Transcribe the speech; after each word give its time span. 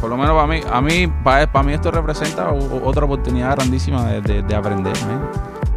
por 0.00 0.10
lo 0.10 0.16
menos 0.16 0.34
para 0.34 0.46
mí, 0.46 0.60
a 0.70 0.80
mí, 0.80 1.06
para, 1.24 1.50
para 1.50 1.62
mí 1.64 1.72
esto 1.72 1.90
representa 1.90 2.50
otra 2.52 3.04
oportunidad 3.04 3.56
grandísima 3.56 4.04
de, 4.06 4.20
de- 4.20 4.42
de 4.42 4.54
aprender, 4.54 4.94
man. 5.06 5.28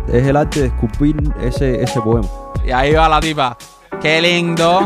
Es 0.08 0.26
el 0.28 0.36
arte 0.36 0.62
de 0.62 0.68
esculpir 0.68 1.16
ese, 1.42 1.82
ese 1.84 2.02
poema. 2.02 2.28
Y 2.66 2.72
ahí 2.72 2.94
va 2.94 3.08
la 3.10 3.20
tipa. 3.20 3.58
¡Qué 4.02 4.22
lindo! 4.22 4.82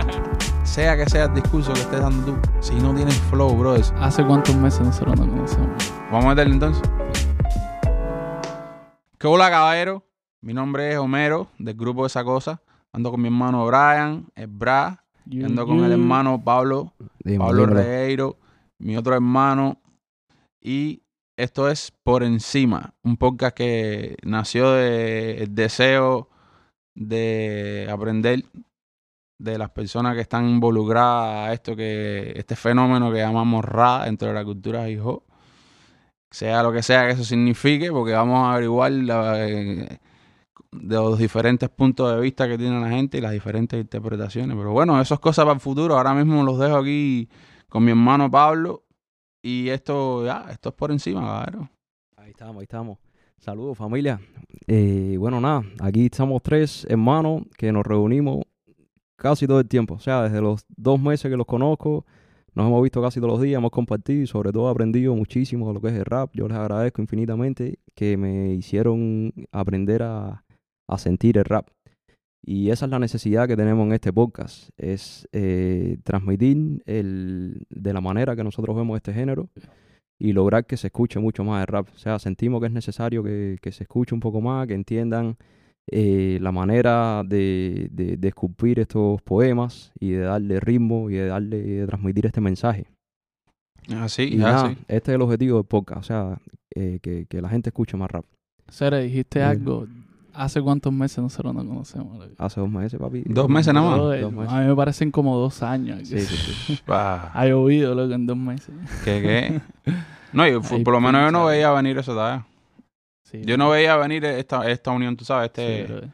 sea 0.64 0.96
que 0.96 1.08
sea 1.08 1.24
el 1.24 1.34
discurso 1.34 1.72
que 1.72 1.80
estés 1.80 2.00
dando 2.00 2.32
tú, 2.32 2.38
si 2.60 2.74
no 2.76 2.94
tienes 2.94 3.16
flow, 3.30 3.56
bro, 3.56 3.74
¿Hace 4.00 4.24
cuántos 4.24 4.54
meses 4.56 4.80
nosotros 4.80 5.18
nos 5.18 5.28
conocemos? 5.28 5.70
Vamos 6.10 6.26
a 6.26 6.28
meterle 6.30 6.54
entonces. 6.54 6.82
¿Qué 9.18 9.26
hola, 9.26 9.50
caballero? 9.50 10.04
Mi 10.40 10.54
nombre 10.54 10.92
es 10.92 10.98
Homero, 10.98 11.48
del 11.58 11.74
grupo 11.74 12.02
de 12.02 12.06
esa 12.06 12.24
cosa. 12.24 12.60
Ando 12.92 13.10
con 13.10 13.20
mi 13.20 13.28
hermano 13.28 13.66
Brian, 13.66 14.26
el 14.34 14.46
Bra. 14.46 15.04
y 15.26 15.44
ando 15.44 15.66
con 15.66 15.84
el 15.84 15.92
hermano 15.92 16.40
Pablo, 16.42 16.92
Pablo. 17.38 17.66
Regueiro, 17.66 18.36
mi 18.80 18.96
otro 18.96 19.14
hermano. 19.14 19.80
Y 20.60 21.02
esto 21.38 21.68
es 21.70 21.92
Por 22.02 22.22
Encima, 22.22 22.94
un 23.02 23.16
podcast 23.16 23.56
que 23.56 24.16
nació 24.24 24.72
del 24.72 25.54
deseo 25.54 26.28
de 26.94 27.88
aprender 27.90 28.44
de 29.38 29.56
las 29.56 29.70
personas 29.70 30.14
que 30.14 30.20
están 30.20 30.48
involucradas 30.48 31.48
a 31.48 31.52
esto 31.54 31.74
que 31.74 32.32
este 32.36 32.56
fenómeno 32.56 33.10
que 33.10 33.18
llamamos 33.20 33.64
Ra 33.64 34.04
dentro 34.04 34.28
de 34.28 34.34
la 34.34 34.44
cultura 34.44 34.86
hip 34.90 35.00
hop 35.02 35.22
sea 36.30 36.62
lo 36.62 36.72
que 36.72 36.82
sea 36.82 37.06
que 37.06 37.12
eso 37.14 37.24
signifique 37.24 37.90
porque 37.90 38.12
vamos 38.12 38.38
a 38.44 38.52
averiguar 38.52 38.92
la- 38.92 39.34
de 39.38 39.98
los 40.72 41.18
diferentes 41.18 41.70
puntos 41.70 42.14
de 42.14 42.20
vista 42.20 42.46
que 42.48 42.58
tiene 42.58 42.80
la 42.80 42.90
gente 42.90 43.16
y 43.16 43.20
las 43.22 43.32
diferentes 43.32 43.80
interpretaciones 43.80 44.54
pero 44.56 44.72
bueno 44.72 45.00
eso 45.00 45.14
es 45.14 45.20
cosa 45.20 45.42
para 45.42 45.54
el 45.54 45.60
futuro 45.60 45.96
ahora 45.96 46.12
mismo 46.12 46.42
los 46.44 46.58
dejo 46.58 46.76
aquí 46.76 47.28
con 47.70 47.84
mi 47.84 47.90
hermano 47.90 48.30
Pablo 48.30 48.84
y 49.42 49.68
esto 49.70 50.26
ya 50.26 50.46
esto 50.50 50.68
es 50.68 50.74
por 50.74 50.90
encima 50.90 51.20
cabrón 51.22 51.70
Ahí 52.16 52.30
estamos, 52.30 52.56
ahí 52.58 52.64
estamos. 52.64 52.98
Saludos 53.38 53.78
familia. 53.78 54.20
Eh, 54.66 55.16
bueno, 55.18 55.40
nada, 55.40 55.64
aquí 55.80 56.04
estamos 56.04 56.42
tres 56.42 56.86
hermanos 56.90 57.44
que 57.56 57.72
nos 57.72 57.86
reunimos 57.86 58.44
casi 59.16 59.46
todo 59.46 59.60
el 59.60 59.66
tiempo. 59.68 59.94
O 59.94 59.98
sea, 59.98 60.24
desde 60.24 60.42
los 60.42 60.66
dos 60.76 61.00
meses 61.00 61.30
que 61.30 61.36
los 61.36 61.46
conozco, 61.46 62.04
nos 62.54 62.66
hemos 62.66 62.82
visto 62.82 63.00
casi 63.00 63.20
todos 63.20 63.32
los 63.32 63.40
días, 63.40 63.56
hemos 63.56 63.70
compartido 63.70 64.22
y 64.22 64.26
sobre 64.26 64.52
todo 64.52 64.68
aprendido 64.68 65.14
muchísimo 65.14 65.68
de 65.68 65.74
lo 65.74 65.80
que 65.80 65.88
es 65.88 65.94
el 65.94 66.04
rap. 66.04 66.30
Yo 66.34 66.46
les 66.46 66.58
agradezco 66.58 67.00
infinitamente 67.00 67.78
que 67.94 68.18
me 68.18 68.52
hicieron 68.52 69.32
aprender 69.50 70.02
a, 70.02 70.44
a 70.86 70.98
sentir 70.98 71.38
el 71.38 71.46
rap. 71.46 71.68
Y 72.42 72.70
esa 72.70 72.86
es 72.86 72.90
la 72.90 72.98
necesidad 72.98 73.46
que 73.46 73.56
tenemos 73.56 73.86
en 73.86 73.92
este 73.92 74.12
podcast, 74.12 74.70
es 74.78 75.28
eh, 75.32 75.98
transmitir 76.04 76.82
el, 76.86 77.66
de 77.68 77.92
la 77.92 78.00
manera 78.00 78.34
que 78.34 78.44
nosotros 78.44 78.74
vemos 78.74 78.96
este 78.96 79.12
género 79.12 79.50
y 80.18 80.32
lograr 80.32 80.64
que 80.66 80.76
se 80.76 80.88
escuche 80.88 81.18
mucho 81.20 81.44
más 81.44 81.60
el 81.60 81.66
rap. 81.66 81.88
O 81.94 81.98
sea, 81.98 82.18
sentimos 82.18 82.60
que 82.60 82.66
es 82.66 82.72
necesario 82.72 83.22
que, 83.22 83.58
que 83.60 83.72
se 83.72 83.84
escuche 83.84 84.14
un 84.14 84.20
poco 84.20 84.40
más, 84.40 84.66
que 84.66 84.74
entiendan 84.74 85.36
eh, 85.86 86.38
la 86.40 86.52
manera 86.52 87.22
de, 87.26 87.88
de, 87.90 88.16
de 88.16 88.28
esculpir 88.28 88.80
estos 88.80 89.20
poemas 89.22 89.92
y 89.98 90.10
de 90.10 90.20
darle 90.20 90.60
ritmo 90.60 91.10
y 91.10 91.14
de 91.14 91.26
darle 91.26 91.58
y 91.58 91.72
de 91.72 91.86
transmitir 91.86 92.26
este 92.26 92.40
mensaje. 92.40 92.86
así 93.96 94.30
Y 94.32 94.36
nada, 94.36 94.66
así 94.66 94.78
este 94.88 95.12
es 95.12 95.16
el 95.16 95.22
objetivo 95.22 95.56
del 95.58 95.66
podcast, 95.66 96.00
o 96.00 96.04
sea, 96.04 96.40
eh, 96.74 97.00
que, 97.02 97.26
que 97.26 97.42
la 97.42 97.48
gente 97.48 97.70
escuche 97.70 97.96
más 97.96 98.10
rap. 98.10 98.24
Sere, 98.68 99.02
dijiste 99.02 99.40
Dime. 99.40 99.50
algo. 99.50 99.86
¿Hace 100.34 100.60
cuántos 100.62 100.92
meses 100.92 101.18
nosotros 101.18 101.54
nos 101.54 101.64
conocemos? 101.64 102.18
loco? 102.18 102.34
Hace 102.38 102.60
dos 102.60 102.70
meses, 102.70 102.98
papi. 103.00 103.22
Dos 103.26 103.48
meses 103.48 103.72
nada 103.74 103.88
más. 103.90 103.98
Brother, 103.98 104.20
Dos 104.22 104.32
meses. 104.32 104.52
a 104.52 104.60
mí 104.60 104.66
me 104.66 104.76
parecen 104.76 105.10
como 105.10 105.36
dos 105.38 105.62
años. 105.62 106.06
Sí, 106.08 106.20
sí, 106.20 106.36
sí. 106.36 106.80
Ha 106.88 107.46
llovido, 107.46 107.94
loco, 107.94 108.12
en 108.14 108.26
dos 108.26 108.36
meses. 108.36 108.74
¿qué, 109.04 109.60
qué? 109.84 109.92
no 110.32 110.46
yo, 110.46 110.60
Ahí 110.70 110.84
por 110.84 110.94
lo 110.94 111.00
menos 111.00 111.22
yo 111.24 111.32
no 111.32 111.46
veía 111.46 111.70
venir 111.72 111.98
eso 111.98 112.12
todavía 112.12 112.46
Sí, 113.24 113.42
yo 113.44 113.56
no 113.56 113.70
veía 113.70 113.96
venir 113.96 114.24
esta, 114.24 114.68
esta 114.68 114.90
unión 114.90 115.16
tú 115.16 115.24
sabes 115.24 115.50
sí, 115.54 115.60
este 115.62 115.84
brother. 115.92 116.08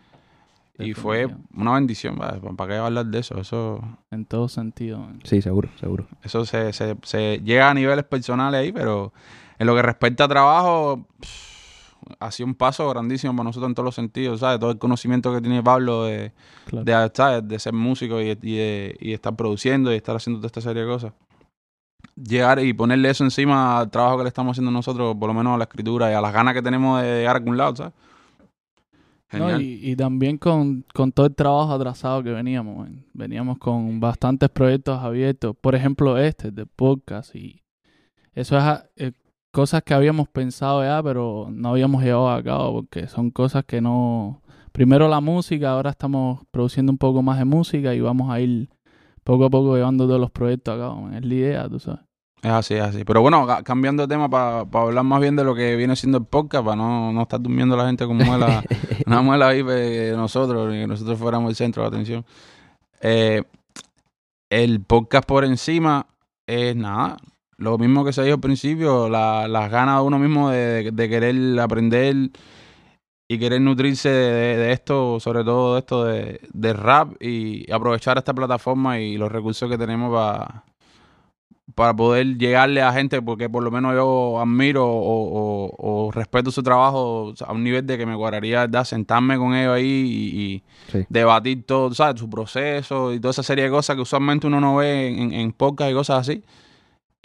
Y 0.79 0.93
fue 0.93 1.27
una 1.55 1.73
bendición, 1.73 2.17
¿vale? 2.17 2.39
¿para 2.55 2.71
qué 2.71 2.77
hablar 2.79 3.07
de 3.07 3.19
eso? 3.21 3.41
Eso, 3.41 3.81
En 4.11 4.27
todo 4.27 4.49
sentido. 4.49 4.99
man. 4.99 5.21
Sí, 5.25 5.41
seguro, 5.41 5.71
seguro. 5.81 6.07
eso 6.23 6.45
se, 6.45 6.75
se, 6.75 6.95
se 7.03 7.39
llega 7.43 7.71
a 7.71 7.75
niveles 7.75 8.05
personales 8.05 8.61
ahí, 8.61 8.73
pero 8.73 9.15
en 9.59 9.67
lo 9.67 9.75
que 9.75 9.81
respecta 9.81 10.25
a 10.25 10.29
trabajo, 10.29 11.07
pff, 11.19 11.56
ha 12.21 12.31
sido 12.31 12.47
un 12.47 12.55
paso 12.55 12.89
grandísimo 12.89 13.33
para 13.35 13.45
nosotros 13.45 13.69
en 13.69 13.75
todos 13.75 13.85
los 13.85 13.95
sentidos, 13.95 14.41
¿sabes? 14.41 14.59
Todo 14.61 14.71
el 14.71 14.79
conocimiento 14.79 15.33
que 15.35 15.41
tiene 15.41 15.63
Pablo 15.63 16.05
de, 16.05 16.33
Claro. 16.67 16.85
de, 16.85 17.11
¿sabes? 17.15 17.47
de 17.49 17.59
ser 17.59 17.73
músico 17.73 18.21
y, 18.21 18.31
y 18.31 18.35
de, 18.57 18.97
y 19.01 19.09
de 19.09 19.15
estar 19.15 19.35
produciendo 19.37 19.93
y 19.93 19.97
estar 19.97 20.17
haciendo 20.17 20.39
toda 20.41 20.47
esta 20.49 20.61
serie 20.61 20.83
de 20.83 20.89
cosas. 20.89 21.13
Llegar 22.15 22.59
y 22.65 22.73
ponerle 22.73 23.11
eso 23.11 23.25
encima 23.25 23.79
al 23.79 23.91
trabajo 23.91 24.19
que 24.19 24.23
le 24.25 24.29
estamos 24.29 24.53
haciendo 24.53 24.71
nosotros, 24.71 25.17
por 25.19 25.29
lo 25.29 25.35
menos 25.35 25.55
a 25.55 25.59
la 25.59 25.65
escritura 25.65 26.11
y 26.11 26.15
a 26.15 26.21
las 26.21 26.33
ganas 26.33 26.55
que 26.55 26.63
tenemos 26.63 27.03
de 27.03 27.19
llegar 27.19 27.37
a 27.37 27.39
algún 27.39 27.57
lado, 27.57 27.77
¿sabes? 27.77 27.93
No, 29.33 29.39
Genial. 29.49 29.61
y, 29.63 29.91
y 29.91 29.97
también 29.97 30.39
con, 30.39 30.85
con 30.95 31.11
todo 31.11 31.27
el 31.27 31.35
trabajo 31.35 31.73
atrasado 31.73 32.23
que 32.23 32.31
veníamos. 32.31 32.77
man. 32.79 33.05
Veníamos 33.13 33.59
con 33.59 33.99
bastantes 33.99 34.49
proyectos 34.49 34.99
abiertos. 35.03 35.57
Por 35.61 35.75
ejemplo, 35.75 36.17
este 36.17 36.53
de 36.53 36.65
podcast. 36.65 37.35
Y 37.35 37.61
eso 38.35 38.57
es 38.57 38.65
eh, 38.97 39.13
cosas 39.57 39.83
que 39.83 39.95
habíamos 39.95 40.29
pensado 40.29 40.85
ya, 40.85 41.03
pero 41.03 41.49
no 41.51 41.71
habíamos 41.71 42.03
llevado 42.03 42.31
a 42.31 42.43
cabo 42.43 42.75
porque 42.75 43.09
son 43.09 43.31
cosas 43.31 43.65
que 43.65 43.81
no... 43.81 44.43
Primero 44.73 45.09
la 45.09 45.23
música, 45.23 45.71
ahora 45.71 45.89
estamos 45.89 46.41
produciendo 46.51 46.93
un 46.93 46.99
poco 46.99 47.23
más 47.23 47.39
de 47.39 47.47
música 47.47 47.95
y 47.95 48.01
vamos 48.03 48.31
a 48.31 48.39
ir 48.41 48.69
poco 49.25 49.47
a 49.47 49.51
poco 49.51 49.75
llevando 49.75 50.07
todos 50.07 50.21
los 50.21 50.31
proyectos 50.31 50.75
a 50.75 50.79
cabo. 50.79 51.09
Es 51.11 51.25
la 51.25 51.35
idea, 51.35 51.69
tú 51.71 51.79
sabes. 51.81 52.01
Es 52.43 52.51
así, 52.51 52.75
es 52.75 52.83
así. 52.83 53.03
Pero 53.05 53.23
bueno, 53.23 53.47
ca- 53.47 53.63
cambiando 53.63 54.03
de 54.03 54.09
tema 54.15 54.29
para 54.29 54.61
hablar 54.85 55.05
más 55.05 55.23
bien 55.23 55.35
de 55.35 55.45
lo 55.45 55.55
que 55.55 55.75
viene 55.77 55.97
siendo 55.97 56.19
el 56.19 56.27
podcast, 56.27 56.63
para 56.63 56.77
no, 56.77 57.11
no 57.11 57.23
estar 57.23 57.41
durmiendo 57.41 57.75
la 57.79 57.87
gente 57.87 58.05
como 58.07 58.23
muela, 58.23 58.63
una 59.07 59.23
muela 59.23 59.49
ahí 59.49 59.63
de 59.63 60.13
nosotros, 60.15 60.71
ni 60.71 60.81
que 60.81 60.87
nosotros 60.87 61.19
fuéramos 61.19 61.49
el 61.49 61.57
centro 61.57 61.81
de 61.83 61.89
atención. 61.89 62.27
Eh, 63.01 63.43
el 64.51 64.83
podcast 64.83 65.27
por 65.27 65.45
encima 65.47 66.07
es 66.47 66.77
nada. 66.77 67.17
Lo 67.59 67.79
mismo 67.79 68.05
que 68.05 68.13
se 68.13 68.23
dijo 68.23 68.35
al 68.35 68.41
principio, 68.41 69.09
la- 69.09 69.49
las 69.49 69.71
ganas 69.71 70.01
de 70.01 70.07
uno 70.07 70.19
mismo 70.19 70.51
de, 70.51 70.91
de 70.93 71.09
querer 71.09 71.59
aprender 71.61 72.15
y 73.29 73.39
querer 73.39 73.61
nutrirse 73.61 74.09
de, 74.11 74.57
de 74.57 74.73
esto, 74.73 75.19
sobre 75.21 75.43
todo 75.43 75.75
de 75.75 75.79
esto 75.81 76.05
de, 76.05 76.41
de 76.53 76.73
rap 76.75 77.21
y 77.21 77.71
aprovechar 77.73 78.19
esta 78.19 78.35
plataforma 78.35 79.01
y 79.01 79.17
los 79.17 79.33
recursos 79.33 79.69
que 79.71 79.79
tenemos 79.79 80.13
para 80.13 80.65
para 81.75 81.93
poder 81.95 82.39
llegarle 82.39 82.81
a 82.81 82.93
gente, 82.93 83.21
porque 83.21 83.51
por 83.51 83.63
lo 83.63 83.71
menos 83.73 83.93
yo 83.95 84.41
admiro 84.41 84.87
o, 84.87 85.73
o- 85.75 86.07
o 86.07 86.13
respeto 86.13 86.51
su 86.53 86.63
trabajo 86.63 87.35
a 87.45 87.53
un 87.53 87.65
nivel 87.65 87.85
de 87.85 87.99
que 87.99 88.07
me 88.07 88.17
cuadraría, 88.17 88.61
¿verdad? 88.61 88.85
Sentarme 88.85 89.37
con 89.37 89.53
ellos 89.55 89.75
ahí 89.75 89.85
y, 89.85 90.41
y 90.41 90.63
Sí. 90.93 91.05
debatir 91.09 91.67
todo, 91.67 91.93
¿sabes? 91.93 92.21
Su 92.21 92.31
proceso 92.31 93.13
y 93.13 93.19
toda 93.19 93.33
esa 93.33 93.43
serie 93.43 93.65
de 93.65 93.71
cosas 93.71 93.97
que 93.97 94.03
usualmente 94.03 94.47
uno 94.47 94.61
no 94.61 94.77
ve 94.77 95.09
en, 95.09 95.33
en 95.33 95.53
podcast 95.53 95.91
y 95.91 95.95
cosas 95.95 96.21
así. 96.21 96.45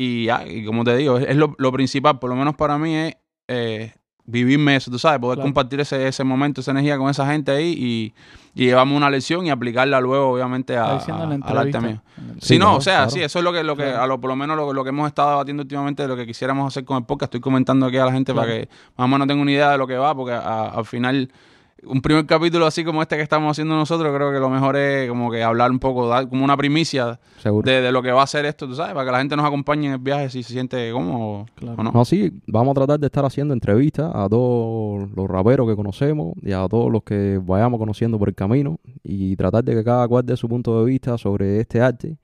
Y, 0.04 0.26
ya, 0.26 0.44
y 0.48 0.66
como 0.66 0.84
te 0.84 0.96
digo, 0.98 1.18
es, 1.18 1.28
es 1.30 1.36
lo, 1.36 1.54
lo 1.58 1.72
principal, 1.72 2.18
por 2.20 2.30
lo 2.30 2.36
menos 2.36 2.56
para 2.56 2.78
mí, 2.78 2.96
es 2.96 3.16
eh, 3.48 3.94
vivirme 4.26 4.76
eso, 4.78 4.90
tú 4.90 4.98
sabes, 4.98 5.20
poder 5.20 5.36
Claro. 5.38 5.48
compartir 5.48 5.80
ese, 5.82 6.08
ese 6.08 6.24
momento, 6.24 6.62
esa 6.62 6.72
energía 6.72 6.98
con 6.98 7.10
esa 7.10 7.26
gente 7.28 7.52
ahí 7.52 7.74
y, 7.78 8.14
y 8.56 8.66
llevarme 8.68 8.96
una 8.96 9.10
lección 9.10 9.46
y 9.46 9.50
aplicarla 9.50 10.00
luego, 10.00 10.30
obviamente, 10.30 10.78
a, 10.78 10.98
al 10.98 11.58
arte 11.58 11.80
mío. 11.82 12.02
El- 12.18 12.42
Sí, 12.42 12.58
no, 12.58 12.66
claro, 12.66 12.78
o 12.78 12.82
sea, 12.82 12.96
claro. 12.98 13.10
sí, 13.12 13.22
eso 13.22 13.40
es 13.40 13.44
lo 13.46 13.52
que, 13.52 13.64
lo 13.64 13.76
que 13.76 13.84
a 13.84 14.06
lo, 14.08 14.20
por 14.22 14.30
lo 14.30 14.36
menos 14.36 14.56
lo, 14.56 14.72
lo 14.74 14.84
que 14.84 14.90
hemos 14.90 15.08
estado 15.08 15.32
debatiendo 15.32 15.62
últimamente 15.64 16.04
de 16.04 16.08
lo 16.08 16.16
que 16.16 16.26
quisiéramos 16.26 16.68
hacer 16.68 16.86
con 16.86 16.98
el 16.98 17.04
podcast. 17.04 17.28
Estoy 17.30 17.42
comentando 17.42 17.86
aquí 17.88 17.98
a 17.98 18.06
la 18.06 18.12
gente 18.12 18.34
para 18.34 18.48
que 18.48 18.70
más 18.98 19.06
o 19.06 19.08
menos 19.08 19.28
tenga 19.28 19.42
una 19.42 19.52
idea 19.52 19.72
de 19.72 19.78
lo 19.78 19.86
que 19.88 19.98
va, 19.98 20.16
porque 20.16 20.34
a- 20.34 20.68
al 20.70 20.86
final, 20.86 21.32
un 21.84 22.02
primer 22.02 22.26
capítulo 22.26 22.66
así 22.66 22.84
como 22.84 23.02
este 23.02 23.16
que 23.18 23.24
estamos 23.24 23.52
haciendo 23.52 23.76
nosotros, 23.76 24.14
creo 24.16 24.32
que 24.32 24.40
lo 24.40 24.50
mejor 24.50 24.76
es 24.76 25.10
como 25.10 25.32
que 25.32 25.44
hablar 25.44 25.72
un 25.72 25.80
poco, 25.80 26.08
dar 26.08 26.28
como 26.30 26.44
una 26.44 26.56
primicia 26.58 27.20
de, 27.44 27.82
de 27.82 27.92
lo 27.92 28.02
que 28.04 28.12
va 28.12 28.24
a 28.24 28.28
ser 28.28 28.46
esto, 28.46 28.68
tú 28.68 28.76
sabes, 28.76 28.94
para 28.94 29.06
que 29.06 29.12
la 29.12 29.18
gente 29.20 29.36
nos 29.36 29.46
acompañe 29.46 29.88
en 29.88 29.94
el 29.94 30.00
viaje 30.00 30.30
si 30.30 30.44
se 30.44 30.54
siente 30.54 30.92
cómodo 30.92 31.46
Claro. 31.56 31.76
o 31.80 31.84
no. 31.84 31.92
No, 31.92 32.06
sí, 32.06 32.32
vamos 32.48 32.72
a 32.72 32.76
tratar 32.76 33.00
de 33.00 33.08
estar 33.08 33.26
haciendo 33.26 33.54
entrevistas 33.54 34.12
a 34.14 34.30
todos 34.30 35.10
los 35.16 35.28
raperos 35.30 35.68
que 35.68 35.76
conocemos 35.76 36.34
y 36.42 36.52
a 36.52 36.68
todos 36.68 36.92
los 36.92 37.04
que 37.04 37.40
vayamos 37.44 37.80
conociendo 37.80 38.20
por 38.20 38.30
el 38.30 38.36
camino 38.36 38.80
y 39.04 39.36
tratar 39.36 39.64
de 39.64 39.74
que 39.76 39.84
cada 39.84 40.08
cual 40.08 40.26
dé 40.26 40.38
su 40.38 40.48
punto 40.48 40.80
de 40.80 40.86
vista 40.92 41.18
sobre 41.18 41.60
este 41.60 41.82
arte 41.82 42.18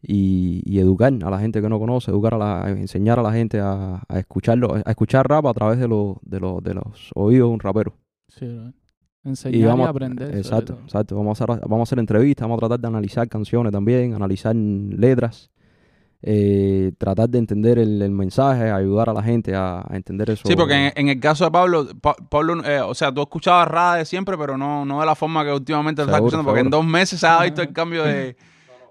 y, 0.00 0.62
y 0.64 0.78
educar 0.80 1.12
a 1.24 1.30
la 1.30 1.38
gente 1.38 1.60
que 1.60 1.68
no 1.68 1.78
conoce, 1.78 2.10
educar 2.10 2.34
a 2.34 2.38
la, 2.38 2.70
enseñar 2.70 3.18
a 3.18 3.22
la 3.22 3.32
gente 3.32 3.60
a, 3.60 4.02
a 4.08 4.18
escucharlo, 4.18 4.74
a 4.84 4.90
escuchar 4.90 5.28
rap 5.28 5.46
a 5.46 5.54
través 5.54 5.78
de, 5.78 5.86
los 5.88 6.16
de, 6.22 6.40
los 6.40 6.62
de 6.62 6.74
los 6.74 7.10
oídos 7.14 7.48
de 7.48 7.54
un 7.54 7.60
rapero. 7.60 7.94
Sí, 8.28 8.46
bro. 8.46 8.72
Enseñar 9.24 9.60
y, 9.60 9.64
vamos, 9.64 9.88
aprender. 9.88 10.36
Exacto, 10.36 10.78
exacto. 10.82 11.16
Vamos 11.16 11.40
a, 11.40 11.44
hacer, 11.44 11.60
vamos 11.68 11.80
a 11.80 11.82
hacer 11.84 11.98
entrevistas, 12.00 12.42
vamos 12.42 12.56
a 12.58 12.60
tratar 12.60 12.80
de 12.80 12.88
analizar 12.88 13.28
canciones 13.28 13.72
también, 13.72 14.14
analizar 14.14 14.54
letras, 14.56 15.50
eh, 16.22 16.92
tratar 16.98 17.28
de 17.28 17.38
entender 17.38 17.78
el, 17.78 18.00
el 18.02 18.10
mensaje, 18.10 18.70
ayudar 18.70 19.10
a 19.10 19.12
la 19.12 19.22
gente 19.22 19.54
a, 19.54 19.80
a 19.88 19.96
entender 19.96 20.30
eso. 20.30 20.42
Sí, 20.46 20.54
porque 20.56 20.74
en, 20.88 20.92
en 20.96 21.08
el 21.08 21.20
caso 21.20 21.44
de 21.44 21.50
Pablo, 21.50 21.88
Pa- 22.00 22.16
Pablo, 22.28 22.64
eh, 22.64 22.80
o 22.80 22.94
sea, 22.94 23.12
tú 23.12 23.22
escuchabas 23.22 23.68
rap 23.68 23.98
de 23.98 24.04
siempre, 24.04 24.36
pero 24.38 24.56
no, 24.58 24.84
no 24.84 25.00
de 25.00 25.06
la 25.06 25.14
forma 25.14 25.44
que 25.44 25.52
últimamente 25.52 26.02
lo 26.02 26.06
estás 26.06 26.18
escuchando, 26.18 26.44
porque 26.44 26.60
en 26.60 26.70
dos 26.70 26.84
meses 26.84 27.18
se 27.20 27.26
ha 27.26 27.42
visto 27.42 27.62
el 27.62 27.72
cambio 27.72 28.04
de, 28.04 28.36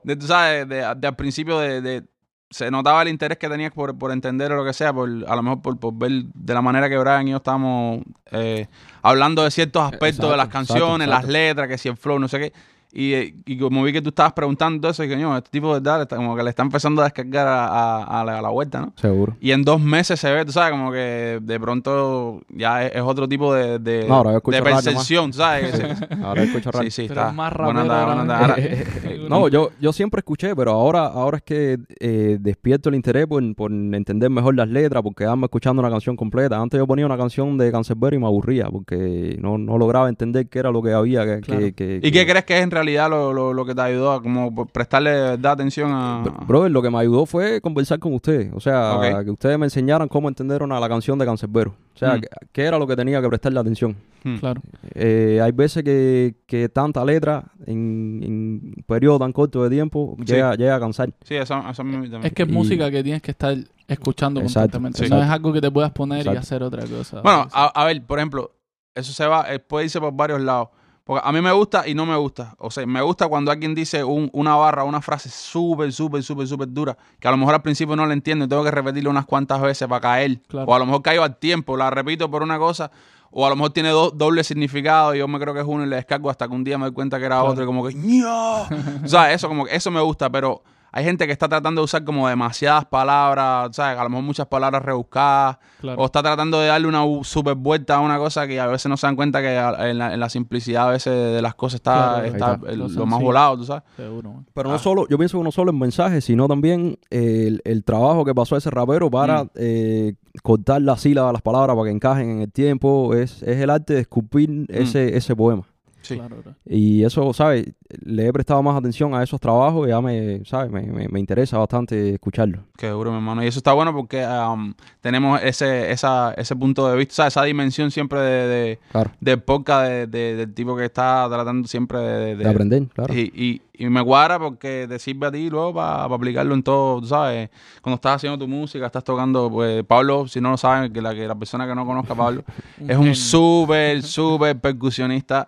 de 0.03 0.15
tú 0.15 0.27
sabes, 0.27 0.67
de, 0.67 0.75
de 0.77 1.07
al 1.07 1.15
principio 1.15 1.59
de, 1.59 1.81
de, 1.81 2.03
se 2.51 2.69
notaba 2.69 3.01
el 3.01 3.07
interés 3.07 3.37
que 3.37 3.49
tenías 3.49 3.71
por, 3.71 3.97
por 3.97 4.11
entender 4.11 4.51
o 4.51 4.55
lo 4.57 4.65
que 4.65 4.73
sea, 4.73 4.93
por, 4.93 5.09
a 5.09 5.35
lo 5.35 5.41
mejor 5.41 5.61
por, 5.61 5.79
por 5.79 5.93
ver 5.95 6.25
de 6.33 6.53
la 6.53 6.61
manera 6.61 6.89
que 6.89 6.97
Brian 6.97 7.27
y 7.27 7.31
yo 7.31 7.37
estábamos 7.37 8.01
eh, 8.31 8.67
hablando 9.01 9.43
de 9.43 9.51
ciertos 9.51 9.81
aspectos 9.83 10.29
de 10.29 10.37
las 10.37 10.47
Exacto, 10.47 10.61
exacto, 10.63 10.73
canciones, 10.73 11.07
las 11.07 11.25
letras, 11.25 11.67
que 11.67 11.77
si 11.77 11.89
el 11.89 11.97
flow, 11.97 12.19
no 12.19 12.27
sé 12.27 12.39
qué. 12.39 12.53
Y, 12.93 13.13
eh, 13.13 13.35
y 13.45 13.57
como 13.57 13.83
vi 13.83 13.93
que 13.93 14.01
tú 14.01 14.09
estabas 14.09 14.33
preguntando 14.33 14.89
eso, 14.89 15.01
dije, 15.03 15.15
coño, 15.15 15.37
este 15.37 15.49
tipo 15.49 15.67
de 15.73 15.79
verdad, 15.79 16.01
está- 16.01 16.17
como 16.17 16.35
que 16.35 16.43
le 16.43 16.49
está 16.49 16.61
empezando 16.63 17.01
a 17.01 17.05
descargar 17.05 17.47
a, 17.47 17.65
a- 17.67 18.21
a 18.21 18.25
la, 18.25 18.39
a 18.39 18.41
la 18.41 18.49
vuelta, 18.49 18.81
¿no? 18.81 18.93
Seguro. 18.97 19.37
Y 19.39 19.51
en 19.51 19.63
dos 19.63 19.79
meses 19.79 20.19
se 20.19 20.29
ve, 20.31 20.43
tú 20.45 20.51
sabes, 20.51 20.71
como 20.71 20.91
que 20.91 21.39
de 21.41 21.59
pronto 21.59 22.41
ya 22.49 22.85
es, 22.85 22.95
es 22.95 23.01
otro 23.01 23.27
tipo 23.29 23.53
de, 23.53 23.79
de, 23.79 24.05
No, 24.07 24.15
ahora 24.15 24.31
de 24.33 24.61
percepción, 24.61 25.31
¿sabes? 25.33 25.71
Se- 25.75 26.15
Ahora 26.23 26.43
escucho 26.43 26.71
rap. 26.71 26.83
sí, 26.83 26.91
sí, 26.91 27.05
Pero 27.07 27.21
está. 27.21 27.31
más. 27.33 27.53
Ahora- 27.57 28.55
No, 29.29 29.47
yo, 29.47 29.69
yo 29.79 29.93
siempre 29.93 30.19
escuché, 30.19 30.53
pero 30.55 30.71
ahora, 30.71 31.05
ahora 31.05 31.37
es 31.37 31.43
que 31.43 31.77
eh, 31.99 32.37
despierto 32.41 32.89
el 32.89 32.95
interés 32.95 33.27
por, 33.27 33.55
por 33.55 33.71
entender 33.71 34.29
mejor 34.29 34.55
las 34.55 34.67
letras, 34.67 35.01
por 35.01 35.15
quedarme 35.15 35.45
escuchando 35.45 35.79
una 35.81 35.89
canción 35.89 36.17
completa. 36.17 36.57
Antes 36.59 36.77
yo 36.77 36.85
ponía 36.87 37.05
una 37.05 37.17
canción 37.17 37.57
de 37.57 37.71
Cancerbero 37.71 38.15
y 38.15 38.19
me 38.19 38.25
aburría, 38.25 38.67
porque 38.69 39.37
no, 39.39 39.57
no 39.57 39.77
lograba 39.77 40.09
entender 40.09 40.47
qué 40.49 40.59
era 40.59 40.71
lo 40.71 40.81
que 40.81 40.91
había. 40.91 41.25
Que, 41.25 41.39
Claro. 41.41 41.61
que- 41.61 41.73
que- 41.73 41.95
¿Y 41.97 42.01
que- 42.01 42.11
qué 42.11 42.25
crees 42.27 42.45
que 42.45 42.57
es 42.57 42.63
en 42.63 42.71
realidad 42.71 42.80
lo, 43.09 43.33
lo, 43.33 43.53
lo 43.53 43.65
que 43.65 43.73
te 43.75 43.81
ayudó 43.81 44.11
a 44.11 44.21
como 44.21 44.65
prestarle 44.67 45.11
verdad 45.11 45.53
atención 45.53 45.91
a... 45.91 46.23
Br- 46.23 46.45
Brother, 46.47 46.71
lo 46.71 46.81
que 46.81 46.89
me 46.89 46.97
ayudó 46.99 47.25
fue 47.25 47.61
conversar 47.61 47.99
con 47.99 48.13
usted. 48.13 48.53
O 48.53 48.59
sea, 48.59 49.21
que 49.23 49.31
ustedes 49.31 49.57
me 49.59 49.65
enseñaran 49.65 50.07
cómo 50.07 50.27
entender 50.27 50.63
una, 50.63 50.79
la 50.79 50.89
canción 50.89 51.17
de 51.19 51.25
Cancerbero. 51.25 51.71
O 51.93 51.97
sea, 51.97 52.15
Mm. 52.17 52.21
qué, 52.51 52.63
era 52.63 52.77
lo 52.79 52.87
que 52.87 52.95
tenía 52.95 53.21
que 53.21 53.27
prestarle 53.29 53.59
atención. 53.59 53.95
Hmm. 54.23 54.37
Claro. 54.37 54.61
Eh, 54.93 55.39
hay 55.43 55.51
veces 55.51 55.83
que, 55.83 56.35
que 56.45 56.69
tanta 56.69 57.03
letra 57.05 57.43
en, 57.65 58.21
en 58.23 58.31
un 58.77 58.83
periodo 58.87 59.19
tan 59.19 59.31
corto 59.31 59.63
de 59.63 59.69
tiempo 59.69 60.15
Sí. 60.19 60.25
llega, 60.33 60.55
llega 60.55 60.75
a 60.75 60.79
cansar. 60.79 61.11
Sí, 61.23 61.35
eso, 61.35 61.61
eso 61.69 61.81
a 61.81 61.85
mí 61.85 61.93
también. 62.09 62.25
Es 62.25 62.33
que 62.33 62.43
es 62.43 62.49
Y- 62.49 62.51
música 62.51 62.89
que 62.91 63.03
tienes 63.03 63.21
que 63.21 63.31
estar 63.31 63.55
escuchando 63.87 64.39
Exacto, 64.39 64.79
constantemente. 64.79 65.03
sí. 65.05 65.09
No 65.09 65.21
es 65.21 65.29
algo 65.29 65.51
que 65.51 65.61
te 65.61 65.69
puedas 65.71 65.91
poner 65.91 66.25
y 66.25 66.29
hacer 66.29 66.61
otra 66.63 66.85
cosa. 66.85 67.21
Bueno, 67.21 67.47
a, 67.51 67.67
a 67.67 67.85
ver, 67.85 68.03
por 68.05 68.19
ejemplo, 68.19 68.51
eso 68.95 69.11
se 69.11 69.25
va, 69.25 69.51
eh, 69.53 69.59
puede 69.59 69.85
irse 69.85 69.99
por 69.99 70.13
varios 70.13 70.41
lados. 70.41 70.69
Porque 71.03 71.21
a 71.27 71.31
mí 71.31 71.41
me 71.41 71.51
gusta 71.51 71.87
y 71.87 71.95
no 71.95 72.05
me 72.05 72.15
gusta. 72.15 72.55
O 72.59 72.69
sea, 72.69 72.85
me 72.85 73.01
gusta 73.01 73.27
cuando 73.27 73.51
alguien 73.51 73.73
dice 73.73 74.03
un- 74.03 74.29
una 74.33 74.55
barra, 74.55 74.83
una 74.83 75.01
frase 75.01 75.29
súper, 75.29 75.91
súper, 75.91 76.21
súper, 76.23 76.47
súper 76.47 76.71
dura, 76.71 76.95
que 77.19 77.27
a 77.27 77.31
lo 77.31 77.37
mejor 77.37 77.55
al 77.55 77.61
principio 77.63 77.95
no 77.95 78.05
la 78.05 78.13
entiendo 78.13 78.45
y 78.45 78.47
tengo 78.47 78.63
que 78.63 78.71
repetirlo 78.71 79.09
unas 79.09 79.25
cuantas 79.25 79.59
veces 79.61 79.87
para 79.87 79.99
caer. 80.01 80.39
Claro. 80.47 80.67
O 80.69 80.75
a 80.75 80.79
lo 80.79 80.85
mejor 80.85 81.01
caigo 81.01 81.23
al 81.23 81.37
tiempo, 81.37 81.75
la 81.75 81.89
repito 81.89 82.29
por 82.29 82.43
una 82.43 82.59
cosa, 82.59 82.91
o 83.31 83.45
a 83.45 83.49
lo 83.49 83.55
mejor 83.55 83.71
tiene 83.71 83.89
do- 83.89 84.11
doble 84.11 84.43
significado 84.43 85.15
y 85.15 85.19
yo 85.19 85.27
me 85.27 85.39
creo 85.39 85.53
que 85.53 85.61
es 85.61 85.65
uno 85.67 85.83
y 85.85 85.87
le 85.87 85.95
descargo 85.95 86.29
hasta 86.29 86.47
que 86.47 86.53
un 86.53 86.63
día 86.63 86.77
me 86.77 86.85
doy 86.85 86.93
cuenta 86.93 87.17
que 87.17 87.25
era 87.25 87.37
Claro. 87.37 87.51
otro 87.51 87.63
y 87.63 87.65
como 87.65 87.85
que 87.87 87.93
¡ño! 87.95 88.27
o 89.03 89.07
sea, 89.07 89.31
eso 89.33 89.47
como 89.47 89.65
que 89.65 89.75
eso 89.75 89.89
me 89.89 90.01
gusta, 90.01 90.29
pero 90.29 90.61
hay 90.91 91.03
gente 91.05 91.25
que 91.25 91.33
está 91.33 91.47
tratando 91.47 91.81
de 91.81 91.85
usar 91.85 92.03
como 92.03 92.27
demasiadas 92.27 92.85
palabras, 92.85 93.75
¿sabes? 93.75 93.97
A 93.97 94.03
lo 94.03 94.09
mejor 94.09 94.23
muchas 94.25 94.47
palabras 94.47 94.83
rebuscadas. 94.83 95.57
Claro. 95.79 96.01
O 96.01 96.05
está 96.05 96.21
tratando 96.21 96.59
de 96.59 96.67
darle 96.67 96.87
una 96.87 97.03
super 97.23 97.55
vuelta 97.55 97.95
a 97.95 97.99
una 98.01 98.17
cosa 98.17 98.45
que 98.47 98.59
a 98.59 98.67
veces 98.67 98.87
no 98.89 98.97
se 98.97 99.07
dan 99.07 99.15
cuenta 99.15 99.41
que 99.41 99.55
en 99.55 99.97
la, 99.97 100.13
en 100.13 100.19
la 100.19 100.29
simplicidad 100.29 100.87
a 100.89 100.91
veces 100.91 101.13
de 101.33 101.41
las 101.41 101.55
cosas 101.55 101.75
está, 101.75 101.93
Claro, 101.93 102.25
está 102.25 102.45
ahí 102.47 102.53
está. 102.55 102.71
el- 102.71 102.79
Lo 102.79 102.87
lo 102.89 103.05
más 103.05 103.21
volado, 103.21 103.57
tú 103.57 103.63
sabes. 103.65 103.83
Seguro. 103.95 104.43
Pero 104.53 104.69
Ah. 104.69 104.73
no 104.73 104.79
solo, 104.79 105.07
yo 105.07 105.17
pienso 105.17 105.37
que 105.37 105.43
no 105.43 105.51
solo 105.51 105.71
el 105.71 105.77
mensaje, 105.77 106.21
sino 106.21 106.47
también 106.47 106.97
el, 107.09 107.61
el 107.63 107.83
trabajo 107.83 108.25
que 108.25 108.35
pasó 108.35 108.57
ese 108.57 108.69
rapero 108.69 109.09
para 109.09 109.45
Mm. 109.45 109.49
eh, 109.55 110.13
cortar 110.43 110.81
las 110.81 111.01
sílabas, 111.01 111.33
las 111.33 111.41
palabras 111.41 111.75
para 111.75 111.85
que 111.89 111.95
encajen 111.95 112.29
en 112.29 112.41
el 112.41 112.51
tiempo. 112.51 113.13
Es, 113.13 113.41
es 113.43 113.59
el 113.61 113.69
arte 113.69 113.93
de 113.93 114.01
esculpir 114.01 114.65
ese, 114.69 115.15
ese 115.17 115.35
poema. 115.35 115.63
Sí. 116.01 116.15
Claro. 116.17 116.37
Y 116.65 117.03
eso, 117.03 117.31
¿sabes? 117.33 117.65
Le 118.03 118.27
he 118.27 118.33
prestado 118.33 118.63
más 118.63 118.75
atención 118.77 119.13
a 119.13 119.21
esos 119.23 119.39
trabajos 119.39 119.87
y 119.87 119.89
ya 119.91 120.01
me, 120.01 120.43
¿sabes? 120.45 120.71
Me, 120.71 120.81
me, 120.83 121.07
me 121.07 121.19
interesa 121.19 121.57
bastante 121.57 122.13
escucharlo. 122.15 122.63
Qué 122.77 122.87
duro, 122.89 123.11
mi 123.11 123.17
hermano. 123.17 123.43
Y 123.43 123.47
eso 123.47 123.59
está 123.59 123.73
bueno 123.73 123.93
porque 123.93 124.25
um, 124.25 124.73
tenemos 125.01 125.39
ese, 125.43 125.91
esa, 125.91 126.33
ese 126.35 126.55
punto 126.55 126.89
de 126.89 126.97
vista, 126.97 127.13
¿sabes? 127.15 127.33
esa 127.33 127.43
dimensión 127.43 127.91
siempre 127.91 128.19
de, 128.19 128.47
de, 128.47 128.79
Claro. 128.91 129.11
de 129.19 129.37
podcast 129.37 129.87
de- 129.89 130.07
de- 130.07 130.35
del 130.35 130.53
tipo 130.53 130.75
que 130.75 130.85
está 130.85 131.27
tratando 131.29 131.67
siempre 131.67 131.99
de, 131.99 132.35
de- 132.35 132.43
De 132.43 132.49
aprender, 132.49 132.83
claro. 132.87 133.13
Y, 133.13 133.31
y, 133.35 133.61
y 133.85 133.89
me 133.89 134.03
cuadra 134.03 134.39
porque 134.39 134.85
te 134.87 134.97
sirve 134.99 135.27
a 135.27 135.31
ti 135.31 135.49
luego 135.49 135.73
para 135.73 136.03
aplicarlo 136.03 136.53
en 136.53 136.63
todo, 136.63 137.01
tú 137.01 137.07
sabes. 137.07 137.49
Cuando 137.81 137.95
estás 137.95 138.15
haciendo 138.17 138.37
tu 138.37 138.47
música, 138.47 138.85
estás 138.85 139.03
tocando, 139.03 139.49
pues 139.49 139.83
Pablo, 139.85 140.27
si 140.27 140.39
no 140.39 140.51
lo 140.51 140.57
saben, 140.57 140.91
que 140.93 141.01
la, 141.01 141.13
que 141.13 141.27
la 141.27 141.35
persona 141.35 141.67
que 141.67 141.75
no 141.75 141.85
conozca 141.85 142.13
a 142.13 142.17
Pablo, 142.17 142.43
es 142.87 142.97
un 142.97 143.13
súper, 143.15 144.01
súper 144.03 144.59
percusionista, 144.59 145.47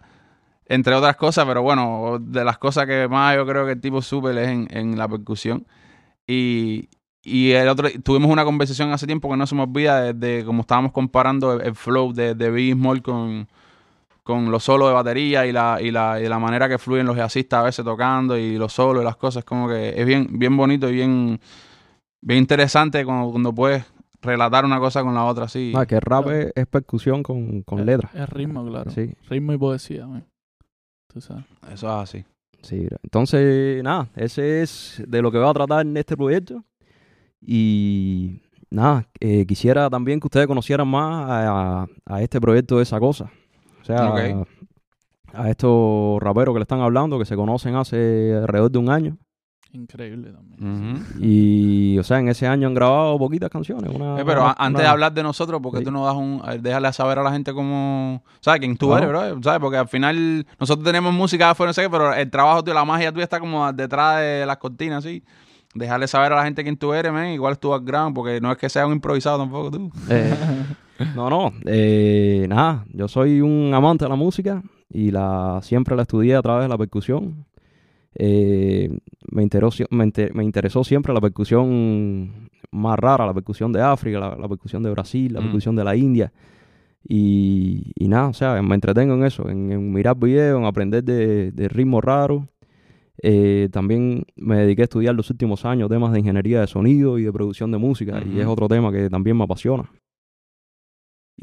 entre 0.68 0.94
otras 0.96 1.16
cosas, 1.18 1.46
pero 1.46 1.62
bueno, 1.62 2.18
de 2.20 2.44
las 2.44 2.58
cosas 2.58 2.86
que 2.88 3.08
más 3.08 3.36
yo 3.36 3.46
creo 3.46 3.66
que 3.66 3.74
el 3.74 3.82
tipo 3.82 4.02
súper 4.02 4.38
es 4.38 4.50
en, 4.50 4.68
en 4.72 4.98
la 4.98 5.08
percusión. 5.08 5.66
Y, 6.28 6.90
y 7.24 7.52
el 7.52 7.68
otro, 7.68 7.90
tuvimos 8.04 8.32
una 8.32 8.46
conversación 8.46 8.92
hace 8.92 9.06
tiempo 9.08 9.30
que 9.30 9.38
no 9.38 9.46
se 9.48 9.56
me 9.56 9.64
olvida 9.64 10.02
de, 10.02 10.14
de 10.14 10.44
cómo 10.46 10.62
estábamos 10.62 10.92
comparando 10.92 11.54
el, 11.54 11.68
el 11.68 11.76
flow 11.76 12.14
de, 12.14 12.34
de 12.36 12.50
Biggie 12.52 12.74
Small 12.74 13.02
con, 13.02 13.48
con 14.24 14.52
los 14.52 14.64
solos 14.64 14.88
de 14.88 14.94
batería 14.94 15.46
y 15.46 15.52
la, 15.52 15.80
y, 15.82 15.92
la, 15.92 16.20
y 16.22 16.28
la 16.28 16.40
manera 16.40 16.70
que 16.70 16.78
fluyen 16.78 17.06
los 17.06 17.18
jazzistas 17.18 17.60
a 17.60 17.64
veces 17.64 17.84
tocando 17.86 18.38
y 18.38 18.58
los 18.58 18.72
solos 18.74 19.02
y 19.02 19.06
las 19.06 19.18
cosas, 19.18 19.44
como 19.44 19.68
que 19.68 20.00
es 20.00 20.06
bien, 20.06 20.28
bien 20.32 20.56
bonito 20.56 20.90
y 20.90 20.94
bien, 20.94 21.40
bien 22.22 22.40
interesante 22.40 23.04
cuando, 23.06 23.32
cuando 23.32 23.54
puedes 23.54 23.86
relatar 24.22 24.64
una 24.64 24.80
cosa 24.80 25.04
con 25.04 25.14
la 25.14 25.26
otra 25.26 25.46
así. 25.46 25.74
Ah, 25.76 25.86
que 25.86 26.00
rap 26.00 26.24
Claro. 26.24 26.40
es, 26.40 26.52
es 26.56 26.68
percusión 26.68 27.22
con, 27.24 27.64
con 27.64 27.86
letras. 27.86 28.16
Es 28.16 28.30
ritmo, 28.30 28.66
claro. 28.66 28.90
Sí, 28.92 29.14
Ritmo 29.30 29.52
y 29.52 29.58
poesía, 29.58 30.08
man. 30.08 30.26
Tú 31.14 31.22
sabes. 31.22 31.44
Eso 31.72 31.88
es 31.88 32.10
así. 32.10 32.26
sí. 32.62 32.88
Entonces, 33.04 33.84
nada, 33.84 34.10
ese 34.16 34.62
es 34.62 35.04
de 35.08 35.22
lo 35.22 35.32
que 35.32 35.38
va 35.38 35.50
a 35.52 35.54
tratar 35.54 35.86
en 35.86 35.96
este 35.96 36.18
proyecto. 36.18 36.64
Y 37.42 38.42
nada, 38.70 39.08
eh, 39.20 39.46
quisiera 39.46 39.90
también 39.90 40.20
que 40.20 40.28
ustedes 40.28 40.48
conocieran 40.48 40.88
más 40.88 41.30
a, 41.30 41.88
a 42.06 42.22
este 42.22 42.42
proyecto 42.42 42.78
de 42.78 42.84
esa 42.84 43.00
cosa. 43.00 43.32
O 43.82 43.86
sea, 43.86 44.46
a 45.34 45.50
estos 45.50 46.22
raperos 46.22 46.54
que 46.54 46.60
le 46.60 46.64
están 46.64 46.80
hablando, 46.82 47.20
que 47.20 47.26
se 47.26 47.36
conocen 47.36 47.76
hace 47.76 48.34
alrededor 48.36 48.72
de 48.72 48.80
un 48.80 48.90
año. 48.90 49.18
Increíble 49.74 50.32
también. 50.32 51.04
Y, 51.20 51.98
o 51.98 52.04
sea, 52.04 52.20
en 52.20 52.30
ese 52.30 52.46
año 52.48 52.68
han 52.68 52.76
grabado 52.76 53.18
poquitas 53.18 53.50
canciones. 53.50 53.90
Una, 53.94 54.20
Eh, 54.20 54.24
pero 54.24 54.42
una- 54.42 54.52
a- 54.52 54.56
antes 54.66 54.76
una- 54.80 54.84
de 54.84 54.88
hablar 54.88 55.14
de 55.14 55.24
nosotros, 55.24 55.60
porque 55.64 55.80
Sí. 55.80 55.86
tú 55.86 55.92
no 55.92 56.06
das 56.06 56.14
un. 56.16 56.42
eh, 56.48 56.60
Déjale 56.62 56.94
saber 56.94 57.18
a 57.18 57.24
la 57.24 57.32
gente 57.32 57.54
cómo. 57.54 58.24
¿Sabes? 58.40 58.60
Quién 58.60 58.78
tú 58.78 58.90
Claro. 58.90 59.10
eres, 59.20 59.34
bro. 59.34 59.44
¿Sabes? 59.44 59.60
Porque 59.60 59.78
al 59.78 59.88
final 59.88 60.46
nosotros 60.60 60.86
tenemos 60.86 61.12
música 61.12 61.50
afuera, 61.50 61.70
no 61.70 61.74
sé 61.74 61.82
qué, 61.82 61.90
pero 61.90 62.14
el 62.14 62.30
trabajo 62.30 62.64
tuyo, 62.64 62.76
la 62.76 62.86
magia 62.86 63.12
tuya 63.12 63.24
está 63.24 63.40
como 63.40 63.72
detrás 63.74 64.20
de 64.20 64.46
las 64.46 64.58
cortinas, 64.58 65.04
así. 65.04 65.24
Dejarle 65.74 66.08
saber 66.08 66.34
a 66.34 66.36
la 66.36 66.44
gente 66.44 66.62
quién 66.64 66.78
tú 66.78 66.94
eres, 66.94 67.12
man. 67.12 67.30
Igual 67.30 67.54
es 67.54 67.60
tu 67.60 67.70
background, 67.70 68.14
porque 68.14 68.40
no 68.40 68.52
es 68.52 68.58
que 68.60 68.70
sea 68.70 68.86
un 68.86 68.94
improvisado 68.94 69.40
tampoco 69.40 69.72
tú. 69.72 69.92
Eh, 70.08 70.36
no, 71.16 71.32
no, 71.32 71.52
eh, 71.66 72.46
nada, 72.48 72.86
yo 72.94 73.08
soy 73.08 73.42
un 73.42 73.74
amante 73.74 74.06
de 74.06 74.10
la 74.10 74.16
música 74.16 74.62
y 74.88 75.10
la 75.10 75.60
siempre 75.64 75.96
la 75.96 76.04
estudié 76.04 76.36
a 76.36 76.44
través 76.44 76.66
de 76.66 76.70
la 76.70 76.78
percusión. 76.78 77.44
Eh, 78.16 78.90
me, 79.32 79.44
interesó, 79.44 79.84
me, 79.90 80.04
inter- 80.04 80.34
me 80.36 80.44
interesó 80.44 80.84
siempre 80.84 81.14
la 81.14 81.22
percusión 81.22 82.50
más 82.72 82.98
rara, 83.00 83.26
la 83.26 83.34
percusión 83.34 83.72
de 83.72 83.82
África, 83.82 84.20
la, 84.20 84.36
la 84.36 84.48
percusión 84.48 84.84
de 84.84 84.90
Brasil, 84.92 85.34
la 85.34 85.40
Mm. 85.42 85.44
percusión 85.44 85.76
de 85.76 85.84
la 85.84 85.96
India. 85.96 86.32
Y, 87.08 87.92
y 87.96 88.08
nada, 88.08 88.28
o 88.30 88.34
sea, 88.34 88.62
me 88.62 88.76
entretengo 88.76 89.14
en 89.14 89.26
eso, 89.26 89.50
en, 89.50 89.72
en 89.72 89.92
mirar 89.92 90.18
videos, 90.18 90.60
en 90.60 90.66
aprender 90.66 91.04
de, 91.04 91.52
de 91.52 91.68
ritmos 91.68 92.04
raros. 92.04 92.44
Eh, 93.22 93.70
también 93.72 94.26
me 94.36 94.58
dediqué 94.58 94.82
a 94.82 94.86
estudiar 94.86 95.14
los 95.16 95.30
últimos 95.30 95.66
años 95.66 95.90
temas 95.90 96.12
de 96.14 96.20
ingeniería 96.20 96.62
de 96.62 96.68
sonido 96.68 97.18
y 97.20 97.24
de 97.24 97.32
producción 97.32 97.72
de 97.72 97.78
música, 97.78 98.22
y 98.26 98.40
es 98.40 98.48
otro 98.48 98.68
tema 98.68 98.92
que 98.92 99.10
también 99.10 99.38
me 99.38 99.44
apasiona. 99.44 99.90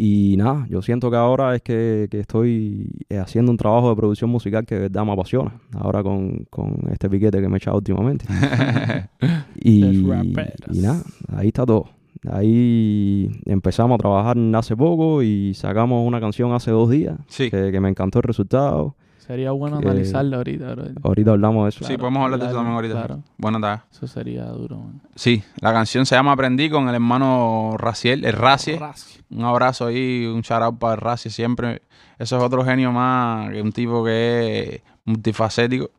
Y 0.03 0.35
nada, 0.39 0.67
yo 0.71 0.81
siento 0.81 1.11
que 1.11 1.19
ahora 1.19 1.55
es 1.55 1.61
que, 1.61 2.09
que 2.11 2.21
estoy 2.21 2.91
eh, 3.11 3.19
haciendo 3.19 3.53
un 3.53 3.59
trabajo 3.59 3.91
de 3.91 3.97
producción 3.97 4.31
musical 4.31 4.65
que 4.65 4.77
de 4.77 4.81
verdad 4.83 5.05
me 5.05 5.13
apasiona. 5.13 5.61
Ahora 5.75 6.03
con, 6.03 6.47
con 6.49 6.89
este 6.91 7.11
piquete 7.11 7.39
que 7.39 7.49
me 7.49 7.57
he 7.57 7.59
echado 7.59 7.77
últimamente. 7.77 8.25
y, 9.63 10.09
nada, 10.71 11.03
ahí 11.29 11.49
está 11.49 11.67
todo. 11.67 11.91
Ahí 12.31 13.31
empezamos 13.45 13.97
a 13.97 13.99
trabajar 13.99 14.39
hace 14.55 14.75
poco 14.75 15.23
y 15.23 15.53
sacamos 15.53 16.09
una 16.09 16.19
canción 16.19 16.55
hace 16.55 16.71
dos 16.71 16.89
días 16.89 17.19
sí. 17.27 17.51
que, 17.51 17.71
que 17.71 17.81
me 17.81 17.91
encantó 17.91 18.21
el 18.21 18.23
resultado. 18.23 18.97
Sería 19.27 19.53
bueno 19.53 19.79
Que- 19.81 19.87
analizarlo 19.89 20.37
ahorita, 20.39 20.75
bro. 20.75 20.85
Ahorita 21.03 21.31
hablamos 21.33 21.65
de 21.65 21.69
eso. 21.69 21.85
Sí, 21.85 21.97
podemos 21.97 22.25
hablar 22.25 22.41
de 22.41 22.47
eso 22.47 22.55
también 22.55 22.75
ahorita. 22.75 22.95
Claro. 22.95 23.23
Buenas 23.39 23.61
tardes. 23.61 23.81
Eso 23.93 24.07
sería 24.09 24.45
duro, 24.47 24.77
man. 24.79 25.01
Sí, 25.15 25.43
la 25.61 25.73
canción 25.73 26.05
se 26.07 26.15
llama 26.17 26.33
Aprendí 26.33 26.69
con 26.71 26.89
el 26.89 26.95
hermano 26.95 27.75
Raciel, 27.79 28.25
el 28.25 28.33
Racie. 28.33 28.79
Raci. 28.79 29.21
Un 29.31 29.45
abrazo 29.45 29.87
ahí, 29.87 30.27
un 30.27 30.41
shout 30.41 30.63
out 30.63 30.79
para 30.79 30.95
el 30.95 31.01
Racie 31.01 31.31
siempre. 31.31 31.83
Eso 32.19 32.37
es 32.39 32.43
otro 32.43 32.65
genio 32.65 32.91
más, 32.93 33.51
que 33.51 33.63
un 33.63 33.73
tipo 33.73 34.05
que 34.05 34.75
es 34.77 34.83
multifacético. 35.05 35.91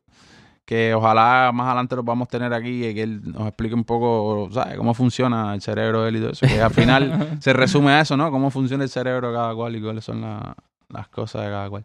Que 0.65 0.93
ojalá 0.93 1.51
más 1.53 1.67
adelante 1.67 1.95
lo 1.95 2.03
podamos 2.05 2.27
tener 2.27 2.53
aquí 2.53 2.85
y 2.85 2.93
que 2.93 3.03
él 3.03 3.21
nos 3.33 3.47
explique 3.47 3.75
un 3.75 3.83
poco, 3.83 4.47
¿sabes? 4.53 4.77
Cómo 4.77 4.93
funciona 4.93 5.53
el 5.53 5.61
cerebro 5.61 6.03
de 6.03 6.09
él 6.09 6.15
y 6.17 6.19
todo 6.19 6.29
eso. 6.31 6.45
Que 6.47 6.61
al 6.61 6.71
final 6.71 7.37
se 7.41 7.51
resume 7.53 7.91
a 7.91 8.01
eso, 8.01 8.15
¿no? 8.15 8.31
Cómo 8.31 8.49
funciona 8.51 8.83
el 8.83 8.89
cerebro 8.89 9.29
de 9.29 9.35
cada 9.35 9.53
cual 9.55 9.75
y 9.75 9.81
cuáles 9.81 10.05
son 10.05 10.21
la- 10.21 10.55
las 10.89 11.07
cosas 11.09 11.43
de 11.43 11.49
cada 11.49 11.69
cual. 11.69 11.83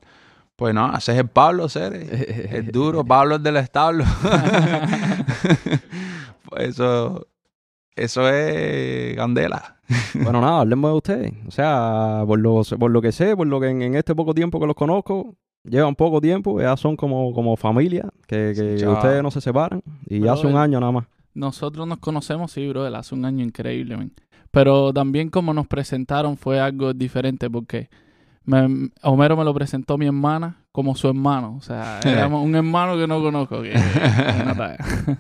Pues 0.57 0.75
no, 0.75 0.97
ese 0.97 1.13
es 1.13 1.19
el 1.19 1.29
Pablo, 1.29 1.69
Cere. 1.69 2.01
Es 2.59 2.73
duro, 2.73 3.05
Pablo 3.05 3.37
es 3.37 3.43
del 3.43 3.57
establo. 3.59 4.05
pues 6.49 6.69
eso, 6.71 7.27
eso 7.95 8.29
es 8.29 9.17
candela. 9.17 9.77
Bueno, 10.15 10.41
nada, 10.41 10.61
hablemos 10.61 10.91
de 10.91 10.97
ustedes. 10.97 11.33
O 11.47 11.51
sea, 11.51 12.23
por 12.27 12.39
lo, 12.39 12.63
por 12.79 12.91
lo 12.91 13.03
que 13.03 13.13
sé, 13.13 13.37
por 13.37 13.47
lo 13.47 13.61
que 13.61 13.69
en, 13.69 13.83
en 13.83 13.95
este 13.95 14.15
poco 14.15 14.35
tiempo 14.35 14.59
que 14.59 14.67
los 14.67 14.75
conozco, 14.77 15.35
llevan 15.63 15.95
poco 15.95 16.21
tiempo, 16.21 16.61
ya 16.61 16.77
son 16.77 16.97
como, 16.97 17.33
como 17.33 17.57
familia, 17.57 18.09
que, 18.27 18.53
que 18.57 18.77
Sí, 18.79 18.81
chaval. 18.81 18.97
ustedes 18.97 19.23
no 19.23 19.31
se 19.31 19.41
separan. 19.41 19.83
Y 20.07 20.21
Brother. 20.21 20.35
hace 20.39 20.47
un 20.47 20.57
año 20.57 20.81
nada 20.81 20.93
más. 20.93 21.05
Nosotros 21.35 21.87
nos 21.87 21.99
conocemos, 21.99 22.51
sí, 22.53 22.67
bro, 22.69 22.85
hace 22.87 23.15
un 23.15 23.25
año 23.27 23.45
increíble, 23.45 23.97
men. 23.97 24.13
Pero 24.51 24.93
también 24.93 25.29
como 25.29 25.53
nos 25.53 25.67
presentaron 25.67 26.37
fue 26.39 26.59
algo 26.61 26.95
diferente 26.95 27.51
porque 27.51 27.91
me- 28.47 28.91
Homero 29.03 29.37
me 29.37 29.45
lo 29.45 29.53
presentó 29.53 29.99
mi 29.99 30.07
hermana 30.07 30.65
como 30.73 30.95
su 30.95 31.09
hermano. 31.09 31.57
O 31.57 31.61
sea, 31.61 32.01
éramos 32.13 32.45
un 32.45 32.55
hermano 32.55 32.97
que 32.97 33.07
no 33.07 33.21
conozco. 33.21 33.61
que-. 33.63 33.75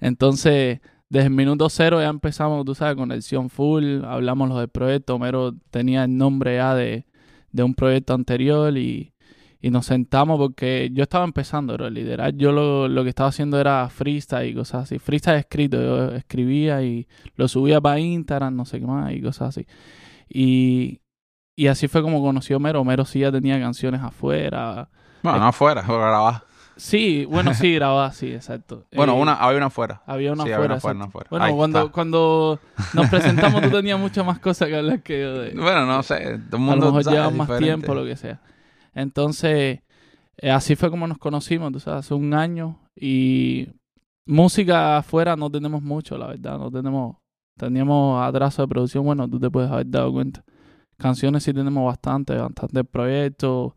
Entonces, 0.00 0.80
desde 1.08 1.26
el 1.26 1.34
minuto 1.34 1.68
cero 1.68 2.00
ya 2.00 2.08
empezamos, 2.08 2.64
tú 2.64 2.74
sabes, 2.74 2.96
conexión 2.96 3.50
full, 3.50 4.04
hablamos 4.04 4.48
lo 4.48 4.58
del 4.58 4.68
proyecto. 4.68 5.14
Homero 5.16 5.54
tenía 5.70 6.04
el 6.04 6.16
nombre 6.16 6.56
ya 6.56 6.74
de, 6.74 7.04
de 7.52 7.62
un 7.62 7.74
proyecto 7.74 8.14
anterior 8.14 8.76
y, 8.76 9.12
y 9.60 9.70
nos 9.70 9.86
sentamos 9.86 10.38
porque 10.38 10.90
yo 10.92 11.02
estaba 11.02 11.24
empezando, 11.24 11.74
bro, 11.74 11.90
liderar. 11.90 12.34
Yo 12.36 12.52
lo, 12.52 12.88
lo 12.88 13.02
que 13.02 13.08
estaba 13.10 13.28
haciendo 13.28 13.60
era 13.60 13.88
freestyle 13.88 14.48
y 14.50 14.54
cosas 14.54 14.84
así. 14.84 14.98
Freestyle 14.98 15.38
escrito, 15.38 15.80
yo 15.80 16.14
escribía 16.14 16.82
y 16.82 17.06
lo 17.36 17.48
subía 17.48 17.80
para 17.80 17.98
Instagram, 17.98 18.54
no 18.54 18.64
sé 18.64 18.80
qué 18.80 18.86
más 18.86 19.12
y 19.12 19.20
cosas 19.20 19.48
así. 19.56 19.66
Y, 20.28 20.99
y 21.62 21.66
así 21.68 21.88
fue 21.88 22.02
como 22.02 22.22
conocí 22.22 22.52
a 22.52 22.56
Homero. 22.56 22.80
Homero 22.80 23.04
sí 23.04 23.20
ya 23.20 23.30
tenía 23.30 23.60
canciones 23.60 24.00
afuera. 24.02 24.88
Bueno, 25.22 25.38
no 25.38 25.46
afuera, 25.46 25.82
grababa. 25.82 26.44
Sí, 26.76 27.26
bueno, 27.26 27.52
sí, 27.52 27.74
grababa, 27.74 28.10
sí, 28.12 28.32
exacto. 28.32 28.86
Bueno, 28.96 29.14
Eh, 29.14 29.20
una, 29.20 29.34
había 29.34 29.58
una 29.58 29.66
afuera. 29.66 30.00
Había 30.06 30.32
una 30.32 30.44
sí, 30.44 30.52
había 30.52 30.56
afuera. 30.56 30.74
una 30.74 30.76
afuera, 30.78 30.94
exacto. 30.94 30.96
una 30.96 31.04
afuera. 31.06 31.28
Bueno, 31.30 31.44
Ahí 31.44 31.54
cuando, 31.54 31.78
está. 31.80 31.92
cuando 31.92 32.60
nos 32.94 33.08
presentamos 33.10 33.60
tú 33.62 33.70
tenías 33.70 34.00
muchas 34.00 34.24
más 34.24 34.38
cosas 34.38 34.68
que 34.68 34.76
hablar 34.76 35.02
que 35.02 35.20
yo. 35.20 35.34
De, 35.40 35.50
Bueno, 35.60 35.84
no 35.84 36.02
sé, 36.02 36.16
todo 36.16 36.28
el 36.28 36.40
a 36.40 36.48
lo 36.52 36.58
mundo 36.58 36.92
mejor 36.92 37.12
llevan 37.12 37.36
más 37.36 37.48
diferente. 37.48 37.64
tiempo, 37.66 37.94
lo 37.94 38.04
que 38.06 38.16
sea. 38.16 38.40
Entonces, 38.94 39.80
eh, 40.38 40.50
así 40.50 40.76
fue 40.76 40.90
como 40.90 41.06
nos 41.06 41.18
conocimos, 41.18 41.70
tú 41.72 41.80
sabes, 41.80 42.06
hace 42.06 42.14
un 42.14 42.32
año. 42.32 42.78
Y 42.96 43.68
música 44.26 44.96
afuera 44.98 45.36
no 45.36 45.50
tenemos 45.50 45.82
mucho, 45.82 46.16
la 46.16 46.28
verdad. 46.28 46.58
No 46.58 46.70
tenemos, 46.70 47.16
teníamos 47.58 48.22
atraso 48.26 48.62
de 48.62 48.68
producción, 48.68 49.04
bueno, 49.04 49.28
tú 49.28 49.38
te 49.38 49.50
puedes 49.50 49.70
haber 49.70 49.90
dado 49.90 50.10
cuenta. 50.12 50.42
Canciones 51.00 51.42
sí 51.42 51.52
tenemos 51.54 51.84
bastante, 51.86 52.36
bastante 52.36 52.84
proyectos. 52.84 53.72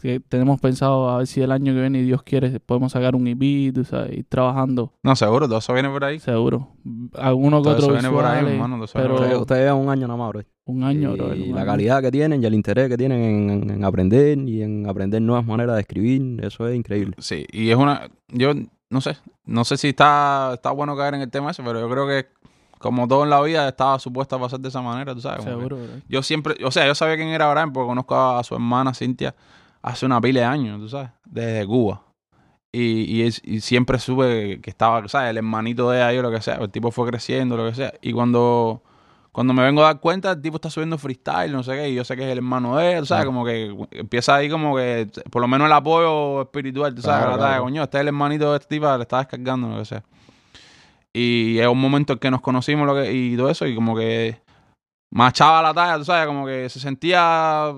Que 0.00 0.18
tenemos 0.18 0.58
pensado 0.58 1.10
a 1.10 1.18
ver 1.18 1.26
si 1.26 1.42
el 1.42 1.52
año 1.52 1.74
que 1.74 1.80
viene, 1.82 1.98
y 1.98 2.04
Dios 2.04 2.22
quiere, 2.22 2.58
podemos 2.58 2.90
sacar 2.92 3.14
un 3.14 3.26
EP, 3.26 3.70
tú 3.74 3.84
sabes, 3.84 4.16
ir 4.16 4.24
trabajando, 4.26 4.94
No, 5.02 5.14
seguro, 5.14 5.46
todo 5.46 5.58
eso 5.58 5.74
viene 5.74 5.90
por 5.90 6.02
ahí. 6.04 6.18
seguro. 6.18 6.68
Alguno 7.18 7.58
que 7.58 7.64
Todo 7.64 7.72
otro 7.74 7.84
eso 7.84 7.92
viene 7.92 8.08
por 8.08 8.24
ahí, 8.24 8.46
hermano. 8.46 8.82
pero- 8.94 9.16
por 9.16 9.26
ahí. 9.26 9.34
Ustedes, 9.34 9.60
llevan 9.66 9.76
un 9.82 9.90
año 9.90 10.06
nada 10.08 10.18
más, 10.18 10.30
bro. 10.30 10.40
un 10.64 10.84
año, 10.84 11.12
y 11.14 11.18
bro. 11.18 11.26
un 11.32 11.54
la 11.54 11.66
calidad 11.66 12.00
que 12.00 12.10
tienen 12.10 12.42
y 12.42 12.46
el 12.46 12.54
interés 12.54 12.88
que 12.88 12.96
tienen 12.96 13.20
en, 13.22 13.50
en- 13.50 13.70
en 13.70 13.84
aprender 13.84 14.38
y 14.38 14.62
en 14.62 14.88
aprender 14.88 15.20
nuevas 15.20 15.44
maneras 15.44 15.74
de 15.74 15.82
escribir, 15.82 16.42
eso 16.42 16.66
es 16.66 16.74
increíble. 16.76 17.14
Sí, 17.18 17.44
y 17.52 17.68
es 17.68 17.76
una. 17.76 18.08
Yo 18.28 18.52
no 18.88 19.00
sé. 19.02 19.18
No 19.44 19.64
sé 19.64 19.76
si 19.76 19.88
está, 19.88 20.52
está 20.54 20.70
bueno 20.70 20.96
caer 20.96 21.12
en 21.14 21.20
el 21.20 21.30
tema 21.30 21.50
ese, 21.50 21.62
pero 21.62 21.78
yo 21.78 21.90
creo 21.90 22.06
que, 22.06 22.26
como 22.80 23.06
todo 23.06 23.24
en 23.24 23.30
la 23.30 23.42
vida, 23.42 23.68
estaba 23.68 23.98
supuesta 23.98 24.36
a 24.36 24.38
pasar 24.40 24.58
de 24.58 24.70
esa 24.70 24.80
manera, 24.80 25.14
tú 25.14 25.20
sabes. 25.20 25.44
Seguro, 25.44 25.76
bro. 25.76 25.86
Yo 26.08 26.22
siempre. 26.22 26.56
O 26.64 26.70
sea, 26.70 26.86
yo 26.86 26.94
sabía 26.94 27.16
quién 27.16 27.28
era 27.28 27.50
Brian 27.52 27.74
porque 27.74 27.88
conozco 27.88 28.16
a 28.16 28.42
su 28.42 28.54
hermana 28.54 28.94
Cintia 28.94 29.34
hace 29.82 30.06
una 30.06 30.18
pila 30.18 30.40
de 30.40 30.46
años, 30.46 30.80
tú 30.80 30.88
sabes, 30.88 31.10
desde 31.26 31.66
Cuba. 31.66 32.02
Y, 32.72 33.22
y, 33.22 33.28
y 33.42 33.60
siempre 33.60 33.98
supe 33.98 34.60
que 34.62 34.70
estaba, 34.70 35.06
¿sabes? 35.08 35.28
El 35.30 35.36
hermanito 35.36 35.90
de 35.90 35.98
ella 35.98 36.20
o 36.20 36.22
lo 36.22 36.30
que 36.30 36.40
sea. 36.40 36.54
El 36.54 36.70
tipo 36.70 36.90
fue 36.90 37.06
creciendo, 37.08 37.56
lo 37.58 37.68
que 37.68 37.74
sea. 37.74 37.92
Y 38.00 38.12
cuando, 38.14 38.82
cuando 39.30 39.52
me 39.52 39.62
vengo 39.62 39.82
a 39.82 39.86
dar 39.86 40.00
cuenta, 40.00 40.30
el 40.30 40.40
tipo 40.40 40.56
está 40.56 40.70
subiendo 40.70 40.96
freestyle, 40.96 41.52
no 41.52 41.62
sé 41.62 41.72
qué, 41.72 41.90
y 41.90 41.94
yo 41.96 42.04
sé 42.04 42.16
que 42.16 42.22
es 42.24 42.30
el 42.30 42.38
hermano 42.38 42.76
de 42.78 42.92
él, 42.94 43.06
¿sabes? 43.06 43.24
Claro. 43.24 43.26
Como 43.26 43.44
que 43.44 43.98
empieza 43.98 44.36
ahí 44.36 44.48
como 44.48 44.74
que, 44.76 45.06
por 45.30 45.42
lo 45.42 45.48
menos 45.48 45.66
el 45.66 45.72
apoyo 45.72 46.42
espiritual, 46.42 46.94
tú 46.94 47.02
sabes, 47.02 47.24
Claro, 47.26 47.36
la 47.42 47.46
claro. 47.48 47.62
coño, 47.64 47.82
este 47.82 47.98
es 47.98 48.00
el 48.00 48.08
hermanito 48.08 48.52
de 48.52 48.58
este 48.58 48.68
tipo, 48.76 48.96
le 48.96 49.02
está 49.02 49.18
descargando, 49.18 49.68
lo 49.68 49.78
que 49.78 49.84
sea. 49.84 50.02
Y 51.12 51.58
es 51.58 51.66
un 51.66 51.80
momento 51.80 52.12
en 52.14 52.18
que 52.18 52.30
nos 52.30 52.40
conocimos 52.40 52.86
lo 52.86 52.94
que, 52.94 53.12
y 53.12 53.36
todo 53.36 53.50
eso, 53.50 53.66
y 53.66 53.74
como 53.74 53.96
que 53.96 54.40
machaba 55.12 55.62
la 55.62 55.74
talla, 55.74 55.98
tú 55.98 56.04
sabes, 56.04 56.26
como 56.26 56.46
que 56.46 56.68
se 56.68 56.78
sentía 56.80 57.74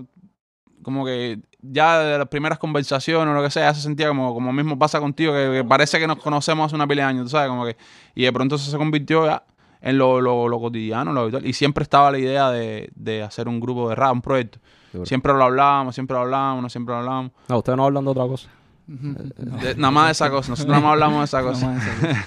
como 0.83 1.05
que 1.07 1.39
ya 1.63 2.01
de 2.01 2.19
las 2.19 2.29
primeras 2.29 2.59
conversaciones 2.59 3.29
o 3.33 3.35
lo 3.35 3.43
que 3.43 3.51
sea, 3.51 3.71
ya 3.71 3.75
se 3.75 3.81
sentía 3.83 4.09
como, 4.09 4.35
como 4.35 4.53
mismo 4.53 4.79
pasa 4.79 4.99
contigo, 5.01 5.33
que, 5.33 5.51
que 5.53 5.65
parece 5.65 5.99
que 6.01 6.07
nos 6.09 6.19
conocemos 6.19 6.67
hace 6.67 6.75
una 6.75 6.87
pila 6.89 7.05
de 7.05 7.09
años, 7.09 7.25
tú 7.27 7.31
sabes, 7.31 7.49
como 7.49 7.65
que, 7.65 7.77
y 8.17 8.25
de 8.25 8.33
pronto 8.33 8.57
eso 8.57 8.71
se 8.71 8.77
convirtió 8.77 9.25
ya 9.27 9.45
en 9.81 9.97
lo, 9.97 10.21
lo, 10.21 10.49
lo 10.49 10.61
cotidiano, 10.61 11.13
lo 11.13 11.21
habitual, 11.23 11.47
y 11.47 11.53
siempre 11.53 11.85
estaba 11.85 12.11
la 12.11 12.19
idea 12.19 12.51
de, 12.51 12.91
de 12.97 13.23
hacer 13.23 13.49
un 13.49 13.61
grupo 13.61 13.89
de 13.89 13.95
rap, 13.95 14.13
un 14.13 14.23
proyecto. 14.23 14.59
Seguro. 14.91 15.07
Siempre 15.07 15.33
lo 15.33 15.45
hablábamos, 15.45 15.95
siempre 15.95 16.15
lo 16.17 16.21
hablábamos, 16.23 16.71
siempre 16.73 16.95
lo 16.95 16.99
hablábamos. 17.01 17.33
No, 17.49 17.59
ustedes 17.59 17.77
no 17.77 17.85
hablan 17.87 18.05
de 18.05 18.11
otra 18.11 18.27
cosa. 18.27 18.49
Ujú. 18.89 19.15
No. 19.39 19.57
De- 19.59 19.75
nada 19.77 19.91
más 19.91 20.07
de 20.07 20.13
esa 20.13 20.31
cosa, 20.31 20.51
nosotros 20.51 20.69
nada 20.71 20.83
más 20.83 20.93
hablamos 20.93 21.19
de 21.21 21.25
esa 21.25 21.41
Nada 21.43 21.53
cosa. 21.53 22.27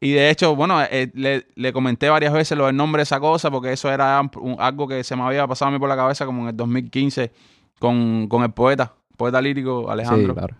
Y 0.00 0.12
de 0.12 0.30
hecho, 0.30 0.54
bueno, 0.54 0.80
eh, 0.82 1.10
le, 1.14 1.46
le 1.56 1.72
comenté 1.72 2.08
varias 2.08 2.32
veces 2.32 2.56
lo 2.56 2.66
del 2.66 2.76
nombre 2.76 3.00
de 3.00 3.04
esa 3.04 3.18
cosa, 3.18 3.50
porque 3.50 3.72
eso 3.72 3.90
era 3.90 4.20
un- 4.36 4.56
algo 4.60 4.86
que 4.86 5.02
se 5.02 5.16
me 5.16 5.22
había 5.22 5.46
pasado 5.46 5.70
a 5.70 5.72
mí 5.72 5.78
por 5.78 5.88
la 5.88 5.96
cabeza 5.96 6.24
como 6.24 6.42
en 6.42 6.48
el 6.48 6.56
2015 6.56 7.32
con, 7.80 8.28
con 8.28 8.42
el 8.44 8.50
poeta, 8.52 8.94
poeta 9.16 9.40
lírico 9.42 9.90
Alejandro. 9.90 10.34
Sí, 10.34 10.38
claro. 10.38 10.54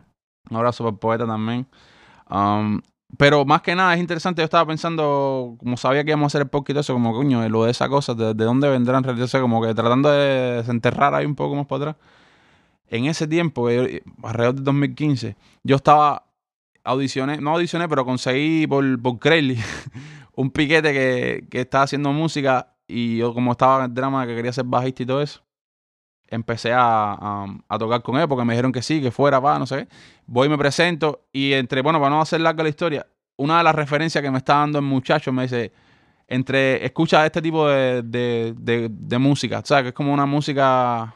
Un 0.50 0.56
abrazo 0.56 0.82
para 0.84 0.92
el 0.94 0.98
poeta 0.98 1.26
también. 1.26 1.66
Um, 2.30 2.80
pero 3.16 3.44
más 3.44 3.62
que 3.62 3.74
nada 3.74 3.94
es 3.94 4.00
interesante, 4.00 4.42
yo 4.42 4.44
estaba 4.44 4.66
pensando, 4.66 5.54
como 5.58 5.76
sabía 5.78 6.04
que 6.04 6.10
íbamos 6.10 6.24
a 6.24 6.28
hacer 6.28 6.42
el 6.42 6.48
podcast 6.48 6.70
y 6.70 6.72
todo 6.74 6.80
eso, 6.80 6.92
como 6.92 7.12
coño, 7.14 7.48
lo 7.48 7.64
de 7.64 7.70
esa 7.70 7.88
cosa, 7.88 8.14
de, 8.14 8.34
de 8.34 8.44
dónde 8.44 8.68
vendrán, 8.68 8.98
en 8.98 9.04
realidad, 9.04 9.40
como 9.40 9.62
que 9.62 9.72
tratando 9.74 10.10
de 10.10 10.56
desenterrar 10.56 11.14
ahí 11.14 11.24
un 11.24 11.34
poco 11.34 11.54
más 11.54 11.66
para 11.66 11.90
atrás. 11.92 11.96
En 12.90 13.04
ese 13.06 13.26
tiempo, 13.26 13.70
yo- 13.70 13.84
alrededor 14.22 14.54
del 14.56 14.64
2015, 14.64 15.36
yo 15.62 15.76
estaba, 15.76 16.24
audicioné, 16.88 17.38
no 17.38 17.50
audicioné, 17.50 17.88
pero 17.88 18.04
conseguí 18.04 18.66
por, 18.66 19.00
por 19.00 19.18
un 20.34 20.50
piquete 20.50 20.92
que, 20.92 21.46
que 21.50 21.60
estaba 21.60 21.84
haciendo 21.84 22.12
música 22.12 22.74
y 22.86 23.18
yo 23.18 23.34
como 23.34 23.52
estaba 23.52 23.84
en 23.84 23.90
el 23.90 23.94
drama 23.94 24.26
que 24.26 24.34
quería 24.34 24.52
ser 24.52 24.64
bajista 24.64 25.02
y 25.02 25.06
todo 25.06 25.20
eso, 25.20 25.42
empecé 26.26 26.72
a, 26.72 27.46
a, 27.68 27.78
tocar 27.78 28.02
con 28.02 28.16
él 28.16 28.26
porque 28.28 28.44
me 28.44 28.54
dijeron 28.54 28.72
que 28.72 28.82
sí, 28.82 29.00
que 29.00 29.10
fuera, 29.10 29.40
pa, 29.40 29.58
no 29.58 29.66
sé 29.66 29.86
qué. 29.86 29.88
Voy 30.26 30.48
me 30.48 30.56
presento 30.56 31.26
y 31.32 31.52
entre, 31.52 31.82
bueno, 31.82 31.98
para 31.98 32.10
no 32.10 32.20
hacer 32.20 32.40
larga 32.40 32.62
la 32.62 32.68
historia, 32.70 33.06
una 33.36 33.58
de 33.58 33.64
las 33.64 33.74
referencias 33.74 34.22
que 34.22 34.30
me 34.30 34.38
está 34.38 34.54
dando 34.54 34.78
el 34.78 34.84
muchacho 34.84 35.32
me 35.32 35.42
dice, 35.42 35.72
entre, 36.26 36.84
escucha 36.84 37.24
este 37.24 37.42
tipo 37.42 37.68
de, 37.68 38.02
de, 38.02 38.54
de, 38.58 38.88
de 38.90 39.18
música, 39.18 39.62
¿sabes? 39.64 39.84
Que 39.84 39.88
es 39.88 39.94
como 39.94 40.12
una 40.12 40.26
música, 40.26 41.14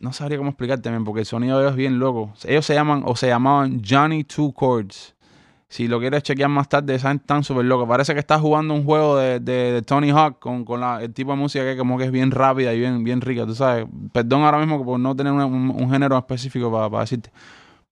no 0.00 0.12
sabría 0.12 0.38
cómo 0.38 0.50
explicarte, 0.50 0.90
men, 0.90 1.04
porque 1.04 1.20
el 1.20 1.26
sonido 1.26 1.58
de 1.58 1.64
ellos 1.64 1.72
es 1.72 1.76
bien 1.76 1.98
loco. 1.98 2.32
Ellos 2.44 2.64
se 2.66 2.74
llaman, 2.74 3.02
o 3.04 3.16
se 3.16 3.28
llamaban 3.28 3.82
Johnny 3.88 4.24
Two 4.24 4.54
Chords. 4.58 5.14
Si 5.70 5.86
lo 5.86 6.00
quieres 6.00 6.22
chequear 6.22 6.48
más 6.48 6.68
tarde, 6.68 6.94
están 6.94 7.18
tan 7.18 7.44
súper 7.44 7.66
locos. 7.66 7.86
Parece 7.86 8.14
que 8.14 8.20
estás 8.20 8.40
jugando 8.40 8.72
un 8.72 8.84
juego 8.84 9.18
de, 9.18 9.38
de, 9.38 9.82
Tony 9.82 10.10
Hawk 10.10 10.38
con, 10.38 10.64
con 10.64 10.80
la- 10.80 11.02
el 11.02 11.12
tipo 11.12 11.32
de 11.32 11.36
música 11.36 11.62
que 11.64 11.76
como 11.76 11.98
que 11.98 12.04
es 12.04 12.10
bien 12.10 12.30
rápida 12.30 12.72
y 12.72 12.78
bien, 12.78 13.04
bien 13.04 13.20
rica, 13.20 13.44
tú 13.44 13.54
sabes. 13.54 13.86
Perdón 14.12 14.42
ahora 14.42 14.58
mismo 14.58 14.82
por 14.82 14.98
no 14.98 15.14
tener 15.14 15.32
un, 15.32 15.44
un 15.70 15.90
género 15.90 16.16
específico 16.16 16.72
para 16.72 17.00
decirte. 17.00 17.30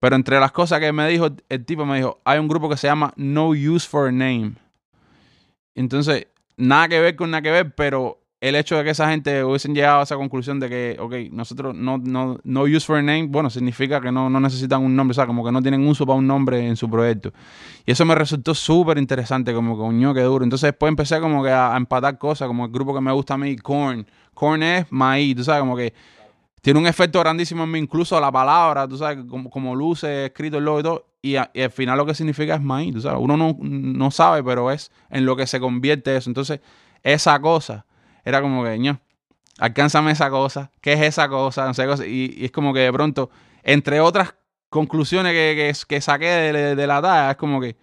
Pero 0.00 0.16
entre 0.16 0.40
las 0.40 0.52
cosas 0.52 0.80
que 0.80 0.90
me 0.92 1.06
dijo, 1.08 1.28
el 1.48 1.64
tipo 1.66 1.84
me 1.84 1.96
dijo, 1.98 2.18
hay 2.24 2.38
un 2.38 2.48
grupo 2.48 2.68
que 2.70 2.76
se 2.78 2.86
llama 2.86 3.12
No 3.16 3.48
Use 3.50 3.86
for 3.86 4.08
a 4.08 4.12
Name. 4.12 4.52
Entonces, 5.74 6.28
nada 6.56 6.88
que 6.88 7.00
ver 7.00 7.16
con 7.16 7.30
nada 7.30 7.42
que 7.42 7.50
ver, 7.50 7.74
pero 7.74 8.20
el 8.40 8.54
hecho 8.54 8.76
de 8.76 8.84
que 8.84 8.90
esa 8.90 9.08
gente 9.08 9.42
hubiesen 9.44 9.74
llegado 9.74 10.00
a 10.00 10.02
esa 10.02 10.16
conclusión 10.16 10.60
de 10.60 10.68
que, 10.68 10.96
ok, 11.00 11.32
nosotros 11.32 11.74
no, 11.74 11.96
no, 11.98 12.38
no 12.44 12.62
use 12.64 12.80
for 12.80 12.98
a 12.98 13.02
name, 13.02 13.26
bueno, 13.28 13.48
significa 13.48 14.00
que 14.00 14.12
no, 14.12 14.28
no 14.28 14.40
necesitan 14.40 14.82
un 14.82 14.94
nombre, 14.94 15.12
o 15.12 15.14
sea, 15.14 15.26
como 15.26 15.42
que 15.42 15.50
no 15.50 15.62
tienen 15.62 15.86
uso 15.88 16.06
para 16.06 16.18
un 16.18 16.26
nombre 16.26 16.66
en 16.66 16.76
su 16.76 16.88
proyecto. 16.90 17.32
Y 17.86 17.92
eso 17.92 18.04
me 18.04 18.14
resultó 18.14 18.54
súper 18.54 18.98
interesante, 18.98 19.54
como 19.54 19.76
coño, 19.78 20.12
qué 20.12 20.20
duro. 20.20 20.44
Entonces 20.44 20.68
después 20.68 20.90
empecé 20.90 21.18
como 21.20 21.42
que 21.42 21.50
a, 21.50 21.74
empatar 21.76 22.18
cosas, 22.18 22.46
como 22.46 22.66
el 22.66 22.70
grupo 22.70 22.94
que 22.94 23.00
me 23.00 23.12
gusta 23.12 23.34
a 23.34 23.38
mí, 23.38 23.56
Korn. 23.56 24.06
Korn 24.34 24.62
es 24.62 24.86
maíz, 24.90 25.34
tú 25.34 25.44
sabes, 25.44 25.60
como 25.60 25.76
que 25.76 25.94
tiene 26.60 26.78
un 26.78 26.86
efecto 26.86 27.20
grandísimo 27.20 27.64
en 27.64 27.70
mí, 27.70 27.78
incluso 27.78 28.20
la 28.20 28.30
palabra, 28.30 28.86
tú 28.86 28.98
sabes, 28.98 29.24
como, 29.28 29.48
como 29.48 29.74
luce, 29.74 30.26
escrito 30.26 30.58
el 30.58 30.64
logo 30.64 30.80
y 30.80 30.82
todo. 30.82 31.06
Y 31.22 31.36
al 31.36 31.70
final 31.72 31.96
lo 31.96 32.04
que 32.06 32.14
significa 32.14 32.54
es 32.54 32.60
maíz, 32.60 32.92
tú 32.92 33.00
sabes. 33.00 33.18
Uno 33.20 33.36
no, 33.36 33.56
no 33.60 34.10
sabe, 34.10 34.44
pero 34.44 34.70
es 34.70 34.92
en 35.10 35.24
lo 35.24 35.36
que 35.36 35.46
se 35.46 35.58
convierte 35.58 36.14
eso. 36.14 36.30
Entonces, 36.30 36.60
esa 37.02 37.40
cosa 37.40 37.85
era 38.26 38.42
como 38.42 38.64
que, 38.64 38.76
ño, 38.78 39.00
alcánzame 39.58 40.10
esa 40.10 40.28
cosa, 40.28 40.70
¿qué 40.82 40.92
es 40.94 41.00
esa 41.00 41.28
cosa? 41.28 41.64
No 41.64 41.72
sé. 41.74 41.86
Y, 42.08 42.34
y 42.36 42.44
es 42.46 42.50
como 42.50 42.74
que 42.74 42.80
de 42.80 42.92
pronto, 42.92 43.30
entre 43.62 44.00
otras 44.00 44.34
conclusiones 44.68 45.32
que, 45.32 45.72
que, 45.88 46.00
saqué 46.02 46.26
de, 46.26 46.86
la 46.86 47.00
talla, 47.00 47.30
es 47.30 47.36
como 47.36 47.60
que 47.60 47.76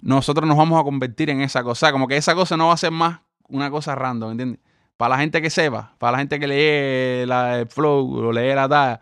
nosotros 0.00 0.46
nos 0.48 0.56
vamos 0.56 0.80
a 0.80 0.84
convertir 0.84 1.30
en 1.30 1.40
esa 1.42 1.62
cosa. 1.64 1.90
Como 1.92 2.06
que 2.08 2.16
esa 2.16 2.34
cosa 2.34 2.56
no 2.56 2.68
va 2.68 2.74
a 2.74 2.78
ser 2.78 2.92
más 2.92 3.20
una 3.48 3.70
cosa 3.70 3.94
random, 3.94 4.30
¿entiendes? 4.30 4.60
Para 4.96 5.16
la 5.16 5.18
gente 5.18 5.42
que 5.42 5.50
sepa, 5.50 5.94
para 5.98 6.12
la 6.12 6.18
gente 6.18 6.38
que 6.40 6.46
lee 6.46 7.26
la, 7.26 7.58
el 7.58 7.66
flow 7.66 8.28
o 8.28 8.32
lee 8.32 8.54
la 8.54 8.68
talla, 8.68 9.00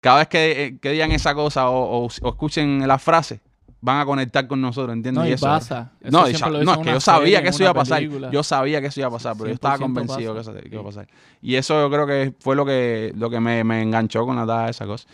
cada 0.00 0.18
vez 0.18 0.28
que, 0.28 0.78
que 0.80 0.90
digan 0.90 1.12
esa 1.12 1.34
cosa 1.34 1.68
o, 1.68 2.04
o- 2.04 2.06
o 2.06 2.28
escuchen 2.30 2.86
la 2.88 2.98
frase, 2.98 3.40
van 3.84 3.98
a 4.00 4.06
conectar 4.06 4.46
con 4.46 4.60
nosotros, 4.60 4.94
¿entiendes? 4.94 5.22
No, 5.24 5.28
y 5.28 5.32
eso, 5.32 5.44
pasa. 5.44 5.92
Eso 6.00 6.10
no, 6.12 6.20
no, 6.22 6.26
es 6.72 6.78
que 6.78 6.92
yo 6.92 7.00
sabía 7.00 7.24
serie, 7.26 7.42
que 7.42 7.48
eso 7.50 7.62
iba 7.64 7.70
a 7.70 7.74
pasar. 7.74 7.98
película. 7.98 8.30
Yo 8.30 8.42
sabía 8.42 8.80
que 8.80 8.86
eso 8.86 9.00
iba 9.00 9.08
a 9.08 9.12
pasar, 9.12 9.34
pero 9.36 9.48
yo 9.48 9.54
estaba 9.54 9.76
100% 9.76 9.80
convencido 9.80 10.32
que 10.34 10.38
pasa. 10.38 10.50
eso 10.52 10.60
que 10.62 10.68
iba 10.70 10.80
a 10.80 10.84
pasar. 10.84 11.08
Y 11.42 11.54
eso 11.56 11.80
yo 11.80 11.90
creo 11.90 12.06
que 12.06 12.32
fue 12.40 12.56
lo 12.56 12.64
que, 12.64 13.12
lo 13.16 13.28
que 13.28 13.40
me, 13.40 13.62
me 13.64 13.82
enganchó 13.82 14.24
con 14.24 14.36
la 14.36 14.46
tada 14.46 14.64
de 14.66 14.70
esa 14.70 14.86
cosa. 14.86 15.06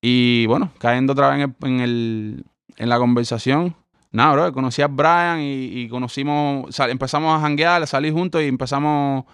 Y 0.00 0.46
bueno, 0.46 0.70
cayendo 0.78 1.12
otra 1.12 1.30
vez 1.30 1.44
en, 1.44 1.54
el, 1.62 1.68
en, 1.70 1.80
el- 1.80 2.44
en 2.76 2.88
la 2.88 2.98
conversación, 2.98 3.74
nada, 4.12 4.32
bro, 4.32 4.52
conocí 4.52 4.80
a 4.82 4.86
Brian 4.86 5.40
y, 5.40 5.64
y 5.80 5.88
conocimos, 5.88 6.74
sal- 6.74 6.90
empezamos 6.90 7.36
a 7.36 7.40
janguear, 7.40 7.82
a 7.82 7.86
salir 7.86 8.12
juntos 8.12 8.40
y 8.42 8.46
empezamos 8.46 9.24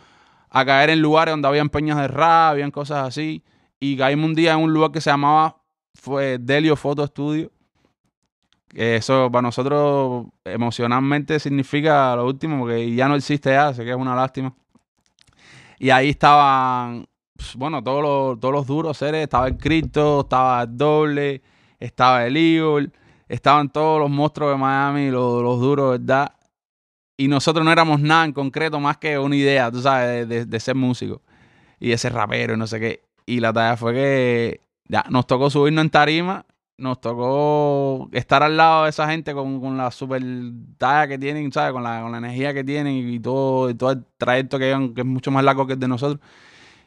a 0.51 0.65
caer 0.65 0.91
en 0.91 1.01
lugares 1.03 1.33
donde 1.33 1.47
habían 1.49 1.69
peñas 1.69 1.99
de 1.99 2.09
rap, 2.09 2.53
habían 2.53 2.71
cosas 2.71 3.07
así. 3.07 3.45
Y 3.79 3.97
caímos 3.97 4.27
un 4.31 4.35
día 4.35 4.55
en 4.55 4.61
un 4.61 4.73
lugar 4.73 4.91
que 4.91 5.01
se 5.01 5.11
llamaba 5.11 5.59
fue 5.95 6.39
Delio 6.41 6.75
Photo 6.77 7.07
Studio. 7.07 7.51
Eso 8.75 9.31
para 9.31 9.43
nosotros 9.43 10.27
emocionalmente 10.45 11.39
significa 11.39 12.17
lo 12.17 12.27
último, 12.27 12.59
porque 12.61 12.93
ya 12.95 13.07
no 13.09 13.15
existe 13.15 13.51
ya, 13.51 13.69
así 13.69 13.83
que 13.85 13.91
es 13.91 13.97
una 13.97 14.15
lástima. 14.17 14.53
Y 15.79 15.91
ahí 15.91 16.11
estaban, 16.11 17.07
pues, 17.37 17.55
bueno, 17.57 17.83
todos 17.83 18.03
los, 18.03 18.41
todos 18.41 18.55
los 18.55 18.67
duros 18.67 18.97
seres, 18.97 19.23
estaba 19.25 19.47
el 19.49 19.57
Cristo, 19.57 20.21
estaba 20.23 20.63
el 20.63 20.77
Doble, 20.77 21.43
estaba 21.79 22.27
el 22.27 22.37
Eagle, 22.37 22.91
estaban 23.29 23.71
todos 23.71 24.01
los 24.01 24.11
monstruos 24.11 24.53
de 24.53 24.57
Miami, 24.59 25.11
los, 25.11 25.43
los 25.43 25.61
duros, 25.61 25.99
¿verdad? 25.99 26.33
Y 27.17 27.29
nosotros 27.29 27.65
no 27.65 27.71
éramos 27.73 28.01
nada 28.01 28.25
en 28.25 28.33
concreto 28.33 28.81
más 28.81 28.97
que 28.99 29.19
una 29.19 29.37
idea, 29.37 29.71
tú 29.71 29.81
sabes, 29.81 30.09
de, 30.09 30.27
de- 30.27 30.47
de 30.47 30.61
ser 30.61 30.75
músico 30.75 31.23
y 31.79 31.91
de 31.91 31.99
ser 31.99 32.13
rapero 32.13 32.55
y 32.55 32.57
no 32.57 32.67
sé 32.67 32.81
qué. 32.81 33.03
Y 33.27 33.41
la 33.41 33.53
tarea 33.53 33.77
fue 33.77 33.93
que 33.95 34.61
ya 34.89 35.05
nos 35.11 35.27
tocó 35.27 35.49
subirnos 35.51 35.85
en 35.85 35.91
tarima, 35.91 36.45
nos 36.77 37.01
tocó 37.01 38.09
estar 38.13 38.43
al 38.43 38.57
lado 38.57 38.85
de 38.85 38.91
esa 38.91 39.09
gente 39.09 39.33
con, 39.33 39.61
con 39.61 39.77
la 39.77 39.91
super 39.91 40.23
talla 40.77 41.09
que 41.09 41.19
tienen, 41.19 41.53
¿sabes? 41.53 41.73
Con 41.73 41.83
la, 41.83 42.03
con 42.03 42.13
la 42.13 42.19
energía 42.19 42.53
que 42.53 42.65
tienen 42.65 42.95
y, 42.95 43.21
todo, 43.21 43.71
y 43.71 43.75
todo 43.75 43.93
el 43.93 44.05
trayecto 44.17 44.59
que 44.59 44.67
llevan, 44.67 44.95
que 44.95 45.03
es 45.03 45.07
mucho 45.07 45.31
más 45.31 45.45
largo 45.45 45.67
que 45.67 45.75
el 45.75 45.81
de 45.81 45.89
nosotros. 45.89 46.21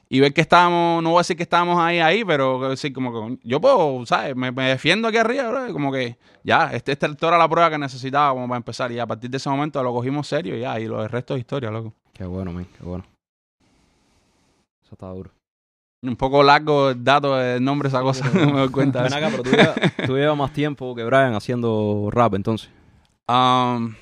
Y 0.10 0.22
ver 0.22 0.34
que 0.34 0.42
estábamos, 0.42 1.04
no 1.04 1.10
voy 1.10 1.18
a 1.18 1.22
decir 1.22 1.36
que 1.36 1.44
estábamos 1.44 1.80
ahí, 1.80 2.00
ahí, 2.00 2.24
pero 2.24 2.70
decir 2.70 2.94
como 2.94 3.12
que 3.12 3.40
yo 3.44 3.60
puedo, 3.60 4.06
¿sabes? 4.06 4.36
Me, 4.36 4.52
me 4.52 4.70
defiendo 4.70 5.08
aquí 5.08 5.18
arriba, 5.18 5.50
bro, 5.50 5.74
como 5.74 5.92
que 5.92 6.18
ya, 6.44 6.72
este, 6.74 6.94
esta 6.94 7.08
era 7.08 7.38
la 7.38 7.50
prueba 7.50 7.70
que 7.70 7.78
necesitaba 7.78 8.34
para 8.34 8.58
empezar. 8.58 8.92
Y 8.92 9.00
a 9.00 9.06
partir 9.06 9.30
de 9.30 9.38
ese 9.38 9.50
momento 9.50 9.84
lo 9.84 9.94
cogimos 9.94 10.28
serio 10.28 10.56
y 10.56 10.62
ya, 10.62 10.80
y 10.80 10.88
lo 10.88 11.02
del 11.02 11.10
resto 11.10 11.36
es 11.36 11.42
historia, 11.42 11.72
loco. 11.72 11.94
Qué 12.14 12.26
bueno, 12.26 12.54
man, 12.54 12.68
qué 12.78 12.84
bueno. 12.84 13.06
Eso 14.82 14.96
está 14.96 15.08
duro. 15.08 15.37
Un 16.02 16.16
poco 16.16 16.44
largo 16.44 16.92
el 16.92 17.04
dato 17.04 17.36
del 17.36 17.64
nombre 17.64 17.90
de 17.90 17.96
esa 17.96 18.02
cosa, 18.04 18.30
pero- 18.34 18.46
me 18.48 18.60
doy 18.60 18.70
cuenta. 18.70 19.02
Ven 19.04 19.14
acá, 19.14 19.30
pero 19.32 19.44
tú 19.44 19.50
llevas, 19.52 19.76
tú 20.06 20.16
llevas 20.16 20.38
más 20.38 20.54
tiempo 20.54 20.94
que 20.96 21.04
Brian 21.04 21.34
haciendo 21.34 22.10
rap, 22.12 22.36
entonces. 22.36 22.70
Um, 23.28 23.94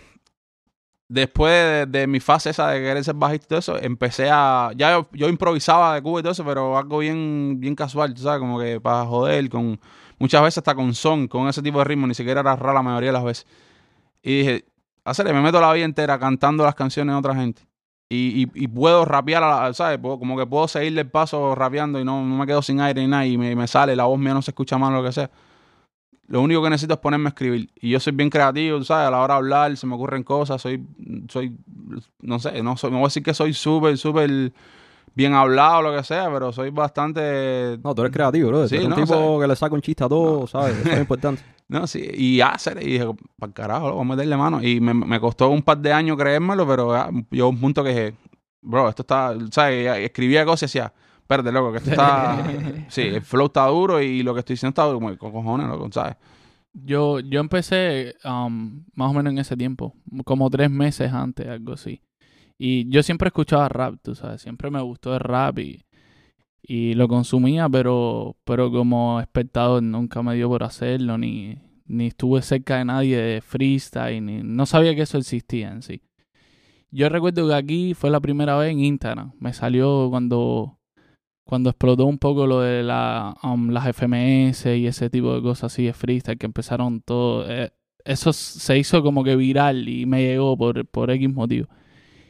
después 1.07 1.53
de, 1.53 1.99
de 1.99 2.07
mi 2.07 2.19
fase 2.19 2.49
esa 2.49 2.69
de 2.69 2.79
querer 2.81 3.03
ser 3.03 3.15
bajista 3.15 3.45
y 3.45 3.47
todo 3.49 3.59
eso, 3.59 3.77
empecé 3.81 4.29
a... 4.29 4.71
Ya 4.75 4.91
yo, 4.91 5.07
yo 5.13 5.29
improvisaba 5.29 5.95
de 5.95 6.01
Cuba 6.01 6.19
y 6.19 6.23
todo 6.23 6.31
eso, 6.33 6.43
pero 6.45 6.77
algo 6.77 6.99
bien, 6.99 7.57
bien 7.59 7.75
casual, 7.75 8.13
tú 8.13 8.21
sabes, 8.21 8.39
como 8.39 8.59
que 8.59 8.79
para 8.81 9.05
joder, 9.05 9.49
con 9.49 9.79
muchas 10.19 10.41
veces 10.41 10.57
hasta 10.59 10.75
con 10.75 10.93
son, 10.93 11.27
con 11.27 11.47
ese 11.47 11.61
tipo 11.61 11.79
de 11.79 11.85
ritmo, 11.85 12.07
ni 12.07 12.13
siquiera 12.13 12.41
era 12.41 12.55
rap 12.55 12.73
la 12.73 12.81
mayoría 12.81 13.09
de 13.09 13.13
las 13.13 13.23
veces. 13.23 13.47
Y 14.21 14.39
dije, 14.39 14.65
hacerle, 15.03 15.33
me 15.33 15.41
meto 15.41 15.61
la 15.61 15.71
vida 15.73 15.85
entera 15.85 16.19
cantando 16.19 16.63
las 16.65 16.75
canciones 16.75 17.13
de 17.13 17.19
otra 17.19 17.35
gente. 17.35 17.61
Y, 18.07 18.43
y, 18.43 18.63
y 18.63 18.67
puedo 18.67 19.03
rapear, 19.05 19.43
a 19.43 19.67
la- 19.67 19.73
¿sabes? 19.73 19.97
Como 19.99 20.37
que 20.37 20.45
puedo 20.45 20.67
seguirle 20.67 21.01
el 21.01 21.09
paso 21.09 21.55
rapeando 21.55 21.99
y 21.99 22.05
no, 22.05 22.23
no 22.23 22.37
me 22.37 22.45
quedo 22.45 22.61
sin 22.61 22.79
aire 22.79 23.01
ni 23.01 23.07
nada 23.07 23.25
y 23.25 23.37
me, 23.37 23.55
me 23.55 23.67
sale, 23.67 23.95
la 23.95 24.05
voz 24.05 24.19
mía 24.19 24.33
no 24.33 24.41
se 24.43 24.51
escucha 24.51 24.77
mal 24.77 24.93
lo 24.93 25.03
que 25.03 25.11
sea. 25.11 25.29
Lo 26.27 26.41
único 26.41 26.61
que 26.63 26.69
necesito 26.71 26.93
es 26.95 26.99
ponerme 26.99 27.27
a 27.27 27.29
escribir. 27.29 27.69
Y 27.81 27.89
yo 27.91 27.99
soy 27.99 28.13
bien 28.13 28.29
creativo, 28.31 28.83
¿sabes? 28.83 29.07
A 29.07 29.11
la 29.11 29.21
hora 29.21 29.35
de 29.35 29.37
hablar 29.39 29.77
se 29.77 29.85
me 29.87 29.93
ocurren 29.95 30.23
cosas. 30.23 30.59
Soy, 30.61 30.83
soy 31.29 31.55
no 32.21 32.39
sé, 32.39 32.61
no, 32.63 32.77
soy, 32.77 32.89
no 32.91 32.97
voy 32.97 33.05
a 33.05 33.07
decir 33.07 33.21
que 33.23 33.33
soy 33.33 33.53
súper, 33.53 33.95
súper 33.97 34.51
bien 35.13 35.33
hablado 35.33 35.77
o 35.77 35.81
lo 35.83 35.95
que 35.95 36.03
sea, 36.03 36.31
pero 36.31 36.51
soy 36.51 36.71
bastante... 36.71 37.77
No, 37.83 37.93
tú 37.95 38.01
eres 38.01 38.11
creativo, 38.13 38.49
bro. 38.49 38.67
Sí, 38.67 38.75
eres 38.75 38.89
no, 38.89 38.95
un 38.95 39.01
tipo 39.03 39.15
o 39.15 39.37
sea- 39.39 39.43
que 39.43 39.47
le 39.47 39.55
saca 39.55 39.75
un 39.75 39.81
chiste 39.81 40.03
a 40.03 40.09
todo, 40.09 40.45
¿sabes? 40.47 40.77
Eso 40.77 40.89
es 40.91 40.99
importante. 40.99 41.41
No, 41.67 41.87
sí, 41.87 42.07
y 42.13 42.41
hacer, 42.41 42.77
y 42.81 42.91
dije, 42.91 43.05
para 43.39 43.51
carajo, 43.51 43.85
vamos 43.87 44.01
a 44.01 44.15
meterle 44.15 44.37
mano. 44.37 44.61
Y 44.61 44.79
me, 44.79 44.93
me 44.93 45.19
costó 45.19 45.49
un 45.49 45.63
par 45.63 45.79
de 45.79 45.91
años 45.91 46.15
creérmelo, 46.17 46.67
pero 46.67 46.93
ya, 46.93 47.09
llegó 47.31 47.49
un 47.49 47.59
punto 47.59 47.83
que 47.83 47.89
dije, 47.89 48.13
bro, 48.61 48.87
esto 48.87 49.01
está, 49.01 49.35
¿sabes? 49.51 49.85
Ya 49.85 49.97
Escribía 49.97 50.45
cosas 50.45 50.63
y 50.63 50.77
decía, 50.77 50.93
espérate, 51.17 51.51
loco, 51.51 51.71
que 51.71 51.79
esto 51.79 51.89
está, 51.89 52.45
sí, 52.89 53.01
el 53.01 53.21
flow 53.21 53.47
está 53.47 53.65
duro 53.65 53.99
y 53.99 54.21
lo 54.21 54.33
que 54.33 54.41
estoy 54.41 54.53
diciendo 54.53 54.69
está 54.79 54.93
como, 54.93 55.17
con 55.17 55.31
cojones, 55.31 55.67
loco, 55.67 55.89
¿sabes? 55.91 56.15
Yo, 56.71 57.19
yo 57.19 57.39
empecé 57.39 58.15
um, 58.25 58.83
más 58.93 59.09
o 59.09 59.13
menos 59.13 59.31
en 59.31 59.39
ese 59.39 59.57
tiempo, 59.57 59.95
como 60.23 60.49
tres 60.49 60.69
meses 60.69 61.11
antes, 61.11 61.47
algo 61.47 61.73
así. 61.73 62.01
Y 62.57 62.87
yo 62.89 63.01
siempre 63.01 63.29
escuchaba 63.29 63.69
rap, 63.69 63.95
tú 64.03 64.13
sabes, 64.13 64.41
siempre 64.41 64.69
me 64.69 64.81
gustó 64.81 65.13
el 65.13 65.19
rap 65.19 65.59
y, 65.59 65.85
y 66.67 66.95
lo 66.95 67.07
consumía, 67.07 67.69
pero, 67.69 68.35
pero 68.43 68.71
como 68.71 69.19
espectador 69.19 69.83
nunca 69.83 70.23
me 70.23 70.35
dio 70.35 70.49
por 70.49 70.63
hacerlo, 70.63 71.17
ni, 71.17 71.57
ni 71.85 72.07
estuve 72.07 72.41
cerca 72.41 72.77
de 72.77 72.85
nadie 72.85 73.17
de 73.17 73.41
freestyle, 73.41 74.25
ni, 74.25 74.41
no 74.43 74.65
sabía 74.65 74.95
que 74.95 75.03
eso 75.03 75.17
existía 75.17 75.71
en 75.71 75.81
sí. 75.81 76.01
Yo 76.91 77.09
recuerdo 77.09 77.47
que 77.47 77.53
aquí 77.53 77.93
fue 77.93 78.09
la 78.09 78.19
primera 78.19 78.57
vez 78.57 78.71
en 78.71 78.79
Instagram, 78.79 79.33
me 79.39 79.53
salió 79.53 80.07
cuando, 80.09 80.79
cuando 81.45 81.69
explotó 81.69 82.05
un 82.05 82.17
poco 82.17 82.47
lo 82.47 82.61
de 82.61 82.83
la, 82.83 83.35
um, 83.43 83.69
las 83.69 83.85
FMS 83.95 84.65
y 84.77 84.87
ese 84.87 85.09
tipo 85.09 85.35
de 85.35 85.41
cosas 85.41 85.73
así 85.73 85.83
de 85.85 85.93
freestyle, 85.93 86.37
que 86.37 86.45
empezaron 86.47 87.01
todo, 87.01 87.45
eh, 87.49 87.71
eso 88.05 88.33
se 88.33 88.77
hizo 88.77 89.03
como 89.03 89.23
que 89.23 89.35
viral 89.35 89.87
y 89.89 90.05
me 90.05 90.23
llegó 90.23 90.57
por, 90.57 90.85
por 90.87 91.11
X 91.11 91.31
motivo. 91.33 91.67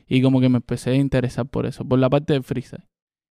Y 0.08 0.22
como 0.22 0.40
que 0.40 0.50
me 0.50 0.58
empecé 0.58 0.92
a 0.92 0.96
interesar 0.96 1.48
por 1.48 1.66
eso, 1.66 1.86
por 1.86 2.00
la 2.00 2.10
parte 2.10 2.34
del 2.34 2.44
freestyle. 2.44 2.86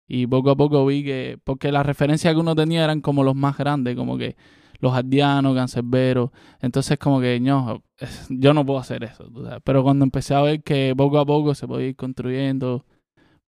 Y 0.07 0.27
poco 0.27 0.51
a 0.51 0.57
poco 0.57 0.85
vi 0.85 1.03
que, 1.03 1.39
porque 1.45 1.73
las 1.73 1.87
referencias 1.87 2.35
que 2.35 2.41
uno 2.41 2.55
tenía 2.55 2.85
eran 2.85 3.01
como 3.01 3.25
los 3.25 3.35
más 3.35 3.57
grandes, 3.57 3.97
como 3.97 4.19
que 4.19 4.37
los 4.81 4.93
ardianos, 4.93 5.55
cancerberos. 5.55 6.31
Entonces 6.61 6.99
como 6.99 7.21
que 7.21 7.41
no, 7.41 7.83
yo 8.29 8.53
no 8.53 8.67
puedo 8.67 8.79
hacer 8.81 9.05
eso. 9.05 9.31
sabes. 9.43 9.61
Pero 9.65 9.83
cuando 9.83 10.05
empecé 10.05 10.35
a 10.35 10.43
ver 10.43 10.63
que 10.63 10.93
poco 10.97 11.19
a 11.19 11.25
poco 11.25 11.55
se 11.55 11.67
podía 11.67 11.89
ir 11.89 11.97
construyendo, 11.97 12.85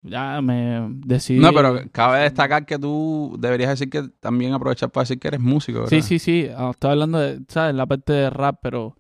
ya 0.04 0.42
me 0.42 0.88
decidí. 1.06 1.40
No, 1.40 1.54
pero 1.54 1.80
cabe 1.92 2.20
destacar 2.20 2.66
que 2.66 2.78
tú 2.78 3.36
deberías 3.40 3.72
decir 3.72 3.90
que 3.90 4.04
también 4.20 4.54
aprovechar 4.54 4.92
para 4.92 5.04
decir 5.04 5.20
que 5.20 5.30
eres 5.30 5.40
músico, 5.40 5.80
¿verdad? 5.80 5.90
Sí, 5.90 6.02
sí, 6.02 6.20
sí. 6.20 6.50
ah, 6.56 6.70
Estoy 6.72 6.92
hablando 6.92 7.18
de, 7.20 7.40
¿sabes? 7.48 7.74
La 7.76 7.86
parte 7.86 8.14
de 8.14 8.30
rap, 8.30 8.60
pero... 8.62 8.96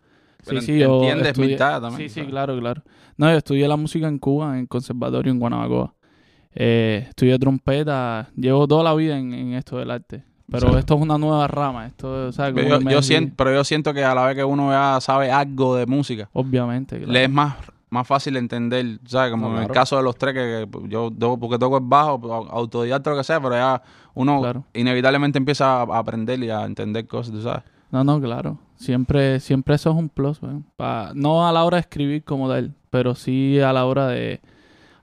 Pero 0.45 0.59
sí, 0.59 0.73
sí, 0.73 0.79
yo 0.79 0.95
entiendes 0.95 1.37
mi 1.37 1.45
estudié- 1.45 1.57
talla 1.57 1.79
también, 1.81 2.09
Sí, 2.09 2.21
sí, 2.21 2.27
claro, 2.27 2.59
claro. 2.59 2.83
No, 3.15 3.29
yo 3.31 3.37
estudié 3.37 3.65
la 3.67 3.77
música 3.77 4.07
en 4.09 4.17
Cuba, 4.19 4.53
en 4.55 4.61
el 4.61 4.67
conservatorio 4.67 5.31
en 5.31 5.39
Guanabacoa. 5.39 5.93
Eh, 6.55 7.05
estudié 7.09 7.37
trompeta. 7.39 8.29
Llevo 8.35 8.67
toda 8.67 8.83
la 8.83 8.93
vida 8.93 9.17
en, 9.17 9.33
en 9.33 9.53
esto 9.53 9.77
del 9.77 9.91
arte. 9.91 10.23
Pero 10.51 10.71
Sí. 10.73 10.79
esto 10.79 10.95
es 10.95 11.01
una 11.01 11.17
nueva 11.17 11.47
rama. 11.47 11.87
Esto, 11.87 12.31
¿sabes? 12.31 12.67
Yo, 12.89 13.01
siento, 13.01 13.33
pero 13.37 13.53
yo 13.53 13.63
siento 13.63 13.93
que 13.93 14.03
a 14.03 14.13
la 14.13 14.25
vez 14.27 14.35
que 14.35 14.43
uno 14.43 14.71
ya 14.71 14.99
sabe 15.01 15.31
algo 15.31 15.75
de 15.75 15.85
música, 15.85 16.29
Obviamente, 16.33 16.97
claro. 16.97 17.11
le 17.11 17.23
es 17.23 17.29
más, 17.29 17.55
más 17.89 18.05
fácil 18.05 18.35
entender, 18.37 18.99
¿sabes? 19.05 19.31
Como 19.31 19.49
No, 19.49 19.57
en 19.57 19.63
el 19.63 19.69
caso 19.71 19.97
de 19.97 20.03
los 20.03 20.15
tres, 20.15 20.33
que, 20.33 20.67
que 20.71 20.89
yo, 20.89 21.09
porque 21.39 21.57
toco 21.57 21.77
el 21.77 21.83
bajo, 21.85 22.19
au- 22.19 22.47
autodidacta 22.51 23.09
lo 23.11 23.17
que 23.17 23.23
sea, 23.23 23.39
pero 23.41 23.55
ya 23.55 23.81
uno 24.13 24.41
Claro. 24.41 24.63
inevitablemente 24.73 25.37
empieza 25.39 25.81
a 25.81 25.97
aprender 25.97 26.43
y 26.43 26.49
a 26.51 26.65
entender 26.65 27.07
cosas, 27.07 27.33
¿tú 27.33 27.41
sabes? 27.41 27.63
No, 27.89 28.03
no, 28.03 28.19
claro. 28.21 28.59
Siempre, 28.75 29.39
siempre 29.39 29.75
eso 29.75 29.91
es 29.91 29.95
un 29.95 30.09
plus. 30.09 30.39
Pa- 30.75 31.11
no 31.15 31.47
a 31.47 31.51
la 31.51 31.63
hora 31.63 31.77
de 31.77 31.81
escribir 31.81 32.23
como 32.23 32.49
tal, 32.49 32.73
pero 32.89 33.15
sí 33.15 33.59
a 33.59 33.71
la 33.71 33.85
hora 33.85 34.07
de, 34.07 34.41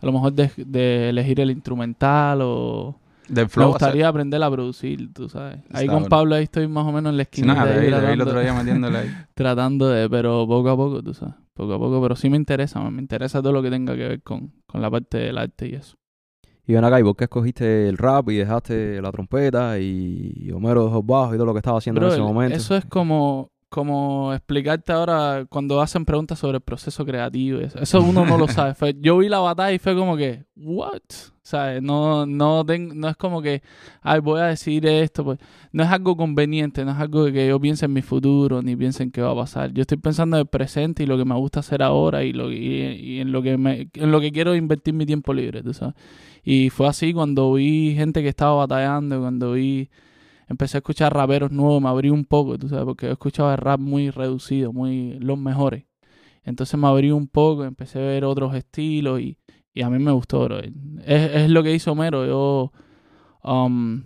a 0.01 0.07
lo 0.07 0.13
mejor 0.13 0.33
de, 0.33 0.51
de 0.57 1.09
elegir 1.11 1.41
el 1.41 1.51
instrumental 1.51 2.41
o... 2.43 2.97
Del 3.29 3.47
Me 3.57 3.65
gustaría 3.65 4.09
aprender 4.09 4.43
a 4.43 4.51
producir, 4.51 5.13
tú 5.13 5.29
sabes. 5.29 5.61
Ahí 5.73 5.87
con 5.87 5.97
bueno. 5.97 6.09
Pablo 6.09 6.35
ahí 6.35 6.43
estoy 6.45 6.67
más 6.67 6.85
o 6.85 6.91
menos 6.91 7.11
en 7.13 7.17
la 7.17 7.23
hacer- 7.23 7.35
Sí, 7.37 7.41
esquina. 7.43 7.55
nada, 7.55 7.67
de 7.67 7.73
ahí 7.75 7.81
vi 7.81 7.87
el 7.87 7.93
tratando- 8.01 8.25
otro 8.25 8.41
día 8.41 8.55
metiéndole 8.59 8.99
ahí. 8.99 9.09
tratando 9.35 9.89
de, 9.89 10.11
pero 10.11 10.47
poco 10.49 10.69
a 10.71 10.77
poco, 10.77 11.01
tú 11.03 11.15
sabes, 11.15 11.35
poco 11.55 11.75
a 11.75 11.79
poco, 11.79 12.03
pero 12.03 12.17
sí 12.17 12.29
me 12.29 12.37
interesa, 12.37 12.81
me 12.91 13.01
interesa 13.01 13.41
todo 13.41 13.53
lo 13.53 13.63
que 13.63 13.71
tenga 13.71 13.95
que 13.95 14.09
ver 14.09 14.23
con, 14.23 14.51
con 14.67 14.83
la 14.83 14.91
parte 14.91 15.19
del 15.19 15.39
arte 15.39 15.69
y 15.69 15.75
eso. 15.75 15.95
Y 16.67 16.73
ven 16.75 16.85
acá, 16.85 16.99
¿y 16.99 17.05
por 17.05 17.15
qué 17.17 17.25
escogiste 17.25 17.89
el 17.89 17.99
rap 17.99 18.31
y 18.31 18.37
dejaste 18.37 19.01
la 19.01 19.13
trompeta 19.13 19.79
y 19.79 20.51
Homero 20.53 20.85
dejó 20.87 21.01
bajo 21.03 21.33
y 21.33 21.37
todo 21.37 21.47
lo 21.47 21.53
que 21.53 21.59
estaba 21.59 21.79
haciendo 21.79 22.01
en 22.03 22.09
ese 22.09 22.21
momento? 22.21 22.57
eso 22.57 22.75
es 22.77 22.85
como, 22.85 23.51
como 23.71 24.35
explicarte 24.35 24.93
ahora 24.93 25.47
cuando 25.49 25.81
hacen 25.81 26.05
preguntas 26.05 26.39
sobre 26.39 26.57
el 26.57 26.63
proceso 26.63 27.07
creativo. 27.07 27.61
Eso, 27.61 27.79
eso 27.79 28.03
uno 28.03 28.27
no 28.27 28.37
lo 28.37 28.49
sabe. 28.49 28.75
Fue- 28.75 28.95
yo 29.01 29.19
vi 29.19 29.29
la 29.31 29.39
batalla 29.39 29.73
y 29.73 29.79
fue 29.79 29.95
como 29.97 30.17
que, 30.17 30.45
¿what? 30.57 31.01
¿Sabes? 31.43 31.83
No, 31.83 32.27
no, 32.27 32.65
ten- 32.67 32.99
no 33.01 33.09
es 33.09 33.17
como 33.17 33.41
que, 33.43 33.63
ay, 34.03 34.21
voy 34.21 34.41
a 34.41 34.45
decir 34.47 34.85
esto. 34.87 35.25
Pues. 35.25 35.39
No 35.73 35.83
es 35.83 35.89
algo 35.89 36.17
conveniente, 36.17 36.85
no 36.85 36.91
es 36.93 36.99
algo 36.99 37.25
que 37.33 37.49
yo 37.49 37.59
piense 37.61 37.87
en 37.87 37.93
mi 37.93 38.03
futuro 38.03 38.61
ni 38.63 38.77
piense 38.77 39.03
en 39.05 39.11
qué 39.11 39.23
va 39.23 39.33
a 39.33 39.35
pasar. 39.37 39.73
Yo 39.73 39.81
estoy 39.83 39.99
pensando 39.99 40.37
en 40.37 40.41
el 40.43 40.47
presente 40.49 41.03
y 41.03 41.07
lo 41.07 41.17
que 41.17 41.25
me 41.25 41.35
gusta 41.37 41.61
hacer 41.61 41.83
ahora 41.83 42.23
y, 42.25 42.33
lo, 42.33 42.53
y, 42.53 42.57
y 42.57 43.21
en, 43.21 43.33
lo 43.33 43.43
que 43.43 43.57
me, 43.57 43.89
en 43.95 44.11
lo 44.13 44.21
que 44.21 44.31
quiero 44.33 44.55
invertir 44.55 44.95
mi 44.95 45.07
tiempo 45.07 45.33
libre, 45.33 45.63
tú 45.63 45.73
sabes. 45.75 45.95
Y 46.45 46.71
fue 46.71 46.87
así 46.89 47.13
cuando 47.13 47.53
vi 47.55 47.95
gente 47.95 48.23
que 48.23 48.29
estaba 48.29 48.55
batallando, 48.55 49.21
cuando 49.21 49.53
vi 49.53 49.89
empecé 50.51 50.77
a 50.77 50.81
escuchar 50.81 51.15
raperos 51.15 51.53
nuevos, 51.53 51.81
me 51.81 51.89
abrí 51.89 52.11
un 52.11 52.25
poco, 52.25 52.59
tú 52.59 52.69
sabes, 52.69 52.85
porque 52.85 53.07
yo 53.07 53.13
escuchaba 53.13 53.55
rap 53.57 53.81
muy 53.81 54.11
reducido, 54.11 54.73
muy 54.73 55.19
los 55.21 55.39
mejores. 55.39 55.85
Entonces 56.43 56.79
me 56.79 56.89
abrí 56.89 57.13
un 57.13 57.29
poco, 57.29 57.65
empecé 57.65 58.01
a 58.01 58.03
ver 58.03 58.25
otros 58.25 58.55
estilos 58.57 59.21
y, 59.21 59.39
y 59.73 59.83
a 59.83 59.91
mí 59.91 60.03
me 60.03 60.11
gustó. 60.11 60.49
Es, 60.59 60.73
es 61.07 61.51
lo 61.51 61.63
que 61.63 61.73
hizo 61.73 61.93
Homero. 61.93 62.27
Yo 62.27 62.73
um, 63.45 64.03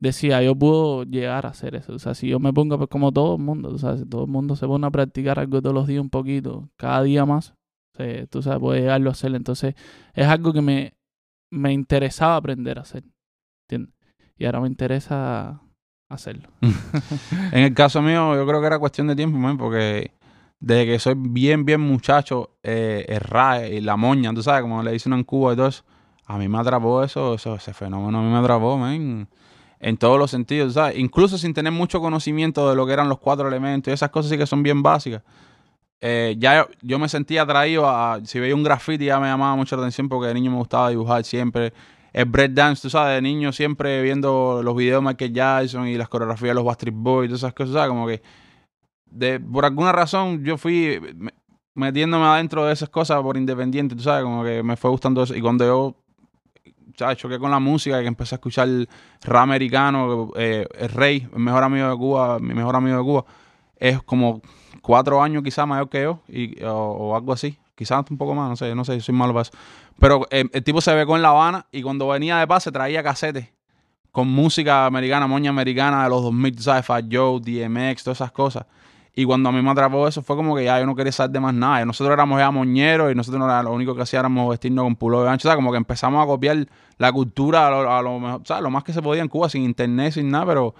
decía, 0.00 0.42
yo 0.42 0.56
puedo 0.56 1.04
llegar 1.04 1.44
a 1.44 1.50
hacer 1.50 1.74
eso. 1.74 1.92
O 1.94 1.98
sea, 1.98 2.14
si 2.14 2.28
yo 2.28 2.38
me 2.40 2.52
pongo 2.52 2.78
pues, 2.78 2.88
como 2.88 3.12
todo 3.12 3.36
el 3.36 3.42
mundo, 3.42 3.68
tú 3.68 3.78
sabes, 3.78 4.00
si 4.00 4.06
todo 4.06 4.24
el 4.24 4.30
mundo 4.30 4.56
se 4.56 4.66
pone 4.66 4.86
a 4.86 4.90
practicar 4.90 5.38
algo 5.38 5.60
todos 5.60 5.74
los 5.74 5.86
días 5.86 6.00
un 6.00 6.10
poquito, 6.10 6.70
cada 6.76 7.02
día 7.02 7.26
más, 7.26 7.54
tú 8.30 8.40
sabes, 8.40 8.60
puede 8.60 8.80
llegarlo 8.80 9.10
a 9.10 9.12
hacer. 9.12 9.34
Entonces, 9.34 9.74
es 10.14 10.26
algo 10.26 10.54
que 10.54 10.62
me, 10.62 10.94
me 11.50 11.74
interesaba 11.74 12.36
aprender 12.36 12.78
a 12.78 12.82
hacer. 12.82 13.04
¿entiendes? 13.68 13.94
Y 14.38 14.46
ahora 14.46 14.60
me 14.60 14.68
interesa 14.68 15.63
hacerlo. 16.14 16.48
en 17.52 17.64
el 17.64 17.74
caso 17.74 18.02
mío, 18.02 18.34
yo 18.34 18.46
creo 18.46 18.60
que 18.60 18.66
era 18.66 18.78
cuestión 18.78 19.06
de 19.06 19.16
tiempo, 19.16 19.38
man, 19.38 19.56
porque 19.58 20.12
desde 20.60 20.86
que 20.86 20.98
soy 20.98 21.14
bien, 21.16 21.64
bien 21.64 21.80
muchacho, 21.80 22.50
eh, 22.62 23.04
el 23.08 23.20
RAE 23.20 23.74
y 23.74 23.80
la 23.80 23.96
moña, 23.96 24.32
tú 24.32 24.42
sabes, 24.42 24.62
como 24.62 24.82
le 24.82 24.92
dicen 24.92 25.12
en 25.12 25.24
Cuba 25.24 25.52
y 25.52 25.56
todo 25.56 25.68
eso, 25.68 25.84
a 26.26 26.38
mí 26.38 26.48
me 26.48 26.58
atrapó 26.58 27.02
eso, 27.02 27.34
eso 27.34 27.54
ese 27.54 27.74
fenómeno 27.74 28.18
a 28.18 28.22
mí 28.22 28.30
me 28.30 28.38
atrapó, 28.38 28.78
man, 28.78 29.28
en 29.80 29.96
todos 29.98 30.18
los 30.18 30.30
sentidos, 30.30 30.72
¿sabes? 30.72 30.98
Incluso 30.98 31.36
sin 31.36 31.52
tener 31.52 31.72
mucho 31.72 32.00
conocimiento 32.00 32.70
de 32.70 32.76
lo 32.76 32.86
que 32.86 32.94
eran 32.94 33.08
los 33.08 33.18
cuatro 33.18 33.46
elementos 33.46 33.90
y 33.90 33.94
esas 33.94 34.08
cosas 34.08 34.30
sí 34.30 34.38
que 34.38 34.46
son 34.46 34.62
bien 34.62 34.82
básicas. 34.82 35.22
Eh, 36.00 36.36
ya 36.38 36.66
yo, 36.82 36.98
me 36.98 37.08
sentía 37.08 37.42
atraído 37.42 37.88
a, 37.88 38.20
si 38.24 38.38
veía 38.38 38.54
un 38.54 38.62
graffiti 38.62 39.06
ya 39.06 39.18
me 39.20 39.26
llamaba 39.26 39.56
mucho 39.56 39.76
la 39.76 39.82
atención 39.82 40.08
porque 40.08 40.28
de 40.28 40.34
niño 40.34 40.50
me 40.50 40.56
gustaba 40.56 40.90
dibujar 40.90 41.24
siempre. 41.24 41.72
El 42.14 42.26
breakdance, 42.26 42.80
tú 42.80 42.88
sabes, 42.88 43.16
de 43.16 43.22
niño 43.22 43.52
siempre 43.52 44.00
viendo 44.00 44.62
los 44.62 44.74
videos 44.74 45.02
de 45.02 45.08
Michael 45.08 45.34
Jackson 45.34 45.88
y 45.88 45.96
las 45.96 46.08
coreografías 46.08 46.50
de 46.50 46.54
los 46.54 46.64
Backstreet 46.64 46.94
Boys 46.96 47.26
y 47.26 47.28
todas 47.28 47.40
esas 47.40 47.54
cosas, 47.54 47.74
¿sabes? 47.74 47.88
Como 47.88 48.06
que 48.06 48.22
de, 49.06 49.40
por 49.40 49.64
alguna 49.64 49.92
razón 49.92 50.44
yo 50.44 50.56
fui 50.56 51.00
metiéndome 51.74 52.24
adentro 52.24 52.64
de 52.64 52.72
esas 52.72 52.88
cosas 52.88 53.20
por 53.20 53.36
independiente, 53.36 53.96
tú 53.96 54.02
sabes, 54.02 54.22
como 54.22 54.44
que 54.44 54.62
me 54.62 54.76
fue 54.76 54.90
gustando 54.90 55.24
eso. 55.24 55.34
Y 55.34 55.40
cuando 55.40 55.64
yo 55.64 55.96
¿sabes? 56.96 57.18
choqué 57.18 57.38
con 57.38 57.50
la 57.50 57.58
música 57.58 58.00
que 58.00 58.06
empecé 58.06 58.34
a 58.34 58.36
escuchar 58.36 58.68
rap 59.22 59.42
americano, 59.42 60.30
eh, 60.36 60.66
el 60.78 60.88
Rey, 60.90 61.28
el 61.32 61.40
mejor 61.40 61.64
amigo 61.64 61.88
de 61.88 61.96
Cuba, 61.96 62.38
mi 62.38 62.54
mejor 62.54 62.76
amigo 62.76 62.96
de 62.96 63.02
Cuba, 63.02 63.24
es 63.76 64.00
como 64.02 64.40
cuatro 64.82 65.22
años 65.22 65.42
quizás 65.42 65.66
mayor 65.66 65.88
que 65.88 66.02
yo 66.02 66.20
y, 66.28 66.62
o, 66.62 67.16
algo 67.16 67.32
así. 67.32 67.58
Quizás 67.74 68.04
un 68.10 68.18
poco 68.18 68.34
más, 68.34 68.48
no 68.48 68.56
sé, 68.56 68.74
no 68.74 68.84
sé, 68.84 69.00
soy 69.00 69.14
malo 69.14 69.32
para 69.32 69.42
eso. 69.42 69.52
Pero 69.98 70.26
eh, 70.30 70.44
el 70.52 70.62
tipo 70.62 70.80
se 70.80 70.94
becó 70.94 71.16
en 71.16 71.22
La 71.22 71.30
Habana 71.30 71.66
y 71.72 71.82
cuando 71.82 72.08
venía 72.08 72.38
de 72.38 72.46
paz 72.46 72.62
se 72.64 72.72
traía 72.72 73.02
casetes 73.02 73.48
con 74.12 74.28
música 74.28 74.86
americana, 74.86 75.26
moña 75.26 75.50
americana 75.50 76.04
de 76.04 76.10
los 76.10 76.22
2000, 76.22 76.58
¿sabes? 76.60 76.86
Fat 76.86 77.04
Joe, 77.10 77.40
DMX, 77.40 78.04
todas 78.04 78.18
esas 78.18 78.30
cosas. 78.30 78.64
Y 79.16 79.24
cuando 79.24 79.48
a 79.48 79.52
mí 79.52 79.62
me 79.62 79.70
atrapó 79.70 80.08
eso, 80.08 80.22
fue 80.22 80.34
como 80.34 80.56
que 80.56 80.64
ya 80.64 80.78
yo 80.80 80.86
no 80.86 80.96
quería 80.96 81.12
saber 81.12 81.32
de 81.32 81.40
más 81.40 81.54
nada. 81.54 81.84
Nosotros 81.84 82.12
éramos 82.12 82.38
ya 82.38 82.50
moñeros 82.50 83.12
y 83.12 83.14
nosotros 83.14 83.38
no 83.40 83.46
era, 83.46 83.62
lo 83.62 83.72
único 83.72 83.94
que 83.94 84.02
hacíamos 84.02 84.50
vestirnos 84.50 84.84
con 84.84 84.96
pulo 84.96 85.22
de 85.22 85.30
ancho. 85.30 85.48
O 85.48 85.50
sea, 85.50 85.56
como 85.56 85.70
que 85.70 85.78
empezamos 85.78 86.22
a 86.22 86.26
copiar 86.26 86.66
la 86.98 87.12
cultura 87.12 87.68
a 87.68 88.02
lo, 88.02 88.18
mejor, 88.18 88.42
o 88.48 88.60
lo 88.60 88.70
más 88.70 88.82
que 88.82 88.92
se 88.92 89.02
podía 89.02 89.22
en 89.22 89.28
Cuba, 89.28 89.48
sin 89.48 89.62
internet, 89.62 90.14
sin 90.14 90.30
nada, 90.30 90.46
pero, 90.46 90.74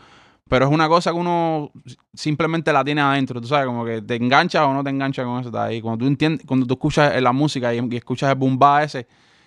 pero 0.48 0.66
es 0.66 0.72
una 0.72 0.88
cosa 0.88 1.10
que 1.10 1.16
uno 1.16 1.72
simplemente 2.12 2.72
la 2.72 2.84
tiene 2.84 3.00
adentro. 3.00 3.40
Tú 3.40 3.48
sabes, 3.48 3.66
como 3.66 3.84
que 3.84 4.02
te 4.02 4.16
enganchas 4.16 4.62
o 4.62 4.74
no 4.74 4.84
te 4.84 4.90
enganchas 4.90 5.24
con 5.24 5.40
eso. 5.40 5.48
Está 5.48 5.64
ahí. 5.64 5.80
Cuando 5.80 6.04
tú 6.04 6.06
entiendes, 6.06 6.46
cuando 6.46 6.66
tú 6.66 6.74
escuchas 6.74 7.20
la 7.20 7.32
música 7.32 7.74
y, 7.74 7.78
escuchas 7.96 8.30
el 8.30 8.36
boom 8.36 8.58
ese, 8.82 9.06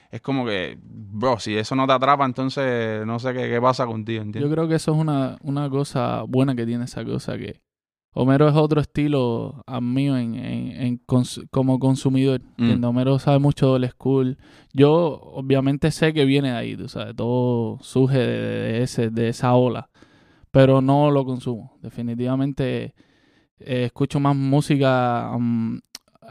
es 0.10 0.22
como 0.22 0.46
que, 0.46 0.78
bro, 0.82 1.40
si 1.40 1.56
eso 1.56 1.76
no 1.76 1.86
te 1.86 1.94
atrapa, 1.94 2.26
entonces 2.26 3.06
no 3.06 3.20
sé 3.20 3.34
qué, 3.34 3.50
qué 3.50 3.62
pasa 3.62 3.86
contigo, 3.86 4.24
¿entiendes? 4.24 4.50
Yo 4.50 4.54
creo 4.54 4.68
que 4.68 4.76
eso 4.76 4.94
es 4.94 4.98
una, 4.98 5.38
una 5.42 5.70
cosa 5.70 6.24
buena 6.24 6.56
que 6.56 6.66
tiene 6.66 6.86
esa 6.86 7.06
cosa 7.06 7.38
que 7.38 7.62
Homero 8.20 8.48
es 8.48 8.56
otro 8.56 8.82
estilo 8.82 9.64
a 9.68 9.80
mí 9.80 10.08
en, 10.08 10.36
en, 10.36 11.02
como 11.52 11.78
consumidor. 11.78 12.42
Mm. 12.58 12.84
Homero 12.84 13.20
sabe 13.20 13.38
mucho 13.38 13.78
del 13.78 13.88
school. 13.92 14.40
Yo 14.74 15.22
obviamente 15.36 15.92
sé 15.92 16.14
que 16.14 16.26
viene 16.26 16.50
de 16.50 16.56
ahí, 16.56 16.76
tú 16.76 16.90
sabes, 16.90 17.16
todo 17.16 17.78
surge 17.82 18.18
de, 18.18 18.82
ese, 18.82 19.12
de 19.12 19.30
esa 19.30 19.54
ola, 19.54 19.92
pero 20.58 20.82
no 20.82 21.12
lo 21.12 21.24
consumo. 21.24 21.78
Definitivamente 21.84 22.96
eh, 23.60 23.84
escucho 23.86 24.20
más 24.20 24.36
música 24.36 25.32
um, 25.36 25.80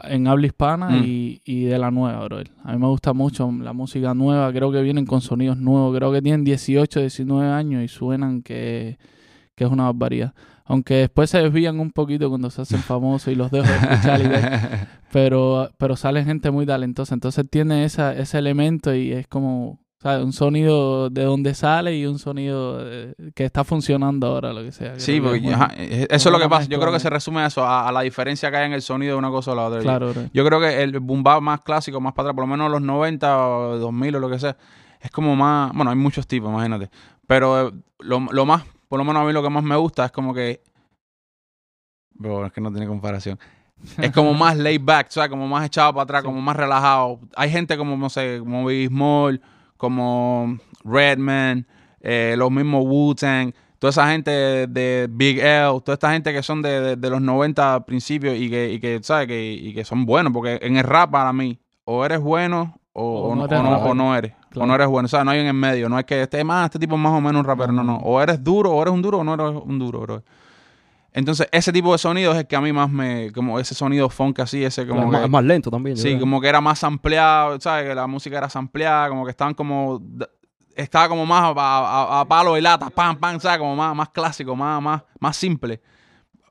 en 0.03 0.27
habla 0.27 0.47
hispana 0.47 0.89
mm. 0.89 1.03
y, 1.05 1.41
y, 1.45 1.63
de 1.63 1.79
la 1.79 1.91
nueva, 1.91 2.25
bro. 2.25 2.39
A 2.65 2.73
mí 2.73 2.77
me 2.77 2.87
gusta 2.87 3.13
mucho 3.13 3.49
la 3.49 3.71
música 3.71 4.13
nueva, 4.13 4.51
creo 4.51 4.69
que 4.69 4.81
vienen 4.81 5.05
con 5.05 5.21
sonidos 5.21 5.55
nuevos, 5.55 5.95
creo 5.95 6.11
que 6.11 6.21
tienen 6.21 6.43
18, 6.43 6.99
19 6.99 7.47
años 7.49 7.81
y 7.81 7.87
suenan 7.87 8.41
que, 8.41 8.97
que 9.55 9.63
es 9.63 9.71
una 9.71 9.85
barbaridad. 9.85 10.33
Aunque 10.65 10.95
después 10.95 11.29
se 11.29 11.41
desvían 11.41 11.79
un 11.79 11.91
poquito 11.91 12.27
cuando 12.27 12.49
se 12.49 12.63
hacen 12.63 12.81
famosos 12.81 13.31
y 13.31 13.35
los 13.35 13.49
dejo 13.49 13.65
de 13.65 13.77
escuchar 13.77 14.19
y 14.19 14.27
ver. 14.27 14.87
Pero, 15.09 15.69
pero 15.77 15.95
sale 15.95 16.25
gente 16.25 16.51
muy 16.51 16.65
talentosa. 16.65 17.13
Entonces 17.13 17.49
tiene 17.49 17.85
esa, 17.85 18.13
ese 18.13 18.39
elemento 18.39 18.93
y 18.93 19.13
es 19.13 19.25
como 19.25 19.79
un 20.21 20.33
sonido 20.33 21.09
de 21.09 21.23
donde 21.23 21.53
sale 21.53 21.95
y 21.95 22.05
un 22.05 22.19
sonido 22.19 22.79
eh, 22.81 23.13
que 23.35 23.45
está 23.45 23.63
funcionando 23.63 24.27
ahora, 24.27 24.53
lo 24.53 24.63
que 24.63 24.71
sea. 24.71 24.99
Sí, 24.99 25.21
porque 25.21 25.41
eh, 25.77 26.07
eso 26.09 26.29
es 26.29 26.33
lo 26.33 26.39
que 26.39 26.49
pasa. 26.49 26.67
Yo 26.69 26.79
creo 26.79 26.91
que 26.91 26.99
se 26.99 27.09
resume 27.09 27.41
a 27.41 27.47
eso, 27.47 27.65
a, 27.67 27.91
la 27.91 28.01
diferencia 28.01 28.49
que 28.49 28.57
hay 28.57 28.65
en 28.65 28.73
el 28.73 28.81
sonido 28.81 29.13
de 29.13 29.19
una 29.19 29.29
cosa 29.29 29.51
o 29.51 29.55
la 29.55 29.65
otra. 29.65 29.81
Claro, 29.81 30.13
yo, 30.33 30.45
creo 30.45 30.59
que 30.59 30.81
el 30.81 30.99
boom 30.99 31.23
más 31.41 31.61
clásico, 31.61 31.99
más 31.99 32.13
para 32.13 32.29
atrás, 32.29 32.35
por 32.35 32.43
lo 32.43 32.47
menos 32.47 32.71
los 32.71 32.81
90 32.81 33.47
o 33.47 33.77
2000 33.77 34.15
o 34.15 34.19
lo 34.19 34.29
que 34.29 34.39
sea, 34.39 34.57
es 34.99 35.11
como 35.11 35.35
más. 35.35 35.71
Bueno, 35.73 35.91
hay 35.91 35.97
muchos 35.97 36.25
tipos, 36.27 36.49
imagínate. 36.49 36.89
Pero 37.27 37.71
lo, 37.99 38.19
lo 38.31 38.45
más 38.45 38.63
por 38.87 38.99
lo 38.99 39.05
menos 39.05 39.21
a 39.21 39.25
mí 39.25 39.33
lo 39.33 39.43
que 39.43 39.49
más 39.49 39.63
me 39.63 39.75
gusta 39.75 40.05
es 40.05 40.11
como 40.11 40.33
que. 40.33 40.61
Bro, 42.11 42.47
es 42.47 42.53
que 42.53 42.61
no 42.61 42.71
tiene 42.71 42.87
comparación. 42.87 43.37
Es 43.97 44.11
como 44.11 44.33
más 44.33 44.57
laid 44.57 44.81
back, 44.83 45.09
¿sabes? 45.09 45.29
Como 45.29 45.47
más 45.47 45.65
echado 45.65 45.93
para 45.93 46.03
atrás, 46.03 46.23
como 46.23 46.41
más 46.41 46.55
relajado. 46.55 47.19
Hay 47.35 47.49
gente 47.49 47.77
como, 47.77 47.97
no 47.97 48.09
sé, 48.09 48.39
como 48.39 48.65
Big 48.65 48.87
Small, 48.87 49.41
como 49.77 50.57
Redman, 50.83 51.67
eh, 52.01 52.35
los 52.37 52.51
mismos 52.51 52.83
Wu-Tang, 52.85 53.53
toda 53.79 53.91
esa 53.91 54.09
gente 54.09 54.31
de 54.67 55.07
Big 55.09 55.39
L, 55.39 55.79
toda 55.83 55.93
esta 55.93 56.11
gente 56.11 56.33
que 56.33 56.43
son 56.43 56.61
de, 56.61 56.95
de, 56.95 57.09
los 57.09 57.21
90 57.21 57.85
principios 57.85 58.35
y 58.35 58.49
que, 58.49 58.73
y 58.73 58.79
que 58.79 58.99
¿sabes? 59.03 59.27
Que, 59.27 59.53
y 59.53 59.73
que 59.73 59.85
son 59.85 60.05
buenos, 60.05 60.33
porque 60.33 60.59
en 60.61 60.77
el 60.77 60.83
rap 60.83 61.11
para 61.11 61.31
mí, 61.33 61.59
o 61.85 62.03
eres 62.03 62.19
bueno 62.19 62.79
o, 62.99 63.35
no, 63.35 63.43
o 63.43 63.93
no, 63.93 64.15
eres. 64.15 64.33
O 64.55 64.65
no 64.65 64.73
eres 64.73 64.87
bueno. 64.87 65.05
O 65.05 65.09
sea, 65.09 65.23
no 65.23 65.29
hay 65.29 65.39
en 65.39 65.47
el 65.47 65.53
medio. 65.53 65.87
No 65.87 65.99
es 65.99 66.05
que 66.05 66.23
este 66.23 66.43
más, 66.43 66.65
este 66.65 66.79
tipo 66.79 66.95
es 66.95 67.01
más 67.01 67.13
o 67.13 67.21
menos 67.21 67.41
un 67.41 67.45
rapero. 67.45 67.71
No, 67.71 67.83
no. 67.83 67.97
O 67.97 68.19
eres 68.19 68.43
duro, 68.43 68.71
o 68.71 68.81
eres 68.81 68.91
un 68.91 69.03
duro, 69.03 69.19
o 69.19 69.23
no 69.23 69.35
eres 69.35 69.61
un 69.63 69.77
duro, 69.77 69.99
bro. 69.99 70.23
Entonces, 71.17 71.47
ese 71.51 71.73
tipo 71.73 71.91
de 71.93 71.97
sonido 71.97 72.31
es 72.33 72.37
el 72.37 72.45
que 72.45 72.55
a 72.55 72.61
mí 72.61 72.71
más 72.71 72.91
me. 72.91 73.31
Como 73.31 73.59
ese 73.59 73.73
sonido 73.73 74.07
funk 74.07 74.39
así, 74.39 74.63
ese 74.63 74.85
como. 74.85 75.11
es 75.17 75.27
más 75.27 75.43
lento 75.43 75.71
también. 75.71 75.97
Sí, 75.97 76.15
como 76.19 76.39
que 76.39 76.47
era 76.47 76.61
más 76.61 76.83
ampliado, 76.83 77.59
¿sabes? 77.59 77.87
Que 77.87 77.95
la 77.95 78.05
música 78.05 78.37
era 78.37 78.47
ampliada, 78.53 79.09
como 79.09 79.25
que 79.25 79.31
estaban 79.31 79.55
como. 79.55 79.99
Estaba 80.75 81.09
como 81.09 81.25
más 81.25 81.55
a, 81.57 82.23
palo 82.29 82.55
y 82.55 82.61
lata, 82.61 82.91
pam, 82.91 83.17
pam, 83.17 83.39
¿sabes? 83.39 83.57
Como 83.57 83.75
más, 83.75 83.95
más 83.95 84.09
clásico, 84.09 84.55
más, 84.55 84.79
más, 84.79 85.01
más 85.19 85.35
simple. 85.35 85.81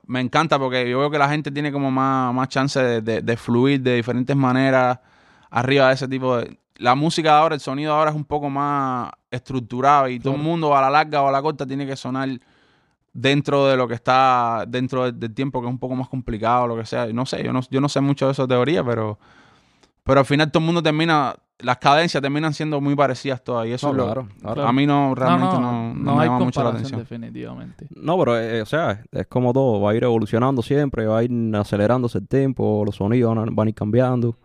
Me 0.05 0.20
encanta 0.20 0.59
porque 0.59 0.90
yo 0.90 0.98
veo 0.98 1.12
que 1.12 1.18
la 1.18 1.29
gente 1.29 1.52
tiene 1.52 1.70
como 1.70 1.92
más, 1.92 2.35
más 2.35 2.48
chance 2.48 2.81
de, 2.81 3.22
de 3.22 3.37
fluir 3.37 3.81
de 3.83 3.94
diferentes 3.94 4.35
maneras 4.35 4.98
arriba 5.48 5.87
de 5.88 5.94
ese 5.94 6.09
tipo 6.09 6.38
de... 6.38 6.59
La 6.79 6.96
música 6.96 7.35
de 7.35 7.38
ahora, 7.38 7.55
el 7.55 7.61
sonido 7.61 7.94
ahora 7.94 8.11
es 8.11 8.16
un 8.16 8.24
poco 8.24 8.50
más 8.50 9.12
estructurado 9.31 10.09
y 10.09 10.18
todo 10.18 10.35
el 10.35 10.42
mundo 10.42 10.76
a 10.76 10.81
la 10.81 10.90
larga 10.90 11.22
o 11.22 11.29
a 11.29 11.33
la 11.33 11.40
corta 11.40 11.64
tiene 11.64 11.87
que 11.87 11.94
sonar 11.94 12.29
dentro 13.16 13.66
de 13.66 13.76
lo 13.76 13.88
que 13.88 13.94
está 13.94 14.64
dentro 14.68 15.11
del, 15.11 15.35
tiempo 15.35 15.61
que 15.61 15.66
es 15.66 15.72
un 15.72 15.79
poco 15.79 15.94
más 15.94 16.09
complicado 16.09 16.66
lo 16.66 16.76
que 16.76 16.85
sea. 16.85 17.07
No 17.07 17.24
sé, 17.24 17.42
yo 17.42 17.52
no, 17.52 17.61
yo 17.70 17.81
no 17.81 17.88
sé 17.88 18.00
mucho 18.00 18.26
de 18.26 18.33
esa 18.33 18.46
teoría, 18.46 18.85
pero, 18.85 19.18
pero 20.05 20.20
al 20.20 20.26
final 20.26 20.50
todo 20.50 20.61
el 20.61 20.66
mundo 20.66 20.83
termina, 20.83 21.35
las 21.61 21.79
cadencias 21.79 22.22
terminan 22.22 22.52
siendo 22.52 22.81
muy 22.81 22.94
parecidas 22.94 23.42
todas 23.42 23.66
y 23.66 23.72
eso 23.72 23.90
claro, 23.92 24.29
a 24.42 24.72
mí 24.72 24.87
no 24.87 25.14
realmente 25.14 25.59
no, 25.59 25.94
me 25.94 26.24
llama 26.24 26.40
mucho 26.40 26.62
la 26.62 26.70
atención. 26.70 27.00
Definitivamente. 27.00 27.87
No, 27.96 28.18
pero 28.18 28.38
eh, 28.38 28.61
o 28.61 28.66
sea, 28.66 29.02
es 29.11 29.26
como 29.26 29.52
todo, 29.55 29.81
va 29.81 29.92
a 29.92 29.94
ir 29.94 30.05
evolucionando 30.05 30.62
siempre, 30.62 31.07
va 31.07 31.18
a 31.18 31.22
ir 31.24 31.33
acelerándose 31.57 32.18
el 32.18 32.29
tiempo, 32.29 32.83
los 32.85 32.96
sonidos 32.96 33.35
van 33.50 33.66
a 33.66 33.70
ir 33.70 33.74
cambiando. 33.74 34.37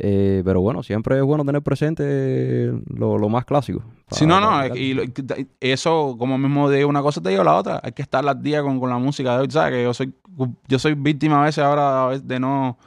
Eh, 0.00 0.42
pero 0.44 0.60
bueno, 0.60 0.84
siempre 0.84 1.16
es 1.16 1.24
bueno 1.24 1.44
tener 1.44 1.60
presente 1.60 2.72
lo, 2.86 3.28
más 3.28 3.44
clásico. 3.44 3.82
Sí, 4.12 4.26
no, 4.26 4.40
no, 4.40 4.76
y, 4.76 5.12
eso, 5.58 6.14
como 6.16 6.38
mismo 6.38 6.70
de 6.70 6.84
una 6.84 7.02
cosa 7.02 7.20
te 7.20 7.30
digo 7.30 7.42
la 7.42 7.56
otra, 7.56 7.80
hay 7.82 7.90
que 7.90 8.02
estar 8.02 8.24
las 8.24 8.40
días 8.40 8.62
con, 8.62 8.80
la 8.88 8.98
música 8.98 9.34
de 9.34 9.40
hoy, 9.40 9.50
¿sabes? 9.50 9.72
Que 9.72 9.82
yo 9.82 9.92
soy, 9.92 10.14
yo 10.68 10.78
soy 10.78 10.94
víctima 10.94 11.42
a 11.42 11.46
veces 11.46 11.64
ahora 11.64 12.16
de 12.16 12.38
no 12.38 12.78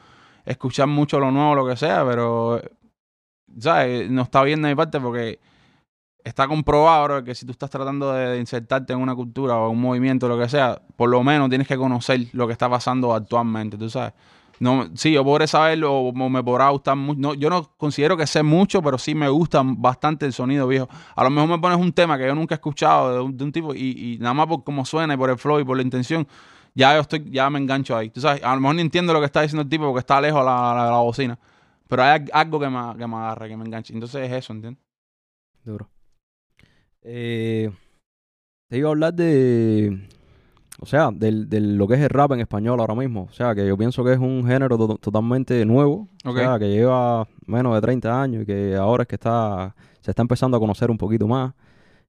escuchar 0.45 0.87
mucho 0.87 1.19
lo 1.19 1.31
nuevo, 1.31 1.53
lo 1.53 1.67
que 1.67 1.75
sea, 1.75 2.05
pero, 2.05 2.61
¿sabes? 3.59 4.09
No 4.09 4.21
está 4.21 4.41
bien 4.43 4.61
de 4.61 4.69
mi 4.69 4.75
parte 4.75 4.97
porque 5.01 5.37
está 6.23 6.47
comprobado 6.47 7.25
que 7.25 7.35
si 7.35 7.45
tú 7.45 7.51
estás 7.51 7.69
tratando 7.69 8.13
de 8.13 8.39
insertarte 8.39 8.93
en 8.93 8.99
una 8.99 9.15
cultura 9.15 9.57
o 9.57 9.69
un 9.69 9.81
movimiento, 9.81 10.29
lo 10.29 10.39
que 10.39 10.47
sea, 10.47 10.81
por 10.95 11.09
lo 11.09 11.21
menos 11.25 11.49
tienes 11.49 11.67
que 11.67 11.75
conocer 11.75 12.27
lo 12.31 12.47
que 12.47 12.53
está 12.53 12.69
pasando 12.69 13.13
actualmente, 13.13 13.77
tú 13.77 13.89
sabes 13.89 14.13
No, 14.61 14.91
sí, 14.93 15.11
yo 15.11 15.23
podré 15.23 15.47
saberlo 15.47 15.91
o 15.91 16.29
me 16.29 16.43
podrá 16.43 16.69
gustar 16.69 16.95
mucho. 16.95 17.19
No, 17.19 17.33
yo 17.33 17.49
no 17.49 17.71
considero 17.77 18.15
que 18.15 18.27
sé 18.27 18.43
mucho, 18.43 18.79
pero 18.83 18.99
sí 18.99 19.15
me 19.15 19.27
gusta 19.27 19.63
bastante 19.65 20.27
el 20.27 20.33
sonido 20.33 20.67
viejo. 20.67 20.87
A 21.15 21.23
lo 21.23 21.31
mejor 21.31 21.49
me 21.49 21.57
pones 21.57 21.79
un 21.79 21.91
tema 21.91 22.15
que 22.15 22.27
yo 22.27 22.35
nunca 22.35 22.53
he 22.53 22.57
escuchado 22.57 23.27
de 23.31 23.43
un, 23.43 23.51
tipo 23.51 23.73
y, 23.73 24.19
nada 24.21 24.35
más 24.35 24.45
por 24.45 24.63
cómo 24.63 24.85
suena 24.85 25.15
y 25.15 25.17
por 25.17 25.31
el 25.31 25.39
flow 25.39 25.59
y 25.59 25.63
por 25.63 25.77
la 25.77 25.81
intención, 25.81 26.27
ya 26.75 26.93
yo 26.93 27.01
estoy, 27.01 27.27
ya 27.31 27.49
me 27.49 27.57
engancho 27.57 27.97
ahí. 27.97 28.11
Tú 28.11 28.21
sabes, 28.21 28.43
a 28.43 28.53
lo 28.53 28.61
mejor 28.61 28.75
ni 28.75 28.83
entiendo 28.83 29.13
lo 29.13 29.19
que 29.19 29.25
está 29.25 29.41
diciendo 29.41 29.63
el 29.63 29.69
tipo 29.69 29.85
porque 29.85 30.01
está 30.01 30.21
lejos 30.21 30.45
la, 30.45 30.75
la, 30.75 30.85
la 30.91 30.97
bocina. 30.97 31.39
Pero 31.87 32.03
hay 32.03 32.25
algo 32.31 32.59
que 32.59 32.69
me, 32.69 32.97
que 32.99 33.07
me 33.07 33.15
agarra, 33.15 33.47
que 33.47 33.57
me 33.57 33.65
enganche. 33.65 33.95
Entonces 33.95 34.29
es 34.29 34.31
eso, 34.31 34.53
¿entiendes? 34.53 34.83
Duro. 35.63 35.89
Eh, 37.01 37.71
te 38.69 38.77
iba 38.77 38.89
a 38.89 38.91
hablar 38.91 39.15
de. 39.15 40.07
O 40.83 40.87
sea, 40.87 41.11
del, 41.13 41.47
del- 41.47 41.77
lo 41.77 41.87
que 41.87 41.93
es 41.93 41.99
el 42.01 42.09
rap 42.09 42.31
en 42.31 42.39
español 42.39 42.79
ahora 42.79 42.95
mismo. 42.95 43.27
O 43.29 43.33
sea, 43.33 43.53
que 43.53 43.65
yo 43.67 43.77
pienso 43.77 44.03
que 44.03 44.13
es 44.13 44.19
un 44.19 44.43
género 44.45 44.77
to- 44.77 44.97
totalmente 44.97 45.63
nuevo. 45.65 46.07
O 46.25 46.33
sea, 46.33 46.57
que 46.59 46.69
lleva 46.69 47.27
menos 47.45 47.75
de 47.75 47.81
30 47.81 48.21
años 48.21 48.43
y 48.43 48.45
que 48.47 48.75
ahora 48.75 49.03
es 49.03 49.07
que 49.07 49.15
está 49.15 49.75
se 50.01 50.09
está 50.11 50.23
empezando 50.23 50.57
a 50.57 50.59
conocer 50.59 50.89
un 50.89 50.97
poquito 50.97 51.27
más. 51.27 51.53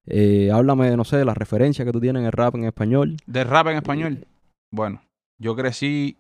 Eh, 0.07 0.51
háblame, 0.53 0.97
no 0.97 1.05
sé, 1.05 1.19
de 1.19 1.25
las 1.27 1.37
referencias 1.37 1.85
que 1.85 1.93
tú 1.93 2.01
tienes 2.01 2.21
en 2.21 2.27
el 2.27 2.33
rap 2.33 2.55
en 2.55 2.65
español. 2.65 3.17
De 3.27 3.45
rap 3.45 3.67
en 3.69 3.77
español. 3.77 4.27
Bueno, 4.73 5.03
yo 5.39 5.55
crecí 5.55 6.17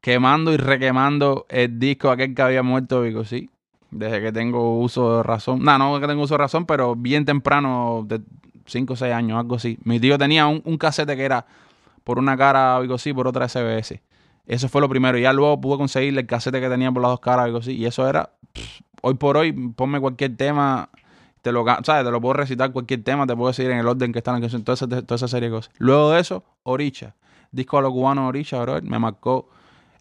quemando 0.00 0.52
y 0.52 0.56
requemando 0.56 1.46
el 1.50 1.78
disco 1.78 2.10
aquel 2.10 2.34
que 2.34 2.42
había 2.42 2.62
muerto 2.62 3.02
Vico, 3.02 3.24
sí. 3.24 3.50
Desde 3.90 4.20
que 4.20 4.32
tengo 4.32 4.78
uso 4.80 5.18
de 5.18 5.22
razón. 5.22 5.62
No, 5.62 5.78
no 5.78 6.00
que 6.00 6.06
tengo 6.06 6.22
uso 6.22 6.34
de 6.34 6.38
razón, 6.38 6.64
pero 6.66 6.96
bien 6.96 7.24
temprano, 7.24 8.04
de 8.08 8.20
5 8.66 8.94
o 8.94 8.96
6 8.96 9.12
años, 9.12 9.38
algo 9.38 9.56
así. 9.56 9.78
Mi 9.84 10.00
tío 10.00 10.18
tenía 10.18 10.46
un, 10.46 10.60
un 10.64 10.76
casete 10.78 11.14
que 11.16 11.24
era 11.24 11.46
por 12.06 12.20
una 12.20 12.36
cara 12.36 12.78
Vico, 12.78 12.98
sí, 12.98 13.12
por 13.12 13.26
otra 13.26 13.48
SBS. 13.48 14.00
Eso 14.46 14.68
fue 14.68 14.80
lo 14.80 14.88
primero. 14.88 15.18
Ya 15.18 15.32
luego 15.32 15.60
pude 15.60 15.76
conseguirle 15.76 16.20
el 16.20 16.26
casete 16.28 16.60
que 16.60 16.68
tenía 16.68 16.92
por 16.92 17.02
las 17.02 17.10
dos 17.10 17.18
caras 17.18 17.46
Vico, 17.46 17.62
sí. 17.62 17.72
Y 17.72 17.84
eso 17.84 18.08
era, 18.08 18.30
pff, 18.52 18.80
hoy 19.02 19.14
por 19.14 19.36
hoy, 19.36 19.50
ponme 19.50 19.98
cualquier 19.98 20.36
tema, 20.36 20.88
te 21.42 21.50
lo, 21.50 21.64
¿sabes? 21.82 22.04
te 22.04 22.10
lo 22.12 22.20
puedo 22.20 22.34
recitar 22.34 22.70
cualquier 22.70 23.02
tema, 23.02 23.26
te 23.26 23.34
puedo 23.34 23.48
decir 23.48 23.68
en 23.72 23.78
el 23.78 23.88
orden 23.88 24.12
que 24.12 24.20
está 24.20 24.32
en 24.36 24.40
canción, 24.40 24.62
toda 24.62 24.74
esa, 24.74 24.86
toda 24.86 25.16
esa 25.16 25.26
serie 25.26 25.48
de 25.48 25.56
cosas. 25.56 25.74
Luego 25.78 26.12
de 26.12 26.20
eso, 26.20 26.44
Oricha. 26.62 27.16
Disco 27.50 27.76
a 27.76 27.82
los 27.82 27.90
cubanos 27.90 28.28
Oricha, 28.28 28.60
bro, 28.60 28.80
me 28.82 29.00
marcó. 29.00 29.48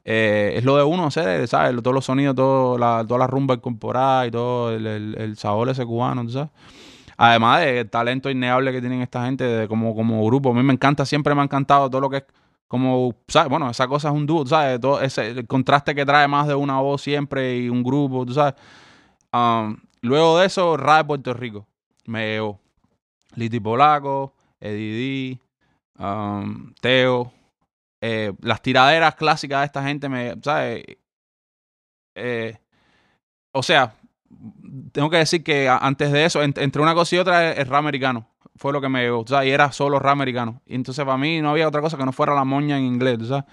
Eh, 0.04 0.54
es 0.58 0.64
lo 0.64 0.78
de 0.78 0.84
uno, 0.84 1.08
hacer, 1.08 1.48
¿sabes? 1.48 1.76
Todos 1.82 1.96
los 1.96 2.06
sonidos, 2.06 2.36
todo 2.36 2.78
la, 2.78 3.04
toda 3.08 3.18
la 3.18 3.26
rumba 3.26 3.56
incorporada 3.56 4.28
y 4.28 4.32
todo 4.32 4.72
el, 4.72 4.86
el, 4.86 5.16
el 5.18 5.38
sabor 5.38 5.70
ese 5.70 5.84
cubano, 5.88 6.24
¿tú 6.24 6.30
¿sabes? 6.30 6.52
Además 7.18 7.62
del 7.62 7.90
talento 7.90 8.30
innegable 8.30 8.72
que 8.72 8.82
tienen 8.82 9.02
esta 9.02 9.26
gente 9.26 9.44
de, 9.44 9.68
como, 9.68 9.96
como 9.96 10.26
grupo. 10.26 10.52
A 10.52 10.54
mí 10.54 10.64
me 10.64 10.74
encanta, 10.74 11.06
siempre 11.06 11.34
me 11.34 11.42
ha 11.42 11.46
encantado 11.46 11.90
todo 11.90 12.02
lo 12.02 12.10
que 12.10 12.18
es 12.18 12.26
como, 12.68 13.14
¿sabes? 13.28 13.50
Bueno, 13.50 13.70
esa 13.70 13.88
cosa 13.88 14.10
es 14.10 14.16
un 14.16 14.26
dúo, 14.26 14.46
¿sabes? 14.46 14.80
Todo 14.80 15.00
ese, 15.02 15.30
el 15.30 15.48
contraste 15.48 15.96
que 15.96 16.06
trae 16.06 16.28
más 16.28 16.48
de 16.48 16.56
una 16.56 16.80
voz 16.82 17.02
siempre 17.02 17.58
y 17.58 17.70
un 17.70 17.84
grupo, 17.84 18.26
¿tú 18.26 18.34
sabes? 18.34 18.56
Um, 19.32 19.78
luego 20.02 20.40
de 20.40 20.48
eso, 20.48 20.76
rap 20.78 21.00
de 21.00 21.06
Puerto 21.06 21.34
Rico. 21.34 21.68
Me 22.06 22.34
llevó 22.34 22.60
Liti 23.36 23.60
Polaco, 23.60 24.34
Eddie 24.60 25.40
um, 26.00 26.74
Teo. 26.82 27.32
eh, 28.02 28.34
las 28.42 28.62
tiraderas 28.62 29.16
clásicas 29.16 29.62
de 29.62 29.66
esta 29.66 29.84
gente, 29.84 30.10
me, 30.10 30.36
¿sabes? 30.44 30.84
Eh, 32.16 32.58
o 33.52 33.64
sea, 33.64 33.96
tengo 34.92 35.10
que 35.10 35.18
decir 35.18 35.44
que 35.44 35.68
a- 35.70 35.78
antes 35.78 36.12
de 36.12 36.26
eso, 36.26 36.44
ent- 36.44 36.62
entre 36.62 36.82
una 36.82 36.94
cosa 36.94 37.16
y 37.16 37.20
otra, 37.20 37.52
el, 37.54 37.66
rap 37.68 37.80
americano 37.80 38.28
fue 38.56 38.72
lo 38.74 38.82
que 38.82 38.90
me 38.90 39.02
llegó, 39.04 39.26
¿sabes? 39.28 39.50
Y 39.50 39.52
era 39.52 39.72
solo 39.72 40.00
rap 40.00 40.14
americano. 40.14 40.62
Y 40.66 40.76
entonces 40.76 41.04
para 41.06 41.18
mí 41.18 41.42
no 41.42 41.50
había 41.52 41.68
otra 41.68 41.82
cosa 41.82 41.98
que 41.98 42.06
no 42.06 42.12
fuera 42.12 42.34
la 42.36 42.44
moña 42.46 42.78
en 42.78 42.86
inglés, 42.86 43.18
¿tú 43.20 43.26
¿sabes? 43.26 43.46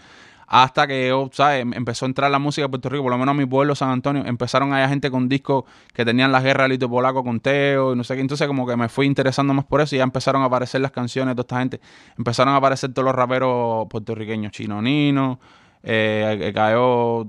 Hasta 0.47 0.87
que 0.87 1.09
yo, 1.09 1.31
¿sabes? 1.33 1.63
Em- 1.63 1.73
Empezó 1.75 2.05
a 2.05 2.09
entrar 2.09 2.31
la 2.31 2.39
música 2.39 2.67
de 2.67 2.69
Puerto 2.71 2.89
Rico, 2.91 3.03
por 3.05 3.13
lo 3.13 3.19
menos 3.19 3.33
a 3.35 3.39
mi 3.39 3.47
pueblo, 3.47 3.75
San 3.75 3.91
Antonio, 3.91 4.25
empezaron 4.27 4.73
a 4.73 4.77
haber 4.79 4.89
gente 4.91 5.11
con 5.11 5.29
discos 5.29 5.65
que 5.95 6.05
tenían 6.05 6.31
la 6.33 6.41
guerra 6.43 6.65
del 6.65 6.73
Lito 6.73 6.89
Polaco 6.91 7.25
con 7.25 7.41
Teo 7.41 7.95
y 7.95 7.97
no 7.97 8.05
sé 8.05 8.15
qué. 8.15 8.21
Entonces 8.21 8.47
como 8.49 8.67
que 8.67 8.77
me 8.77 8.89
fui 8.89 9.07
interesando 9.07 9.55
más 9.55 9.65
por 9.65 9.81
eso 9.81 9.95
y 9.97 9.99
ya 9.99 10.05
empezaron 10.05 10.43
a 10.43 10.47
aparecer 10.47 10.81
las 10.83 10.91
canciones 10.93 11.33
de 11.37 11.43
toda 11.43 11.43
esta 11.45 11.59
gente. 11.61 11.81
Empezaron 12.19 12.55
a 12.55 12.59
aparecer 12.59 12.93
todos 12.93 13.07
los 13.07 13.15
raperos 13.15 13.87
puertorriqueños, 13.89 14.53
Chino 14.53 14.83
Nino, 14.83 15.41
eh, 15.83 16.53
cayó... 16.55 17.27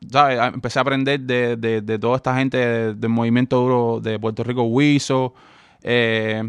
Empecé 0.00 0.78
a 0.78 0.82
aprender 0.82 1.20
de, 1.20 1.56
de, 1.56 1.80
de 1.82 1.98
toda 1.98 2.16
esta 2.16 2.36
gente 2.36 2.56
de- 2.56 2.94
del 2.94 3.10
movimiento 3.10 3.60
duro 3.60 4.00
de 4.00 4.18
Puerto 4.18 4.44
Rico, 4.44 4.62
Wiso, 4.62 5.34
eh, 5.82 6.42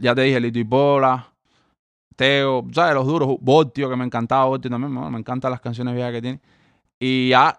ya 0.00 0.14
te 0.14 0.22
dije, 0.22 0.40
Lito 0.40 0.58
y 0.58 0.64
Pola, 0.64 1.28
Teo, 2.16 2.64
¿sabes? 2.72 2.94
Los 2.94 3.06
duros, 3.06 3.36
Botio, 3.40 3.88
que 3.90 3.96
me 3.96 4.04
encantaba 4.04 4.44
Botio 4.44 4.70
también, 4.70 4.92
me 5.10 5.18
encantan 5.18 5.50
las 5.50 5.60
canciones 5.60 5.94
viejas 5.94 6.12
que 6.12 6.22
tiene. 6.22 6.40
Y 7.00 7.30
ya 7.30 7.58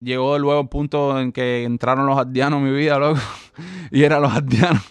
llegó 0.00 0.38
luego 0.38 0.60
el 0.60 0.68
punto 0.68 1.18
en 1.18 1.32
que 1.32 1.64
entraron 1.64 2.04
los 2.06 2.18
ardianos 2.18 2.58
en 2.58 2.64
mi 2.64 2.76
vida, 2.76 2.98
loco, 2.98 3.20
y 3.90 4.02
eran 4.02 4.20
los 4.22 4.32
ardianos. 4.32 4.82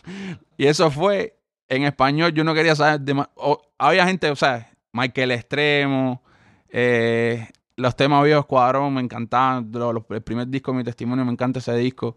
Y 0.57 0.65
eso 0.65 0.89
fue 0.89 1.37
en 1.67 1.83
español, 1.83 2.33
yo 2.33 2.43
no 2.43 2.53
quería 2.53 2.75
saber 2.75 3.01
de 3.01 3.13
más. 3.13 3.29
había 3.77 4.07
gente, 4.07 4.29
o 4.31 4.35
sea, 4.35 4.69
Michael 4.93 5.31
Extremo, 5.31 6.21
eh, 6.69 7.47
los 7.77 7.95
temas 7.95 8.23
viejos 8.23 8.45
Cuadrón, 8.45 8.93
me 8.93 9.01
encantaban. 9.01 9.69
lo- 9.73 9.93
los- 9.93 10.03
el 10.09 10.21
primer 10.21 10.47
disco, 10.47 10.73
mi 10.73 10.83
testimonio, 10.83 11.25
me 11.25 11.31
encanta 11.31 11.59
ese 11.59 11.75
disco. 11.75 12.15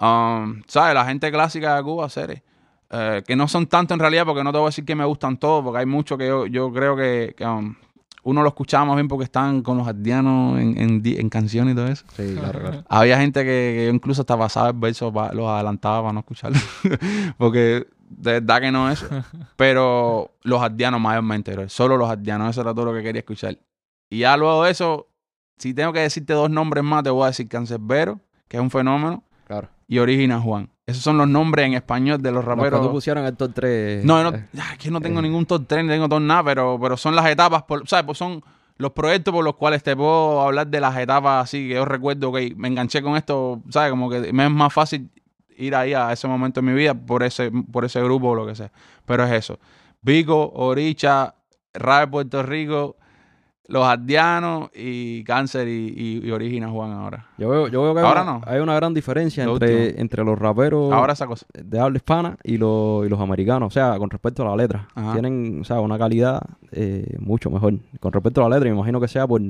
Um, 0.00 0.62
¿Sabes? 0.66 0.94
La 0.94 1.04
gente 1.04 1.30
clásica 1.30 1.76
de 1.76 1.82
Cuba, 1.82 2.08
seres. 2.08 2.42
Eh, 2.90 3.22
que 3.26 3.34
no 3.36 3.48
son 3.48 3.66
tanto 3.66 3.94
en 3.94 4.00
realidad, 4.00 4.24
porque 4.24 4.44
no 4.44 4.52
te 4.52 4.58
voy 4.58 4.66
a 4.66 4.68
decir 4.68 4.84
que 4.84 4.94
me 4.94 5.04
gustan 5.04 5.36
todos, 5.36 5.64
porque 5.64 5.80
hay 5.80 5.86
muchos 5.86 6.16
que 6.18 6.26
yo, 6.28 6.46
yo 6.46 6.72
creo 6.72 6.96
que, 6.96 7.34
que, 7.36 7.44
um, 7.46 7.74
uno 8.24 8.42
lo 8.42 8.48
escuchaba 8.48 8.84
más 8.86 8.96
bien 8.96 9.06
porque 9.08 9.24
están 9.24 9.62
con 9.62 9.76
los 9.78 9.86
ardianos 9.86 10.58
en, 10.58 10.78
en, 10.78 11.02
en 11.04 11.28
canciones 11.28 11.72
y 11.72 11.76
todo 11.76 11.86
eso. 11.88 12.04
Sí, 12.16 12.34
claro, 12.38 12.60
claro. 12.60 12.84
Había 12.88 13.18
gente 13.18 13.40
que, 13.40 13.74
que 13.76 13.84
yo 13.88 13.94
incluso 13.94 14.22
hasta 14.22 14.36
pasaba 14.38 14.68
el 14.68 14.74
verso, 14.76 15.12
pa- 15.12 15.32
los 15.32 15.46
adelantaba 15.46 16.00
para 16.02 16.12
no 16.14 16.20
escucharlo. 16.20 16.58
Porque 17.38 17.86
de 18.08 18.32
verdad 18.32 18.60
que 18.60 18.72
no 18.72 18.90
es. 18.90 19.04
Pero 19.56 20.30
los 20.42 20.62
ardianos 20.62 21.00
mayormente, 21.00 21.52
bro. 21.52 21.68
solo 21.68 21.96
los 21.96 22.08
ardianos, 22.08 22.50
eso 22.50 22.60
era 22.62 22.72
todo 22.74 22.86
lo 22.86 22.94
que 22.94 23.02
quería 23.02 23.20
escuchar. 23.20 23.58
Y 24.10 24.20
ya 24.20 24.36
luego 24.36 24.64
de 24.64 24.70
eso, 24.70 25.08
si 25.58 25.74
tengo 25.74 25.92
que 25.92 26.00
decirte 26.00 26.32
dos 26.32 26.50
nombres 26.50 26.84
más, 26.84 27.02
te 27.02 27.10
voy 27.10 27.24
a 27.24 27.26
decir 27.28 27.48
Cancerbero, 27.48 28.20
que 28.48 28.56
es 28.56 28.62
un 28.62 28.70
fenómeno, 28.70 29.24
claro. 29.46 29.68
y 29.88 29.98
Origina 29.98 30.40
Juan. 30.40 30.70
Esos 30.86 31.02
son 31.02 31.16
los 31.16 31.26
nombres 31.26 31.66
en 31.66 31.74
español 31.74 32.20
de 32.20 32.30
los 32.30 32.44
raperos. 32.44 32.82
tú 32.82 32.90
pusieron 32.90 33.24
el 33.24 33.34
top 33.36 33.52
3. 33.54 34.04
No, 34.04 34.22
no, 34.22 34.36
ah, 34.58 34.76
que 34.78 34.90
no 34.90 35.00
tengo 35.00 35.20
eh. 35.20 35.22
ningún 35.22 35.46
top 35.46 35.64
3, 35.66 35.84
no 35.84 35.92
tengo 35.92 36.08
top 36.08 36.20
nada, 36.20 36.44
pero, 36.44 36.78
pero 36.80 36.96
son 36.96 37.16
las 37.16 37.26
etapas, 37.26 37.62
por, 37.62 37.88
¿sabes? 37.88 38.04
Pues 38.04 38.18
son 38.18 38.42
los 38.76 38.92
proyectos 38.92 39.32
por 39.32 39.44
los 39.44 39.54
cuales 39.54 39.82
te 39.82 39.96
puedo 39.96 40.42
hablar 40.42 40.66
de 40.66 40.80
las 40.80 40.96
etapas 40.98 41.44
así 41.44 41.68
que 41.68 41.74
yo 41.74 41.84
recuerdo 41.84 42.32
que 42.32 42.54
me 42.56 42.68
enganché 42.68 43.02
con 43.02 43.16
esto, 43.16 43.62
¿sabes? 43.70 43.90
Como 43.90 44.10
que 44.10 44.32
me 44.32 44.44
es 44.44 44.50
más 44.50 44.72
fácil 44.72 45.10
ir 45.56 45.74
ahí 45.74 45.94
a 45.94 46.12
ese 46.12 46.26
momento 46.26 46.60
de 46.60 46.66
mi 46.66 46.74
vida 46.74 46.94
por 46.94 47.22
ese, 47.22 47.50
por 47.50 47.84
ese 47.84 48.02
grupo 48.02 48.30
o 48.30 48.34
lo 48.34 48.46
que 48.46 48.54
sea. 48.54 48.72
Pero 49.06 49.24
es 49.24 49.32
eso. 49.32 49.58
Vico, 50.02 50.50
Oricha, 50.54 51.34
Rap 51.72 52.00
de 52.00 52.06
Puerto 52.08 52.42
Rico, 52.42 52.96
Los 53.66 53.82
Ardianos 53.86 54.68
y 54.74 55.24
Cáncer 55.24 55.66
y, 55.68 55.94
y, 56.22 56.26
y 56.26 56.30
Origina 56.32 56.68
Juan 56.68 56.92
ahora. 56.92 57.28
Yo 57.38 57.48
veo, 57.48 57.68
yo 57.68 57.82
veo 57.82 57.94
que 57.94 58.00
hay, 58.00 58.06
Ahora 58.06 58.22
una, 58.22 58.32
no. 58.34 58.40
hay 58.46 58.60
una 58.60 58.74
gran 58.74 58.92
diferencia 58.92 59.44
Lo 59.46 59.54
entre, 59.54 59.74
último. 59.86 60.00
entre 60.02 60.24
los 60.24 60.38
raperos 60.38 60.92
Ahora 60.92 61.14
esa 61.14 61.26
cosa. 61.26 61.46
de 61.54 61.80
habla 61.80 61.96
hispana 61.96 62.36
y, 62.44 62.58
los 62.58 63.06
y 63.06 63.08
los 63.08 63.18
americanos. 63.20 63.68
O 63.68 63.70
sea, 63.70 63.96
con 63.98 64.10
respecto 64.10 64.42
a 64.42 64.50
la 64.50 64.56
letra. 64.62 64.86
Ajá. 64.94 65.12
Tienen 65.14 65.60
o 65.62 65.64
sea, 65.64 65.80
una 65.80 65.96
calidad 65.96 66.42
eh, 66.72 67.16
mucho 67.20 67.48
mejor. 67.50 67.74
Con 68.00 68.12
respecto 68.12 68.44
a 68.44 68.48
la 68.50 68.56
letra, 68.56 68.68
me 68.70 68.76
imagino 68.76 69.00
que 69.00 69.08
sea 69.08 69.26
por 69.26 69.40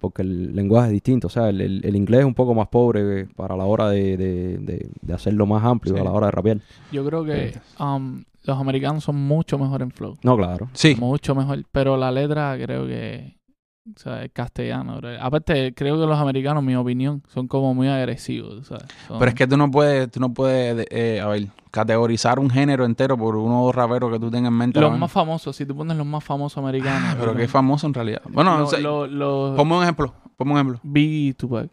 porque 0.00 0.22
el 0.22 0.56
lenguaje 0.56 0.86
es 0.88 0.92
distinto. 0.94 1.26
O 1.28 1.30
sea, 1.30 1.48
el, 1.50 1.60
el- 1.60 1.84
el 1.84 1.94
inglés 1.94 2.20
es 2.20 2.26
un 2.26 2.34
poco 2.34 2.54
más 2.54 2.68
pobre 2.68 3.26
para 3.36 3.54
la 3.56 3.64
hora 3.66 3.88
de, 3.90 4.16
de- 4.16 4.58
de- 4.58 4.90
de 5.00 5.12
hacerlo 5.14 5.46
más 5.46 5.62
amplio 5.62 5.94
Sí. 5.94 6.00
a 6.00 6.04
la 6.04 6.10
hora 6.10 6.26
de 6.26 6.32
rapear. 6.32 6.58
Yo 6.90 7.04
creo 7.04 7.22
que 7.24 7.54
um, 7.78 8.24
los 8.44 8.58
americanos 8.58 9.04
son 9.04 9.16
mucho 9.16 9.58
mejor 9.58 9.82
en 9.82 9.90
flow. 9.92 10.16
No, 10.24 10.36
claro. 10.36 10.68
Sí. 10.72 10.96
Mucho 10.98 11.34
mejor. 11.36 11.62
Pero 11.70 11.96
la 11.98 12.10
letra 12.10 12.56
creo 12.60 12.86
que... 12.86 13.36
O 13.84 13.98
sea, 13.98 14.22
es 14.24 14.30
castellano. 14.32 14.98
bro. 14.98 15.08
Aparte, 15.20 15.74
creo 15.74 15.98
que 16.00 16.06
los 16.06 16.18
americanos, 16.18 16.62
mi 16.62 16.76
opinión, 16.76 17.22
son 17.26 17.48
como 17.48 17.74
muy 17.74 17.88
agresivos, 17.88 18.66
¿sabes? 18.68 18.84
Son- 19.08 19.18
Pero 19.18 19.28
es 19.30 19.34
que 19.34 19.46
tú 19.48 19.56
no 19.56 19.70
puedes, 19.70 20.08
tú 20.10 20.20
no 20.20 20.32
puedes, 20.32 20.86
eh, 20.90 21.20
a 21.20 21.26
ver, 21.26 21.48
categorizar 21.72 22.38
un 22.38 22.48
género 22.48 22.84
entero 22.84 23.16
por 23.18 23.34
uno 23.34 23.62
o 23.62 23.66
dos 23.66 23.74
raperos 23.74 24.12
que 24.12 24.20
tú 24.20 24.30
tengas 24.30 24.52
en 24.52 24.56
mente. 24.58 24.80
Los 24.80 24.96
más 24.96 25.10
famosos, 25.10 25.56
si 25.56 25.66
tú 25.66 25.74
pones 25.76 25.96
los 25.96 26.06
más 26.06 26.22
famosos 26.22 26.58
americanos... 26.58 27.02
Ah, 27.12 27.16
pero 27.18 27.36
es 27.38 27.50
famoso 27.50 27.86
en 27.88 27.94
realidad. 27.94 28.22
Bueno, 28.28 28.56
lo- 28.60 29.06
lo- 29.08 29.50
lo- 29.50 29.56
ponme 29.56 29.76
un 29.76 29.82
ejemplo, 29.82 30.14
ponme 30.36 30.52
un 30.52 30.58
ejemplo. 30.58 30.80
Biggie 30.84 31.30
y 31.30 31.34
Tupac. 31.34 31.68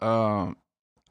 Ah, 0.00 0.52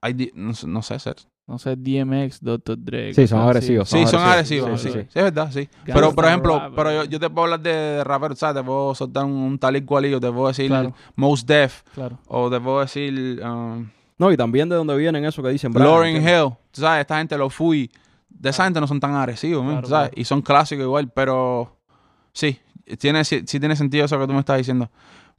hay 0.01 0.13
di- 0.13 0.31
no, 0.33 0.53
sé- 0.53 0.67
no 0.67 0.81
sé, 0.81 0.97
ser. 0.99 1.15
No 1.47 1.57
sé, 1.57 1.77
DMX, 1.77 2.41
Dr. 2.41 2.77
Dre. 2.77 3.13
Sí, 3.13 3.25
son 3.25 3.39
agresivos. 3.39 3.87
Sí, 3.87 4.05
son 4.05 4.19
agresivos, 4.21 4.65
agresivos, 4.67 4.81
sí, 4.81 4.89
sí, 4.89 4.93
sí, 4.93 5.07
sí, 5.09 5.17
es 5.19 5.23
verdad, 5.23 5.49
sí. 5.49 5.69
Pero, 5.85 6.13
por 6.13 6.25
ejemplo, 6.25 6.59
rap, 6.59 6.73
pero 6.75 7.05
yo, 7.05 7.19
te 7.21 7.29
puedo 7.29 7.45
hablar 7.45 7.61
de, 7.61 8.03
raperos, 8.03 8.37
¿sabes? 8.37 8.61
Te 8.61 8.65
puedo 8.65 8.93
soltar 8.93 9.23
un, 9.23 9.31
un 9.31 9.57
tal 9.57 9.77
y 9.77 9.81
cual 9.83 10.05
y 10.07 10.11
yo 10.11 10.19
te 10.19 10.29
puedo 10.29 10.49
decir 10.49 10.67
Claro. 10.67 10.93
Most 11.15 11.47
Def, 11.47 11.83
Claro. 11.93 12.19
o 12.27 12.49
te 12.49 12.59
puedo 12.59 12.81
decir 12.81 13.41
um, 13.41 13.87
No, 14.17 14.29
y 14.29 14.35
también 14.35 14.67
de 14.67 14.75
donde 14.75 14.97
vienen 14.97 15.23
eso 15.23 15.41
que 15.41 15.47
dicen. 15.49 15.71
¿entiendes? 15.73 16.21
Hill, 16.21 16.53
tú 16.71 16.81
¿sabes? 16.81 16.99
Esta 17.01 17.17
gente, 17.17 17.37
los 17.37 17.53
Fui, 17.53 17.89
de 18.27 18.49
esa 18.49 18.65
gente 18.65 18.81
no 18.81 18.87
son 18.87 18.99
tan 18.99 19.15
agresivos, 19.15 19.63
Claro, 19.63 19.87
¿sabes? 19.87 20.09
claro. 20.09 20.21
Y 20.21 20.25
son 20.25 20.41
clásicos 20.41 20.83
igual, 20.83 21.09
pero 21.13 21.77
sí, 22.33 22.59
tiene, 22.99 23.23
sí, 23.23 23.43
sí 23.47 23.57
tiene 23.57 23.77
sentido 23.77 24.03
eso 24.03 24.19
que 24.19 24.27
tú 24.27 24.33
me 24.33 24.39
estás 24.39 24.57
diciendo. 24.57 24.89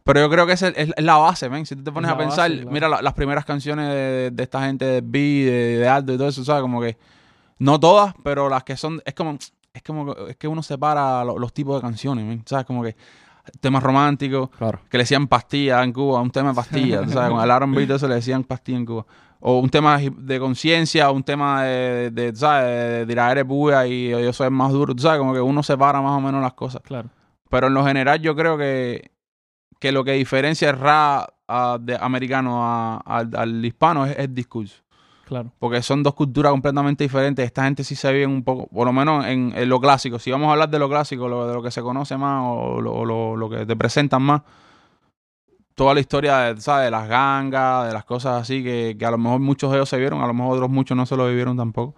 Pero 0.08 0.20
yo 0.20 0.30
creo 0.30 0.46
que 0.46 0.54
es, 0.54 0.62
es- 0.62 0.74
es 0.96 1.04
la 1.04 1.16
base, 1.16 1.50
men. 1.50 1.66
Si 1.66 1.76
tú 1.76 1.84
te 1.84 1.92
pones 1.92 2.08
Es 2.08 2.14
a 2.14 2.18
la 2.18 2.24
pensar, 2.24 2.50
base, 2.50 2.62
claro. 2.62 2.70
mira 2.72 2.88
la- 2.88 3.02
las 3.02 3.12
primeras 3.12 3.44
canciones 3.44 3.88
de, 3.90 4.30
de 4.32 4.42
esta 4.42 4.64
gente 4.64 4.84
de 4.86 5.00
B, 5.02 5.18
de, 5.20 5.78
de 5.78 5.88
Aldo 5.88 6.14
y 6.14 6.16
todo 6.16 6.28
eso, 6.28 6.42
¿sabes? 6.44 6.62
Como 6.62 6.80
que, 6.80 6.96
no 7.58 7.78
todas, 7.78 8.14
pero 8.24 8.48
las 8.48 8.64
que 8.64 8.76
son, 8.76 9.02
es 9.04 9.12
como, 9.14 9.36
es 9.74 9.82
como, 9.82 10.14
es 10.28 10.36
que 10.36 10.48
uno 10.48 10.62
separa 10.62 11.22
lo- 11.24 11.38
los 11.38 11.52
tipos 11.52 11.74
de 11.76 11.82
canciones, 11.82 12.24
men. 12.24 12.42
¿Sabes? 12.46 12.64
Como 12.64 12.82
que 12.82 12.96
temas 13.60 13.82
románticos, 13.82 14.48
Claro. 14.56 14.80
que 14.90 14.96
le 14.98 15.02
decían 15.02 15.26
pastilla 15.26 15.82
en 15.84 15.92
Cuba, 15.92 16.20
un 16.22 16.30
tema 16.30 16.50
de 16.50 16.54
pastilla, 16.54 17.02
tú 17.02 17.10
¿sabes? 17.12 17.30
Con 17.30 17.42
el 17.44 17.50
R&B 17.50 17.86
todo 17.86 17.96
eso 17.96 18.08
le 18.08 18.14
decían 18.16 18.44
pastilla 18.44 18.78
en 18.78 18.86
Cuba. 18.86 19.04
O 19.40 19.58
un 19.60 19.68
tema 19.70 19.98
de 19.98 20.40
conciencia, 20.40 21.10
un 21.10 21.22
tema 21.22 21.62
de, 21.64 22.10
de, 22.10 22.34
¿sabes? 22.34 22.64
De 23.00 23.06
tirar 23.06 23.44
bulla 23.44 23.86
y 23.86 24.08
yo 24.10 24.32
soy 24.32 24.50
más 24.50 24.72
duro, 24.72 24.94
tú 24.94 25.02
¿sabes? 25.02 25.18
Como 25.18 25.32
que 25.34 25.40
uno 25.40 25.62
separa 25.62 26.00
más 26.00 26.12
o 26.16 26.20
menos 26.20 26.42
las 26.42 26.54
cosas. 26.54 26.82
Claro. 26.82 27.08
Pero 27.50 27.68
en 27.68 27.74
lo 27.74 27.84
general 27.86 28.20
yo 28.20 28.34
creo 28.34 28.58
que, 28.58 29.10
que 29.78 29.92
lo 29.92 30.04
que 30.04 30.12
diferencia 30.12 30.70
el 30.70 30.78
rap 30.78 31.28
de 31.80 31.96
americano 32.00 32.64
a- 32.64 32.96
al, 32.98 33.30
al 33.36 33.64
hispano 33.64 34.04
es 34.06 34.18
el 34.18 34.34
discurso. 34.34 34.82
Claro. 35.24 35.52
Porque 35.58 35.82
son 35.82 36.02
dos 36.02 36.14
culturas 36.14 36.50
completamente 36.52 37.04
diferentes. 37.04 37.44
Esta 37.44 37.64
gente 37.64 37.84
sí 37.84 37.94
se 37.94 38.10
vive 38.12 38.26
un 38.26 38.42
poco, 38.42 38.66
por 38.68 38.86
lo 38.86 38.92
menos 38.92 39.26
en, 39.26 39.52
en 39.54 39.68
lo 39.68 39.78
clásico. 39.80 40.18
Si 40.18 40.30
vamos 40.30 40.48
a 40.48 40.52
hablar 40.52 40.70
de 40.70 40.78
lo 40.78 40.88
clásico, 40.88 41.28
lo, 41.28 41.46
de 41.46 41.52
lo 41.54 41.62
que 41.62 41.70
se 41.70 41.82
conoce 41.82 42.16
más 42.16 42.42
o 42.46 42.80
lo, 42.80 43.04
lo- 43.04 43.36
lo 43.36 43.50
que 43.50 43.66
te 43.66 43.76
presentan 43.76 44.22
más, 44.22 44.42
toda 45.74 45.94
la 45.94 46.00
historia 46.00 46.38
de, 46.38 46.60
¿sabes? 46.60 46.86
de 46.86 46.90
las 46.90 47.08
gangas, 47.08 47.86
de 47.86 47.92
las 47.92 48.04
cosas 48.04 48.42
así, 48.42 48.62
que, 48.64 48.96
que 48.98 49.06
a 49.06 49.10
lo 49.10 49.18
mejor 49.18 49.38
muchos 49.40 49.70
de 49.70 49.76
ellos 49.76 49.88
se 49.88 49.98
vieron, 49.98 50.20
a 50.22 50.26
lo 50.26 50.34
mejor 50.34 50.54
otros 50.54 50.70
muchos 50.70 50.96
no 50.96 51.06
se 51.06 51.16
lo 51.16 51.26
vivieron 51.28 51.56
tampoco. 51.56 51.94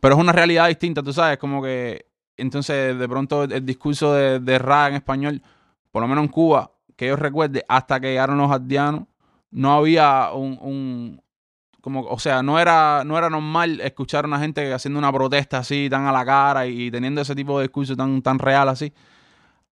Pero 0.00 0.14
es 0.14 0.20
una 0.20 0.32
realidad 0.32 0.68
distinta, 0.68 1.02
tú 1.02 1.12
sabes, 1.12 1.36
como 1.38 1.62
que 1.62 2.06
entonces 2.36 2.96
de 2.98 3.08
pronto 3.08 3.42
el, 3.44 3.52
el 3.52 3.66
discurso 3.66 4.14
de, 4.14 4.38
de 4.40 4.58
rap 4.58 4.90
en 4.90 4.94
español, 4.94 5.42
por 5.90 6.00
lo 6.02 6.08
menos 6.08 6.24
en 6.24 6.30
Cuba, 6.30 6.70
que 6.98 7.08
yo 7.08 7.16
recuerde, 7.16 7.64
hasta 7.68 8.00
que 8.00 8.08
llegaron 8.10 8.38
los 8.38 8.52
aldeanos, 8.52 9.04
no 9.52 9.72
había 9.74 10.32
un, 10.34 10.58
un- 10.60 11.22
como, 11.82 12.02
o 12.02 12.18
sea, 12.18 12.42
no 12.42 12.58
era, 12.60 13.04
no 13.06 13.18
era 13.18 13.30
normal 13.30 13.80
escuchar 13.82 14.24
a 14.24 14.28
una 14.28 14.40
gente 14.40 14.72
haciendo 14.74 14.98
una 14.98 15.12
protesta 15.12 15.58
así, 15.58 15.88
tan 15.90 16.06
a 16.06 16.12
la 16.12 16.24
cara 16.26 16.66
y, 16.66 16.90
teniendo 16.90 17.20
ese 17.22 17.34
tipo 17.36 17.58
de 17.58 17.64
discurso 17.66 17.96
tan, 17.96 18.22
tan 18.22 18.38
real 18.40 18.68
así. 18.68 18.92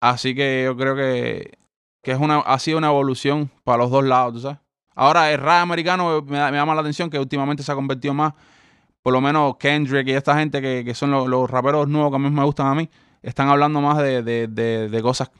Así 0.00 0.34
que 0.34 0.64
yo 0.64 0.76
creo 0.76 0.94
que, 0.96 1.58
que 2.02 2.12
es 2.12 2.18
una, 2.18 2.38
ha 2.40 2.58
sido 2.58 2.78
una 2.78 2.88
evolución 2.88 3.50
para 3.64 3.78
los 3.78 3.90
dos 3.90 4.04
lados, 4.04 4.34
¿tú 4.34 4.40
sabes? 4.40 4.58
Ahora, 4.94 5.32
el 5.32 5.38
rap 5.40 5.62
americano 5.62 6.22
me, 6.22 6.38
da- 6.38 6.50
me 6.50 6.56
llama 6.58 6.74
la 6.74 6.80
atención 6.82 7.10
que 7.10 7.18
últimamente 7.18 7.62
se 7.62 7.72
ha 7.72 7.74
convertido 7.74 8.14
más, 8.14 8.34
por 9.02 9.12
lo 9.12 9.20
menos 9.20 9.56
Kendrick 9.58 10.08
y 10.08 10.12
esta 10.12 10.36
gente 10.38 10.60
que, 10.62 10.84
que 10.84 10.94
son 10.94 11.10
los, 11.10 11.28
los 11.28 11.50
raperos 11.50 11.88
nuevos 11.88 12.10
que 12.10 12.16
a 12.16 12.18
mí 12.18 12.30
me 12.30 12.44
gustan 12.44 12.66
a 12.68 12.74
mí, 12.74 12.88
están 13.22 13.48
hablando 13.48 13.80
más 13.80 13.98
de, 13.98 14.22
de, 14.22 14.48
de 14.88 15.02
cosas, 15.02 15.30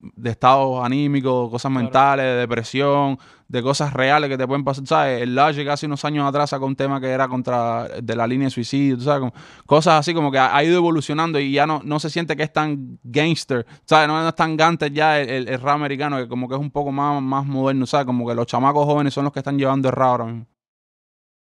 de 0.00 0.30
estados 0.30 0.84
anímicos, 0.84 1.50
cosas 1.50 1.70
Claro. 1.70 1.84
mentales, 1.84 2.24
de 2.24 2.34
depresión, 2.36 3.18
de 3.48 3.62
cosas 3.62 3.92
reales 3.92 4.30
que 4.30 4.38
te 4.38 4.46
pueden 4.46 4.62
pasar, 4.64 4.86
¿sabes? 4.86 5.22
El 5.22 5.34
Logic 5.34 5.66
hace 5.68 5.86
unos 5.86 6.04
años 6.04 6.28
atrás 6.28 6.50
sacó 6.50 6.66
un 6.66 6.76
tema 6.76 7.00
que 7.00 7.08
era 7.08 7.26
contra 7.26 7.88
de 8.00 8.14
la 8.14 8.26
línea 8.26 8.46
de 8.46 8.50
suicidio, 8.50 8.96
¿tú 8.96 9.02
¿sabes? 9.04 9.20
Como 9.20 9.32
cosas 9.66 9.98
así 10.00 10.14
como 10.14 10.30
que 10.30 10.38
ha, 10.38 10.54
ha 10.54 10.62
ido 10.62 10.76
evolucionando 10.76 11.40
y 11.40 11.50
ya 11.52 11.66
no, 11.66 11.80
no 11.84 11.98
se 11.98 12.10
siente 12.10 12.36
que 12.36 12.44
es 12.44 12.52
tan 12.52 12.98
gangster, 13.02 13.66
¿sabes? 13.86 14.06
No, 14.06 14.22
no 14.22 14.28
es 14.28 14.34
tan 14.36 14.56
gangster 14.56 14.92
ya 14.92 15.20
el, 15.20 15.28
el- 15.28 15.48
el 15.48 15.60
rap 15.60 15.74
americano, 15.74 16.16
que 16.18 16.28
como 16.28 16.48
que 16.48 16.54
es 16.54 16.60
un 16.60 16.70
poco 16.70 16.92
más, 16.92 17.20
más 17.20 17.44
moderno, 17.44 17.84
¿sabes? 17.86 18.06
Como 18.06 18.26
que 18.28 18.34
los 18.36 18.46
chamacos 18.46 18.84
jóvenes 18.84 19.12
son 19.14 19.24
los 19.24 19.32
que 19.32 19.40
están 19.40 19.58
llevando 19.58 19.88
el 19.88 19.94
rap 19.96 20.08
ahora 20.10 20.24
mismo. 20.26 20.46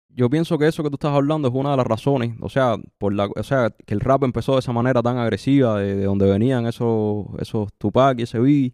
Yo 0.09 0.29
pienso 0.29 0.57
que 0.57 0.67
eso 0.67 0.83
que 0.83 0.89
tú 0.89 0.95
estás 0.95 1.13
hablando 1.13 1.47
es 1.47 1.53
una 1.53 1.71
de 1.71 1.77
las 1.77 1.87
razones, 1.87 2.35
o 2.41 2.49
sea, 2.49 2.75
por 2.97 3.13
la, 3.13 3.27
o 3.27 3.43
sea, 3.43 3.69
que 3.69 3.93
el 3.93 4.01
rap 4.01 4.23
empezó 4.23 4.53
de 4.53 4.59
esa 4.59 4.73
manera 4.73 5.01
tan 5.01 5.17
agresiva, 5.17 5.79
de, 5.79 5.95
de 5.95 6.03
donde 6.03 6.29
venían 6.29 6.65
esos, 6.65 7.27
esos 7.39 7.71
Tupac 7.77 8.19
y 8.19 8.23
ese 8.23 8.39
Biggie, 8.39 8.73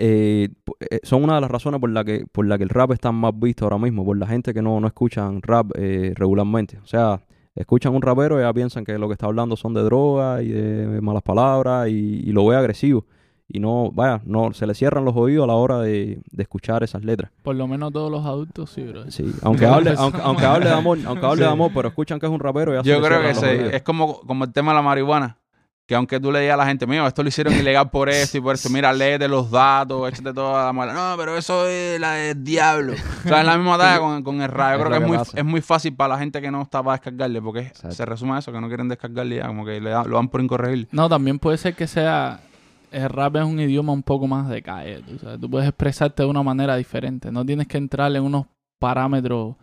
eh, 0.00 0.48
eh, 0.78 1.00
son 1.02 1.24
una 1.24 1.34
de 1.34 1.40
las 1.40 1.50
razones 1.50 1.80
por 1.80 1.90
la 1.90 2.04
que, 2.04 2.24
por 2.30 2.46
la 2.46 2.56
que 2.56 2.62
el 2.64 2.70
rap 2.70 2.92
está 2.92 3.10
más 3.10 3.32
visto 3.38 3.64
ahora 3.64 3.78
mismo, 3.78 4.04
por 4.04 4.16
la 4.16 4.28
gente 4.28 4.54
que 4.54 4.62
no, 4.62 4.78
no 4.80 4.86
escuchan 4.86 5.42
rap 5.42 5.72
eh, 5.76 6.12
regularmente. 6.14 6.78
O 6.78 6.86
sea, 6.86 7.20
escuchan 7.56 7.94
un 7.94 8.02
rapero 8.02 8.38
y 8.38 8.42
ya 8.42 8.52
piensan 8.52 8.84
que 8.84 8.96
lo 8.96 9.08
que 9.08 9.14
está 9.14 9.26
hablando 9.26 9.56
son 9.56 9.74
de 9.74 9.82
droga 9.82 10.42
y 10.42 10.48
de 10.48 11.00
malas 11.00 11.22
palabras 11.24 11.88
y, 11.88 12.22
y 12.24 12.32
lo 12.32 12.46
ve 12.46 12.56
agresivo. 12.56 13.06
Y 13.50 13.60
no, 13.60 13.90
vaya, 13.92 14.20
no, 14.26 14.52
se 14.52 14.66
le 14.66 14.74
cierran 14.74 15.06
los 15.06 15.16
oídos 15.16 15.44
a 15.44 15.46
la 15.46 15.54
hora 15.54 15.78
de, 15.78 16.20
de 16.30 16.42
escuchar 16.42 16.82
esas 16.82 17.02
letras. 17.02 17.30
Por 17.42 17.56
lo 17.56 17.66
menos 17.66 17.92
todos 17.94 18.10
los 18.10 18.26
adultos 18.26 18.68
sí, 18.70 18.82
bro. 18.82 19.10
Sí, 19.10 19.24
aunque 19.42 19.64
hable, 19.64 19.94
aunque, 19.98 20.20
aunque 20.22 20.44
hable 20.44 20.66
de 20.68 20.74
amor, 20.74 20.98
aunque 21.06 21.24
hable 21.24 21.40
de 21.40 21.46
Sí. 21.46 21.52
amor, 21.52 21.70
pero 21.74 21.88
escuchan 21.88 22.20
que 22.20 22.26
es 22.26 22.32
un 22.32 22.40
rapero 22.40 22.72
y 22.72 22.76
ya 22.76 22.82
Yo 22.82 23.00
creo 23.00 23.22
que 23.22 23.32
cierran 23.32 23.34
los 23.34 23.38
se- 23.38 23.48
oídos. 23.58 23.72
es 23.72 23.82
como, 23.82 24.20
como 24.20 24.44
el 24.44 24.52
tema 24.52 24.72
de 24.72 24.76
la 24.76 24.82
marihuana. 24.82 25.38
Que 25.86 25.94
aunque 25.94 26.20
tú 26.20 26.30
le 26.30 26.40
digas 26.40 26.52
a 26.52 26.56
la 26.58 26.66
gente, 26.66 26.86
mío, 26.86 27.06
esto 27.06 27.22
lo 27.22 27.30
hicieron 27.30 27.54
ilegal 27.56 27.88
por 27.88 28.10
esto 28.10 28.36
y 28.36 28.42
por 28.42 28.54
esto, 28.54 28.68
mira, 28.68 28.92
léete 28.92 29.26
los 29.26 29.50
datos, 29.50 30.06
échate 30.12 30.34
toda 30.34 30.66
la 30.66 30.72
mala. 30.74 30.92
No, 30.92 31.16
pero 31.16 31.34
eso 31.34 31.66
es 31.66 31.98
la 31.98 32.12
del 32.12 32.44
diablo. 32.44 32.92
O 32.92 33.28
sea, 33.28 33.40
es 33.40 33.46
la 33.46 33.56
misma 33.56 33.78
talla 33.78 33.98
con, 33.98 34.22
con 34.22 34.42
el 34.42 34.50
rap. 34.50 34.78
Yo 34.78 34.84
creo 34.84 34.98
que 34.98 35.04
es 35.06 35.08
muy, 35.08 35.18
es 35.40 35.44
muy 35.46 35.60
fácil 35.62 35.96
para 35.96 36.12
la 36.12 36.18
gente 36.20 36.42
que 36.42 36.50
no 36.50 36.60
está 36.60 36.82
para 36.82 36.96
descargarle, 36.98 37.40
porque 37.40 37.60
Exacto. 37.60 37.92
se 37.96 38.04
resume 38.04 38.34
a 38.34 38.38
eso, 38.40 38.52
que 38.52 38.60
no 38.60 38.68
quieren 38.68 38.88
descargarle 38.88 39.36
ya, 39.36 39.46
como 39.46 39.64
que 39.64 39.80
le 39.80 39.88
da- 39.88 40.04
lo 40.04 40.16
dan 40.16 40.28
por 40.28 40.42
incorregible. 40.42 40.88
No, 40.92 41.08
también 41.08 41.38
puede 41.38 41.56
ser 41.56 41.74
que 41.74 41.86
sea. 41.86 42.40
El 42.90 43.08
rap 43.08 43.36
es 43.36 43.44
un 43.44 43.58
idioma 43.60 43.92
un 43.92 44.02
poco 44.02 44.26
más 44.26 44.48
de 44.48 44.62
calle. 44.62 45.02
Tú, 45.02 45.18
sabes, 45.18 45.40
tú 45.40 45.48
puedes 45.50 45.68
expresarte 45.68 46.22
de 46.22 46.28
una 46.28 46.42
manera 46.42 46.76
diferente. 46.76 47.30
No 47.32 47.44
tienes 47.44 47.66
que 47.68 47.78
entrar 47.78 48.14
en 48.14 48.22
unos 48.22 48.46
parámetros. 48.78 49.56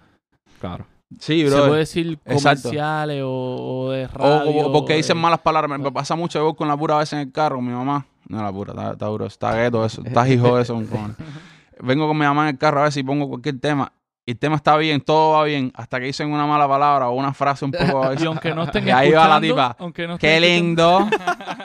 Claro. 0.60 0.86
Sí, 1.20 1.48
Se 1.48 1.56
bro. 1.56 1.68
puede 1.68 1.80
decir 1.80 2.20
comerciales 2.20 3.22
o, 3.24 3.30
o 3.30 3.92
de 3.92 4.06
O, 4.06 4.08
radio. 4.08 4.68
o 4.68 4.72
porque 4.74 4.94
o 4.94 4.98
dicen 4.98 5.18
de- 5.18 5.22
malas 5.22 5.40
palabras. 5.40 5.80
Me, 5.80 5.92
pasa 5.92 6.16
mucho, 6.16 6.40
yo 6.40 6.46
voy 6.46 6.56
con 6.56 6.68
la 6.68 6.76
pura 6.78 6.98
vez 6.98 7.14
en 7.14 7.20
el 7.20 7.32
carro 7.32 7.62
mi 7.62 7.72
mamá. 7.72 8.06
No, 8.28 8.42
la 8.42 8.52
pura, 8.52 8.74
está, 8.74 8.92
está 8.94 9.06
duro, 9.06 9.26
está 9.28 9.54
gueto 9.56 9.86
eso, 9.86 10.02
está 10.04 10.28
hijo 10.30 10.58
eso. 10.60 10.76
un. 10.76 10.88
Vengo 11.82 12.08
con 12.08 12.18
mi 12.18 12.26
mamá 12.26 12.44
en 12.50 12.56
el 12.56 12.58
carro 12.58 12.80
a 12.80 12.84
ver 12.84 12.92
si 12.92 13.04
pongo 13.04 13.28
cualquier 13.30 13.60
tema. 13.60 13.92
Y 14.28 14.32
el 14.32 14.40
tema 14.40 14.56
está 14.56 14.76
bien, 14.78 15.02
todo 15.02 15.34
va 15.34 15.44
bien, 15.44 15.72
hasta 15.76 16.00
que 16.00 16.08
dicen 16.08 16.32
una 16.32 16.48
mala 16.48 16.68
palabra 16.68 17.10
o 17.10 17.14
una 17.14 17.32
frase 17.34 17.64
un 17.64 17.72
poco... 17.72 18.12
Y 18.20 18.26
aunque 18.26 18.56
no 18.56 18.64
estén 18.64 18.88
Y 18.88 18.92
ahí 18.92 19.12
va 19.12 19.28
la 19.28 19.40
tipa. 19.40 19.76
aunque 19.78 20.08
no 20.08 20.18
¡Qué 20.18 20.36
estén 20.38 20.42
lindo! 20.56 21.08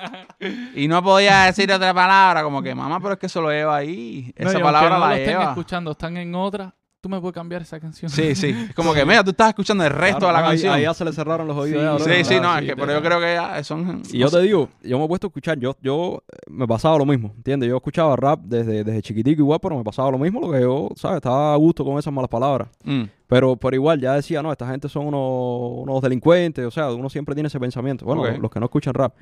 y 0.74 0.86
no 0.86 1.02
podía 1.02 1.44
decir 1.44 1.72
otra 1.72 1.94
palabra, 1.94 2.42
como 2.42 2.62
que, 2.62 2.74
mamá, 2.74 3.00
pero 3.00 3.14
es 3.14 3.18
que 3.18 3.26
eso 3.26 3.40
lo 3.40 3.50
lleva 3.50 3.76
ahí. 3.76 4.32
No, 4.38 4.50
Esa 4.50 4.58
y 4.58 4.62
palabra 4.62 4.90
no 4.90 4.98
la 4.98 5.06
lo 5.08 5.14
estén 5.14 5.30
lleva. 5.30 5.44
escuchando, 5.44 5.90
están 5.92 6.16
en 6.18 6.34
otra. 6.34 6.74
Tú 7.00 7.08
me 7.08 7.18
puedes 7.18 7.34
cambiar 7.34 7.62
esa 7.62 7.80
canción. 7.80 8.10
Sí, 8.10 8.34
sí. 8.34 8.48
Es 8.68 8.74
como 8.74 8.92
que, 8.92 9.06
mira, 9.06 9.24
tú 9.24 9.30
estás 9.30 9.48
escuchando 9.48 9.82
el 9.84 9.90
resto 9.90 10.18
Claro, 10.18 10.26
de 10.28 10.32
la 10.34 10.38
ahí- 10.40 10.48
canción. 10.52 10.74
Ahí 10.74 10.82
ya 10.82 10.92
se 10.92 11.04
le 11.04 11.12
cerraron 11.14 11.46
los 11.48 11.56
oídos. 11.56 12.02
Sí, 12.02 12.08
ya, 12.10 12.14
sí, 12.16 12.24
sí, 12.34 12.40
no, 12.40 12.52
sí, 12.58 12.64
es 12.64 12.70
que, 12.70 12.76
pero 12.76 12.92
yo 12.92 13.02
creo 13.02 13.18
que 13.20 13.34
ya 13.34 13.64
son... 13.64 14.02
Y 14.12 14.18
yo 14.18 14.28
te 14.28 14.42
digo, 14.42 14.68
yo 14.82 14.98
me 14.98 15.04
he 15.06 15.08
puesto 15.08 15.26
a 15.26 15.28
escuchar, 15.28 15.58
yo, 15.58 15.74
yo 15.80 16.22
eh, 16.30 16.36
me 16.50 16.66
pasaba 16.66 16.98
lo 16.98 17.06
mismo, 17.06 17.32
¿entiendes? 17.36 17.70
Yo 17.70 17.76
escuchaba 17.76 18.14
rap 18.16 18.40
desde, 18.42 18.84
desde 18.84 19.00
chiquitico 19.00 19.40
igual, 19.40 19.60
pero 19.62 19.78
me 19.78 19.84
pasaba 19.84 20.10
lo 20.10 20.18
mismo, 20.18 20.40
lo 20.42 20.52
que 20.52 20.60
yo, 20.60 20.88
¿sabes? 20.94 21.16
Estaba 21.16 21.54
a 21.54 21.56
gusto 21.56 21.84
con 21.86 21.98
esas 21.98 22.12
malas 22.12 22.28
palabras. 22.28 22.68
Mm. 22.84 23.04
Pero, 23.26 23.56
pero 23.56 23.74
igual, 23.76 23.98
ya 23.98 24.14
decía, 24.14 24.42
no, 24.42 24.52
esta 24.52 24.66
gente 24.68 24.88
son 24.90 25.06
unos, 25.06 25.82
unos 25.84 26.02
delincuentes, 26.02 26.66
o 26.66 26.70
sea, 26.70 26.92
uno 26.92 27.08
siempre 27.08 27.34
tiene 27.34 27.46
ese 27.46 27.58
pensamiento. 27.58 28.04
Bueno, 28.04 28.26
los 28.38 28.50
que 28.50 28.60
no 28.60 28.66
escuchan 28.66 28.92
rap. 28.92 29.14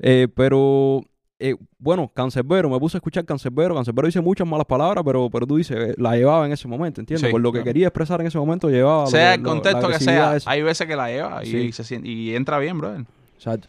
Eh, 0.00 0.26
pero, 0.34 1.02
eh, 1.40 1.56
bueno, 1.78 2.10
Cancerbero, 2.14 2.68
me 2.70 2.78
puse 2.78 2.96
a 2.96 2.98
escuchar 2.98 3.24
Cancerbero. 3.24 3.74
Cancerbero 3.74 4.06
dice 4.06 4.20
muchas 4.20 4.46
malas 4.46 4.66
palabras, 4.66 5.02
pero, 5.04 5.28
pero 5.30 5.46
tú 5.46 5.56
dices, 5.56 5.76
eh, 5.76 5.94
la 5.98 6.14
llevaba 6.16 6.46
en 6.46 6.52
ese 6.52 6.68
momento, 6.68 7.00
¿entiendes? 7.00 7.26
Sí, 7.28 7.32
Por 7.32 7.40
lo 7.40 7.50
que 7.52 7.64
quería 7.64 7.86
expresar 7.88 8.20
en 8.20 8.26
ese 8.28 8.38
momento, 8.38 8.68
llevaba. 8.68 9.06
sea 9.06 9.34
el 9.34 9.42
lo- 9.42 9.48
contexto 9.50 9.88
que 9.88 9.98
sea, 9.98 10.36
esa. 10.36 10.50
hay 10.50 10.62
veces 10.62 10.86
que 10.86 10.94
la 10.96 11.08
lleva 11.08 11.42
y, 11.42 11.46
Sí. 11.50 11.72
se 11.72 11.82
siente- 11.84 12.08
y 12.08 12.34
entra 12.36 12.58
bien, 12.58 12.78
brother. 12.78 13.04
Exacto. 13.36 13.68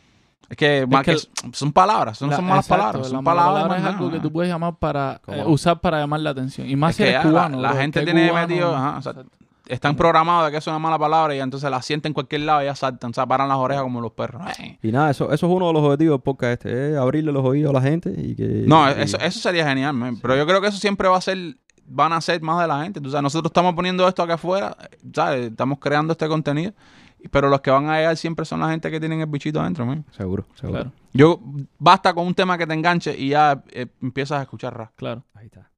Es 0.49 0.57
que, 0.57 0.85
más 0.85 1.05
que 1.05 1.13
que 1.13 1.19
son 1.53 1.71
palabras, 1.71 2.21
no 2.21 2.27
La- 2.27 2.35
son 2.35 2.43
malas 2.45 2.65
exacto, 2.65 2.81
palabras, 2.83 3.03
la 3.11 3.15
son 3.17 3.23
palabras. 3.23 3.53
palabra 3.63 3.77
es 3.77 3.85
algo 3.85 4.07
nada. 4.07 4.17
que 4.17 4.21
tú 4.21 4.31
puedes 4.33 4.51
llamar 4.51 4.75
para 4.75 5.21
¿Cómo 5.23 5.37
eh, 5.37 5.45
usar 5.45 5.79
para 5.79 5.99
llamar 6.01 6.19
la 6.19 6.31
atención. 6.31 6.69
Y 6.69 6.75
más 6.75 6.89
Es 6.91 6.95
si 6.97 7.03
que 7.03 7.09
eres 7.11 7.23
ya 7.23 7.23
la- 7.23 7.29
cubano. 7.47 7.61
la 7.61 7.73
gente 7.75 8.03
tiene 8.03 8.27
cubano- 8.29 8.47
metido, 8.49 8.75
ajá, 8.75 8.97
o 8.97 9.01
sea, 9.01 9.13
Están 9.73 9.95
programados 9.95 10.45
de 10.45 10.51
que 10.51 10.57
eso 10.57 10.69
es 10.69 10.73
una 10.73 10.79
mala 10.79 10.99
palabra 10.99 11.35
y 11.35 11.39
entonces 11.39 11.69
la 11.71 11.81
sienten 11.81 12.09
en 12.09 12.13
cualquier 12.13 12.41
lado 12.41 12.61
y 12.61 12.65
ya 12.65 12.75
saltan, 12.75 13.11
o 13.11 13.13
sea, 13.13 13.25
paran 13.25 13.47
las 13.47 13.57
orejas 13.57 13.83
como 13.83 14.01
los 14.01 14.11
perros. 14.11 14.41
Y 14.81 14.91
nada, 14.91 15.09
eso, 15.11 15.31
eso 15.31 15.47
es 15.47 15.51
uno 15.55 15.67
de 15.67 15.73
los 15.73 15.81
objetivos 15.83 16.15
del 16.17 16.21
podcast 16.23 16.51
este, 16.65 16.91
es 16.91 16.97
abrirle 16.97 17.31
los 17.31 17.45
oídos 17.45 17.69
a 17.69 17.73
la 17.73 17.81
gente 17.81 18.13
y 18.17 18.35
que... 18.35 18.63
No, 18.67 18.89
y- 18.89 18.93
eso, 19.01 19.17
eso 19.19 19.39
sería 19.39 19.65
genial, 19.67 19.93
man. 19.93 20.17
pero 20.21 20.35
yo 20.35 20.45
creo 20.45 20.59
que 20.61 20.67
eso 20.67 20.77
siempre 20.77 21.07
va 21.07 21.17
a 21.17 21.21
ser, 21.21 21.37
van 21.85 22.11
a 22.13 22.19
ser 22.21 22.41
más 22.41 22.61
de 22.61 22.67
la 22.67 22.83
gente. 22.83 22.99
Tú 22.99 23.09
sabes, 23.09 23.23
nosotros 23.23 23.49
estamos 23.49 23.73
poniendo 23.73 24.07
esto 24.07 24.21
acá 24.23 24.33
afuera, 24.33 24.75
¿sabes? 25.13 25.51
estamos 25.51 25.79
creando 25.79 26.11
este 26.11 26.27
contenido, 26.27 26.73
pero 27.31 27.47
los 27.49 27.61
que 27.61 27.71
van 27.71 27.89
a 27.89 27.97
llegar 27.97 28.17
siempre 28.17 28.43
son 28.45 28.59
la 28.59 28.69
gente 28.71 28.91
que 28.91 28.99
tienen 28.99 29.21
el 29.21 29.27
bichito 29.27 29.61
adentro. 29.61 29.85
man. 29.85 30.03
Seguro, 30.11 30.45
seguro. 30.55 30.79
Claro, 30.81 30.91
Yo, 31.13 31.39
basta 31.79 32.13
con 32.13 32.27
un 32.27 32.33
tema 32.35 32.57
que 32.57 32.67
te 32.67 32.73
enganche 32.73 33.17
y 33.17 33.29
ya 33.29 33.63
eh, 33.71 33.87
empiezas 34.01 34.39
a 34.39 34.41
escuchar 34.41 34.75
rap. 34.77 34.91
claro. 34.97 35.23
Ahí 35.33 35.45
está. 35.45 35.71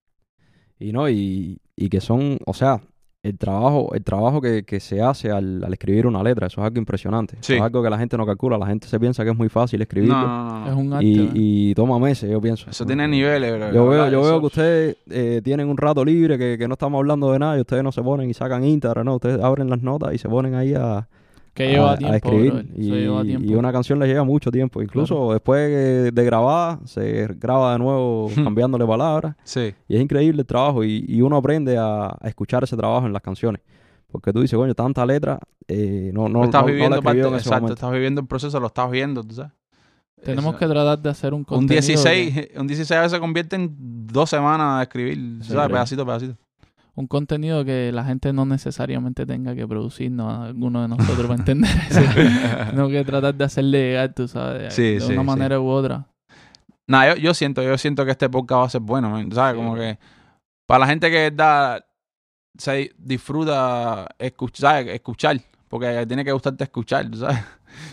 Y 0.80 0.92
no, 0.92 1.08
y, 1.10 1.62
y 1.76 1.90
que 1.90 2.02
son, 2.02 2.40
o 2.46 2.54
sea, 2.54 2.82
el 3.24 3.38
trabajo, 3.38 3.94
el 3.94 4.04
trabajo 4.04 4.42
que, 4.42 4.64
que 4.64 4.82
se 4.82 5.02
hace 5.02 5.32
al, 5.32 5.64
al 5.64 5.72
escribir 5.72 6.06
una 6.06 6.22
letra, 6.22 6.48
eso 6.48 6.60
es 6.60 6.68
algo 6.68 6.78
impresionante. 6.78 7.38
Eso 7.40 7.54
es 7.54 7.62
algo 7.62 7.82
que 7.82 7.90
la 7.90 7.98
gente 7.98 8.18
no 8.18 8.26
calcula. 8.26 8.58
La 8.58 8.68
gente 8.68 8.88
se 8.90 9.00
piensa 9.00 9.24
que 9.24 9.30
es 9.30 9.38
muy 9.38 9.48
fácil 9.48 9.82
escribirlo. 9.82 10.14
No, 10.14 10.28
no, 10.28 10.44
no, 10.44 10.60
no. 10.60 10.72
Es 10.72 10.78
un 10.78 10.94
arte. 10.94 11.32
y, 11.34 11.74
toma 11.74 11.98
meses, 12.00 12.30
yo 12.30 12.42
pienso. 12.42 12.70
Eso 12.70 12.86
tiene 12.86 13.08
niveles, 13.08 13.58
bro. 13.58 13.68
Yo 13.68 13.88
veo, 13.88 13.90
¿verdad? 13.90 14.12
yo 14.12 14.22
veo 14.22 14.40
que 14.42 14.46
ustedes 14.46 14.98
eh, 15.10 15.42
tienen 15.42 15.70
un 15.70 15.78
rato 15.78 16.04
libre, 16.04 16.38
que, 16.38 16.58
que 16.58 16.68
no 16.68 16.74
estamos 16.74 17.00
hablando 17.00 17.32
de 17.32 17.40
nada, 17.40 17.58
y 17.58 17.62
ustedes 17.62 17.82
no 17.82 17.94
se 17.94 18.02
ponen 18.02 18.30
y 18.30 18.34
sacan 18.34 18.66
Instagram, 18.66 19.06
no, 19.06 19.16
ustedes 19.16 19.42
abren 19.42 19.70
las 19.70 19.82
notas 19.82 20.14
y 20.14 20.18
se 20.18 20.28
ponen 20.28 20.56
ahí 20.56 20.74
a, 20.74 21.08
Que 21.54 21.68
lleva 21.70 21.92
a, 21.92 21.94
a 21.94 21.98
tiempo, 21.98 22.16
escribir. 22.16 22.70
Y, 22.76 22.88
Eso 22.88 22.96
lleva 22.96 23.24
tiempo. 23.24 23.48
y 23.52 23.56
una 23.56 23.72
canción 23.72 24.00
le 24.00 24.08
lleva 24.08 24.24
mucho 24.24 24.50
tiempo. 24.52 24.82
Incluso 24.82 25.34
después 25.34 26.12
de, 26.14 26.24
grabada, 26.26 26.80
se 26.86 27.28
graba 27.40 27.74
de 27.74 27.80
nuevo 27.80 28.30
cambiándole 28.44 28.86
palabras. 28.88 29.36
Sí. 29.44 29.74
Y 29.88 29.96
es 29.96 30.02
increíble 30.02 30.42
el 30.42 30.48
trabajo. 30.48 30.84
Y, 30.84 31.06
y 31.08 31.22
uno 31.22 31.38
aprende 31.38 31.78
a, 31.78 32.08
a 32.08 32.28
escuchar 32.28 32.64
ese 32.64 32.76
trabajo 32.76 33.06
en 33.06 33.14
las 33.14 33.22
canciones. 33.22 33.62
Porque 34.12 34.32
tú 34.34 34.42
dices, 34.42 34.58
coño, 34.58 34.74
tanta 34.76 35.06
letra, 35.06 35.40
eh, 35.68 36.12
no, 36.14 36.30
no, 36.30 36.40
No 36.40 36.44
estás 36.46 36.62
no- 36.62 36.62
no 36.62 36.68
la 36.68 36.74
viviendo 36.74 36.96
escribió 36.98 37.24
parte, 37.24 37.28
en 37.30 37.36
ese 37.36 37.44
exacto, 37.50 37.62
momento. 37.62 37.74
estás 37.74 37.92
viviendo 37.92 38.22
el 38.22 38.28
proceso, 38.28 38.60
lo 38.60 38.68
estás 38.68 38.92
viendo, 38.92 39.24
tú 39.24 39.36
sabes. 39.36 39.52
Tenemos 40.24 40.52
Eso- 40.56 40.60
que 40.60 40.68
tratar 40.68 41.00
de 41.00 41.10
hacer 41.10 41.34
un 41.34 41.40
un 41.40 41.44
contenido. 41.44 41.82
16, 41.82 42.34
que- 42.34 42.52
un 42.60 42.66
16 42.68 42.92
a 42.98 43.02
veces 43.02 43.12
se 43.14 43.20
convierte 43.20 43.56
en 43.58 43.76
dos 44.08 44.30
semanas 44.30 44.78
de 44.78 44.84
escribir, 44.84 45.16
Sí, 45.42 45.50
¿sabes? 45.50 45.66
creo. 45.66 45.68
Pedacito, 45.70 46.06
pedacito. 46.06 46.36
Un 46.96 47.08
contenido 47.08 47.66
que 47.66 47.92
la 47.92 48.04
gente 48.06 48.32
no 48.34 48.46
necesariamente 48.46 49.26
tenga 49.26 49.56
que 49.56 49.68
producirnos 49.68 50.32
a 50.32 50.44
alguno 50.46 50.82
de 50.84 50.88
nosotros 50.90 51.22
para 51.28 51.40
entender 51.40 51.72
eso. 51.90 52.02
Tenemos 52.70 52.92
que 52.92 53.04
tratar 53.04 53.34
de 53.34 53.44
hacerle 53.46 53.80
llegar, 53.90 54.14
tú 54.14 54.28
sabes, 54.28 54.74
Sí, 54.74 54.94
de 54.96 55.00
sí, 55.02 55.14
una 55.14 55.22
sí. 55.22 55.28
manera 55.28 55.60
u 55.60 55.68
otra. 55.68 56.08
Nada, 56.88 57.16
yo, 57.16 57.22
yo 57.22 57.34
siento, 57.34 57.64
yo 57.64 57.78
siento 57.78 58.06
que 58.06 58.12
este 58.12 58.30
podcast 58.30 58.62
va 58.62 58.66
a 58.66 58.70
ser 58.70 58.82
bueno, 58.82 59.10
man, 59.10 59.32
¿sabes? 59.32 59.56
Como 59.56 59.74
que 59.76 59.98
para 60.68 60.80
la 60.80 60.88
gente 60.88 61.10
que 61.10 61.32
da, 61.32 61.84
se 62.58 62.92
disfruta 62.98 64.08
escuchar, 64.20 64.88
escuchar, 64.90 65.40
porque 65.70 66.06
tiene 66.06 66.24
que 66.24 66.32
gustarte 66.32 66.64
escuchar, 66.66 67.10
¿sabes? 67.18 67.40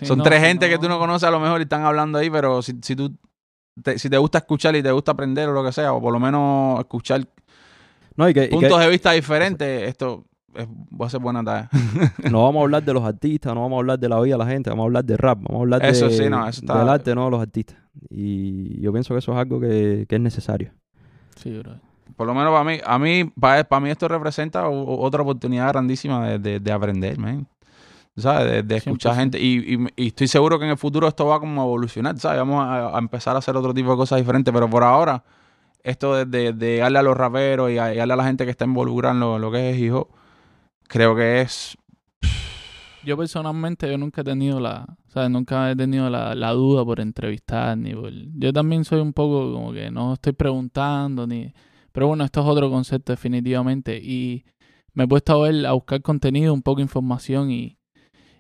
Son 0.02 0.18
no, 0.18 0.24
tres 0.24 0.42
gente 0.42 0.68
que 0.68 0.74
no- 0.74 0.80
tú 0.82 0.88
no 0.88 0.98
conoces 0.98 1.26
a 1.26 1.30
lo 1.30 1.40
mejor 1.40 1.60
y 1.60 1.62
están 1.62 1.84
hablando 1.84 2.18
ahí, 2.18 2.28
pero 2.28 2.60
si, 2.62 2.74
si 2.82 2.94
tú 2.94 3.16
te, 3.82 3.98
si 3.98 4.10
te 4.10 4.18
gusta 4.18 4.38
escuchar 4.38 4.76
y 4.76 4.82
te 4.82 4.90
gusta 4.92 5.12
aprender 5.12 5.48
o 5.48 5.52
lo 5.52 5.64
que 5.64 5.72
sea, 5.72 5.92
o 5.94 6.00
por 6.02 6.12
lo 6.12 6.20
menos 6.20 6.80
escuchar 6.80 7.26
No, 8.16 8.28
y 8.28 8.34
que, 8.34 8.44
y 8.44 8.48
que 8.48 8.54
puntos 8.56 8.78
de 8.80 8.88
vista 8.88 9.12
diferentes, 9.12 9.88
esto 9.88 10.24
es- 10.54 10.66
va 10.68 11.06
a 11.06 11.10
ser 11.10 11.20
buena 11.20 11.42
tarea. 11.44 11.68
no 12.30 12.42
vamos 12.44 12.60
a 12.60 12.64
hablar 12.64 12.82
de 12.82 12.92
los 12.92 13.02
artistas, 13.04 13.54
no 13.54 13.62
vamos 13.62 13.76
a 13.76 13.80
hablar 13.80 13.98
de 13.98 14.08
la 14.08 14.20
vida 14.20 14.34
de 14.34 14.38
la 14.38 14.46
gente, 14.46 14.68
vamos 14.70 14.84
a 14.84 14.86
hablar 14.86 15.04
de 15.04 15.16
rap, 15.16 15.38
vamos 15.42 15.60
a 15.60 15.62
hablar 15.62 15.84
Eso 15.84 16.08
de, 16.08 16.16
sí, 16.16 16.28
no, 16.28 16.46
eso 16.48 16.60
está- 16.60 16.78
del 16.78 16.88
arte, 16.88 17.14
no 17.14 17.24
de 17.26 17.30
los 17.30 17.40
artistas. 17.40 17.76
Y 18.08 18.80
yo 18.80 18.92
pienso 18.92 19.14
que 19.14 19.18
eso 19.18 19.32
es 19.32 19.38
algo 19.38 19.60
que, 19.60 20.06
que 20.08 20.14
es 20.16 20.20
necesario. 20.20 20.72
Sí, 21.36 21.56
bro. 21.58 21.76
Por 22.16 22.26
lo 22.26 22.34
menos 22.34 22.50
para 22.52 22.64
mí, 22.64 22.78
a 22.84 22.98
mí, 22.98 23.24
para, 23.38 23.64
para 23.64 23.80
mí 23.80 23.88
esto 23.90 24.06
representa 24.08 24.68
otra 24.68 25.22
oportunidad 25.22 25.68
grandísima 25.68 26.28
de, 26.28 26.38
de- 26.38 26.60
de 26.60 26.72
aprender, 26.72 27.18
man. 27.18 27.46
¿Sabes? 28.16 28.50
De, 28.50 28.62
de 28.64 28.76
escuchar 28.76 29.12
100%. 29.14 29.16
gente. 29.16 29.40
Y, 29.40 29.74
y- 29.76 29.86
y 29.96 30.06
estoy 30.08 30.26
seguro 30.28 30.58
que 30.58 30.64
en 30.66 30.72
el 30.72 30.76
futuro 30.76 31.08
esto 31.08 31.24
va 31.26 31.40
como 31.40 31.62
a 31.62 31.64
evolucionar, 31.64 32.18
¿sabes? 32.18 32.38
Vamos 32.40 32.62
a, 32.62 32.94
a 32.94 32.98
empezar 32.98 33.34
a 33.36 33.38
hacer 33.38 33.56
otro 33.56 33.72
tipo 33.72 33.90
de 33.92 33.96
cosas 33.96 34.18
diferentes. 34.18 34.52
Pero 34.52 34.68
por 34.68 34.82
ahora, 34.82 35.22
esto 35.84 36.14
de, 36.14 36.24
de, 36.26 36.52
de 36.52 36.78
darle 36.78 36.98
a 36.98 37.02
los 37.02 37.16
raperos 37.16 37.70
y, 37.70 37.78
a- 37.78 37.94
darle 37.94 38.12
a 38.14 38.16
la 38.16 38.24
gente 38.24 38.44
que 38.44 38.50
está 38.50 38.64
involucrada 38.64 39.14
en 39.14 39.20
lo, 39.20 39.38
lo 39.38 39.50
que 39.50 39.70
es 39.70 39.78
hijo, 39.78 40.08
creo 40.88 41.14
que 41.16 41.40
es... 41.42 41.76
Yo 43.02 43.16
personalmente 43.16 43.90
yo 43.90 43.96
nunca 43.96 44.20
he 44.20 44.24
tenido 44.24 44.60
la, 44.60 44.84
o 45.08 45.10
sea, 45.10 45.28
nunca 45.30 45.70
he 45.70 45.76
tenido 45.76 46.10
la, 46.10 46.34
la 46.34 46.50
duda 46.52 46.84
por 46.84 47.00
entrevistar 47.00 47.78
ni 47.78 47.94
yo 48.36 48.52
también 48.52 48.84
soy 48.84 49.00
un 49.00 49.14
poco 49.14 49.54
como 49.54 49.72
que 49.72 49.90
no 49.90 50.12
estoy 50.12 50.34
preguntando 50.34 51.26
ni, 51.26 51.50
pero 51.92 52.08
bueno, 52.08 52.24
esto 52.24 52.40
es 52.42 52.46
otro 52.46 52.70
concepto 52.70 53.12
definitivamente 53.12 53.96
y 53.96 54.44
me 54.92 55.04
he 55.04 55.08
puesto 55.08 55.32
a 55.42 55.48
ver, 55.48 55.64
a 55.64 55.72
buscar 55.72 56.02
contenido, 56.02 56.52
un 56.52 56.60
poco 56.60 56.76
de 56.76 56.82
información 56.82 57.50
y, 57.50 57.78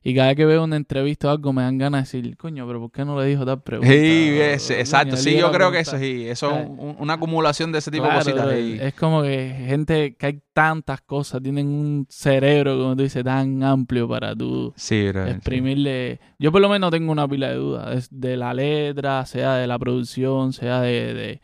y 0.02 0.14
cada 0.14 0.28
vez 0.28 0.36
que 0.36 0.46
veo 0.46 0.64
una 0.64 0.76
entrevista 0.76 1.28
o 1.28 1.30
algo 1.30 1.52
me 1.52 1.62
dan 1.62 1.76
ganas 1.78 2.10
de 2.10 2.18
decir, 2.20 2.36
coño, 2.36 2.66
pero 2.66 2.80
¿por 2.80 2.90
qué 2.90 3.04
no 3.04 3.20
le 3.20 3.26
dijo 3.26 3.44
tal 3.44 3.62
pregunta? 3.62 3.92
Sí, 3.92 4.38
es- 4.40 4.70
exacto. 4.70 5.16
Sí, 5.16 5.36
yo 5.36 5.52
creo 5.52 5.70
que 5.70 5.80
eso 5.80 5.98
sí. 5.98 6.26
Eso 6.26 6.50
es 6.56 6.68
una 6.98 7.14
acumulación 7.14 7.70
de 7.72 7.78
ese 7.78 7.90
tipo 7.90 8.04
Claro, 8.04 8.24
de 8.24 8.32
cositas. 8.32 8.58
y- 8.58 8.78
Es 8.80 8.94
como 8.94 9.22
que 9.22 9.54
gente 9.68 10.16
que 10.16 10.26
hay 10.26 10.40
tantas 10.54 11.02
cosas, 11.02 11.42
tienen 11.42 11.66
un 11.68 12.06
cerebro, 12.08 12.78
como 12.78 12.96
tú 12.96 13.02
dices, 13.02 13.22
tan 13.24 13.62
amplio 13.62 14.08
para 14.08 14.34
tú 14.34 14.72
Sí, 14.76 15.08
bro, 15.08 15.26
sí. 15.26 15.32
exprimirle. 15.32 16.20
Yo 16.38 16.50
por 16.50 16.60
lo 16.62 16.68
menos 16.68 16.90
tengo 16.90 17.12
una 17.12 17.28
pila 17.28 17.48
de 17.50 17.56
dudas, 17.56 18.08
de 18.10 18.36
la 18.36 18.54
letra, 18.54 19.26
sea 19.26 19.56
de 19.56 19.66
la 19.66 19.78
producción, 19.78 20.52
sea 20.54 20.80
de, 20.80 21.12
de 21.14 21.40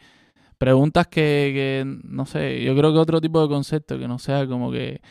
preguntas 0.58 1.06
que, 1.08 1.50
que, 1.54 1.84
no 2.04 2.24
sé, 2.24 2.62
yo 2.64 2.74
creo 2.74 2.90
que 2.92 2.98
otro 2.98 3.20
tipo 3.20 3.42
de 3.42 3.48
concepto 3.48 3.98
que 3.98 4.08
no 4.08 4.18
sea 4.18 4.46
como 4.46 4.70
que 4.72 5.02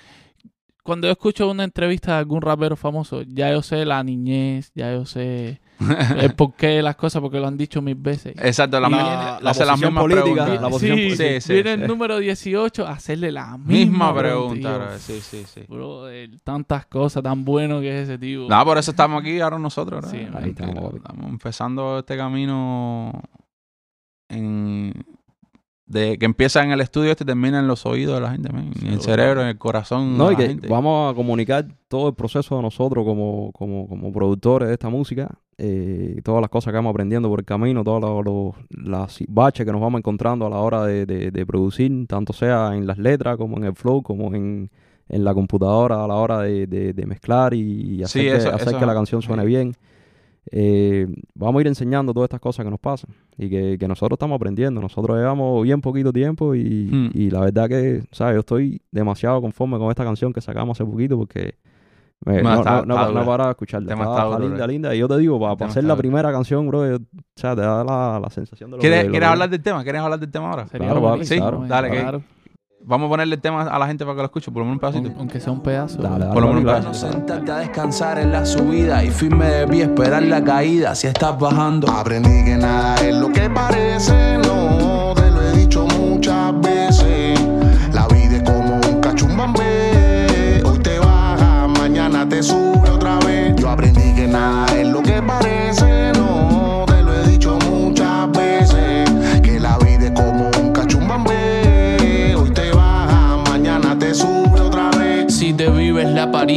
cuando 0.85 1.07
yo 1.07 1.13
escucho 1.13 1.49
una 1.49 1.63
entrevista 1.63 2.11
de 2.11 2.19
algún 2.19 2.43
rapero 2.43 2.75
famoso, 2.75 3.23
ya 3.23 3.51
yo 3.51 3.63
sé 3.63 3.85
la 3.85 4.03
niñez, 4.03 4.71
ya 4.75 4.93
yo 4.93 5.03
sé 5.03 5.59
el 6.19 6.35
porqué 6.35 6.67
de 6.67 6.83
las 6.83 6.95
cosas 6.95 7.23
porque 7.23 7.39
lo 7.39 7.47
han 7.47 7.57
dicho 7.57 7.81
mil 7.81 7.95
veces. 7.95 8.35
Exacto, 8.37 8.79
la, 8.79 8.87
Y 8.87 8.91
la, 8.91 8.97
viene 8.97 9.15
la 9.15 9.49
hace 9.49 9.65
las 9.65 9.69
posición 9.71 9.93
mismas 9.93 10.03
política, 10.03 10.45
preguntas. 10.45 10.61
la 10.61 10.69
posición 10.69 10.97
sí, 10.97 11.03
política. 11.05 11.27
Sí, 11.27 11.41
sí, 11.41 11.53
viene 11.53 11.75
sí. 11.75 11.81
el 11.81 11.87
número 11.87 12.19
18 12.19 12.85
a 12.85 12.91
hacerle 12.91 13.31
la 13.31 13.57
misma, 13.57 13.65
Misma 13.65 14.15
pregunta. 14.15 14.77
bro. 14.77 14.99
Sí, 14.99 15.19
sí, 15.21 15.43
sí. 15.51 15.61
Brother, 15.67 16.29
tantas 16.43 16.85
cosas, 16.85 17.23
tan 17.23 17.43
bueno 17.43 17.81
que 17.81 17.89
es 17.89 18.07
ese 18.07 18.19
tipo. 18.19 18.47
Nada, 18.47 18.63
por 18.63 18.77
eso 18.77 18.91
estamos 18.91 19.19
aquí 19.19 19.39
ahora 19.39 19.57
nosotros. 19.57 20.03
¿no? 20.03 20.11
Sí, 20.11 20.19
ahí 20.35 20.51
estamos 20.51 20.93
empezando 21.27 21.97
este 21.97 22.15
camino 22.15 23.23
en, 24.29 24.93
de 25.87 26.17
que 26.17 26.25
empieza 26.25 26.63
en 26.63 26.71
el 26.71 26.81
estudio 26.81 27.11
este 27.11 27.25
termina 27.25 27.59
en 27.59 27.67
los 27.67 27.85
oídos 27.85 28.15
de 28.15 28.21
la 28.21 28.31
gente, 28.31 28.51
man, 28.51 28.71
en 28.81 28.87
el 28.93 29.01
cerebro, 29.01 29.41
en 29.41 29.49
el 29.49 29.57
corazón 29.59 30.17
No, 30.17 30.27
de 30.29 30.33
y 30.33 30.35
la 30.35 30.41
que 30.41 30.47
gente. 30.49 30.67
vamos 30.67 31.11
a 31.11 31.15
comunicar 31.15 31.67
todo 31.87 32.07
el 32.09 32.15
proceso 32.15 32.55
de 32.55 32.63
nosotros 32.63 33.05
como, 33.05 33.51
como, 33.51 33.87
como 33.87 34.11
productores 34.11 34.67
de 34.67 34.73
esta 34.73 34.89
música, 34.89 35.29
eh, 35.59 36.19
todas 36.23 36.41
las 36.41 36.49
cosas 36.49 36.71
que 36.71 36.75
vamos 36.77 36.89
aprendiendo 36.89 37.29
por 37.29 37.39
el 37.39 37.45
camino, 37.45 37.83
todas 37.83 38.01
los- 38.01 38.25
los- 38.25 38.55
las 38.69 39.19
baches 39.29 39.63
que 39.65 39.71
nos 39.71 39.79
vamos 39.79 39.99
encontrando 39.99 40.47
a 40.47 40.49
la 40.49 40.57
hora 40.57 40.83
de, 40.85 41.05
de- 41.05 41.29
de 41.31 41.45
producir, 41.45 42.07
tanto 42.07 42.33
sea 42.33 42.71
en 42.75 42.87
las 42.87 42.97
letras 42.97 43.37
como 43.37 43.57
en 43.57 43.65
el 43.65 43.75
flow, 43.75 44.01
como 44.01 44.33
en, 44.33 44.71
en 45.07 45.23
la 45.23 45.35
computadora 45.35 46.03
a 46.03 46.07
la 46.07 46.15
hora 46.15 46.39
de, 46.41 46.65
de- 46.65 46.93
de 46.93 47.05
mezclar 47.05 47.53
y, 47.53 48.01
hacer, 48.01 48.21
Sí, 48.23 48.27
que, 48.27 48.35
hacer 48.55 48.69
eso- 48.69 48.79
que 48.79 48.85
la 48.87 48.93
canción 48.95 49.21
suene 49.21 49.43
sí. 49.43 49.47
bien. 49.49 49.75
Eh, 50.51 51.07
vamos 51.33 51.59
a 51.59 51.61
ir 51.61 51.67
enseñando 51.67 52.13
todas 52.13 52.27
estas 52.27 52.39
cosas 52.39 52.63
que 52.65 52.69
nos 52.69 52.79
pasan 52.79 53.09
y 53.37 53.49
que, 53.49 53.77
que 53.79 53.87
nosotros 53.87 54.15
estamos 54.17 54.35
aprendiendo. 54.35 54.79
Nosotros 54.81 55.17
llevamos 55.17 55.63
bien 55.63 55.81
poquito 55.81 56.13
tiempo 56.13 56.53
y, 56.55 56.89
Hmm. 56.91 57.09
y 57.13 57.29
la 57.31 57.41
verdad 57.41 57.67
que, 57.67 58.03
¿sabes? 58.11 58.35
Yo 58.35 58.39
estoy 58.41 58.81
demasiado 58.91 59.41
conforme 59.41 59.77
con 59.77 59.89
esta 59.89 60.03
canción 60.03 60.31
que 60.33 60.41
sacamos 60.41 60.79
hace 60.79 60.89
poquito 60.89 61.17
porque 61.17 61.55
me- 62.25 62.41
No, 62.41 62.49
no, 62.53 62.57
está- 62.59 62.85
no, 62.85 62.95
no, 63.11 63.37
de 63.45 63.49
escucharla. 63.51 63.87
Tema 63.89 64.03
Está, 64.03 64.23
está 64.25 64.39
linda, 64.39 64.55
bro. 64.57 64.67
linda. 64.67 64.95
Y 64.95 64.99
yo 64.99 65.07
te 65.07 65.17
digo, 65.17 65.39
para, 65.39 65.55
Tema 65.57 65.69
hacer 65.69 65.83
la 65.83 65.95
primera 65.95 66.31
canción, 66.31 66.67
bro, 66.67 66.87
yo- 66.89 66.95
o 66.97 66.99
sea, 67.35 67.55
te 67.55 67.61
da 67.61 67.83
la, 67.83 68.19
la 68.21 68.29
sensación 68.29 68.69
de 68.71 68.77
lo 68.77 68.81
¿Quieres, 68.81 69.05
que... 69.05 69.09
¿quieres 69.11 69.29
hablar 69.29 69.49
del 69.49 69.61
tema? 69.61 69.83
¿Quieres 69.83 70.01
hablar 70.01 70.19
del 70.19 70.31
tema 70.31 70.49
ahora? 70.51 70.67
Sería 70.67 70.87
Claro, 70.87 71.01
papi, 71.01 71.09
buenísimo, 71.11 71.41
claro. 71.41 71.65
Dale, 71.67 71.89
que- 71.91 71.99
claro. 72.01 72.21
Vamos 72.87 73.07
a 73.07 73.09
ponerle 73.09 73.35
el 73.35 73.41
tema 73.41 73.63
a 73.63 73.79
la 73.79 73.87
gente 73.87 74.05
para 74.05 74.15
que 74.15 74.21
lo 74.21 74.25
escuche, 74.25 74.51
por 74.51 74.59
lo 74.63 74.65
menos 74.65 74.75
un 74.75 74.79
pedacito. 74.79 75.09
Aun- 75.09 75.19
Aunque 75.19 75.39
sea 75.39 75.51
un 75.53 75.59
pedazo. 75.61 76.01
Dale, 76.01 76.19
dale, 76.19 76.33
Por 76.33 76.43
lo 76.43 76.53
menos 76.53 76.75
un 76.75 76.81
pedazo. 76.81 77.11
Sentarte 77.11 77.51
a 77.51 77.57
descansar 77.57 78.19
en 78.19 78.31
la 78.31 78.45
subida 78.45 79.03
y 79.03 79.09
firme 79.09 79.45
de 79.47 79.67
pie 79.67 79.83
esperar 79.83 80.21
la 80.23 80.43
caída 80.43 80.93
si 80.93 81.07
estás 81.07 81.37
bajando. 81.39 81.89
Aprendí 81.89 82.43
que 82.45 82.55
nada 82.57 82.95
es 82.97 83.15
lo 83.15 83.29
que 83.31 83.49
parece, 83.49 84.37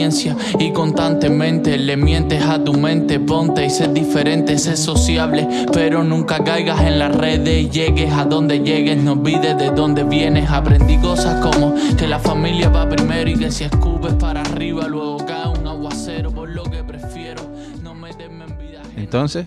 apariencia 0.09 0.37
y 0.59 0.73
constantemente 0.73 1.77
le 1.77 1.97
mientes 1.97 2.43
a 2.43 2.63
tu 2.63 2.73
mente, 2.75 3.21
ponte 3.21 3.67
y 3.67 3.71
sé 3.71 3.89
diferente, 3.89 4.57
sé 4.59 4.77
sociable, 4.77 5.47
pero 5.73 6.03
nunca 6.03 6.43
caigas 6.43 6.81
en 6.83 6.99
las 6.99 7.15
redes, 7.15 7.71
llegues 7.71 8.13
a 8.13 8.25
donde 8.25 8.61
llegues, 8.61 8.97
no 9.03 9.13
olvides 9.13 9.57
de 9.59 9.71
dónde 9.71 10.05
vienes. 10.05 10.51
Aprendí 10.51 10.97
cosas 10.99 11.45
como 11.45 11.75
que 11.97 12.07
la 12.07 12.19
familia 12.19 12.69
va 12.71 12.89
primero 12.89 13.29
y 13.31 13.35
que 13.37 13.51
si 13.51 13.65
escupes 13.65 14.15
para 14.15 14.41
arriba, 14.41 14.89
luego 14.89 15.19
cae 15.27 15.49
un 15.49 15.67
aguacero, 15.67 16.31
por 16.33 16.49
lo 16.49 16.63
que 16.65 16.83
prefiero 16.83 17.43
no 17.83 17.95
meterme 17.95 18.45
en 18.47 18.59
vida. 18.59 18.83
Entonces, 18.97 19.47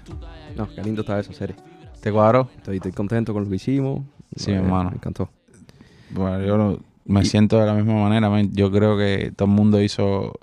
No, 0.56 0.68
qué 0.76 0.84
lindo 0.84 1.02
está 1.02 1.18
esa 1.20 1.34
serie. 1.34 1.56
¿te 2.02 2.12
cuadró? 2.12 2.50
Estoy, 2.58 2.76
estoy 2.78 2.92
contento 2.92 3.32
con 3.34 3.44
lo 3.46 3.50
que 3.50 3.56
hicimos. 3.56 4.02
Sí, 4.36 4.52
Eh, 4.52 4.56
hermano. 4.56 4.90
Me 4.90 4.98
encantó. 4.98 5.30
Bueno, 6.10 6.42
yo 6.46 6.58
lo- 6.58 6.80
me 7.06 7.24
siento 7.26 7.58
de 7.60 7.66
la 7.68 7.74
misma 7.74 7.94
manera. 7.94 8.30
man. 8.30 8.50
Yo 8.54 8.70
creo 8.72 8.98
que 8.98 9.32
todo 9.36 9.48
el 9.48 9.54
mundo 9.56 9.82
hizo 9.82 10.34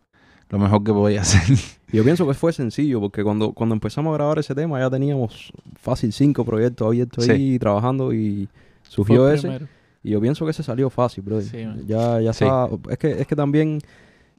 lo 0.51 0.59
mejor 0.59 0.83
que 0.85 0.93
podía 0.93 1.21
hacer. 1.23 1.43
Yo 1.93 2.05
pienso 2.05 2.27
que 2.27 2.35
fue 2.35 2.53
sencillo 2.53 3.01
porque 3.01 3.23
cuando, 3.25 3.53
cuando 3.53 3.75
empezamos 3.75 4.11
a 4.13 4.15
grabar 4.15 4.39
ese 4.39 4.55
tema 4.55 4.79
ya 4.79 4.91
teníamos 4.91 5.53
fácil 5.81 6.13
cinco 6.13 6.45
proyectos 6.45 6.87
abiertos 6.87 7.25
Sí. 7.25 7.31
ahí 7.31 7.59
trabajando 7.59 8.13
y 8.13 8.49
surgió 8.83 9.31
ese. 9.31 9.43
primero. 9.49 9.67
Y 10.03 10.11
yo 10.11 10.21
pienso 10.21 10.45
que 10.45 10.53
ese 10.53 10.63
salió 10.63 10.91
fácil, 10.91 11.25
bro. 11.25 11.41
Sí, 11.41 11.67
ya, 11.87 12.21
ya 12.21 12.33
Sí. 12.33 12.45
está. 12.45 12.69
Es 12.91 12.99
que, 12.99 13.11
es 13.21 13.27
que 13.27 13.35
también, 13.35 13.81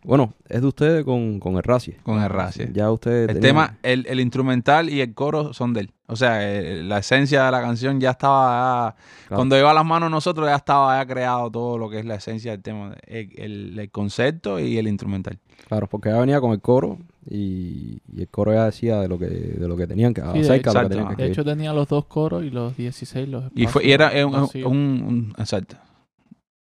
bueno, 0.04 0.34
es 0.48 0.62
de 0.62 0.68
ustedes 0.68 1.04
con, 1.04 1.40
con 1.40 1.56
el 1.58 1.64
Racie. 1.64 1.98
Con 2.04 2.22
el 2.22 2.30
Racie. 2.30 2.70
Ya 2.72 2.90
ustedes. 2.92 3.28
El 3.30 3.36
tenían- 3.40 3.42
tema, 3.42 3.78
el, 3.84 4.06
el 4.08 4.20
instrumental 4.22 4.90
y 4.90 5.02
el 5.02 5.14
coro 5.14 5.54
son 5.54 5.74
de 5.74 5.82
él. 5.82 5.92
O 6.08 6.16
sea, 6.16 6.40
eh, 6.50 6.82
la 6.84 7.00
esencia 7.00 7.44
de 7.46 7.52
la 7.52 7.62
canción 7.62 8.00
ya 8.00 8.12
estaba. 8.12 8.92
ya- 8.92 8.96
Claro. 9.28 9.36
Cuando 9.38 9.58
iba 9.60 9.70
a 9.70 9.74
las 9.74 9.86
manos 9.86 10.10
nosotros, 10.10 10.48
ya 10.48 10.56
estaba 10.56 10.98
ya 11.00 11.06
creado 11.06 11.52
todo 11.52 11.78
lo 11.78 11.90
que 11.90 12.00
es 12.00 12.06
la 12.06 12.16
esencia 12.16 12.52
del 12.52 12.62
tema. 12.62 12.96
El, 13.06 13.30
el- 13.38 13.80
el 13.80 13.92
concepto 13.92 14.60
y 14.60 14.78
el 14.78 14.88
instrumental. 14.88 15.38
Claro, 15.68 15.88
porque 15.88 16.10
ya 16.10 16.20
venía 16.20 16.42
con 16.42 16.52
el 16.52 16.62
coro 16.62 16.98
y, 17.30 18.02
y 18.12 18.22
el 18.22 18.28
coro 18.30 18.54
ya 18.54 18.66
decía 18.66 19.00
de 19.02 19.08
lo 19.08 19.20
que, 19.20 19.28
de 19.28 19.68
lo 19.68 19.78
que 19.78 19.86
tenían 19.86 20.14
que 20.14 20.22
de 20.22 20.28
acerca 20.28 20.72
de 20.74 20.80
lo 20.82 20.88
que 20.88 20.88
exacto. 20.88 20.90
tenían 20.90 21.08
que 21.16 21.24
De 21.24 21.30
hecho, 21.30 21.44
tenía 21.46 21.74
los 21.74 21.88
dos 21.88 22.06
coros 22.06 22.44
y 22.44 22.50
los 22.50 22.76
16 22.76 23.28
los 23.30 23.44
Y, 23.56 23.68
fue, 23.68 23.86
y 23.86 23.92
era 23.92 24.12
un, 24.26 24.50
un, 24.66 25.34
exacto. 25.38 25.78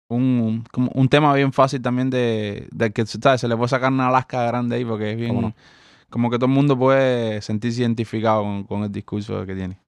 Un, 0.10 0.22
un- 0.24 0.64
como 0.72 0.92
un 0.96 1.08
tema 1.08 1.34
bien 1.36 1.54
fácil 1.54 1.82
también 1.82 2.10
de, 2.10 2.68
de 2.72 2.92
que 2.92 3.06
¿sabes? 3.06 3.42
se 3.42 3.48
le 3.48 3.56
puede 3.56 3.70
sacar 3.70 3.92
una 3.92 4.08
Alaska 4.10 4.44
grande 4.46 4.76
ahí 4.76 4.86
porque 4.86 5.12
es 5.12 5.18
bien 5.18 5.54
como 6.10 6.30
que 6.32 6.38
todo 6.38 6.48
el 6.48 6.52
mundo 6.54 6.78
puede 6.78 7.42
sentirse 7.42 7.82
identificado 7.82 8.42
con, 8.44 8.64
con 8.64 8.84
el 8.84 8.92
discurso 8.92 9.46
que 9.46 9.56
tiene. 9.56 9.80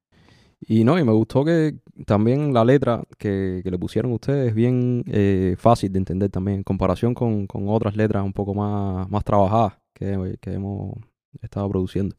Y 0.68 0.84
no, 0.84 1.00
y 1.00 1.04
me 1.04 1.12
gustó 1.12 1.44
que 1.44 1.76
también 2.06 2.54
la 2.54 2.64
letra 2.66 3.04
que, 3.18 3.62
que 3.64 3.72
le 3.72 3.78
pusieron 3.78 4.12
ustedes 4.12 4.50
es 4.50 4.56
bien 4.56 5.04
eh, 5.08 5.56
fácil 5.58 5.92
de 5.92 6.00
entender 6.00 6.30
también, 6.30 6.58
en 6.58 6.64
comparación 6.64 7.14
con, 7.14 7.48
con 7.48 7.68
otras 7.68 7.96
letras 7.96 8.24
un 8.24 8.34
poco 8.34 8.54
más, 8.54 9.10
más 9.10 9.24
trabajadas 9.24 9.74
que, 9.94 10.38
que 10.42 10.54
hemos 10.54 10.96
estado 11.42 11.70
produciendo. 11.70 12.16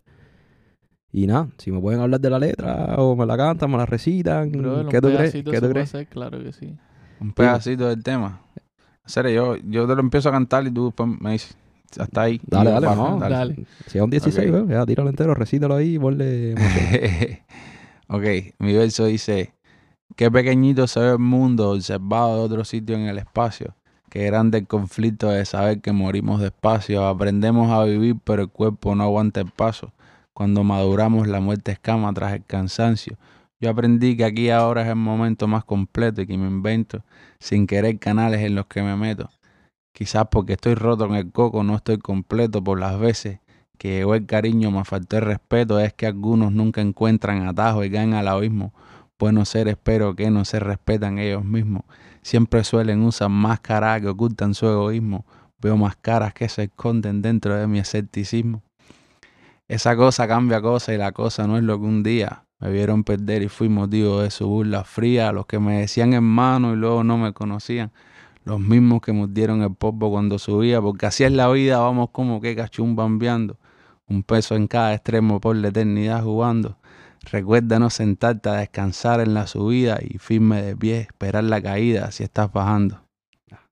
Y 1.11 1.26
nada, 1.26 1.49
si 1.59 1.70
me 1.70 1.80
pueden 1.80 2.01
hablar 2.01 2.20
de 2.20 2.30
la 2.30 2.39
letra 2.39 2.95
o 2.97 3.14
me 3.14 3.26
la 3.26 3.37
cantan, 3.37 3.70
me 3.70 3.76
la 3.76 3.85
recitan, 3.87 4.51
Brother, 4.51 4.87
un 4.87 4.91
¿qué 4.91 5.01
tú 5.01 5.09
crees? 5.09 5.20
pedacito 5.20 5.51
¿Qué 5.51 5.57
se 5.59 5.66
tú 5.66 5.72
puede 5.72 5.85
hacer, 5.85 6.07
Claro 6.07 6.43
que 6.43 6.53
sí. 6.53 6.74
Un 7.20 7.33
pedacito 7.33 7.89
del 7.89 8.03
tema. 8.03 8.41
En 8.57 9.09
serio, 9.11 9.30
yo, 9.30 9.57
yo 9.68 9.87
te 9.87 9.95
lo 9.95 10.01
empiezo 10.01 10.28
a 10.30 10.33
cantar 10.33 10.66
y 10.66 10.70
tú 10.70 10.87
después 10.87 11.09
me 11.20 11.33
dices, 11.33 11.55
hasta 11.99 12.22
ahí. 12.22 12.41
Dale, 12.47 12.70
dale, 12.70 12.87
no, 12.87 13.18
dale. 13.20 13.66
Si 13.87 13.99
es 13.99 14.03
un 14.05 14.09
16, 14.09 14.49
Ok. 14.49 14.55
weón, 14.55 14.68
ya 14.70 14.87
tíralo 14.87 15.11
entero, 15.11 15.35
recítalo 15.35 15.74
ahí 15.74 15.97
y 15.97 15.99
ponle 15.99 16.55
ok, 18.09 18.24
mi 18.61 18.72
verso 18.72 19.05
dice, 19.05 19.53
qué 20.17 20.31
pequeñito 20.31 20.87
se 20.87 21.01
ve 21.01 21.11
el 21.13 21.19
mundo 21.19 21.71
observado 21.71 22.39
de 22.39 22.45
otro 22.45 22.65
sitio 22.65 22.97
en 22.97 23.03
el 23.03 23.19
espacio. 23.19 23.75
Qué 24.11 24.27
grande 24.27 24.59
el 24.59 24.67
conflicto 24.67 25.29
de 25.29 25.45
saber 25.45 25.81
que 25.81 25.93
morimos 25.93 26.41
despacio. 26.41 27.07
Aprendemos 27.07 27.71
a 27.71 27.85
vivir, 27.85 28.17
pero 28.23 28.43
el 28.43 28.49
cuerpo 28.51 28.95
no 28.95 29.05
aguanta 29.05 29.41
el 29.41 29.51
paso. 29.51 29.93
Cuando 30.35 30.65
maduramos, 30.65 31.29
la 31.29 31.41
muerte 31.41 31.73
escama 31.73 32.13
tras 32.13 32.35
el 32.35 32.45
cansancio. 32.45 33.17
Yo 33.61 33.71
aprendí 33.71 34.17
que 34.17 34.25
aquí 34.25 34.51
ahora 34.51 34.83
es 34.83 34.89
el 34.89 34.97
momento 34.97 35.47
más 35.47 35.65
completo 35.65 36.21
y 36.21 36.27
que 36.27 36.37
me 36.37 36.49
invento 36.49 37.05
sin 37.39 37.67
querer 37.67 37.99
canales 37.99 38.41
en 38.41 38.55
los 38.55 38.67
que 38.67 38.83
me 38.83 38.97
meto. 38.97 39.31
Quizás 39.93 40.27
porque 40.31 40.55
estoy 40.55 40.75
roto 40.75 41.07
en 41.07 41.15
el 41.15 41.31
coco, 41.31 41.63
no 41.63 41.77
estoy 41.77 41.99
completo 41.99 42.63
por 42.63 42.81
las 42.81 42.99
veces 42.99 43.39
que 43.79 43.91
llegó 43.99 44.15
el 44.15 44.27
cariño, 44.27 44.71
me 44.71 44.85
faltó 44.85 45.17
el 45.17 45.25
respeto, 45.25 45.81
es 45.81 45.93
que 45.93 46.07
algunos 46.07 46.53
nunca 46.53 46.81
encuentran 46.81 47.47
atajo 47.47 47.85
y 47.85 47.91
caen 47.91 48.15
al 48.15 48.29
abismo. 48.29 48.73
Buenos 49.23 49.51
seres, 49.51 49.77
pero 49.81 50.16
que 50.16 50.33
no 50.33 50.45
se 50.45 50.59
respetan 50.59 51.20
ellos 51.20 51.45
mismos. 51.45 51.85
Siempre 52.23 52.64
suelen 52.64 53.03
usar 53.05 53.29
máscaras 53.29 54.01
que 54.01 54.09
ocultan 54.09 54.53
su 54.53 54.66
egoísmo. 54.66 55.25
Veo 55.61 55.77
máscaras 55.77 56.35
que 56.35 56.49
se 56.49 56.64
esconden 56.64 57.23
dentro 57.23 57.55
de 57.55 57.68
mi 57.68 57.79
escepticismo. 57.79 58.64
Esa 59.68 59.95
cosa 59.95 60.27
cambia 60.27 60.61
cosa 60.61 60.93
y 60.93 60.97
la 60.97 61.12
cosa 61.12 61.47
no 61.47 61.57
es 61.57 61.62
lo 61.62 61.79
que 61.79 61.87
un 61.87 62.03
día 62.03 62.47
me 62.59 62.73
vieron 62.73 63.05
perder 63.05 63.43
y 63.43 63.49
fui 63.49 63.68
motivo 63.68 64.23
de 64.23 64.33
su 64.33 64.49
burla 64.49 64.83
fría. 64.83 65.31
Los 65.31 65.47
que 65.47 65.61
me 65.61 65.79
decían 65.79 66.14
hermano 66.14 66.73
y 66.73 66.77
luego 66.77 67.05
no 67.05 67.16
me 67.16 67.33
conocían. 67.33 67.93
Los 68.45 68.59
mismos 68.59 69.03
que 69.03 69.12
mordieron 69.12 69.62
el 69.62 69.73
polvo 69.73 70.11
cuando 70.11 70.41
subía, 70.41 70.83
porque 70.83 71.07
así 71.07 71.23
es 71.23 71.31
la 71.31 71.49
vida, 71.49 71.79
vamos 71.79 72.09
como 72.11 72.41
que 72.41 72.57
cachumbambeando. 72.57 73.57
Un 74.09 74.25
peso 74.25 74.57
en 74.57 74.66
cada 74.66 74.93
extremo 74.95 75.41
por 75.41 75.55
la 75.55 75.68
eternidad 75.68 76.25
jugando. 76.25 76.77
Recuerda 77.31 77.79
no 77.79 77.89
sentarte 77.91 78.49
a 78.49 78.55
descansar 78.55 79.20
en 79.20 79.35
la 79.35 79.47
subida 79.47 79.99
y 80.03 80.18
firme 80.18 80.62
de 80.62 80.77
pie, 80.77 80.99
esperar 81.01 81.45
la 81.45 81.61
caída 81.62 82.11
si 82.11 82.25
estás 82.25 82.53
bajando. 82.53 83.01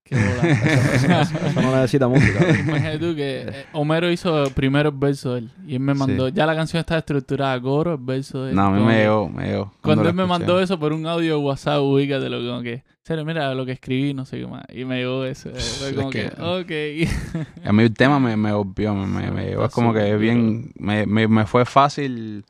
Qué 0.05 0.17
bola. 0.17 1.23
Eso, 1.23 1.39
eso 1.47 1.63
no 1.63 1.73
necesita 1.77 2.09
música. 2.09 2.41
Imagínate 2.67 2.99
tú 2.99 3.15
que 3.15 3.43
eh, 3.43 3.67
Homero 3.73 4.11
hizo 4.11 4.45
primero 4.55 4.89
el 4.89 4.97
verso 4.97 5.35
de 5.35 5.41
él 5.41 5.51
y 5.69 5.75
él 5.75 5.81
me 5.81 5.95
mandó, 5.95 6.27
Sí. 6.29 6.33
ya 6.35 6.47
la 6.47 6.57
canción 6.57 6.81
está 6.81 6.99
estructurada, 6.99 7.61
coro, 7.61 7.93
el 7.95 8.01
verso 8.01 8.43
de 8.45 8.51
él. 8.51 8.57
No, 8.57 8.67
a 8.67 8.71
mí 8.73 8.83
me 8.85 9.03
llegó, 9.03 9.29
me 9.29 9.47
llegó. 9.47 9.73
Cuando 9.83 10.03
lo 10.03 10.11
él 10.11 10.17
me 10.17 10.27
mandó 10.27 10.61
eso 10.61 10.79
por 10.81 10.93
un 10.93 11.07
audio 11.07 11.39
de 11.39 11.45
WhatsApp, 11.45 11.81
ubícatelo 11.81 12.39
como 12.39 12.61
que, 12.63 12.83
serio, 13.05 13.25
mira 13.25 13.55
lo 13.55 13.65
que 13.65 13.73
escribí, 13.73 14.13
no 14.13 14.25
sé 14.25 14.41
qué 14.41 14.47
más. 14.49 14.65
Y 14.75 14.85
me 14.85 14.97
llegó 14.99 15.25
eso. 15.25 15.49
eh, 15.51 15.61
Fue 15.61 15.89
Es 15.91 15.95
como 15.95 16.11
que- 16.11 16.29
que, 16.31 17.07
ok. 17.07 17.45
A 17.67 17.73
mí 17.73 17.83
el 17.85 17.95
tema 17.95 18.19
me, 18.19 18.37
me 18.37 18.51
golpeó, 18.53 18.95
me, 18.97 19.07
me, 19.07 19.31
me 19.31 19.45
llegó. 19.47 19.65
Es 19.65 19.73
como 19.73 19.93
que 19.93 20.17
bien, 20.17 20.73
me, 20.77 21.07
me, 21.07 21.29
me 21.29 21.47
fue 21.47 21.65
fácil 21.65 22.45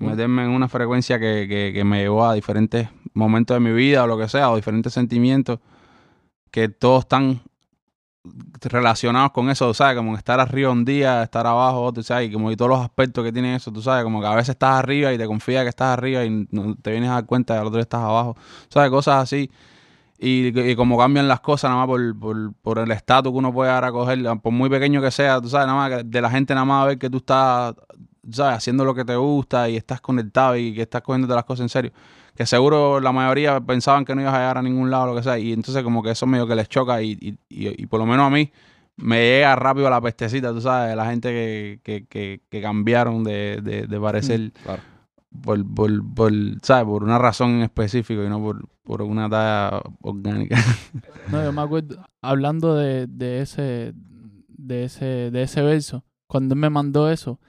meterme 0.00 0.44
en 0.44 0.50
una 0.50 0.68
frecuencia 0.68 1.18
que, 1.18 1.46
que, 1.48 1.72
que 1.72 1.84
me 1.84 2.00
llevó 2.00 2.26
a 2.26 2.34
diferentes 2.34 2.88
momentos 3.14 3.54
de 3.54 3.60
mi 3.60 3.72
vida 3.72 4.04
o 4.04 4.06
lo 4.06 4.18
que 4.18 4.28
sea, 4.28 4.50
o 4.50 4.56
diferentes 4.56 4.92
sentimientos 4.92 5.60
que 6.50 6.68
todos 6.68 7.04
están 7.04 7.42
relacionados 8.62 9.32
con 9.32 9.48
eso, 9.48 9.72
¿sabes? 9.72 9.96
Como 9.96 10.16
estar 10.16 10.40
arriba 10.40 10.70
un 10.70 10.84
día, 10.84 11.22
estar 11.22 11.46
abajo 11.46 11.82
otro, 11.82 12.02
¿sabes? 12.02 12.28
Y 12.28 12.32
como 12.32 12.50
y 12.50 12.56
todos 12.56 12.70
los 12.70 12.80
aspectos 12.80 13.24
que 13.24 13.32
tiene 13.32 13.54
eso, 13.56 13.72
tú 13.72 13.80
sabes, 13.80 14.04
como 14.04 14.20
que 14.20 14.26
a 14.26 14.34
veces 14.34 14.50
estás 14.50 14.74
arriba 14.78 15.12
y 15.12 15.18
te 15.18 15.26
confías 15.26 15.62
que 15.62 15.70
estás 15.70 15.96
arriba 15.96 16.24
y 16.24 16.46
te 16.82 16.90
vienes 16.90 17.10
a 17.10 17.14
dar 17.14 17.26
cuenta 17.26 17.54
que 17.54 17.60
al 17.60 17.66
otro 17.66 17.78
día 17.78 17.82
estás 17.82 18.02
abajo, 18.02 18.36
¿sabes? 18.68 18.90
Cosas 18.90 19.22
así. 19.22 19.50
Y, 20.22 20.74
como 20.74 20.98
cambian 20.98 21.28
las 21.28 21.40
cosas 21.40 21.70
nada 21.70 21.80
más 21.80 21.86
por, 21.86 22.18
por, 22.18 22.52
por 22.60 22.78
el 22.78 22.90
estatus 22.90 23.32
que 23.32 23.38
uno 23.38 23.54
puede 23.54 23.70
dar 23.70 23.86
a 23.86 23.92
coger, 23.92 24.22
por 24.42 24.52
muy 24.52 24.68
pequeño 24.68 25.00
que 25.00 25.10
sea, 25.10 25.40
tú 25.40 25.48
sabes, 25.48 25.66
nada 25.66 25.78
más 25.88 26.02
de 26.04 26.20
la 26.20 26.30
gente 26.30 26.52
nada 26.54 26.66
más 26.66 26.86
ver 26.88 26.98
que 26.98 27.08
tú 27.08 27.18
estás, 27.18 27.74
¿sabes? 28.30 28.56
Haciendo 28.58 28.84
lo 28.84 28.94
que 28.94 29.04
te 29.04 29.16
gusta 29.16 29.68
y 29.68 29.76
estás 29.76 30.00
conectado 30.00 30.56
y 30.56 30.74
que 30.74 30.82
estás 30.82 31.02
cogiéndote 31.02 31.34
las 31.34 31.44
cosas 31.44 31.62
en 31.62 31.68
serio. 31.68 31.92
Que 32.34 32.46
seguro 32.46 33.00
la 33.00 33.12
mayoría 33.12 33.60
pensaban 33.60 34.04
que 34.04 34.14
no 34.14 34.22
ibas 34.22 34.34
a 34.34 34.38
llegar 34.38 34.58
a 34.58 34.62
ningún 34.62 34.90
lado, 34.90 35.06
lo 35.06 35.14
que 35.16 35.22
sea. 35.22 35.38
Y 35.38 35.52
entonces 35.52 35.82
como 35.82 36.02
que 36.02 36.10
eso 36.12 36.26
medio 36.26 36.46
que 36.46 36.54
les 36.54 36.68
choca 36.68 37.02
y, 37.02 37.12
y, 37.20 37.28
y, 37.48 37.82
y 37.82 37.86
por 37.86 38.00
lo 38.00 38.06
menos 38.06 38.26
a 38.26 38.30
mí 38.30 38.50
me 38.96 39.20
llega 39.20 39.56
rápido 39.56 39.88
la 39.90 40.00
pestecita, 40.00 40.52
tú 40.52 40.60
sabes, 40.60 40.90
de 40.90 40.96
la 40.96 41.06
gente 41.06 41.28
que, 41.30 41.80
que, 41.82 42.06
que, 42.06 42.40
que 42.48 42.62
cambiaron 42.62 43.24
de, 43.24 43.60
de, 43.62 43.86
de 43.86 44.00
parecer 44.00 44.52
Claro. 44.62 44.82
por, 45.42 45.74
por, 45.74 46.14
por, 46.14 46.32
¿sabes? 46.62 46.84
por 46.84 47.02
una 47.02 47.18
razón 47.18 47.50
en 47.52 47.62
específico 47.62 48.22
y 48.22 48.28
no 48.28 48.40
por, 48.40 48.68
por 48.82 49.02
una 49.02 49.28
talla 49.28 49.80
orgánica. 50.02 50.56
No, 51.30 51.42
yo 51.42 51.52
me 51.52 51.62
acuerdo, 51.62 51.96
hablando 52.20 52.74
de, 52.74 53.06
de 53.06 53.40
ese, 53.40 53.92
de 54.48 54.84
ese, 54.84 55.30
de 55.30 55.42
ese 55.42 55.62
verso, 55.62 56.04
cuando 56.26 56.54
él 56.54 56.60
me 56.60 56.70
mandó 56.70 57.10
eso, 57.10 57.40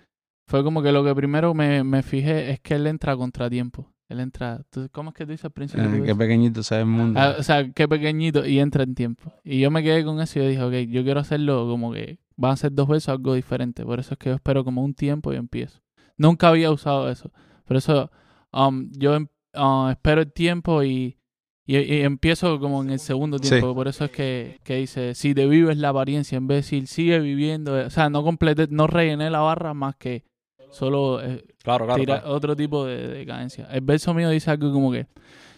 fue 0.52 0.64
como 0.64 0.84
que 0.84 0.91
lo 0.91 1.04
que 1.04 1.16
primero 1.16 1.54
me, 1.54 1.84
me 1.84 2.04
fijé 2.04 2.52
es 2.52 2.60
que 2.60 2.76
él 2.76 2.86
entra 2.88 3.14
a 3.14 3.18
contratiempo. 3.18 3.91
Él 4.10 4.20
entra, 4.20 4.62
¿tú- 4.70 4.89
¿cómo 4.91 5.12
es 5.12 5.16
que 5.16 5.26
tú 5.26 5.32
dices 5.32 5.45
al 5.45 5.52
principio? 5.52 5.86
Eh, 5.86 5.97
tú 5.99 6.04
Qué 6.04 6.14
pequeñito 6.16 6.62
se 6.64 6.76
ve 6.76 6.82
el 6.82 6.88
mundo. 6.88 7.18
Ah, 7.20 7.36
o 7.39 7.43
sea, 7.43 7.72
qué 7.72 7.88
pequeñito 7.88 8.45
y 8.45 8.60
entra 8.60 8.84
en 8.84 8.93
tiempo. 8.93 9.32
Y 9.43 9.62
yo 9.62 9.72
me 9.72 9.82
quedé 9.82 10.04
con 10.04 10.20
eso 10.20 10.38
y 10.39 10.41
yo 10.43 10.49
dije, 10.49 10.62
ok, 10.64 10.91
yo 10.91 11.04
quiero 11.04 11.22
hacerlo 11.22 11.66
como 11.68 11.93
que 11.93 12.20
van 12.36 12.52
a 12.52 12.58
ser 12.58 12.74
dos 12.74 12.88
versos 12.89 13.10
algo 13.10 13.34
diferente. 13.36 13.86
Por 13.86 13.99
eso 14.02 14.14
es 14.14 14.18
que 14.18 14.30
yo 14.30 14.36
espero 14.36 14.66
como 14.66 14.84
un 14.84 14.93
tiempo 14.93 15.32
y 15.32 15.38
empiezo. 15.38 15.80
Nunca 16.18 16.49
había 16.49 16.70
usado 16.72 17.10
eso. 17.10 17.32
Por 17.64 17.78
eso 17.78 18.12
um, 18.52 18.91
yo 18.91 19.16
em- 19.16 19.28
ah, 19.54 19.88
espero 19.91 20.20
el 20.20 20.34
tiempo 20.34 20.84
y, 20.84 21.18
y, 21.66 21.78
y 21.78 22.02
empiezo 22.02 22.60
como 22.60 22.82
en 22.84 22.89
el 22.89 22.99
segundo 22.99 23.38
Sí. 23.38 23.47
tiempo. 23.47 23.74
Por 23.74 23.88
eso 23.88 24.04
es 24.04 24.12
que, 24.12 24.60
que 24.66 24.76
dice, 24.76 25.16
si 25.16 25.34
de 25.34 25.47
vivo 25.47 25.70
es 25.72 25.78
la 25.78 25.88
apariencia, 25.88 26.38
en 26.38 26.47
vez 26.47 26.56
de 26.56 26.62
decir 26.78 26.88
sigue 26.88 27.18
viviendo. 27.22 27.76
O 27.76 27.89
sea, 27.89 28.10
no 28.10 28.24
completé, 28.24 28.68
no 28.70 28.88
rellené 28.88 29.30
la 29.30 29.39
barra 29.39 29.74
más 29.74 29.95
que 29.95 30.26
solo 30.72 31.22
eh, 31.24 31.43
Claro, 31.63 31.86
claro. 31.86 31.99
tira 31.99 32.19
claro. 32.22 32.36
otro 32.36 32.55
tipo 32.55 32.86
de, 32.86 33.07
de 33.07 33.26
cadencia. 33.26 33.67
El 33.72 33.82
verso 33.82 34.13
mío 34.13 34.30
dice 34.30 34.49
algo 34.49 34.74
como 34.74 34.91
que 34.91 35.05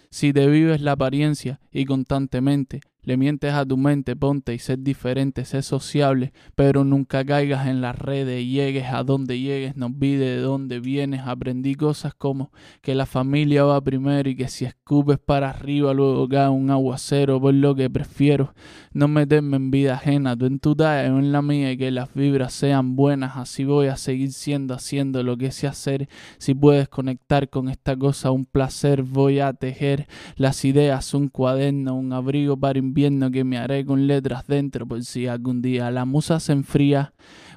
si 0.09 0.33
te 0.33 0.47
vives 0.47 0.81
la 0.81 0.91
apariencia 0.91 1.59
y 1.71 1.85
constantemente 1.85 2.81
le 3.05 3.17
mientes 3.17 3.51
a 3.53 3.65
tu 3.65 3.75
mente, 3.77 4.15
ponte 4.15 4.53
y 4.53 4.59
ser 4.59 4.79
diferente, 4.79 5.43
ser 5.43 5.63
sociable, 5.63 6.31
pero 6.55 6.85
nunca 6.85 7.25
caigas 7.25 7.67
en 7.67 7.81
las 7.81 7.97
redes 7.97 8.45
llegues 8.45 8.85
a 8.93 9.03
donde 9.03 9.39
llegues, 9.39 9.75
no 9.75 9.87
olvides 9.87 10.37
de 10.37 10.41
dónde 10.41 10.79
vienes. 10.79 11.21
Aprendí 11.25 11.75
cosas 11.75 12.13
como 12.13 12.51
que 12.81 12.95
la 12.95 13.05
familia 13.05 13.65
va 13.65 13.81
primero 13.81 14.29
y 14.29 14.35
que 14.35 14.47
si 14.47 14.65
escupes 14.65 15.19
para 15.19 15.49
arriba 15.49 15.93
luego 15.93 16.29
cae 16.29 16.47
un 16.47 16.69
aguacero, 16.69 17.41
por 17.41 17.53
lo 17.53 17.75
que 17.75 17.89
prefiero 17.89 18.53
no 18.93 19.07
meterme 19.07 19.57
en 19.57 19.71
vida 19.71 19.95
ajena, 19.95 20.37
tú 20.37 20.45
en 20.45 20.59
tu 20.59 20.75
talla, 20.75 21.07
yo 21.07 21.19
en 21.19 21.31
la 21.31 21.41
mía 21.41 21.71
y 21.71 21.77
que 21.77 21.91
las 21.91 22.13
vibras 22.13 22.53
sean 22.53 22.95
buenas, 22.95 23.37
así 23.37 23.63
voy 23.63 23.87
a 23.87 23.97
seguir 23.97 24.31
siendo, 24.31 24.73
haciendo 24.73 25.23
lo 25.23 25.37
que 25.37 25.51
sé 25.51 25.67
hacer. 25.67 26.07
Si 26.37 26.53
puedes 26.53 26.87
conectar 26.89 27.49
con 27.49 27.69
esta 27.69 27.95
cosa, 27.97 28.31
un 28.31 28.45
placer, 28.45 29.03
voy 29.03 29.39
a 29.39 29.53
tejer 29.53 30.07
las 30.35 30.63
ideas, 30.65 31.13
un 31.13 31.29
cuaderno, 31.29 31.95
un 31.95 32.13
abrigo 32.13 32.57
para 32.57 32.79
invierno 32.79 33.31
que 33.31 33.43
me 33.43 33.57
haré 33.57 33.85
con 33.85 34.07
letras 34.07 34.45
dentro, 34.47 34.87
por 34.87 35.03
si 35.03 35.27
algún 35.27 35.61
día 35.61 35.89
la 35.91 36.05
musa 36.05 36.39
se 36.39 36.53
enfría. 36.53 37.13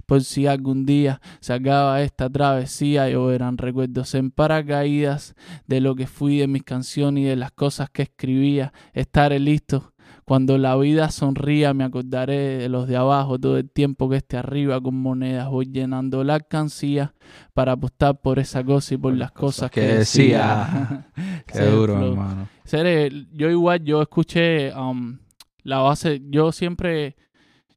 Por 0.06 0.22
si 0.22 0.46
algún 0.46 0.86
día 0.86 1.20
se 1.40 1.52
acaba 1.52 2.00
esta 2.00 2.30
travesía, 2.30 3.10
lloverán 3.10 3.58
recuerdos 3.58 4.14
en 4.14 4.30
paracaídas 4.30 5.34
de 5.66 5.80
lo 5.80 5.96
que 5.96 6.06
fui, 6.06 6.38
de 6.38 6.46
mis 6.46 6.62
canciones 6.62 7.24
y 7.24 7.26
de 7.26 7.34
las 7.34 7.50
cosas 7.50 7.90
que 7.90 8.02
escribía. 8.02 8.72
Estaré 8.92 9.40
listo 9.40 9.95
cuando 10.26 10.58
la 10.58 10.76
vida 10.76 11.08
sonría, 11.12 11.72
me 11.72 11.84
acordaré 11.84 12.58
de 12.58 12.68
los 12.68 12.88
de 12.88 12.96
abajo 12.96 13.38
todo 13.38 13.58
el 13.58 13.70
tiempo 13.70 14.10
que 14.10 14.16
esté 14.16 14.36
arriba 14.36 14.80
con 14.80 14.96
monedas. 14.96 15.48
Voy 15.48 15.66
llenando 15.66 16.24
la 16.24 16.34
alcancía 16.34 17.14
para 17.54 17.72
apostar 17.72 18.20
por 18.20 18.40
esa 18.40 18.64
cosa 18.64 18.94
y 18.94 18.96
por 18.96 19.14
las 19.14 19.30
cosas 19.30 19.70
que, 19.70 19.82
que 19.82 19.86
decía. 19.98 21.12
Qué 21.46 21.60
duro, 21.66 21.96
flow. 21.96 22.10
hermano. 22.10 22.48
Serio, 22.64 23.24
yo 23.34 23.50
igual, 23.50 23.84
yo 23.84 24.02
escuché 24.02 24.74
um, 24.74 25.16
la 25.62 25.78
base, 25.78 26.20
yo 26.28 26.50
siempre, 26.50 27.14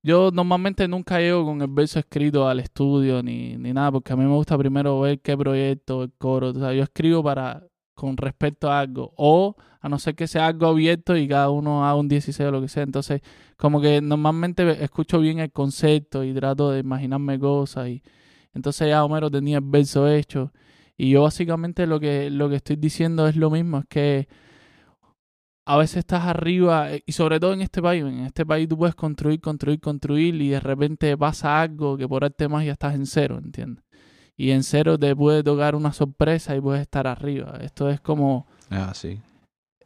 yo 0.01 0.31
normalmente 0.33 0.87
nunca 0.87 1.19
llego 1.19 1.45
con 1.45 1.61
el 1.61 1.67
verso 1.67 1.99
escrito 1.99 2.47
al 2.47 2.61
estudio 2.61 3.21
ni, 3.21 3.57
ni 3.57 3.73
nada, 3.73 3.91
porque 3.91 4.13
a 4.13 4.15
mí 4.15 4.23
me 4.23 4.33
gusta 4.33 4.57
primero 4.57 4.99
ver 5.01 5.21
qué 5.21 5.37
proyecto, 5.37 6.01
el 6.01 6.13
coro. 6.17 6.47
O 6.47 6.53
sea, 6.55 6.73
yo 6.73 6.81
escribo 6.81 7.21
para 7.23 7.63
con 7.93 8.17
respecto 8.17 8.71
a 8.71 8.79
algo. 8.79 9.13
O 9.17 9.55
a 9.81 9.89
no 9.89 9.99
ser 9.99 10.15
que 10.15 10.27
sea 10.27 10.47
algo 10.47 10.67
abierto 10.67 11.15
y 11.15 11.27
cada 11.27 11.49
uno 11.49 11.85
haga 11.85 11.95
un 11.95 12.07
16 12.07 12.47
o 12.47 12.51
lo 12.51 12.61
que 12.61 12.67
sea. 12.67 12.83
Entonces, 12.83 13.21
como 13.57 13.81
que 13.81 14.01
normalmente 14.01 14.83
escucho 14.83 15.19
bien 15.19 15.39
el 15.39 15.51
concepto 15.51 16.23
y 16.23 16.33
trato 16.33 16.71
de 16.71 16.79
imaginarme 16.79 17.39
cosas. 17.39 17.87
Y 17.89 18.03
entonces 18.53 18.89
ya 18.89 19.03
Homero 19.03 19.31
tenía 19.31 19.57
el 19.57 19.63
verso 19.65 20.07
hecho. 20.07 20.51
Y 20.97 21.11
yo 21.11 21.23
básicamente 21.23 21.87
lo 21.87 21.99
que, 21.99 22.29
lo 22.29 22.49
que 22.49 22.57
estoy 22.57 22.75
diciendo 22.75 23.27
es 23.27 23.37
lo 23.37 23.49
mismo, 23.49 23.79
es 23.79 23.85
que 23.87 24.27
a 25.65 25.77
veces 25.77 25.97
estás 25.97 26.25
arriba, 26.25 26.91
eh, 26.91 27.03
y 27.05 27.11
sobre 27.11 27.39
todo 27.39 27.53
en 27.53 27.61
este 27.61 27.81
país, 27.81 28.03
en 28.03 28.21
este 28.21 28.45
país 28.45 28.67
tú 28.67 28.75
puedes 28.77 28.95
construir, 28.95 29.39
construir, 29.39 29.79
construir, 29.79 30.35
y 30.41 30.49
de 30.49 30.59
repente 30.59 31.15
pasa 31.15 31.61
algo 31.61 31.95
que 31.95 32.07
por 32.07 32.25
arte 32.25 32.49
más 32.49 32.65
ya 32.65 32.71
estás 32.73 32.95
en 32.95 33.05
cero, 33.05 33.39
¿entiendes? 33.41 33.83
Y 34.35 34.51
en 34.51 34.63
cero 34.63 34.97
te 34.97 35.15
puede 35.15 35.43
tocar 35.43 35.75
una 35.75 35.93
sorpresa 35.93 36.55
y 36.55 36.59
puedes 36.59 36.81
estar 36.81 37.05
arriba. 37.05 37.59
Esto 37.61 37.89
es 37.89 38.01
como... 38.01 38.47
Ah, 38.69 38.93
sí. 38.95 39.19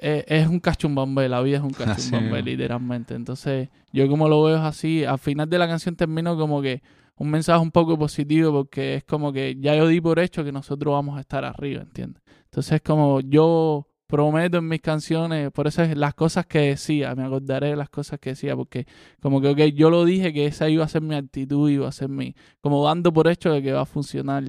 Eh, 0.03 0.25
es 0.27 0.47
un 0.47 0.59
cachumbambe, 0.59 1.29
la 1.29 1.41
vida 1.41 1.57
es 1.57 1.63
un 1.63 1.71
cachumbambe, 1.71 2.39
Así. 2.39 2.43
literalmente. 2.43 3.15
Entonces, 3.15 3.69
yo 3.93 4.07
como 4.09 4.27
lo 4.27 4.43
veo 4.43 4.57
es 4.57 4.61
así, 4.61 5.05
al 5.05 5.17
final 5.17 5.49
de 5.49 5.57
la 5.57 5.67
canción 5.67 5.95
termino 5.95 6.37
como 6.37 6.61
que 6.61 6.81
un 7.15 7.29
mensaje 7.29 7.61
un 7.61 7.71
poco 7.71 7.97
positivo 7.97 8.51
porque 8.51 8.95
es 8.95 9.03
como 9.05 9.31
que 9.31 9.55
ya 9.59 9.75
yo 9.75 9.87
di 9.87 10.01
por 10.01 10.19
hecho 10.19 10.43
que 10.43 10.51
nosotros 10.51 10.91
vamos 10.91 11.17
a 11.17 11.21
estar 11.21 11.45
arriba, 11.45 11.83
¿entiendes? 11.83 12.21
Entonces 12.45 12.73
es 12.73 12.81
como 12.81 13.21
yo 13.21 13.87
prometo 14.07 14.57
en 14.57 14.67
mis 14.67 14.81
canciones, 14.81 15.51
por 15.51 15.67
eso 15.67 15.83
es 15.83 15.95
las 15.97 16.13
cosas 16.13 16.45
que 16.45 16.59
decía, 16.59 17.15
me 17.15 17.23
acordaré 17.23 17.69
de 17.69 17.75
las 17.75 17.89
cosas 17.89 18.19
que 18.19 18.31
decía, 18.31 18.55
porque 18.55 18.85
como 19.21 19.41
que, 19.41 19.47
ok, 19.47 19.59
yo 19.73 19.89
lo 19.89 20.05
dije 20.05 20.33
que 20.33 20.45
esa 20.45 20.69
iba 20.69 20.83
a 20.83 20.87
ser 20.87 21.01
mi 21.01 21.15
actitud, 21.15 21.69
iba 21.69 21.87
a 21.87 21.91
ser 21.91 22.09
mi, 22.09 22.35
como 22.61 22.83
dando 22.85 23.13
por 23.13 23.27
hecho 23.27 23.51
de 23.51 23.63
que 23.63 23.71
va 23.71 23.81
a 23.81 23.85
funcionar. 23.85 24.43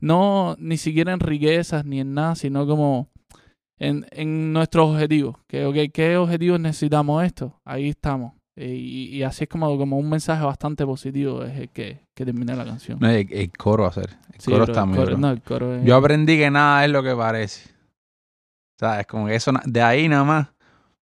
No, 0.00 0.56
ni 0.58 0.76
siquiera 0.78 1.12
en 1.12 1.20
riquezas 1.20 1.84
ni 1.84 2.00
en 2.00 2.14
nada, 2.14 2.34
sino 2.34 2.66
como 2.66 3.10
en, 3.80 4.06
en 4.12 4.52
nuestros 4.52 4.90
objetivos. 4.94 5.36
Que, 5.48 5.90
¿qué 5.92 6.16
objetivos 6.16 6.60
necesitamos 6.60 7.24
esto? 7.24 7.58
Ahí 7.64 7.88
estamos. 7.88 8.34
Y, 8.56 9.16
y 9.16 9.22
así 9.22 9.44
es 9.44 9.48
como, 9.50 9.76
como 9.78 9.96
un 9.98 10.08
mensaje 10.10 10.44
bastante 10.44 10.84
positivo 10.84 11.42
es 11.44 11.56
el 11.58 11.68
que, 11.70 12.04
que 12.14 12.24
termina 12.26 12.54
la 12.54 12.64
canción. 12.64 12.98
No, 13.00 13.08
el, 13.08 13.26
el 13.32 13.50
coro 13.52 13.86
hacer. 13.86 14.10
El 14.34 14.40
Sí, 14.40 14.50
coro 14.50 14.64
está 14.64 14.80
el 14.80 14.86
muy 14.86 14.96
coro- 14.96 15.06
duro. 15.10 15.18
no, 15.18 15.30
el 15.30 15.40
coro 15.42 15.74
es- 15.76 15.84
Yo 15.84 15.96
aprendí 15.96 16.36
que 16.36 16.50
nada 16.50 16.84
es 16.84 16.90
lo 16.90 17.02
que 17.02 17.14
parece. 17.16 17.70
¿Sabes? 18.78 19.06
Como 19.06 19.26
que 19.26 19.34
eso, 19.34 19.52
de 19.64 19.82
ahí 19.82 20.08
nada 20.08 20.24
más. 20.24 20.48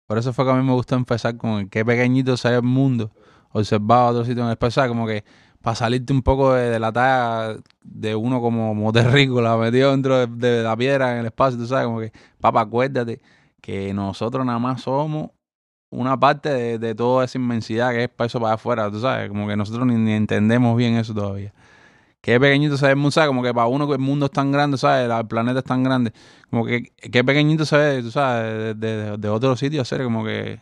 Por 0.08 0.18
eso 0.18 0.34
fue 0.34 0.46
que 0.46 0.52
a 0.52 0.56
mí 0.56 0.64
me 0.64 0.74
gustó 0.74 0.96
empezar 0.96 1.36
con 1.38 1.52
el 1.62 1.70
qué 1.70 1.84
pequeñito 1.84 2.38
se 2.38 2.50
ve 2.50 2.56
el 2.58 2.64
mundo. 2.64 3.12
Observar 3.52 4.12
otro 4.12 4.26
sitio 4.26 4.42
en 4.44 4.48
el 4.48 4.54
espacio. 4.54 4.88
Como 4.88 5.08
que 5.08 5.24
para 5.66 5.74
salirte 5.74 6.14
un 6.14 6.22
poco 6.22 6.54
de, 6.54 6.80
la 6.80 6.94
talla 6.94 7.58
de 7.84 8.14
uno 8.14 8.40
como 8.40 8.76
moterrícola 8.76 9.58
metido 9.58 9.90
dentro 9.90 10.28
de, 10.28 10.62
la 10.62 10.78
piedra 10.78 11.14
en 11.14 11.22
el 11.22 11.26
espacio. 11.26 11.58
Tú 11.58 11.66
sabes, 11.66 11.88
como 11.88 12.02
que, 12.02 12.12
papá, 12.40 12.62
acuérdate 12.62 13.20
que 13.62 13.92
nosotros 13.92 14.46
nada 14.46 14.60
más 14.60 14.84
somos 14.84 15.32
una 15.90 16.20
parte 16.20 16.50
de, 16.50 16.78
de 16.78 16.94
toda 16.94 17.26
esa 17.26 17.40
inmensidad 17.40 17.94
que 17.94 18.04
es 18.04 18.10
para 18.10 18.28
eso 18.28 18.40
para 18.40 18.54
afuera. 18.54 18.92
Tú 18.92 19.00
sabes, 19.02 19.28
como 19.28 19.48
que 19.48 19.56
nosotros 19.56 19.88
ni, 19.88 20.14
entendemos 20.14 20.78
bien 20.78 20.98
eso 20.98 21.16
todavía. 21.16 21.52
Qué 22.22 22.40
pequeñito 22.40 22.78
se 22.78 22.86
ve 22.86 22.94
mundo, 22.94 23.10
¿sabes? 23.10 23.30
Como 23.30 23.42
que 23.42 23.52
para 23.52 23.66
uno 23.66 23.88
que 23.88 23.94
el 23.94 24.00
mundo 24.00 24.28
es 24.28 24.32
tan 24.32 24.52
grande, 24.52 24.78
¿sabes? 24.78 25.10
El 25.10 25.28
planeta 25.28 25.60
es 25.60 25.66
tan 25.66 25.82
grande. 25.82 26.14
Como 26.52 26.68
que 26.68 26.92
qué 27.12 27.24
pequeñito 27.24 27.66
se 27.66 27.78
ve, 27.78 28.04
tú 28.04 28.12
sabes, 28.12 28.80
de, 28.80 28.98
de, 28.98 29.18
de 29.18 29.30
otro 29.30 29.56
sitio, 29.56 29.82
hacer 29.82 30.04
como 30.04 30.24
que 30.24 30.60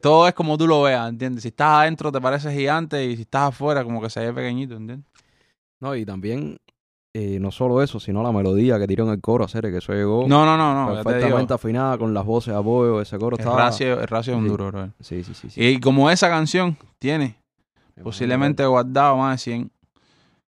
todo 0.00 0.26
es 0.28 0.34
como 0.34 0.56
tú 0.58 0.66
lo 0.66 0.82
veas, 0.82 1.08
¿entiendes? 1.08 1.42
Si 1.42 1.48
estás 1.48 1.80
adentro 1.82 2.10
te 2.12 2.20
parece 2.20 2.52
gigante 2.52 3.04
y 3.04 3.16
si 3.16 3.22
estás 3.22 3.48
afuera 3.48 3.84
como 3.84 4.00
que 4.00 4.10
se 4.10 4.20
ve 4.20 4.32
pequeñito, 4.32 4.76
¿entiendes? 4.76 5.06
No, 5.80 5.94
y 5.94 6.04
también, 6.06 6.56
eh, 7.14 7.38
no 7.40 7.50
solo 7.50 7.82
eso, 7.82 8.00
sino 8.00 8.22
la 8.22 8.32
melodía 8.32 8.78
que 8.78 8.86
tiró 8.86 9.04
en 9.04 9.10
el 9.12 9.20
coro, 9.20 9.44
hacer 9.44 9.62
que 9.70 9.76
eso 9.78 9.92
llegó 9.92 10.24
No, 10.26 10.44
no, 10.44 10.56
no, 10.56 10.74
no, 10.74 11.02
perfectamente 11.02 11.54
afinada 11.54 11.98
con 11.98 12.12
las 12.14 12.24
voces 12.24 12.54
de 12.54 12.60
apoyo, 12.60 13.00
ese 13.00 13.18
coro 13.18 13.36
El 13.36 13.40
estaba... 13.40 13.56
ratio, 13.58 14.00
el 14.00 14.08
ratio 14.08 14.32
es 14.34 14.38
un 14.38 14.44
Sí. 14.44 14.50
duro, 14.50 14.66
bro. 14.68 14.90
Sí, 15.00 15.22
sí, 15.22 15.34
sí. 15.34 15.50
sí. 15.50 15.62
Y 15.62 15.80
como 15.80 16.10
esa 16.10 16.28
canción 16.28 16.76
tiene 16.98 17.36
posiblemente 18.02 18.64
guardado 18.66 19.16
más 19.18 19.34
de 19.36 19.38
100 19.52 19.70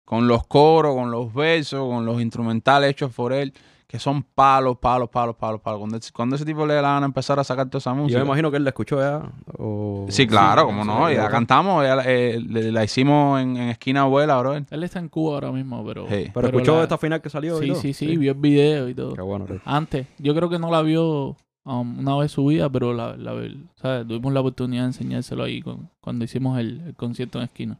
con 0.05 0.27
los 0.27 0.45
coros, 0.47 0.95
con 0.95 1.11
los 1.11 1.31
versos, 1.33 1.87
con 1.87 2.05
los 2.05 2.19
instrumentales 2.21 2.89
hechos 2.91 3.13
por 3.13 3.31
él, 3.33 3.53
que 3.91 3.97
son 3.97 4.21
palos, 4.21 4.77
palos, 4.77 5.09
palos, 5.09 5.35
palos, 5.35 5.61
palos. 5.61 5.79
Cuando, 5.79 5.97
cuando 6.13 6.35
ese 6.35 6.45
tipo 6.45 6.63
le 6.67 6.75
da 6.75 6.81
la 6.83 6.89
gana 6.93 7.07
empezar 7.07 7.39
a 7.39 7.43
sacar 7.43 7.67
toda 7.69 7.79
esa 7.79 7.91
música. 7.95 8.19
Yo 8.19 8.23
me 8.23 8.25
imagino 8.27 8.51
que 8.51 8.57
él 8.57 8.63
la 8.63 8.69
escuchó 8.69 8.99
ya. 8.99 9.23
O... 9.57 10.05
Sí, 10.09 10.27
claro, 10.27 10.61
Sí, 10.61 10.65
como 10.67 10.83
sí, 10.83 10.87
no, 10.87 11.09
la 11.09 11.27
cantamos, 11.29 11.83
ya 11.83 11.95
la, 11.95 12.03
eh, 12.05 12.39
le- 12.39 12.71
la 12.71 12.83
hicimos 12.83 13.41
en, 13.41 13.57
en 13.57 13.69
esquina 13.69 14.01
abuela, 14.01 14.37
bro. 14.37 14.53
Él 14.53 14.83
está 14.83 14.99
en 14.99 15.09
Cuba 15.09 15.33
ahora 15.33 15.51
mismo, 15.51 15.83
pero... 15.83 16.05
Sí. 16.07 16.29
Pero, 16.31 16.47
escuchó 16.49 16.75
la- 16.77 16.83
esta 16.83 16.99
final 16.99 17.19
que 17.19 17.31
salió. 17.31 17.57
y 17.57 17.65
Sí, 17.65 17.71
todo? 17.71 17.81
sí, 17.81 17.93
sí, 17.93 18.15
vio 18.17 18.33
el 18.33 18.37
video 18.37 18.89
y 18.89 18.93
todo. 18.93 19.15
Qué 19.15 19.21
bueno. 19.23 19.47
Rey. 19.47 19.59
Antes, 19.65 20.05
yo 20.19 20.35
creo 20.35 20.49
que 20.51 20.59
no 20.59 20.69
la 20.69 20.83
vio 20.83 21.35
um, 21.65 21.99
una 21.99 22.15
vez 22.17 22.31
su 22.31 22.45
vida, 22.45 22.69
pero 22.69 22.93
la, 22.93 23.17
la, 23.17 23.33
¿sabes? 23.75 24.07
tuvimos 24.07 24.31
la 24.33 24.41
oportunidad 24.41 24.83
de 24.83 24.87
enseñárselo 24.89 25.43
ahí 25.45 25.63
con- 25.63 25.89
cuando 25.99 26.25
hicimos 26.25 26.59
el, 26.59 26.81
el 26.81 26.95
concierto 26.95 27.39
en 27.39 27.45
esquina. 27.45 27.79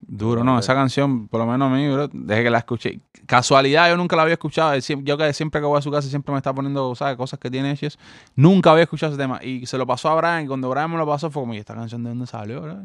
Duro, 0.00 0.44
no, 0.44 0.58
esa 0.58 0.74
canción, 0.74 1.26
por 1.26 1.40
lo 1.40 1.46
menos 1.46 1.70
a 1.70 1.74
mí, 1.74 1.88
bro, 1.88 2.08
desde 2.12 2.44
que 2.44 2.50
la 2.50 2.58
escuché. 2.58 3.00
Casualidad, 3.26 3.88
yo 3.88 3.96
nunca 3.96 4.14
la 4.14 4.22
había 4.22 4.34
escuchado. 4.34 4.76
Yo 4.78 5.18
que 5.18 5.32
siempre 5.32 5.60
que 5.60 5.66
voy 5.66 5.78
a 5.78 5.82
su 5.82 5.90
casa 5.90 6.08
siempre 6.08 6.32
me 6.32 6.38
está 6.38 6.54
poniendo, 6.54 6.94
¿sabes? 6.94 7.16
Cosas 7.16 7.38
que 7.40 7.50
tiene 7.50 7.72
hechas. 7.72 7.98
Nunca 8.36 8.70
había 8.70 8.84
escuchado 8.84 9.12
ese 9.12 9.20
tema. 9.20 9.40
Y 9.42 9.66
se 9.66 9.76
lo 9.76 9.86
pasó 9.86 10.08
a 10.10 10.14
Brian, 10.14 10.44
y 10.44 10.46
cuando 10.46 10.70
Brian 10.70 10.90
me 10.90 10.98
lo 10.98 11.06
pasó 11.06 11.30
fue 11.30 11.42
como, 11.42 11.54
¿y 11.54 11.58
esta 11.58 11.74
canción 11.74 12.04
de 12.04 12.10
dónde 12.10 12.26
salió, 12.26 12.62
bro? 12.62 12.78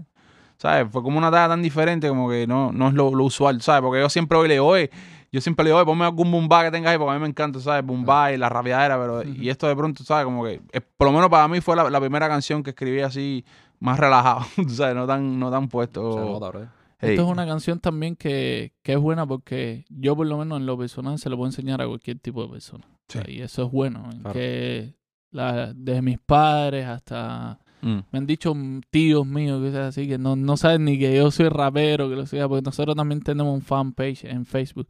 ¿Sabes? 0.57 0.87
Fue 0.91 1.03
como 1.03 1.17
una 1.17 1.29
talla 1.29 1.49
tan 1.49 1.61
diferente, 1.61 2.07
como 2.09 2.29
que 2.29 2.47
no, 2.47 2.71
no 2.71 2.87
es 2.87 2.93
lo, 2.93 3.13
lo 3.13 3.23
usual, 3.25 3.61
¿sabes? 3.61 3.81
Porque 3.81 3.99
yo 3.99 4.09
siempre 4.09 4.37
hoy 4.37 4.47
le 4.47 4.59
oye, 4.59 4.89
yo 5.31 5.39
siempre 5.39 5.63
le 5.63 5.69
digo, 5.69 5.77
oye, 5.77 5.85
ponme 5.85 6.05
algún 6.05 6.31
bumba 6.31 6.63
que 6.63 6.71
tengas 6.71 6.91
ahí, 6.91 6.97
porque 6.97 7.11
a 7.11 7.13
mí 7.15 7.21
me 7.21 7.27
encanta, 7.27 7.59
¿sabes? 7.59 7.85
Bumba 7.85 8.31
y 8.31 8.37
la 8.37 8.49
rabiadera, 8.49 8.99
pero... 8.99 9.23
Y 9.43 9.49
esto 9.49 9.67
de 9.67 9.75
pronto, 9.75 10.03
¿sabes? 10.03 10.25
Como 10.25 10.43
que, 10.43 10.61
eh, 10.71 10.81
por 10.81 11.07
lo 11.07 11.13
menos 11.13 11.29
para 11.29 11.47
mí 11.47 11.61
fue 11.61 11.75
la, 11.75 11.89
la 11.89 11.99
primera 11.99 12.27
canción 12.27 12.63
que 12.63 12.71
escribí 12.71 13.01
así, 13.01 13.45
más 13.79 13.99
relajado, 13.99 14.41
¿sabes? 14.69 14.95
No 14.95 15.05
tan, 15.05 15.39
no 15.39 15.51
tan 15.51 15.67
puesto. 15.67 16.13
Se 16.13 16.19
nota, 16.19 16.51
Rey. 16.51 16.65
Esto 17.11 17.23
es 17.23 17.29
una 17.29 17.45
canción 17.45 17.79
también 17.79 18.15
que, 18.15 18.73
que 18.81 18.93
es 18.93 18.99
buena 18.99 19.25
porque 19.25 19.85
yo 19.89 20.15
por 20.15 20.27
lo 20.27 20.37
menos 20.37 20.59
en 20.59 20.65
lo 20.65 20.77
personal 20.77 21.17
se 21.19 21.29
lo 21.29 21.37
puedo 21.37 21.47
enseñar 21.49 21.81
a 21.81 21.87
cualquier 21.87 22.19
tipo 22.19 22.43
de 22.43 22.49
persona. 22.49 22.85
O 22.87 23.11
sea, 23.11 23.23
Sí. 23.25 23.33
y 23.33 23.41
eso 23.41 23.65
es 23.65 23.71
bueno. 23.71 24.09
en 24.11 24.19
Claro. 24.19 24.33
Que 24.33 24.95
la, 25.31 25.73
desde 25.73 26.01
mis 26.01 26.19
padres 26.19 26.85
hasta... 26.87 27.59
Mm. 27.81 27.99
Me 28.11 28.19
han 28.19 28.25
dicho 28.25 28.53
tíos 28.89 29.27
míos 29.27 29.61
que 29.61 29.71
sea 29.71 29.87
así, 29.87 30.07
que 30.07 30.17
no, 30.17 30.37
no 30.37 30.55
saben 30.55 30.85
ni 30.85 30.97
que 30.97 31.15
yo 31.15 31.29
soy 31.31 31.49
rapero, 31.49 32.09
que 32.09 32.15
lo 32.15 32.25
sea, 32.25 32.47
porque 32.47 32.61
nosotros 32.61 32.95
también 32.95 33.21
tenemos 33.21 33.53
un 33.53 33.61
fanpage 33.61 34.23
en 34.23 34.45
Facebook. 34.45 34.87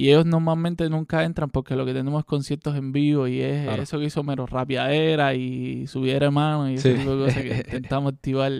Y 0.00 0.08
ellos 0.08 0.24
normalmente 0.24 0.88
nunca 0.88 1.24
entran 1.24 1.50
porque 1.50 1.76
lo 1.76 1.84
que 1.84 1.92
tenemos 1.92 2.20
es 2.20 2.24
conciertos 2.24 2.74
en 2.76 2.90
vivo 2.90 3.26
y 3.28 3.40
es 3.42 3.64
Claro. 3.64 3.82
eso 3.82 3.98
que 3.98 4.06
hizo 4.06 4.22
mero 4.22 4.46
rapiadera 4.46 5.34
y 5.34 5.86
subiera 5.88 6.24
hermano 6.26 6.70
y 6.70 6.78
Sí. 6.78 6.88
ese 6.88 6.98
tipo 7.00 7.16
de 7.16 7.24
cosas 7.26 7.42
que 7.42 7.48
intentamos 7.66 8.12
activar 8.14 8.52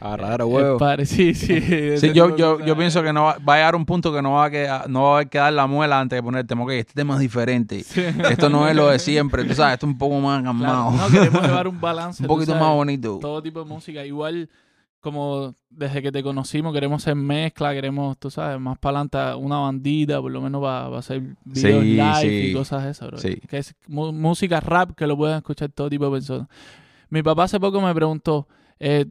Agarrar 0.00 0.44
huevo. 0.44 0.78
Sí, 1.04 1.34
sí. 1.34 1.96
Sí, 1.98 2.12
yo, 2.12 2.36
yo, 2.36 2.60
yo 2.64 2.76
pienso 2.76 3.02
que 3.02 3.12
no 3.12 3.24
va, 3.24 3.38
va 3.38 3.54
a 3.54 3.56
llegar 3.56 3.74
un 3.74 3.86
punto 3.86 4.12
que 4.12 4.22
no 4.22 4.32
va 4.34 4.44
a 4.44 4.50
quedar, 4.50 4.88
no 4.88 5.02
va 5.02 5.20
a 5.20 5.24
quedar 5.24 5.52
la 5.52 5.66
muela 5.66 5.98
antes 5.98 6.16
de 6.16 6.22
poner 6.22 6.42
el 6.42 6.46
tema. 6.46 6.62
Ok, 6.62 6.70
este 6.72 6.92
tema 6.94 7.14
es 7.14 7.20
diferente. 7.20 7.82
Sí. 7.82 8.02
Esto 8.30 8.48
no 8.48 8.68
es 8.68 8.76
lo 8.76 8.88
de 8.88 8.98
siempre, 9.00 9.44
tú 9.44 9.54
sabes, 9.54 9.74
esto 9.74 9.86
es 9.86 9.92
un 9.92 9.98
poco 9.98 10.20
más 10.20 10.42
Claro, 10.42 10.58
calmado. 10.58 10.90
no, 10.92 11.08
queremos 11.10 11.42
llevar 11.42 11.66
un 11.68 11.80
balance. 11.80 12.22
un 12.22 12.26
poquito 12.28 12.52
sabes, 12.52 12.62
más 12.66 12.74
bonito. 12.74 13.18
Todo 13.20 13.42
tipo 13.42 13.58
de 13.60 13.66
música. 13.66 14.04
Igual 14.04 14.48
como 15.00 15.54
desde 15.70 16.02
que 16.02 16.10
te 16.12 16.22
conocimos 16.22 16.72
queremos 16.72 17.02
hacer 17.02 17.14
mezcla, 17.14 17.72
queremos, 17.72 18.18
tú 18.18 18.30
sabes, 18.30 18.60
más 18.60 18.78
para 18.78 19.00
adelante 19.00 19.34
una 19.42 19.58
bandita, 19.58 20.20
por 20.20 20.32
lo 20.32 20.40
menos 20.40 20.62
va, 20.62 20.88
va 20.88 20.96
a 20.96 21.00
hacer 21.00 21.20
videos 21.44 21.82
Sí, 21.82 21.90
live 21.92 22.20
sí. 22.20 22.50
y 22.50 22.52
cosas 22.52 22.84
de 22.84 22.90
esas, 22.90 23.08
bro. 23.08 23.18
Sí. 23.18 23.36
Que 23.48 23.58
es 23.58 23.74
música 23.86 24.60
rap 24.60 24.96
que 24.96 25.06
lo 25.06 25.16
pueden 25.16 25.36
escuchar 25.36 25.70
todo 25.70 25.88
tipo 25.88 26.06
de 26.06 26.10
personas. 26.12 26.48
Mi 27.10 27.22
papá 27.22 27.44
hace 27.44 27.60
poco 27.60 27.80
me 27.80 27.94
preguntó, 27.94 28.48
eh, 28.78 29.06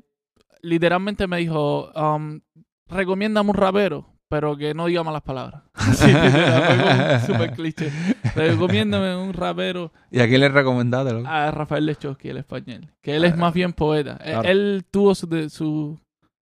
literalmente 0.61 1.25
me 1.27 1.37
dijo, 1.37 1.91
um, 1.93 2.41
recomiéndame 2.87 3.49
un 3.49 3.55
rapero, 3.55 4.07
pero 4.29 4.57
que 4.57 4.73
no 4.73 4.85
diga 4.87 5.03
malas 5.03 5.21
palabras. 5.21 5.63
Así, 5.73 6.11
un 6.11 7.25
super 7.27 7.51
cliché. 7.53 7.91
Recomiéndame 8.35 9.15
un 9.15 9.33
rapero 9.33 9.91
¿Y 10.11 10.19
a 10.19 10.27
quién 10.27 10.41
le 10.41 10.49
recomendaste? 10.49 11.13
loco? 11.13 11.27
a 11.27 11.51
Rafael 11.51 11.85
Lechowski, 11.85 12.29
el 12.29 12.37
español. 12.37 12.91
Que 13.01 13.15
él 13.15 13.23
es 13.25 13.37
más 13.37 13.53
bien 13.53 13.73
poeta. 13.73 14.17
Claro. 14.17 14.47
Él 14.47 14.85
tuvo 14.91 15.15
su, 15.15 15.27
de- 15.27 15.49
su, 15.49 15.99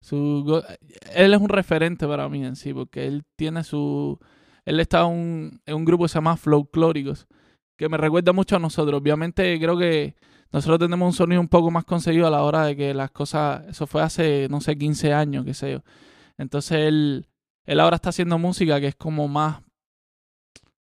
su 0.03 0.63
Él 1.15 1.35
es 1.35 1.41
un 1.41 1.49
referente 1.49 2.07
para 2.07 2.29
mí 2.29 2.45
en 2.45 2.57
sí, 2.57 2.73
porque 2.75 3.07
él 3.07 3.23
tiene 3.37 3.65
su... 3.65 4.19
Él 4.65 4.81
está 4.81 5.05
un- 5.07 5.61
en 5.65 5.75
un 5.77 5.85
grupo 5.85 6.05
que 6.05 6.09
se 6.09 6.15
llama 6.17 6.37
Folclóricos, 6.37 7.27
que 7.79 7.89
me 7.89 7.97
recuerda 7.97 8.33
mucho 8.33 8.57
a 8.57 8.59
nosotros. 8.59 9.01
Obviamente 9.01 9.59
creo 9.59 9.79
que 9.79 10.15
nosotros 10.53 10.79
tenemos 10.81 11.07
un 11.07 11.13
sonido 11.13 11.41
un 11.41 11.49
poco 11.49 11.71
más 11.71 11.85
conseguido 11.85 12.27
a 12.27 12.31
la 12.31 12.43
hora 12.43 12.65
de 12.65 12.77
que 12.77 12.93
las 12.93 13.11
cosas... 13.13 13.63
Eso 13.69 13.87
fue 13.87 14.03
hace, 14.03 14.49
no 14.51 14.61
sé, 14.61 14.77
15 14.77 15.13
años, 15.15 15.45
qué 15.45 15.55
sé 15.55 15.73
yo. 15.73 15.83
Entonces 16.39 16.79
él, 16.81 17.27
él 17.69 17.81
ahora 17.81 17.97
está 17.97 18.09
haciendo 18.11 18.39
música 18.39 18.81
que 18.81 18.89
es 18.89 18.95
como 18.97 19.29
más... 19.29 19.61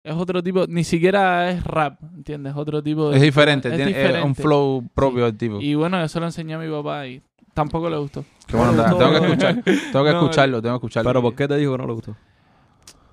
Es 0.03 0.13
otro 0.13 0.43
tipo, 0.43 0.65
ni 0.67 0.83
siquiera 0.83 1.49
es 1.49 1.63
rap, 1.63 1.99
¿entiendes? 2.15 2.51
Es 2.53 2.57
otro 2.57 2.83
tipo 2.83 3.09
de... 3.09 3.15
Es 3.17 3.21
diferente, 3.23 3.69
es 3.69 3.75
tiene 3.75 3.91
eh, 3.91 3.95
diferente. 3.95 4.21
un 4.27 4.35
flow 4.35 4.87
propio 4.93 5.25
del 5.25 5.35
tipo. 5.35 5.59
Y 5.59 5.73
bueno, 5.73 5.99
yo 5.99 6.07
se 6.07 6.19
lo 6.19 6.27
enseñé 6.27 6.53
a 6.53 6.59
mi 6.59 6.69
papá 6.69 7.07
y 7.07 7.21
tampoco 7.55 7.89
le 7.89 7.97
gustó. 7.97 8.23
Qué 8.47 8.55
bueno, 8.55 8.73
No 8.73 8.97
tengo 8.97 9.11
que 9.19 9.25
escuchar, 9.25 9.63
tengo 9.63 10.05
que 10.05 10.11
No, 10.11 10.21
escucharlo, 10.21 10.61
tengo 10.61 10.75
que 10.75 10.85
escucharlo. 10.85 11.09
Pero 11.09 11.21
¿por 11.23 11.35
qué 11.35 11.47
te 11.47 11.57
dijo 11.57 11.71
que 11.71 11.77
no 11.79 11.87
le 11.87 11.93
gustó? 11.93 12.15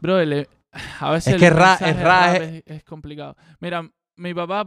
Bro, 0.02 0.22
le- 0.24 0.48
a 1.00 1.10
veces 1.12 1.34
Es 1.34 1.40
que 1.40 1.46
el 1.46 1.54
ra- 1.54 1.78
es 1.80 1.96
ra- 1.98 2.32
rap 2.34 2.42
es, 2.42 2.62
es 2.66 2.84
complicado. 2.84 3.36
Mira, 3.60 3.88
mi 4.16 4.34
papá 4.34 4.64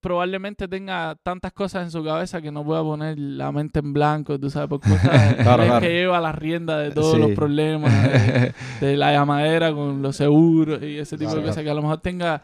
probablemente 0.00 0.68
tenga 0.68 1.16
tantas 1.22 1.52
cosas 1.52 1.84
en 1.84 1.90
su 1.90 2.02
cabeza 2.04 2.40
que 2.40 2.50
no 2.52 2.64
pueda 2.64 2.82
poner 2.82 3.18
la 3.18 3.50
mente 3.52 3.80
en 3.80 3.92
blanco, 3.92 4.38
tú 4.38 4.50
sabes, 4.50 4.68
por 4.68 4.80
cosas 4.80 5.00
Claro, 5.42 5.62
él 5.62 5.68
es 5.68 5.70
claro. 5.70 5.80
que 5.80 5.92
lleva 5.92 6.20
la 6.20 6.32
rienda 6.32 6.78
de 6.78 6.90
todos 6.90 7.14
Sí. 7.14 7.20
los 7.20 7.30
problemas 7.32 7.92
de, 8.02 8.54
de 8.86 8.96
la 8.96 9.12
llamadera 9.12 9.72
con 9.72 10.00
los 10.02 10.16
seguros 10.16 10.82
y 10.82 10.98
ese 10.98 11.16
tipo 11.16 11.30
Claro, 11.30 11.40
de 11.42 11.48
cosas 11.48 11.64
que 11.64 11.70
a 11.70 11.74
lo 11.74 11.82
mejor 11.82 11.98
tenga 12.00 12.42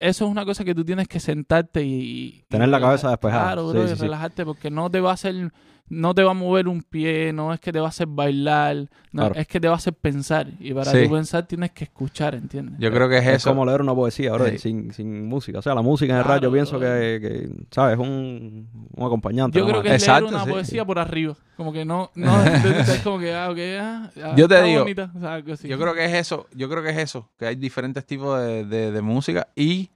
eso 0.00 0.24
es 0.26 0.30
una 0.30 0.44
cosa 0.44 0.64
que 0.64 0.74
tú 0.76 0.84
tienes 0.84 1.08
que 1.08 1.18
sentarte 1.18 1.82
y, 1.82 1.92
y 2.38 2.42
Tener 2.48 2.68
la 2.68 2.78
relaja- 2.78 2.86
cabeza 2.90 3.08
despejada. 3.10 3.42
Claro, 3.44 3.72
Sí, 3.72 3.78
bro, 3.78 3.84
y 3.84 3.88
sí. 3.88 3.94
relajarte 4.02 4.44
porque 4.44 4.70
no 4.70 4.88
te 4.90 5.00
va 5.00 5.10
a 5.10 5.14
hacer 5.14 5.52
no 5.90 6.14
te 6.14 6.22
va 6.22 6.30
a 6.32 6.34
mover 6.34 6.68
un 6.68 6.82
pie, 6.82 7.32
no 7.32 7.52
es 7.52 7.60
que 7.60 7.72
te 7.72 7.80
va 7.80 7.86
a 7.86 7.88
hacer 7.88 8.06
bailar, 8.08 8.76
no, 9.12 9.22
Claro. 9.26 9.34
es 9.36 9.46
que 9.46 9.58
te 9.60 9.68
va 9.68 9.74
a 9.74 9.76
hacer 9.78 9.94
pensar. 9.94 10.48
Y 10.60 10.72
para 10.74 10.90
Sí. 10.92 11.04
tú 11.04 11.12
pensar 11.14 11.46
tienes 11.46 11.70
que 11.72 11.84
escuchar, 11.84 12.34
¿entiendes? 12.34 12.74
Yo 12.78 12.90
creo 12.92 13.08
que 13.08 13.18
es, 13.18 13.26
Es 13.26 13.36
eso. 13.36 13.50
como 13.50 13.64
leer 13.64 13.80
una 13.80 13.94
poesía, 13.94 14.32
bro, 14.32 14.46
Sí. 14.48 14.58
sin, 14.58 14.92
sin 14.92 15.26
música. 15.26 15.58
O 15.58 15.62
sea, 15.62 15.74
la 15.74 15.82
música 15.82 16.12
en 16.12 16.18
el 16.18 16.24
Claro, 16.24 16.40
yo 16.42 16.52
pienso 16.52 16.78
que, 16.78 17.18
que, 17.20 17.50
¿sabes? 17.70 17.94
Es 17.94 17.98
un, 18.00 18.68
un 18.94 19.06
acompañante. 19.06 19.58
Yo 19.58 19.66
creo 19.66 19.82
que 19.82 19.88
es 19.94 20.02
Exacto, 20.02 20.22
leer 20.26 20.34
una 20.34 20.44
sí. 20.44 20.50
poesía 20.50 20.84
por 20.84 20.98
arriba. 20.98 21.34
Como 21.56 21.72
que 21.72 21.84
no, 21.84 22.10
no, 22.14 22.30
es 22.98 23.00
como 23.02 23.18
que, 23.18 23.34
ah, 23.34 23.50
ok, 23.50 23.58
ah, 23.80 24.10
ah, 24.24 24.34
Yo 24.36 24.46
te 24.46 24.62
digo, 24.62 24.80
bonita, 24.82 25.10
o 25.16 25.18
sea. 25.20 25.38
Yo 25.40 25.78
creo 25.78 25.94
que 25.94 26.04
es 26.04 26.12
eso, 26.14 26.46
yo 26.54 26.68
creo 26.68 26.82
que 26.82 26.90
es 26.90 26.98
eso, 26.98 27.28
que 27.38 27.46
hay 27.46 27.56
diferentes 27.56 28.04
tipos 28.04 28.38
de, 28.40 28.64
de- 28.64 28.92
de 28.92 29.02
música 29.02 29.48
y 29.56 29.90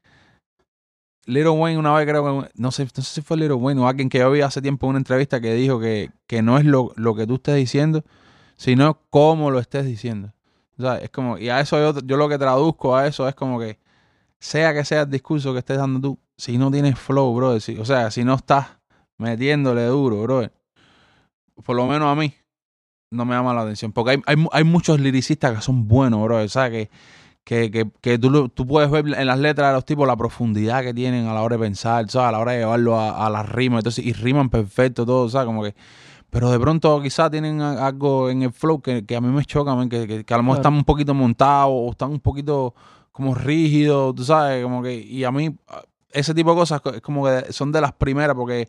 Little 1.26 1.50
Wayne 1.50 1.78
una 1.78 1.94
vez 1.94 2.06
creo 2.06 2.24
que, 2.24 2.50
no 2.54 2.70
sé, 2.72 2.88
no 2.96 3.02
si 3.02 3.22
fue 3.22 3.36
Little 3.36 3.54
Wayne 3.54 3.80
o 3.80 3.88
alguien 3.88 4.08
que 4.08 4.18
yo 4.18 4.30
vi 4.30 4.40
hace 4.40 4.60
tiempo 4.60 4.86
en 4.86 4.90
una 4.90 4.98
entrevista 4.98 5.40
que 5.40 5.54
dijo 5.54 5.78
que, 5.78 6.10
que 6.26 6.42
no 6.42 6.58
es 6.58 6.64
lo, 6.64 6.92
lo 6.96 7.14
que 7.14 7.26
tú 7.26 7.34
estés 7.34 7.56
diciendo, 7.56 8.04
sino 8.56 8.98
cómo 9.10 9.50
lo 9.50 9.58
estés 9.58 9.86
diciendo. 9.86 10.32
O 10.78 10.82
sea, 10.82 10.98
es 10.98 11.10
como, 11.10 11.38
y 11.38 11.48
a 11.48 11.60
eso 11.60 11.78
yo, 11.78 12.00
yo 12.04 12.16
lo 12.16 12.28
que 12.28 12.38
traduzco 12.38 12.96
a 12.96 13.06
eso 13.06 13.28
es 13.28 13.34
como 13.34 13.60
que, 13.60 13.78
sea 14.38 14.74
que 14.74 14.84
sea 14.84 15.02
el 15.02 15.10
discurso 15.10 15.52
que 15.52 15.60
estés 15.60 15.78
dando 15.78 16.00
tú, 16.00 16.18
si 16.36 16.58
no 16.58 16.70
tienes 16.70 16.98
flow, 16.98 17.34
bro, 17.34 17.50
o 17.50 17.60
sea, 17.60 18.10
si 18.10 18.24
no 18.24 18.34
estás 18.34 18.66
metiéndole 19.18 19.84
duro, 19.84 20.22
bro, 20.22 20.50
por 21.64 21.76
lo 21.76 21.86
menos 21.86 22.08
a 22.08 22.14
mí, 22.14 22.34
no 23.12 23.24
me 23.24 23.34
llama 23.34 23.54
la 23.54 23.62
atención. 23.62 23.92
Porque 23.92 24.12
hay, 24.12 24.22
hay, 24.26 24.46
hay 24.50 24.64
muchos 24.64 24.98
liricistas 24.98 25.54
que 25.54 25.62
son 25.62 25.86
buenos, 25.86 26.22
bro. 26.24 26.48
¿Sabes? 26.48 26.88
Que, 26.88 26.90
que, 27.44 27.70
que, 27.70 27.90
que 28.00 28.18
tú, 28.18 28.48
tú 28.48 28.66
puedes 28.66 28.90
ver 28.90 29.04
en 29.18 29.26
las 29.26 29.38
letras 29.38 29.70
de 29.70 29.74
los 29.74 29.84
tipos 29.84 30.06
la 30.06 30.16
profundidad 30.16 30.82
que 30.82 30.94
tienen 30.94 31.26
a 31.26 31.34
la 31.34 31.42
hora 31.42 31.56
de 31.56 31.62
pensar, 31.62 32.08
¿sabes? 32.08 32.28
A 32.28 32.32
la 32.32 32.38
hora 32.38 32.52
de 32.52 32.58
llevarlo 32.60 32.98
a, 32.98 33.26
a 33.26 33.30
las 33.30 33.48
rimas. 33.48 33.80
Entonces, 33.80 34.04
y 34.06 34.12
riman 34.12 34.48
perfecto 34.48 35.04
todo, 35.04 35.28
¿sabes? 35.28 35.46
Como 35.46 35.62
que. 35.64 35.74
Pero 36.30 36.50
de 36.50 36.58
pronto 36.58 37.02
quizás 37.02 37.30
tienen 37.30 37.60
algo 37.60 38.30
en 38.30 38.42
el 38.42 38.52
flow 38.52 38.80
que, 38.80 39.04
que 39.04 39.16
a 39.16 39.20
mí 39.20 39.28
me 39.28 39.44
choca, 39.44 39.74
man, 39.74 39.88
que, 39.90 40.06
que, 40.06 40.24
que 40.24 40.34
a 40.34 40.36
lo 40.38 40.42
mejor 40.44 40.56
Claro. 40.58 40.68
están 40.68 40.74
un 40.78 40.84
poquito 40.84 41.12
montados 41.14 41.72
o 41.74 41.90
están 41.90 42.10
un 42.10 42.20
poquito 42.20 42.74
como 43.10 43.34
rígidos, 43.34 44.14
tú 44.14 44.24
sabes, 44.24 44.62
como 44.62 44.82
que. 44.82 44.94
Y 44.94 45.24
a 45.24 45.30
mí, 45.32 45.54
ese 46.10 46.32
tipo 46.32 46.50
de 46.50 46.56
cosas 46.56 46.80
es 46.94 47.00
como 47.02 47.24
que 47.26 47.52
son 47.52 47.70
de 47.72 47.80
las 47.82 47.92
primeras 47.92 48.34
porque 48.34 48.68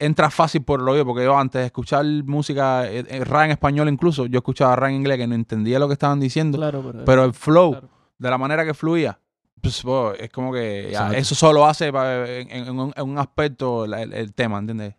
entra 0.00 0.30
fácil 0.30 0.62
por 0.62 0.80
el 0.80 0.88
oído, 0.88 1.04
porque 1.04 1.24
yo 1.24 1.36
antes 1.38 1.60
de 1.60 1.66
escuchar 1.66 2.04
música, 2.24 2.86
eh, 2.90 3.04
eh, 3.08 3.24
rap 3.24 3.44
en 3.44 3.50
español 3.52 3.88
incluso, 3.88 4.26
yo 4.26 4.38
escuchaba 4.38 4.74
rap 4.76 4.88
en 4.90 4.96
inglés 4.96 5.18
que 5.18 5.26
no 5.26 5.34
entendía 5.34 5.78
lo 5.78 5.86
que 5.88 5.92
estaban 5.94 6.18
diciendo, 6.20 6.58
Claro, 6.58 6.82
pero, 6.84 7.04
pero 7.04 7.24
el 7.24 7.32
flow, 7.34 7.72
claro. 7.72 7.88
De 8.18 8.30
la 8.30 8.38
manera 8.38 8.64
que 8.64 8.74
fluía, 8.74 9.18
pues, 9.60 9.82
es 10.20 10.30
como 10.30 10.52
que 10.52 10.88
ya, 10.92 11.10
eso 11.12 11.34
solo 11.34 11.66
hace 11.66 11.86
en, 11.88 12.50
en 12.50 12.78
un, 12.80 12.92
en 12.96 13.08
un 13.08 13.18
aspecto 13.18 13.84
el, 13.84 14.12
el 14.12 14.32
tema, 14.34 14.58
¿entiendes? 14.58 14.94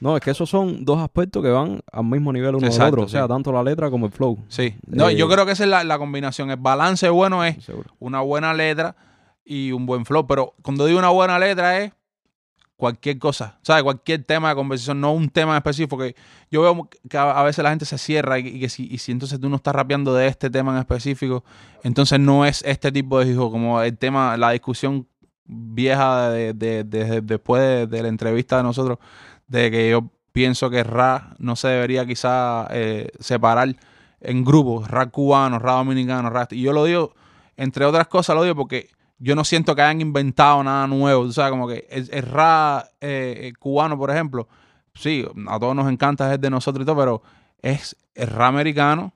No, 0.00 0.16
es 0.16 0.22
que 0.22 0.30
esos 0.30 0.48
son 0.48 0.84
dos 0.84 0.98
aspectos 1.00 1.42
que 1.42 1.50
van 1.50 1.80
al 1.92 2.04
mismo 2.04 2.32
nivel 2.32 2.50
uno 2.50 2.60
del 2.60 2.68
Exacto, 2.68 2.92
otro. 2.92 3.02
O 3.04 3.08
sea, 3.08 3.26
tanto 3.26 3.50
la 3.50 3.64
letra 3.64 3.90
como 3.90 4.06
el 4.06 4.12
flow. 4.12 4.38
Sí. 4.48 4.76
No, 4.86 5.08
Eh, 5.08 5.16
yo 5.16 5.28
creo 5.28 5.44
que 5.44 5.52
esa 5.52 5.64
es 5.64 5.70
la, 5.70 5.82
la 5.82 5.98
combinación. 5.98 6.50
El 6.52 6.56
balance 6.58 7.08
bueno 7.08 7.44
es 7.44 7.64
Seguro. 7.64 7.90
una 7.98 8.20
buena 8.20 8.54
letra 8.54 8.94
y 9.44 9.72
un 9.72 9.86
buen 9.86 10.06
flow. 10.06 10.24
Pero 10.28 10.54
cuando 10.62 10.86
digo 10.86 11.00
una 11.00 11.08
buena 11.08 11.36
letra 11.40 11.78
es 11.78 11.92
cualquier 12.78 13.18
cosa, 13.18 13.58
¿sabes? 13.62 13.82
Cualquier 13.82 14.22
tema 14.22 14.50
de 14.50 14.54
conversación, 14.54 15.00
no 15.00 15.12
un 15.12 15.28
tema 15.28 15.56
específico. 15.56 15.98
Que 15.98 16.14
yo 16.48 16.62
veo 16.62 16.88
que 17.10 17.18
a, 17.18 17.42
veces 17.42 17.62
la 17.64 17.70
gente 17.70 17.84
se 17.84 17.98
cierra 17.98 18.38
y, 18.38 18.60
que 18.60 18.68
si, 18.68 18.96
entonces 19.08 19.40
tú 19.40 19.48
no 19.48 19.56
estás 19.56 19.74
rapeando 19.74 20.14
de 20.14 20.28
este 20.28 20.48
tema 20.48 20.72
en 20.72 20.78
específico, 20.78 21.44
entonces 21.82 22.20
no 22.20 22.46
es 22.46 22.62
este 22.64 22.92
tipo 22.92 23.18
de 23.18 23.32
hijo, 23.32 23.50
como 23.50 23.82
el 23.82 23.98
tema, 23.98 24.36
la 24.36 24.52
discusión 24.52 25.08
vieja 25.44 26.30
de, 26.30 26.54
de- 26.54 26.84
de- 26.84 27.04
de- 27.04 27.20
después 27.20 27.90
de, 27.90 28.02
la 28.02 28.08
entrevista 28.08 28.58
de 28.58 28.62
nosotros, 28.62 28.98
de 29.48 29.70
que 29.72 29.90
yo 29.90 30.08
pienso 30.30 30.70
que 30.70 30.84
rap 30.84 31.34
no 31.38 31.56
se 31.56 31.66
debería 31.66 32.06
quizá 32.06 32.68
eh, 32.70 33.08
separar 33.18 33.74
en 34.20 34.44
grupos, 34.44 34.88
rap 34.88 35.10
cubano, 35.10 35.58
rap 35.58 35.78
dominicano, 35.78 36.30
rap. 36.30 36.52
Y 36.52 36.62
yo 36.62 36.72
lo 36.72 36.84
digo, 36.84 37.12
entre 37.56 37.84
otras 37.86 38.06
cosas, 38.06 38.36
lo 38.36 38.44
digo 38.44 38.54
porque 38.54 38.88
yo 39.18 39.34
no 39.34 39.44
siento 39.44 39.74
que 39.74 39.82
hayan 39.82 40.00
inventado 40.00 40.62
nada 40.62 40.86
nuevo. 40.86 41.24
Tú 41.24 41.32
sabes, 41.32 41.50
como 41.50 41.66
que 41.68 41.86
el, 41.90 42.08
el 42.12 42.22
rap 42.22 42.86
eh, 43.00 43.48
eh, 43.48 43.52
cubano, 43.58 43.98
por 43.98 44.10
ejemplo, 44.10 44.48
sí, 44.94 45.26
a 45.48 45.58
todos 45.58 45.74
nos 45.74 45.90
encanta, 45.90 46.32
es 46.34 46.40
de 46.40 46.50
nosotros 46.50 46.82
y 46.82 46.86
todo, 46.86 46.96
pero 46.96 47.22
es 47.60 47.96
el 48.14 48.28
rap 48.28 48.48
americano. 48.48 49.12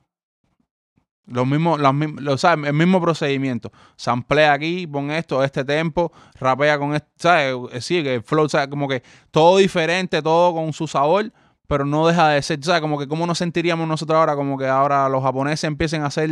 Lo 1.27 1.47
mismo, 1.47 1.79
las 1.79 1.93
mism- 1.93 2.19
lo, 2.19 2.37
¿sabes? 2.37 2.67
el 2.67 2.75
mismo 2.75 3.01
procedimiento. 3.01 3.71
Samplea 3.97 4.53
aquí, 4.53 4.87
pon 4.89 5.11
esto, 5.13 5.43
este 5.45 5.65
tempo, 5.65 6.13
rapea 6.41 6.79
con 6.79 6.95
esto, 6.95 7.09
¿sabes? 7.17 7.55
Eh, 7.73 7.81
Sí, 7.81 8.03
que 8.03 8.17
el 8.17 8.23
flow, 8.23 8.49
¿sabes? 8.49 8.67
Como 8.69 8.89
que 8.89 9.03
todo 9.31 9.59
diferente, 9.59 10.21
todo 10.21 10.53
con 10.53 10.73
su 10.73 10.89
sabor, 10.89 11.33
pero 11.69 11.87
no 11.87 12.09
deja 12.09 12.31
de 12.31 12.43
ser, 12.43 12.63
¿sabes? 12.65 12.81
Como 12.83 12.99
que 12.99 13.07
cómo 13.07 13.25
nos 13.27 13.39
sentiríamos 13.39 13.87
nosotros 13.87 14.19
ahora, 14.19 14.35
como 14.35 14.59
que 14.59 14.67
ahora 14.67 15.09
los 15.09 15.23
japoneses 15.23 15.63
empiecen 15.65 16.03
a 16.03 16.07
hacer, 16.07 16.29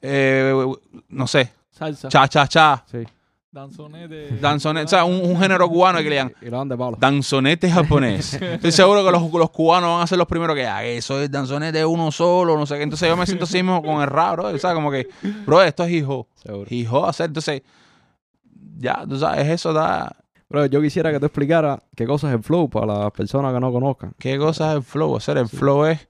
eh, 0.00 0.66
no 1.08 1.26
sé, 1.26 1.52
Salsa, 1.78 2.08
cha, 2.08 2.28
cha, 2.28 2.46
cha, 2.48 2.84
Sí. 2.90 2.98
danzonete. 3.52 4.36
danzonete, 4.40 4.88
¿sabes? 4.88 5.08
Un, 5.14 5.30
un 5.30 5.40
género 5.40 5.68
cubano 5.68 5.98
que 5.98 6.04
le 6.04 6.10
digan, 6.10 6.32
Y 6.42 6.46
lo 6.50 6.58
dan 6.58 6.68
de 6.68 6.76
palo. 6.76 6.96
danzonete 7.00 7.70
japonés. 7.70 8.34
Estoy 8.42 8.72
seguro 8.72 9.04
que 9.04 9.10
los, 9.12 9.32
los 9.32 9.50
cubanos 9.50 9.90
van 9.94 10.02
a 10.02 10.06
ser 10.06 10.18
los 10.18 10.26
primeros 10.26 10.56
que, 10.56 10.66
ah, 10.66 10.84
eso 10.84 11.20
es 11.20 11.30
danzonete 11.30 11.84
uno 11.84 12.10
solo, 12.10 12.56
no 12.58 12.66
sé 12.66 12.76
qué. 12.76 12.82
Entonces 12.82 13.08
yo 13.08 13.16
me 13.16 13.26
siento 13.26 13.44
así 13.44 13.58
mismo 13.62 13.82
con 13.82 14.00
el 14.02 14.08
rap, 14.08 14.32
bro, 14.34 14.58
¿sabes? 14.58 14.74
Como 14.74 14.90
que, 14.90 15.08
bro, 15.46 15.62
esto 15.62 15.84
es 15.84 15.92
hijo, 15.92 16.28
Seguro. 16.34 16.66
hijo 16.70 17.06
hacer. 17.06 17.26
Entonces, 17.26 17.62
ya, 18.76 19.04
tú 19.08 19.18
sabes, 19.18 19.46
eso 19.48 19.72
da, 19.72 20.14
Pero 20.48 20.66
yo 20.66 20.80
quisiera 20.80 21.10
que 21.12 21.18
tú 21.20 21.26
explicara 21.26 21.82
qué 21.96 22.06
cosa 22.06 22.28
es 22.28 22.34
el 22.34 22.42
flow 22.42 22.68
para 22.70 22.86
las 22.86 23.10
personas 23.12 23.52
que 23.52 23.60
no 23.60 23.70
conozcan. 23.72 24.14
¿qué 24.18 24.36
cosa 24.38 24.70
es 24.70 24.76
el 24.78 24.82
flow? 24.82 25.16
Hacer 25.16 25.36
el 25.38 25.48
flow 25.48 25.84
es, 25.86 26.08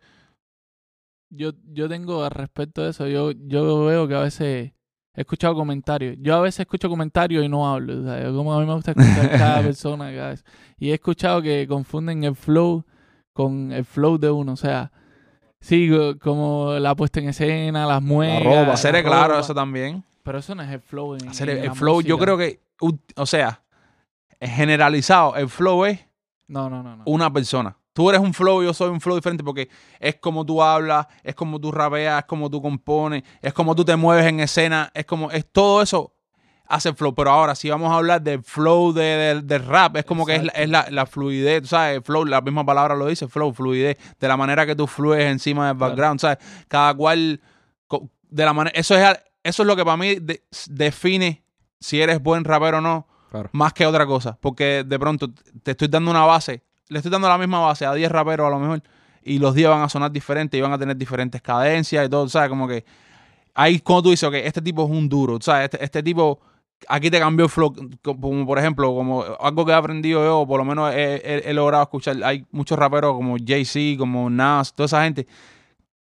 Yo, 1.31 1.51
yo 1.73 1.89
tengo 1.89 2.25
al 2.25 2.31
respecto 2.31 2.83
de 2.83 2.91
eso, 2.91 3.07
yo, 3.07 3.33
yo 3.33 3.85
veo 3.85 4.07
que 4.09 4.15
a 4.15 4.21
veces 4.21 4.73
he 5.19 5.23
escuchado 5.23 5.55
comentarios. 5.55 6.17
Yo 6.21 6.37
a 6.37 6.41
veces 6.41 6.61
escucho 6.61 6.89
comentarios 6.89 7.45
y 7.45 7.49
no 7.49 7.69
hablo. 7.69 7.95
yo 8.23 8.35
como 8.37 8.55
a 8.55 8.61
mí 8.61 8.67
me 8.67 8.75
gusta 8.75 8.93
escuchar 8.93 9.31
cada 9.39 9.61
persona. 9.63 10.13
Cada 10.15 10.29
vez. 10.31 10.45
Y 10.79 10.91
he 10.91 10.95
escuchado 10.95 11.43
que 11.43 11.67
confunden 11.69 12.23
el 12.25 12.37
flow 12.37 12.85
con 13.33 13.73
el 13.73 13.85
flow 13.85 14.17
de 14.19 14.31
uno. 14.31 14.53
O 14.53 14.57
sea, 14.57 14.93
sí, 15.61 15.91
co- 15.91 16.19
como 16.19 16.75
la 16.79 16.95
puesta 16.95 17.19
en 17.21 17.29
escena, 17.31 17.85
las 17.87 18.01
muecas. 18.03 18.45
ropa. 18.45 18.63
la 18.69 18.73
hacer 18.75 19.03
claro 19.03 19.29
ropa. 19.29 19.41
eso 19.41 19.55
también. 19.55 20.05
Pero 20.23 20.39
eso 20.39 20.55
no 20.55 20.63
es 20.63 20.71
el 20.71 20.81
flow. 20.81 21.15
En, 21.17 21.23
en 21.29 21.49
el, 21.49 21.59
el 21.65 21.71
flow, 21.73 22.01
yo 22.03 22.19
creo 22.19 22.37
que, 22.39 22.61
o 23.17 23.27
sea, 23.27 23.63
generalizado, 24.41 25.37
el 25.37 25.49
flow 25.49 25.85
es 25.87 26.01
No, 26.47 26.69
no, 26.71 26.83
no. 26.83 26.97
no. 26.97 27.03
una 27.07 27.33
persona. 27.33 27.77
Tú 27.99 28.09
eres 28.11 28.21
un 28.21 28.33
flow, 28.33 28.63
yo 28.63 28.73
soy 28.73 28.91
un 28.91 29.01
flow 29.01 29.17
diferente 29.17 29.43
porque 29.43 29.69
es 29.99 30.15
como 30.21 30.47
tú 30.47 30.63
hablas, 30.63 31.09
es 31.25 31.35
como 31.35 31.61
tú 31.61 31.73
rapeas, 31.73 32.21
es 32.21 32.27
como 32.27 32.49
tú 32.49 32.63
compones, 32.63 33.25
es 33.43 33.53
como 33.53 33.75
tú 33.75 33.85
te 33.85 33.97
mueves 33.97 34.25
en 34.27 34.39
escena, 34.39 34.89
es 34.95 35.05
como, 35.05 35.33
es 35.33 35.45
todo 35.51 35.83
eso 35.83 36.15
hace 36.69 36.93
flow. 36.95 37.13
Pero 37.13 37.33
ahora, 37.33 37.57
si 37.57 37.69
vamos 37.69 37.91
a 37.91 37.97
hablar 37.97 38.23
del 38.23 38.45
flow 38.45 38.93
de- 38.93 39.03
del- 39.03 39.47
del 39.49 39.67
rap, 39.67 39.97
es 39.97 40.05
como 40.05 40.25
que 40.25 40.37
es, 40.37 40.45
la, 40.45 40.53
es 40.53 40.69
la, 40.71 40.87
la 40.91 41.07
fluidez, 41.07 41.69
¿sabes? 41.69 42.01
Flow, 42.05 42.25
la 42.25 42.41
misma 42.41 42.65
palabra 42.65 42.95
lo 42.95 43.07
dice, 43.07 43.27
flow, 43.27 43.53
fluidez, 43.53 43.99
de 44.21 44.29
la 44.29 44.37
manera 44.37 44.65
que 44.65 44.77
tú 44.77 44.87
fluyes 44.87 45.25
encima 45.25 45.67
del 45.67 45.77
Claro. 45.77 45.91
background, 45.91 46.21
¿sabes? 46.21 46.39
Cada 46.69 46.95
cual, 46.95 47.41
de 48.31 48.45
la 48.45 48.53
manera, 48.53 48.79
eso 48.79 48.95
es, 48.97 49.19
eso 49.43 49.63
es 49.63 49.67
lo 49.67 49.75
que 49.75 49.85
para 49.85 49.97
mí 49.97 50.15
de- 50.21 50.45
define 50.69 51.43
si 51.81 52.01
eres 52.01 52.23
buen 52.23 52.45
rapero 52.45 52.79
o 52.79 52.81
no, 52.81 53.09
Claro. 53.33 53.51
más 53.53 53.73
que 53.73 53.85
otra 53.87 54.07
cosa. 54.07 54.39
Porque 54.41 54.85
de 54.87 54.99
pronto 55.01 55.31
te 55.65 55.73
estoy 55.73 55.89
dando 55.89 56.13
una 56.13 56.25
base, 56.27 56.63
le 56.89 56.99
estoy 56.99 57.11
dando 57.11 57.29
la 57.29 57.39
misma 57.39 57.61
base 57.61 57.87
a 57.87 57.95
10 57.95 58.11
raperos 58.11 58.47
a 58.47 58.51
lo 58.51 58.59
mejor, 58.59 58.83
y 59.23 59.39
los 59.39 59.55
10 59.55 59.69
van 59.69 59.83
a 59.83 59.89
sonar 59.89 60.11
diferentes 60.11 60.57
y 60.57 60.61
van 60.61 60.73
a 60.73 60.79
tener 60.79 60.97
diferentes 60.97 61.43
cadencias 61.43 62.07
y 62.07 62.09
todo, 62.09 62.29
¿sabes? 62.29 62.49
Como 62.49 62.67
que 62.69 62.85
ahí 63.55 63.81
cuando 63.81 64.05
tú 64.05 64.11
dices, 64.11 64.29
ok, 64.29 64.35
este 64.37 64.63
tipo 64.63 64.85
es 64.85 64.91
un 64.91 65.09
duro, 65.09 65.39
¿sabes? 65.41 65.65
Este, 65.65 65.85
este 65.85 66.03
tipo, 66.03 66.41
aquí 66.89 67.11
te 67.11 67.19
cambió 67.19 67.45
el 67.47 67.51
flow, 67.51 67.75
como 68.03 68.47
por 68.47 68.59
ejemplo, 68.59 68.95
como 68.95 69.25
algo 69.41 69.67
que 69.67 69.73
he 69.73 69.75
aprendido 69.75 70.25
yo, 70.25 70.47
por 70.47 70.59
lo 70.59 70.65
menos 70.65 70.93
he, 70.95 71.17
he- 71.17 71.51
he 71.51 71.53
logrado 71.55 71.83
escuchar, 71.83 72.17
hay 72.25 72.47
muchos 72.53 72.79
raperos 72.79 73.15
como 73.15 73.37
Jay-Z, 73.45 73.99
como 73.99 74.31
Nas, 74.31 74.73
toda 74.75 74.87
esa 74.87 75.03
gente, 75.05 75.27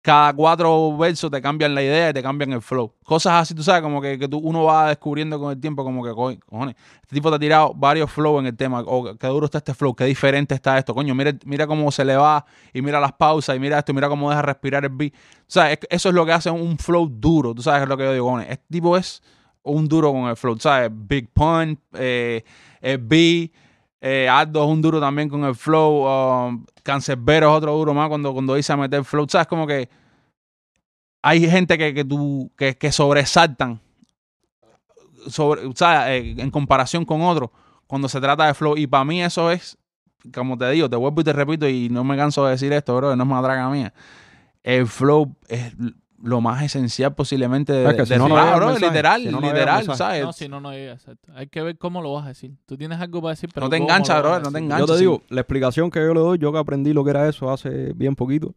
cada 0.06 0.34
cuatro 0.34 0.96
versos 0.96 1.32
te 1.32 1.42
cambian 1.42 1.74
la 1.74 1.82
idea 1.82 2.12
y 2.12 2.14
te 2.14 2.22
cambian 2.22 2.52
el 2.54 2.62
flow. 2.62 2.94
Cosas 3.04 3.34
así, 3.42 3.56
tú 3.56 3.64
sabes, 3.64 3.82
como 3.82 4.00
que, 4.00 4.20
que 4.20 4.28
tú, 4.28 4.38
uno 4.38 4.64
va 4.66 4.90
descubriendo 4.90 5.40
con 5.40 5.52
el 5.52 5.60
tiempo, 5.60 5.84
como 5.84 6.04
que, 6.04 6.12
co- 6.12 6.36
cojones, 6.48 6.76
este 7.02 7.16
tipo 7.16 7.32
te 7.32 7.38
ha 7.38 7.40
tirado 7.40 7.74
varios 7.74 8.12
flows 8.12 8.42
en 8.42 8.46
el 8.46 8.56
tema, 8.56 8.82
o 8.82 9.18
qué 9.18 9.26
duro 9.26 9.46
está 9.46 9.58
este 9.58 9.74
flow, 9.74 9.96
qué 9.96 10.06
diferente 10.06 10.54
está 10.54 10.78
esto, 10.78 10.94
coño, 10.94 11.16
mira, 11.16 11.34
mira 11.46 11.66
cómo 11.66 11.92
se 11.92 12.06
le 12.06 12.16
va, 12.16 12.46
y 12.72 12.84
mira 12.84 13.00
las 13.00 13.14
pausas, 13.14 13.56
y 13.56 13.60
mira 13.60 13.80
esto, 13.80 13.96
mira 13.96 14.08
cómo 14.08 14.30
deja 14.30 14.44
respirar 14.44 14.84
el 14.86 14.92
beat. 14.92 15.12
O 15.14 15.18
sea, 15.48 15.72
es- 15.72 15.80
eso 15.90 16.10
es 16.10 16.14
lo 16.16 16.24
que 16.24 16.34
hace 16.34 16.52
un 16.52 16.78
flow 16.78 17.08
duro, 17.10 17.56
tú 17.56 17.64
sabes 17.64 17.82
es 17.82 17.90
lo 17.90 17.98
que 17.98 18.04
yo 18.04 18.14
digo, 18.14 18.26
cojones. 18.28 18.52
Este 18.52 18.66
tipo 18.70 18.96
es 18.96 19.24
un 19.64 19.88
duro 19.88 20.12
con 20.12 20.26
el 20.30 20.36
flow, 20.36 20.56
¿sabes? 20.60 20.92
Big 20.94 21.30
Pun, 21.34 21.80
eh, 21.94 22.44
el 22.80 23.00
beat, 23.00 23.50
eh, 24.08 24.30
es 24.30 24.62
un 24.62 24.82
duro 24.84 25.00
también 25.00 25.28
con 25.28 25.44
el 25.46 25.56
flow. 25.56 26.06
Um, 26.06 26.64
Cancerbero 26.84 27.50
es 27.50 27.58
otro 27.58 27.76
duro 27.76 27.92
más 27.96 28.08
cuando, 28.08 28.32
cuando 28.34 28.54
dice 28.54 28.72
a 28.72 28.78
meter 28.78 29.04
flow. 29.04 29.26
¿Sabes? 29.28 29.48
Como 29.48 29.66
que 29.66 29.90
hay 31.24 31.50
gente 31.50 31.76
que, 31.76 31.92
que, 31.92 32.06
tú, 32.06 32.52
que, 32.56 32.78
que 32.78 32.92
sobresaltan 32.92 33.82
sobre, 35.28 35.62
¿sabes? 35.74 36.24
Eh, 36.24 36.36
en 36.38 36.52
comparación 36.52 37.04
con 37.04 37.24
otros 37.24 37.50
cuando 37.88 38.08
se 38.08 38.22
trata 38.22 38.46
de 38.46 38.54
flow. 38.54 38.78
Y 38.78 38.86
para 38.86 39.06
mí 39.06 39.24
eso 39.24 39.50
es, 39.50 39.76
como 40.32 40.56
te 40.56 40.70
digo, 40.70 40.88
te 40.88 40.98
vuelvo 40.98 41.22
y 41.22 41.24
te 41.24 41.34
repito 41.34 41.68
y 41.68 41.90
no 41.90 42.04
me 42.04 42.16
canso 42.16 42.46
de 42.46 42.52
decir 42.52 42.72
esto, 42.74 42.96
bro, 42.96 43.16
no 43.16 43.24
es 43.24 43.28
una 43.28 43.42
draga 43.42 43.68
mía. 43.72 43.92
El 44.62 44.86
flow 44.86 45.36
es 45.48 45.74
lo 46.26 46.42
más 46.42 46.64
esencial 46.64 47.14
posiblemente 47.16 47.72
de, 47.72 47.88
Es 47.90 47.94
que 47.96 48.06
si 48.06 48.14
de 48.14 48.18
no, 48.20 48.28
no 48.28 48.36
bro, 48.36 48.68
mensaje. 48.68 48.86
literal, 48.88 49.22
Si 49.22 49.28
no, 49.30 49.40
no 49.40 49.48
literal, 49.48 49.78
mensaje. 49.88 49.98
¿sabes? 49.98 50.24
No, 50.24 50.34
si 50.34 50.50
no, 50.50 50.60
no 50.60 50.72
llega, 50.74 50.94
exacto. 50.94 51.32
Hay 51.36 51.48
que 51.48 51.62
ver 51.62 51.78
cómo 51.78 52.02
lo 52.02 52.14
vas 52.14 52.26
a 52.26 52.30
decir. 52.30 52.52
Tú 52.66 52.76
tienes 52.78 53.00
algo 53.00 53.22
para 53.22 53.32
decir, 53.32 53.50
pero 53.54 53.66
No 53.68 53.70
te 53.70 53.78
¿cómo 53.78 53.90
engancha, 53.90 54.20
brother, 54.20 54.44
no 54.44 54.52
te 54.52 54.60
engancha. 54.60 54.86
Yo 54.86 54.94
te 54.94 55.00
digo, 55.00 55.22
la 55.30 55.42
explicación 55.42 55.90
que 55.92 56.00
yo 56.00 56.14
le 56.14 56.20
doy, 56.20 56.38
yo 56.40 56.52
que 56.52 56.58
aprendí 56.60 56.94
lo 56.94 57.04
que 57.04 57.12
era 57.12 57.30
eso 57.30 57.52
hace 57.52 57.94
bien 57.94 58.16
poquito, 58.16 58.56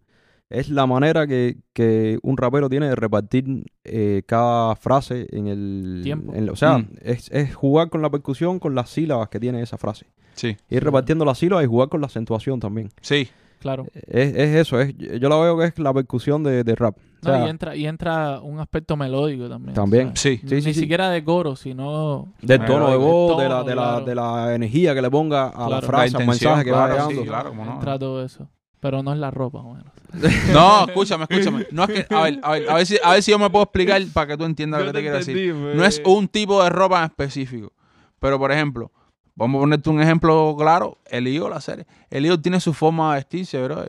es 0.50 0.70
la 0.70 0.86
manera 0.86 1.26
que, 1.26 1.58
que 1.74 2.18
un 2.22 2.38
rapero 2.38 2.70
tiene 2.70 2.88
de 2.88 2.94
repartir 2.94 3.66
eh, 3.84 4.22
cada 4.26 4.74
frase 4.76 5.26
en 5.30 5.46
el 5.46 6.00
Tiempo. 6.02 6.32
en- 6.34 6.48
o 6.48 6.56
sea, 6.56 6.78
Mm. 6.78 6.88
es, 7.02 7.30
es 7.30 7.54
jugar 7.54 7.90
con 7.90 8.00
la 8.00 8.08
percusión 8.08 8.58
con 8.58 8.74
las 8.74 8.88
sílabas 8.88 9.28
que 9.28 9.38
tiene 9.38 9.60
esa 9.60 9.76
frase. 9.76 10.06
Sí, 10.34 10.56
Ir 10.70 10.82
repartiendo 10.84 11.24
las 11.26 11.36
sílabas 11.36 11.64
y 11.64 11.68
jugar 11.68 11.88
con 11.90 12.00
la 12.00 12.06
acentuación 12.06 12.60
también. 12.60 12.90
sí. 13.02 13.28
Claro. 13.60 13.88
Es, 13.92 14.36
es 14.36 14.54
eso, 14.54 14.80
es, 14.80 14.94
yo 14.96 15.28
la 15.28 15.36
veo 15.36 15.58
que 15.58 15.64
es 15.64 15.76
la 15.80 15.92
percusión 15.92 16.44
de, 16.44 16.62
de 16.62 16.74
rap. 16.76 16.96
O 17.22 17.28
No, 17.28 17.34
sea, 17.36 17.46
y, 17.46 17.50
entra, 17.50 17.76
y 17.76 17.86
entra 17.86 18.40
un 18.40 18.60
aspecto 18.60 18.96
melódico 18.96 19.48
también. 19.48 19.74
También. 19.74 20.12
Sí. 20.16 20.38
Sí, 20.46 20.54
Ni 20.54 20.62
sí, 20.62 20.74
sí. 20.74 20.80
siquiera 20.80 21.10
de 21.10 21.24
coro, 21.24 21.56
sino... 21.56 22.28
del 22.40 22.64
tono 22.64 22.90
de 22.90 22.96
voz, 22.96 23.32
tono, 23.36 23.42
de, 23.42 23.48
la, 23.48 23.62
de, 23.64 23.74
la, 23.74 24.00
de 24.00 24.14
la 24.14 24.54
energía 24.54 24.94
que 24.94 25.02
le 25.02 25.10
ponga 25.10 25.48
a 25.48 25.68
la 25.68 25.82
frase, 25.82 26.16
al 26.16 26.26
mensaje 26.26 26.64
que 26.64 26.70
claro, 26.70 26.94
va 26.94 27.00
sí, 27.02 27.08
llegando. 27.10 27.30
claro, 27.30 27.48
cómo 27.50 27.64
no. 27.64 27.72
Entra 27.74 27.98
todo 27.98 28.24
eso. 28.24 28.48
Pero 28.80 29.02
no 29.02 29.12
es 29.12 29.18
la 29.18 29.30
ropa, 29.32 29.60
bueno. 29.60 29.84
No, 30.52 30.86
escúchame, 30.86 31.26
escúchame. 31.28 31.66
No 31.72 31.84
es 31.84 31.90
que, 32.06 32.14
a 32.14 32.22
ver, 32.22 32.38
a 32.42 32.52
ver, 32.52 32.70
a 32.70 32.74
ver 32.74 32.86
si, 32.86 32.96
a 33.02 33.12
ver 33.14 33.22
si 33.24 33.32
yo 33.32 33.38
me 33.38 33.50
puedo 33.50 33.64
explicar 33.64 34.00
para 34.12 34.28
que 34.28 34.36
tú 34.36 34.44
entiendas 34.44 34.80
lo 34.80 34.86
que 34.86 34.92
te 34.92 35.00
quiero 35.00 35.16
decir. 35.16 35.54
No 35.54 35.84
es 35.84 36.00
un 36.04 36.28
tipo 36.28 36.62
de 36.62 36.70
ropa 36.70 36.98
en 37.00 37.04
específico. 37.06 37.72
Pero, 38.20 38.38
por 38.38 38.52
ejemplo, 38.52 38.92
vamos 39.34 39.58
a 39.58 39.60
ponerte 39.62 39.90
un 39.90 40.00
ejemplo 40.00 40.54
claro. 40.56 40.98
El 41.10 41.26
hijo, 41.26 41.48
la 41.48 41.60
serie. 41.60 41.86
El 42.10 42.24
hijo 42.26 42.38
tiene 42.40 42.60
su 42.60 42.72
forma 42.72 43.10
de 43.10 43.16
vestirse, 43.16 43.60
bro. 43.62 43.80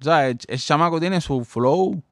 O 0.00 0.04
sea, 0.04 0.28
el, 0.28 0.38
el 0.48 0.58
chamaco 0.58 0.98
tiene 0.98 1.20
su 1.20 1.44
flow. 1.44 2.02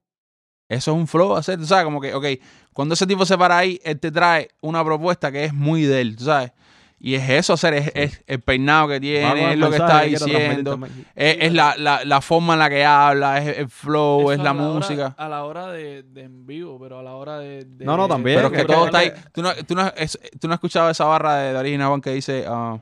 Eso 0.69 0.91
es 0.93 0.97
un 0.97 1.07
flow 1.07 1.37
hacer, 1.37 1.59
tú 1.59 1.67
sabes, 1.67 1.85
como 1.85 2.01
que, 2.01 2.13
ok, 2.15 2.27
cuando 2.73 2.95
ese 2.95 3.07
tipo 3.07 3.25
se 3.25 3.39
para 3.39 3.59
ahí, 3.59 3.81
él 3.85 3.99
te 4.01 4.11
trae 4.11 4.49
una 4.61 4.85
propuesta 4.85 5.31
que 5.31 5.45
es 5.45 5.55
muy 5.55 5.83
de 5.85 6.01
él, 6.01 6.17
tú 6.17 6.25
sabes. 6.25 6.53
Y 6.99 7.15
es 7.15 7.29
eso, 7.29 7.53
hacer, 7.53 7.75
es, 7.75 7.93
es 7.95 8.23
el 8.27 8.41
peinado 8.41 8.89
que 8.89 8.99
tiene, 8.99 9.53
es 9.53 9.59
lo 9.59 9.69
que 9.71 9.77
está 9.77 10.01
diciendo, 10.03 10.81
es, 11.15 11.37
es 11.41 11.53
la, 11.53 11.77
la, 11.77 12.05
la 12.07 12.21
forma 12.23 12.55
en 12.55 12.59
la 12.59 12.71
que 12.71 12.85
habla, 12.87 13.39
es 13.45 13.59
el 13.59 13.69
flow, 13.69 14.23
Eso 14.23 14.33
es 14.33 14.41
a 14.41 14.43
la 14.43 14.53
hora- 14.55 14.63
música. 14.75 15.15
a 15.17 15.29
la 15.29 15.45
hora 15.45 15.69
de, 15.73 16.03
de 16.05 16.23
en 16.23 16.47
vivo, 16.47 16.79
pero 16.81 16.99
a 16.99 17.03
la 17.03 17.15
hora 17.15 17.39
de... 17.39 17.65
de- 17.67 17.85
No, 17.85 17.97
no, 17.99 18.09
también, 18.09 18.39
Pero 18.39 18.49
es 18.49 18.61
que 18.63 18.65
todo 18.67 18.87
está 18.87 18.99
ahí. 18.99 19.13
¿Tú 19.33 19.43
no, 19.43 19.55
tú, 19.55 19.75
no, 19.75 19.87
es- 19.95 20.19
tú 20.41 20.49
no 20.49 20.55
has 20.55 20.57
escuchado 20.57 20.89
esa 20.91 21.05
barra 21.05 21.37
de, 21.37 21.53
de 21.53 21.59
Original 21.59 21.93
One 21.93 22.03
que 22.03 22.11
dice, 22.13 22.45
ah, 22.49 22.79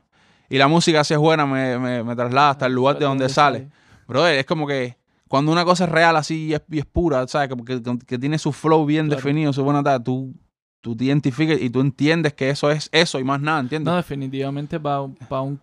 y 0.49 0.59
la 0.59 0.69
música 0.69 1.03
si 1.03 1.13
es 1.15 1.19
buena 1.21 1.45
me, 1.45 1.77
me, 1.79 2.05
me 2.05 2.15
traslada 2.15 2.51
hasta 2.51 2.67
el 2.67 2.73
lugar 2.73 2.99
de 2.99 3.05
donde 3.07 3.29
sale. 3.29 3.69
Brother, 4.07 4.39
es 4.39 4.47
como 4.47 4.67
que 4.67 4.97
cuando 5.29 5.51
una 5.53 5.65
cosa 5.65 5.85
es 5.85 5.91
real 5.91 6.17
así 6.17 6.47
y 6.47 6.55
es, 6.55 6.63
y 6.71 6.79
es 6.79 6.87
pura, 6.87 7.27
¿sabes? 7.29 7.49
Como 7.49 7.65
que, 7.65 7.81
que 8.07 8.19
tiene 8.19 8.39
su 8.39 8.53
flow 8.53 8.85
bien 8.87 9.07
Claro. 9.07 9.23
definido, 9.23 9.53
su 9.53 9.65
buena 9.65 9.83
tal, 9.83 10.03
tú, 10.03 10.35
tú 10.81 10.95
te 10.97 11.05
identificas 11.05 11.61
y 11.61 11.71
tú 11.71 11.81
entiendes 11.81 12.35
que 12.35 12.51
eso 12.51 12.71
es 12.71 12.89
eso 12.93 13.19
y 13.19 13.25
más 13.25 13.41
nada, 13.41 13.61
¿entiendes? 13.61 13.91
No, 13.91 13.97
definitivamente 13.97 14.79
para 14.81 15.01
un... 15.03 15.15
Para 15.15 15.43
un 15.43 15.61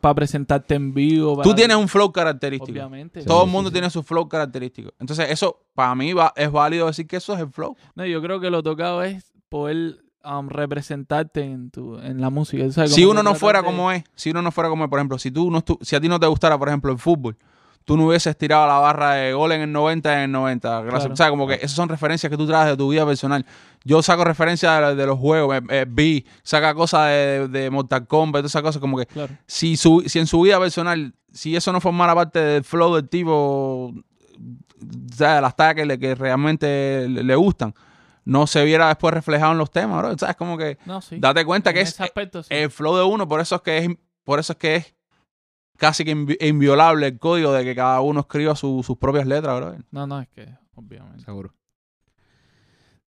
para 0.00 0.14
presentarte 0.14 0.74
en 0.76 0.94
vivo. 0.94 1.42
tú 1.42 1.54
tienes 1.54 1.76
un 1.76 1.86
flow 1.86 2.10
característico. 2.10 2.72
Obviamente. 2.72 3.22
Todo 3.22 3.40
Sí, 3.42 3.44
el 3.46 3.52
mundo 3.52 3.68
sí. 3.68 3.74
tiene 3.74 3.90
su 3.90 4.02
flow 4.02 4.30
característico. 4.30 4.94
Entonces, 4.98 5.28
eso 5.30 5.60
para 5.74 5.94
mí 5.94 6.14
va, 6.14 6.32
es 6.36 6.50
válido 6.50 6.86
decir 6.86 7.06
que 7.06 7.16
eso 7.16 7.34
es 7.34 7.40
el 7.40 7.50
flow. 7.50 7.76
No, 7.94 8.06
yo 8.06 8.22
creo 8.22 8.40
que 8.40 8.48
lo 8.48 8.62
tocado 8.62 9.02
es 9.02 9.30
poder 9.50 9.98
um, 10.24 10.48
representarte 10.48 11.42
en 11.42 11.70
tu 11.70 11.98
en 11.98 12.18
la 12.18 12.30
música. 12.30 12.64
si 12.86 13.04
uno 13.04 13.20
que 13.20 13.24
no 13.24 13.34
fuera 13.34 13.62
como 13.62 13.92
es, 13.92 14.04
si 14.14 14.30
uno 14.30 14.40
no 14.40 14.50
fuera 14.52 14.70
como 14.70 14.84
es, 14.84 14.88
por 14.90 14.98
ejemplo, 15.00 15.18
si 15.18 15.30
tú 15.30 15.50
no 15.50 15.58
estu- 15.62 15.76
si 15.82 15.94
a 15.96 16.00
ti 16.00 16.08
no 16.08 16.18
te 16.18 16.26
gustara, 16.28 16.58
por 16.58 16.68
ejemplo, 16.68 16.90
el 16.92 16.98
fútbol, 16.98 17.36
tú 17.84 17.96
no 17.96 18.06
hubieses 18.06 18.36
tirado 18.38 18.66
la 18.66 18.78
barra 18.78 19.14
de 19.14 19.32
gol 19.32 19.52
en 19.52 19.62
el 19.62 19.72
90 19.72 20.12
en 20.14 20.20
el 20.20 20.32
90. 20.32 20.68
Gracias. 20.82 21.00
Claro. 21.00 21.12
O 21.14 21.16
sea, 21.16 21.30
como 21.30 21.46
que 21.48 21.54
esas 21.54 21.72
son 21.72 21.88
referencias 21.88 22.30
que 22.30 22.36
tú 22.36 22.46
traes 22.46 22.68
de 22.68 22.76
tu 22.76 22.88
vida 22.90 23.04
personal. 23.06 23.44
Yo 23.84 24.02
saco 24.02 24.24
referencias 24.24 24.80
de, 24.88 24.94
de 24.94 25.06
los 25.06 25.18
juegos, 25.18 25.56
eh, 25.56 25.62
eh, 25.70 25.86
vi, 25.88 26.26
saca 26.42 26.74
cosas 26.74 27.08
de, 27.08 27.48
de 27.48 27.70
Mortal 27.70 28.06
Kombat, 28.06 28.40
todas 28.42 28.52
esas 28.52 28.62
cosas 28.62 28.80
como 28.80 28.98
que 28.98 29.06
Claro. 29.06 29.34
si, 29.46 29.76
su, 29.76 30.02
si 30.06 30.18
en 30.18 30.26
su 30.26 30.40
vida 30.42 30.58
personal, 30.60 31.14
si 31.32 31.56
eso 31.56 31.72
no 31.72 31.80
formara 31.80 32.14
parte 32.14 32.38
del 32.38 32.62
flow 32.64 32.94
del 32.94 33.08
tipo, 33.08 33.92
o 33.94 33.94
sea, 35.16 35.36
de 35.36 35.40
las 35.40 35.56
tagas 35.56 35.76
que, 35.76 35.86
le- 35.86 35.98
que 35.98 36.14
realmente 36.14 37.06
le, 37.08 37.22
le 37.24 37.34
gustan, 37.34 37.74
no 38.24 38.46
se 38.46 38.64
viera 38.64 38.88
después 38.88 39.14
reflejado 39.14 39.52
en 39.52 39.58
los 39.58 39.70
temas, 39.70 39.98
bro. 39.98 40.16
¿Sabes? 40.18 40.36
Como 40.36 40.56
que 40.58 40.78
No, 40.84 41.00
sí. 41.00 41.16
date 41.18 41.44
cuenta 41.44 41.70
En 41.70 41.74
que 41.76 41.80
es 41.82 41.88
ese 41.90 42.02
aspecto, 42.04 42.42
sí. 42.42 42.48
el 42.54 42.70
flow 42.70 42.96
de 42.96 43.02
uno, 43.02 43.26
por 43.26 43.40
eso 43.40 43.56
es 43.56 43.62
que 43.62 43.78
es, 43.78 43.88
por 44.24 44.38
eso 44.38 44.52
es 44.52 44.58
que 44.58 44.76
es 44.76 44.94
casi 45.80 46.04
que 46.04 46.14
invi- 46.14 46.36
inviolable 46.46 47.06
el 47.08 47.18
código 47.18 47.52
de 47.52 47.64
que 47.64 47.74
cada 47.74 48.00
uno 48.02 48.20
escriba 48.20 48.54
su- 48.54 48.82
sus 48.84 48.96
propias 48.98 49.26
letras, 49.26 49.58
bro. 49.58 49.74
No, 49.90 50.06
no, 50.06 50.20
es 50.20 50.28
que, 50.28 50.46
obviamente. 50.74 51.24
Seguro. 51.24 51.52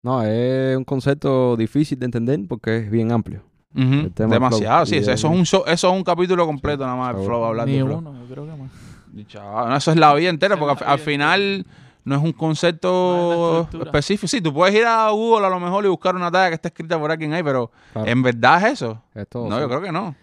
No, 0.01 0.21
es 0.24 0.76
un 0.76 0.84
concepto 0.84 1.55
difícil 1.55 1.97
de 1.99 2.05
entender 2.05 2.39
porque 2.49 2.78
es 2.78 2.91
bien 2.91 3.11
amplio. 3.11 3.43
El 3.76 4.11
Demasiado, 4.13 4.86
flow. 4.86 4.86
sí. 4.86 4.97
Eso, 4.97 5.07
de- 5.11 5.13
eso 5.15 5.28
es 5.28 5.34
un 5.34 5.45
show- 5.45 5.63
eso 5.65 5.88
es 5.89 5.93
un 5.95 6.03
capítulo 6.03 6.45
completo 6.45 6.84
nada 6.84 6.95
más, 6.97 7.09
el 7.11 7.15
Seguro. 7.21 7.36
flow, 7.38 7.45
hablar 7.45 7.67
Ni 7.67 7.78
de 7.78 7.84
flow. 7.86 7.97
uno, 7.99 8.13
yo 8.28 8.34
creo 8.34 8.45
que 8.45 8.51
más. 8.61 8.71
Y 9.15 9.26
chaval, 9.26 9.69
no, 9.69 9.76
eso 9.78 9.91
es 9.91 9.97
la 9.97 10.13
vida 10.15 10.30
entera, 10.30 10.57
porque 10.57 10.84
al, 10.84 10.99
final 10.99 11.65
no 12.03 12.15
es 12.15 12.19
un 12.19 12.26
No 12.26 12.30
es 12.32 12.36
concepto 12.36 13.67
específico. 13.71 14.28
Sí, 14.28 14.41
tú 14.41 14.53
puedes 14.53 14.76
ir 14.76 14.86
a 14.86 15.09
Google 15.11 15.45
a 15.45 15.49
lo 15.49 15.59
mejor 15.59 15.86
y 15.86 15.88
buscar 15.88 16.15
una 16.15 16.30
talla 16.32 16.49
que 16.49 16.55
esté 16.55 16.67
escrita 16.69 16.99
por 16.99 17.09
alguien 17.11 17.32
ahí, 17.34 17.41
pero 17.43 17.71
Claro. 17.93 18.07
¿en 18.07 18.21
verdad 18.24 18.57
es 18.67 18.74
eso? 18.74 19.01
Es 19.15 19.28
todo, 19.30 19.47
no, 19.47 19.55
sí. 19.55 19.61
yo 19.61 19.67
creo 19.69 19.82
que 19.82 19.91
no. 19.91 20.15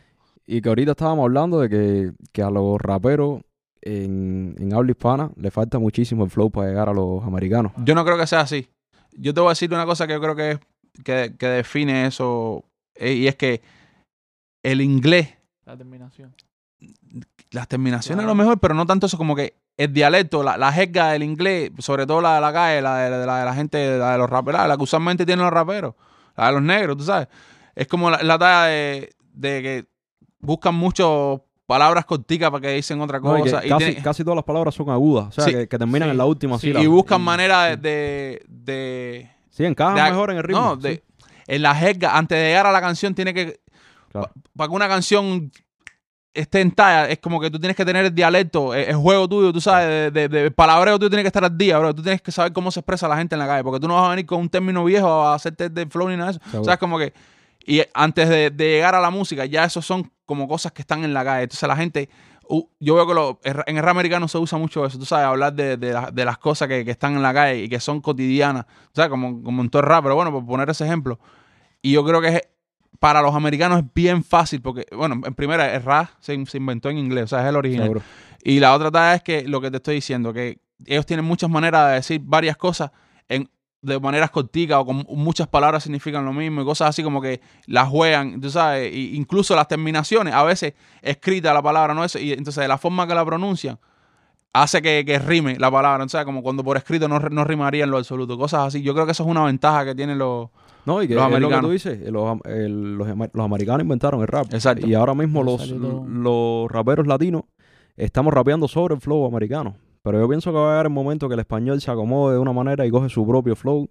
Y 0.52 0.60
que 0.62 0.68
ahorita 0.68 0.92
estábamos 0.92 1.22
hablando 1.24 1.60
de 1.60 1.68
que, 1.68 2.12
que 2.32 2.42
a 2.42 2.50
los 2.50 2.80
raperos 2.80 3.42
en, 3.82 4.56
en 4.58 4.74
habla 4.74 4.90
hispana 4.90 5.30
le 5.36 5.50
falta 5.52 5.78
muchísimo 5.78 6.24
el 6.24 6.30
flow 6.30 6.50
para 6.50 6.66
llegar 6.68 6.88
a 6.88 6.92
los 6.92 7.22
americanos. 7.24 7.70
Yo 7.84 7.94
no 7.94 8.04
creo 8.04 8.18
que 8.18 8.26
sea 8.26 8.40
así. 8.40 8.68
Yo 9.12 9.32
te 9.32 9.40
voy 9.40 9.48
a 9.48 9.52
decir 9.52 9.72
una 9.72 9.86
cosa 9.86 10.08
que 10.08 10.14
yo 10.14 10.20
creo 10.20 10.34
que, 10.34 10.58
que, 11.04 11.36
que 11.38 11.46
define 11.46 12.06
eso, 12.06 12.64
eh, 12.96 13.12
y 13.12 13.28
es 13.28 13.36
que 13.36 13.62
el 14.64 14.80
inglés, 14.80 15.28
La 15.64 15.76
terminación. 15.76 16.34
las 17.52 17.68
terminaciones 17.68 18.18
a 18.18 18.26
Claro. 18.26 18.36
lo 18.36 18.42
mejor, 18.42 18.58
pero 18.58 18.74
no 18.74 18.86
tanto 18.86 19.06
eso 19.06 19.16
como 19.18 19.36
que 19.36 19.54
el 19.76 19.92
dialecto, 19.92 20.42
la, 20.42 20.56
la 20.58 20.72
jerga 20.72 21.12
del 21.12 21.22
inglés, 21.22 21.70
sobre 21.78 22.06
todo 22.06 22.20
la 22.20 22.34
de 22.34 22.40
la 22.40 22.52
calle, 22.52 22.82
la 22.82 22.96
de, 22.98 23.24
la 23.24 23.38
de 23.38 23.44
la 23.44 23.54
gente, 23.54 23.98
la 23.98 24.12
de 24.12 24.18
los 24.18 24.28
raperos, 24.28 24.66
la 24.66 24.76
que 24.76 24.82
usualmente 24.82 25.24
tienen 25.24 25.44
los 25.44 25.52
raperos, 25.54 25.94
la 26.36 26.48
de 26.48 26.52
los 26.54 26.62
negros, 26.62 26.96
tú 26.96 27.04
sabes. 27.04 27.28
Es 27.76 27.86
como 27.86 28.10
la, 28.10 28.20
la 28.22 28.36
talla 28.36 28.64
de, 28.66 29.10
de 29.32 29.62
que 29.62 29.86
buscan 30.40 30.74
mucho 30.74 31.44
palabras 31.66 32.04
corticas 32.04 32.50
para 32.50 32.60
que 32.62 32.72
dicen 32.72 33.00
otra 33.00 33.20
No, 33.20 33.38
y 33.38 33.42
que 33.44 33.50
cosa. 33.50 33.64
y 33.64 33.68
casi, 33.68 33.84
tiene- 33.84 34.02
casi 34.02 34.24
todas 34.24 34.36
las 34.36 34.44
palabras 34.44 34.74
son 34.74 34.90
agudas, 34.90 35.28
o 35.28 35.32
sea, 35.32 35.44
Sí. 35.44 35.52
que, 35.52 35.68
que 35.68 35.78
terminan 35.78 36.08
Sí. 36.08 36.10
en 36.10 36.18
la 36.18 36.24
última 36.26 36.58
Sí. 36.58 36.66
sílaba. 36.68 36.84
y 36.84 36.88
buscan 36.88 37.20
Y- 37.20 37.24
manera 37.24 37.62
de, 37.64 37.76
de, 37.76 38.42
de- 38.48 39.30
Sí, 39.50 39.64
encajan 39.64 39.94
de- 39.94 40.02
mejor 40.02 40.30
en 40.32 40.38
el 40.38 40.42
ritmo. 40.42 40.60
No, 40.60 40.74
sí. 40.76 40.80
de, 40.82 41.04
en 41.46 41.62
la 41.62 41.74
jerga, 41.74 42.16
antes 42.16 42.36
de 42.38 42.44
llegar 42.48 42.66
a 42.66 42.72
la 42.72 42.80
canción, 42.80 43.14
tiene 43.14 43.32
que. 43.34 43.60
Claro. 44.10 44.30
Para 44.56 44.68
que 44.68 44.74
una 44.74 44.88
canción 44.88 45.52
esté 46.34 46.60
en 46.60 46.70
talla, 46.72 47.08
es 47.08 47.18
como 47.18 47.40
que 47.40 47.50
tú 47.50 47.58
tienes 47.58 47.76
que 47.76 47.84
tener 47.84 48.04
el 48.06 48.14
dialecto, 48.14 48.72
el, 48.74 48.88
el 48.88 48.96
juego 48.96 49.28
tuyo, 49.28 49.52
tú 49.52 49.60
sabes, 49.60 50.12
de, 50.12 50.28
de, 50.28 50.42
de 50.42 50.50
palabreo 50.50 50.98
tú 50.98 51.08
tienes 51.08 51.24
que 51.24 51.28
estar 51.28 51.44
al 51.44 51.56
día, 51.56 51.78
bro. 51.78 51.94
Tú 51.94 52.02
tienes 52.02 52.22
que 52.22 52.30
saber 52.32 52.52
cómo 52.52 52.70
se 52.70 52.80
expresa 52.80 53.06
la 53.08 53.16
gente 53.16 53.34
en 53.34 53.40
la 53.40 53.46
calle, 53.46 53.62
porque 53.64 53.80
tú 53.80 53.86
no 53.88 53.94
vas 53.94 54.06
a 54.06 54.10
venir 54.10 54.26
con 54.26 54.40
un 54.40 54.48
término 54.48 54.84
viejo 54.84 55.08
a 55.08 55.34
hacerte 55.34 55.68
de 55.68 55.86
flow 55.86 56.08
ni 56.08 56.16
nada 56.16 56.32
de 56.32 56.38
eso. 56.38 56.46
Seguro. 56.50 56.64
¿Sabes? 56.64 56.78
Como 56.80 56.98
que. 56.98 57.12
Y 57.66 57.82
antes 57.94 58.28
de, 58.28 58.50
de 58.50 58.64
llegar 58.70 58.94
a 58.94 59.00
la 59.00 59.10
música, 59.10 59.44
ya 59.44 59.64
esos 59.64 59.84
son 59.86 60.10
como 60.26 60.48
cosas 60.48 60.72
que 60.72 60.82
están 60.82 61.04
en 61.04 61.12
la 61.14 61.24
calle. 61.24 61.42
Entonces 61.44 61.68
la 61.68 61.76
gente. 61.76 62.08
uh, 62.48 62.66
yo 62.80 62.94
veo 62.96 63.06
que 63.06 63.14
lo- 63.14 63.38
en 63.44 63.76
el 63.76 63.82
rap 63.82 63.90
americano 63.92 64.26
se 64.26 64.36
usa 64.38 64.58
mucho 64.58 64.84
eso, 64.84 64.98
tú 64.98 65.04
sabes, 65.04 65.24
hablar 65.26 65.52
de, 65.52 65.76
de, 65.76 65.92
la- 65.92 66.10
de 66.10 66.24
las 66.24 66.36
cosas 66.38 66.66
que, 66.68 66.84
que 66.84 66.90
están 66.90 67.14
en 67.14 67.22
la 67.22 67.32
calle 67.32 67.62
y 67.62 67.68
que 67.68 67.78
son 67.78 68.00
cotidianas, 68.00 68.64
o 68.86 68.94
sea, 68.94 69.08
como, 69.08 69.40
como 69.42 69.62
en 69.62 69.70
todo 69.70 69.82
el 69.82 69.86
rap, 69.88 70.02
pero 70.02 70.16
bueno, 70.16 70.32
por 70.32 70.44
poner 70.44 70.68
ese 70.68 70.84
ejemplo. 70.84 71.20
Y 71.80 71.92
yo 71.92 72.04
creo 72.04 72.20
que 72.20 72.28
es- 72.28 72.48
para 72.98 73.22
los 73.22 73.34
americanos 73.36 73.78
es 73.78 73.84
bien 73.94 74.24
fácil, 74.24 74.60
porque, 74.60 74.84
bueno, 74.94 75.20
en 75.24 75.34
primera, 75.34 75.72
el 75.74 75.82
rap 75.82 76.08
se, 76.18 76.44
se 76.46 76.56
inventó 76.58 76.90
en 76.90 76.98
inglés, 76.98 77.24
o 77.24 77.28
sea, 77.28 77.42
es 77.42 77.46
el 77.46 77.56
original. 77.56 77.84
Seguro. 77.84 78.02
Y 78.42 78.58
la 78.58 78.74
otra 78.74 78.90
tarea 78.90 79.14
es 79.14 79.22
que 79.22 79.46
lo 79.46 79.60
que 79.60 79.70
te 79.70 79.76
estoy 79.76 79.94
diciendo, 79.96 80.32
que 80.32 80.58
ellos 80.86 81.06
tienen 81.06 81.24
muchas 81.24 81.48
maneras 81.50 81.88
de 81.88 81.94
decir 81.94 82.20
varias 82.24 82.56
cosas 82.56 82.90
en, 83.28 83.48
de 83.82 83.98
maneras 83.98 84.30
corticas 84.30 84.78
o 84.78 84.84
con 84.86 85.06
muchas 85.08 85.48
palabras 85.48 85.82
significan 85.84 86.24
lo 86.24 86.32
mismo 86.32 86.60
y 86.60 86.64
cosas 86.64 86.90
así 86.90 87.02
como 87.02 87.20
que 87.22 87.40
las 87.66 87.88
juegan, 87.88 88.40
tú 88.40 88.50
sabes, 88.50 88.92
y 88.94 89.16
incluso 89.16 89.56
las 89.56 89.68
terminaciones, 89.68 90.34
a 90.34 90.42
veces 90.42 90.74
escrita 91.00 91.54
la 91.54 91.62
palabra, 91.62 91.94
no 91.94 92.04
eso, 92.04 92.18
y 92.18 92.32
entonces 92.32 92.60
de 92.62 92.68
la 92.68 92.76
forma 92.78 93.06
que 93.06 93.14
la 93.14 93.24
pronuncian 93.24 93.78
hace 94.52 94.82
que, 94.82 95.04
que 95.06 95.18
rime 95.18 95.56
la 95.58 95.70
palabra, 95.70 96.04
o 96.04 96.08
sea, 96.08 96.24
como 96.24 96.42
cuando 96.42 96.62
por 96.64 96.76
escrito 96.76 97.08
no, 97.08 97.18
no 97.20 97.44
rimaría 97.44 97.84
en 97.84 97.90
lo 97.90 97.98
absoluto, 97.98 98.36
cosas 98.36 98.66
así. 98.66 98.82
Yo 98.82 98.92
creo 98.94 99.06
que 99.06 99.12
eso 99.12 99.22
es 99.22 99.28
una 99.30 99.44
ventaja 99.44 99.84
que 99.84 99.94
tienen 99.94 100.18
los, 100.18 100.48
No, 100.84 101.02
y 101.02 101.08
que 101.08 101.14
Los 101.14 101.24
es 101.24 101.30
lo 101.30 101.30
que 101.30 101.36
americanos. 101.36 101.66
tú 101.68 101.70
dices, 101.72 102.00
eh, 102.02 102.10
los, 102.10 102.38
el- 102.46 102.96
los, 102.98 103.06
los 103.32 103.44
americanos 103.44 103.82
inventaron 103.82 104.20
el 104.22 104.26
rap. 104.26 104.52
Exacto. 104.52 104.86
Y 104.86 104.94
ahora 104.94 105.14
mismo 105.14 105.42
los, 105.44 105.68
los 105.70 106.70
raperos 106.70 107.06
latinos 107.06 107.44
estamos 107.96 108.34
rapeando 108.34 108.66
sobre 108.66 108.94
el 108.96 109.00
flow 109.00 109.24
americano. 109.26 109.76
Pero 110.02 110.18
yo 110.20 110.28
pienso 110.28 110.50
que 110.50 110.56
va 110.58 110.68
a 110.68 110.70
llegar 110.72 110.86
el 110.86 110.92
momento 110.92 111.28
que 111.28 111.34
el 111.34 111.40
español 111.40 111.80
se 111.80 111.90
acomode 111.90 112.34
de 112.34 112.38
una 112.40 112.52
manera 112.52 112.86
y 112.86 112.90
coge 112.90 113.08
su 113.08 113.26
propio 113.26 113.54
flow 113.56 113.88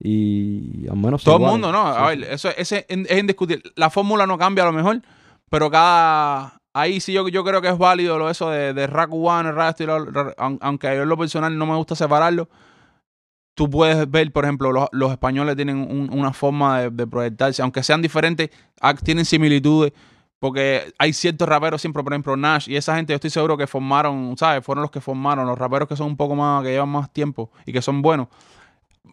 y 0.00 0.88
al 0.88 0.96
menos 0.96 1.22
Todo 1.22 1.36
el 1.36 1.42
mundo, 1.42 1.70
¿no? 1.70 1.92
Sí, 1.92 1.98
A 2.00 2.06
ver, 2.08 2.24
eso 2.24 2.48
ese 2.56 2.84
es, 2.88 3.18
indiscutible. 3.18 3.62
La 3.76 3.88
fórmula 3.88 4.26
no 4.26 4.36
cambia 4.36 4.64
a 4.64 4.66
lo 4.66 4.72
mejor, 4.72 5.00
pero 5.48 5.70
cada... 5.70 6.58
Ahí 6.74 7.00
sí 7.00 7.12
yo, 7.12 7.28
yo 7.28 7.44
creo 7.44 7.60
que 7.60 7.68
es 7.68 7.76
válido 7.76 8.18
lo 8.18 8.30
eso 8.30 8.48
de, 8.48 8.72
de 8.72 8.88
cubano, 9.08 9.50
el 9.50 9.54
rap 9.54 9.70
estilo, 9.70 10.06
aunque 10.60 10.86
yo 10.96 11.02
en 11.02 11.08
lo 11.08 11.18
personal 11.18 11.56
no 11.56 11.66
me 11.66 11.76
gusta 11.76 11.94
separarlo. 11.94 12.48
Tú 13.54 13.68
puedes 13.68 14.10
ver, 14.10 14.32
por 14.32 14.44
ejemplo, 14.44 14.72
los, 14.72 14.88
los 14.92 15.10
españoles 15.12 15.54
tienen 15.54 15.76
un- 15.76 16.08
una 16.18 16.32
forma 16.32 16.80
de, 16.80 16.90
de 16.90 17.06
proyectarse, 17.06 17.60
aunque 17.60 17.82
sean 17.82 18.00
diferentes, 18.00 18.48
ah, 18.80 18.94
tienen 18.94 19.26
similitudes, 19.26 19.92
porque 20.42 20.92
hay 20.98 21.12
ciertos 21.12 21.48
raperos 21.48 21.80
siempre, 21.80 22.02
por 22.02 22.12
ejemplo, 22.12 22.36
Nash, 22.36 22.68
y 22.68 22.74
esa 22.74 22.96
gente 22.96 23.12
yo 23.12 23.14
estoy 23.14 23.30
seguro 23.30 23.56
que 23.56 23.68
formaron, 23.68 24.34
¿sabes? 24.36 24.64
Fueron 24.64 24.82
los 24.82 24.90
que 24.90 25.00
formaron, 25.00 25.46
los 25.46 25.56
raperos 25.56 25.86
que 25.88 25.94
son 25.94 26.08
un 26.08 26.16
poco 26.16 26.34
más, 26.34 26.64
que 26.64 26.70
llevan 26.70 26.88
más 26.88 27.12
tiempo 27.12 27.52
y 27.64 27.72
que 27.72 27.80
son 27.80 28.02
buenos 28.02 28.26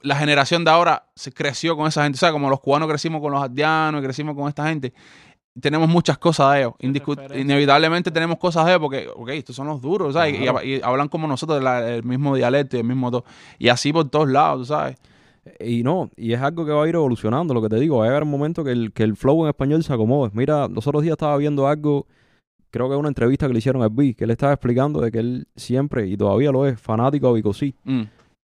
la 0.02 0.16
generación 0.16 0.64
de 0.64 0.72
ahora 0.72 1.08
se 1.16 1.32
creció 1.34 1.76
con 1.76 1.88
esa 1.88 2.04
gente. 2.04 2.16
O 2.16 2.20
sea, 2.20 2.32
como 2.32 2.50
los 2.50 2.60
cubanos 2.62 2.88
crecimos 2.88 3.20
con 3.22 3.32
los 3.34 3.42
ardianos 3.44 4.02
y 4.02 4.04
crecimos 4.06 4.34
con 4.36 4.48
esta 4.48 4.66
gente. 4.68 4.94
Tenemos 5.60 5.90
muchas 5.90 6.18
cosas 6.18 6.54
de 6.54 6.60
ellos. 6.60 6.74
Inevitablemente 7.42 8.10
tenemos 8.12 8.38
cosas 8.38 8.66
de 8.66 8.72
ellos 8.72 8.82
porque, 8.82 9.10
ok, 9.14 9.30
estos 9.30 9.56
son 9.56 9.68
los 9.68 9.82
duros, 9.82 10.14
¿sabes? 10.14 10.36
Y- 10.64 10.82
hablan 10.84 11.10
como 11.10 11.28
nosotros, 11.28 11.62
la- 11.62 11.86
el 11.96 12.04
mismo 12.04 12.36
dialecto 12.36 12.78
y 12.78 12.80
el 12.80 12.86
mismo 12.86 13.12
todo. 13.12 13.26
Y 13.58 13.68
así 13.70 13.92
por 13.92 14.08
todos 14.10 14.30
lados, 14.30 14.60
¿tú 14.60 14.66
¿sabes? 14.74 14.96
Y 15.60 15.84
no, 15.84 16.10
y 16.16 16.34
es 16.34 16.42
algo 16.42 16.66
que 16.66 16.72
va 16.72 16.84
a 16.84 16.88
ir 16.88 16.96
evolucionando, 16.96 17.54
lo 17.54 17.62
que 17.62 17.70
te 17.70 17.78
digo, 17.80 17.98
va 17.98 18.06
a 18.06 18.08
llegar 18.08 18.24
un 18.24 18.30
momento 18.32 18.64
que 18.64 18.72
el, 18.72 18.92
que 18.94 19.04
el 19.04 19.16
flow 19.16 19.44
en 19.44 19.50
español 19.50 19.84
se 19.84 19.94
acomode. 19.94 20.32
Mira, 20.34 20.68
los 20.68 20.86
otros 20.88 21.02
días 21.04 21.14
estaba 21.14 21.36
viendo 21.38 21.68
algo, 21.68 22.06
creo 22.72 22.90
que 22.90 22.96
una 22.96 23.08
entrevista 23.08 23.48
que 23.48 23.54
le 23.54 23.60
hicieron 23.60 23.82
a 23.82 23.90
B, 23.90 24.14
que 24.14 24.26
él 24.26 24.32
estaba 24.32 24.54
explicando 24.54 25.02
de 25.02 25.12
que 25.12 25.20
él 25.20 25.48
siempre, 25.56 26.08
y 26.08 26.16
todavía 26.18 26.52
lo 26.52 26.66
es, 26.68 26.80
fanático 26.80 27.28
a 27.30 27.34
Vico 27.34 27.54
sí, 27.54 27.74
Mm. 27.84 28.02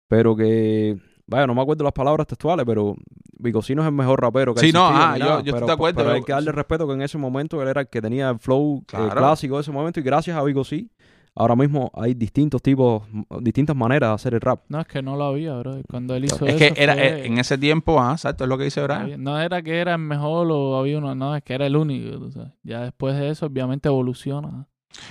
pero 0.08 0.36
que, 0.36 0.96
vaya, 1.26 1.46
no 1.46 1.54
me 1.54 1.62
acuerdo 1.62 1.82
las 1.84 1.92
palabras 1.92 2.26
textuales, 2.26 2.64
pero 2.66 2.94
Vico 3.38 3.62
sí 3.62 3.74
no 3.74 3.82
es 3.82 3.88
el 3.88 3.94
mejor 3.94 4.20
rapero 4.20 4.54
que 4.54 4.60
Sí, 4.60 4.70
no, 4.72 4.86
ah, 4.86 5.16
yo- 5.18 5.40
yo 5.40 5.52
estoy 5.54 5.66
de 5.66 5.72
acuerdo, 5.72 5.96
Pero 6.02 6.10
hay 6.12 6.22
que 6.22 6.32
darle 6.32 6.52
respeto 6.52 6.86
que 6.86 6.92
en 6.94 7.02
ese 7.02 7.18
momento 7.18 7.60
él 7.62 7.68
era 7.68 7.80
el 7.80 7.88
que 7.88 8.00
tenía 8.00 8.30
el 8.30 8.38
flow 8.38 8.84
eh, 8.92 9.08
clásico 9.10 9.56
de 9.56 9.62
ese 9.62 9.72
momento, 9.72 9.98
y 9.98 10.02
gracias 10.04 10.36
a 10.36 10.42
Vico 10.44 10.62
sí, 10.62 10.88
ahora 11.34 11.56
mismo 11.56 11.90
hay 11.94 12.14
distintos 12.14 12.60
tipos, 12.62 13.02
distintas 13.40 13.74
maneras 13.76 14.10
de 14.10 14.14
hacer 14.14 14.34
el 14.34 14.40
rap. 14.40 14.64
No, 14.68 14.80
es 14.80 14.86
que 14.86 15.02
no 15.02 15.16
lo 15.16 15.24
había, 15.24 15.54
bro. 15.54 15.80
Cuando 15.88 16.14
él 16.14 16.24
hizo 16.26 16.46
Es 16.46 16.60
eso. 16.60 16.74
que 16.74 16.82
era, 16.82 16.94
fue- 16.94 17.06
eh, 17.22 17.26
en 17.26 17.38
ese 17.38 17.56
tiempo, 17.58 18.00
ah, 18.00 18.12
exacto, 18.12 18.44
es 18.44 18.48
lo 18.50 18.58
que 18.58 18.64
dice 18.64 18.82
Brian. 18.82 19.22
No 19.22 19.38
era 19.40 19.62
que 19.62 19.78
era 19.78 19.92
el 19.94 20.00
mejor 20.00 20.48
o 20.50 20.76
había 20.78 20.98
uno, 20.98 21.14
no, 21.14 21.34
es 21.36 21.42
que 21.42 21.54
era 21.54 21.66
el 21.66 21.76
único. 21.76 22.18
tú 22.18 22.30
sabes. 22.32 22.52
Ya 22.62 22.80
después 22.82 23.16
de 23.16 23.30
eso, 23.30 23.46
obviamente 23.46 23.88
evoluciona. 23.88 24.66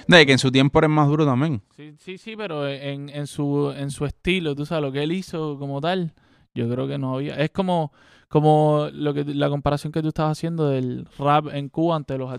De 0.07 0.25
que 0.27 0.31
en 0.33 0.37
su 0.37 0.51
tiempo 0.51 0.77
era 0.77 0.87
más 0.87 1.07
duro 1.07 1.25
también. 1.25 1.63
Sí, 1.75 1.95
sí, 1.97 2.17
sí, 2.19 2.35
pero 2.37 2.67
en, 2.67 3.09
en, 3.09 3.25
su, 3.25 3.73
en 3.75 3.89
su 3.89 4.05
estilo, 4.05 4.53
tú 4.55 4.65
sabes, 4.65 4.83
lo 4.83 4.91
que 4.91 5.01
él 5.01 5.11
hizo 5.11 5.57
como 5.57 5.81
tal, 5.81 6.13
yo 6.53 6.69
creo 6.69 6.87
que 6.87 6.99
no 6.99 7.15
había. 7.15 7.33
Es 7.35 7.49
como, 7.49 7.91
como 8.31 8.87
lo 8.93 9.13
que 9.13 9.25
la 9.25 9.49
comparación 9.49 9.91
que 9.91 10.01
tú 10.01 10.07
estabas 10.07 10.37
haciendo 10.37 10.69
del 10.69 11.05
rap 11.19 11.47
en 11.53 11.67
Cuba 11.67 11.97
ante 11.97 12.17
los 12.17 12.31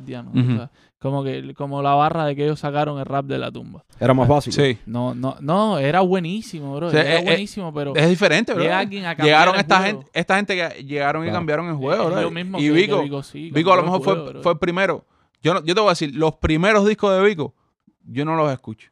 sabes. 0.57 0.71
Como 0.99 1.23
que 1.23 1.53
como 1.53 1.83
la 1.83 1.95
barra 1.95 2.25
de 2.25 2.35
que 2.35 2.45
ellos 2.45 2.61
sacaron 2.61 2.99
el 2.99 3.05
rap 3.05 3.27
de 3.27 3.37
la 3.37 3.53
tumba. 3.53 3.85
Era 4.01 4.15
más 4.15 4.27
básico. 4.27 4.57
Sí. 4.57 4.79
No, 4.87 5.15
no, 5.15 5.37
no, 5.41 5.77
era 5.79 6.01
buenísimo, 6.01 6.75
bro. 6.77 6.91
Era 6.91 7.03
eh, 7.03 7.19
eh, 7.19 7.25
buenísimo, 7.25 7.75
pero 7.75 7.95
Es 7.95 8.09
diferente, 8.09 8.55
bro. 8.55 8.63
Llegaron 8.63 9.57
esta 9.57 9.83
gente, 9.83 10.07
esta 10.15 10.37
gente 10.37 10.57
que 10.57 10.83
llegaron 10.83 11.25
y 11.25 11.27
Claro. 11.27 11.39
cambiaron 11.41 11.67
el 11.69 11.75
juego, 11.75 12.09
Es 12.09 12.15
bro. 12.17 12.31
mismo 12.31 12.59
y 12.59 12.63
que- 12.63 12.69
que 12.69 12.73
Vico, 12.73 13.03
Vico 13.03 13.23
sí, 13.23 13.51
Vico 13.53 13.71
a 13.71 13.77
lo 13.77 13.83
mejor 13.83 13.99
el 13.99 14.05
fue, 14.05 14.15
juego, 14.15 14.43
fue 14.43 14.53
el 14.53 14.59
primero. 14.59 15.05
Yo, 15.43 15.53
no, 15.53 15.63
yo 15.63 15.75
te 15.75 15.81
voy 15.83 15.89
a 15.89 15.93
decir, 15.93 16.15
los 16.17 16.37
primeros 16.37 16.87
discos 16.89 17.13
de 17.15 17.23
Vico, 17.29 17.55
yo 18.05 18.25
no 18.25 18.35
los 18.35 18.51
escucho. 18.51 18.89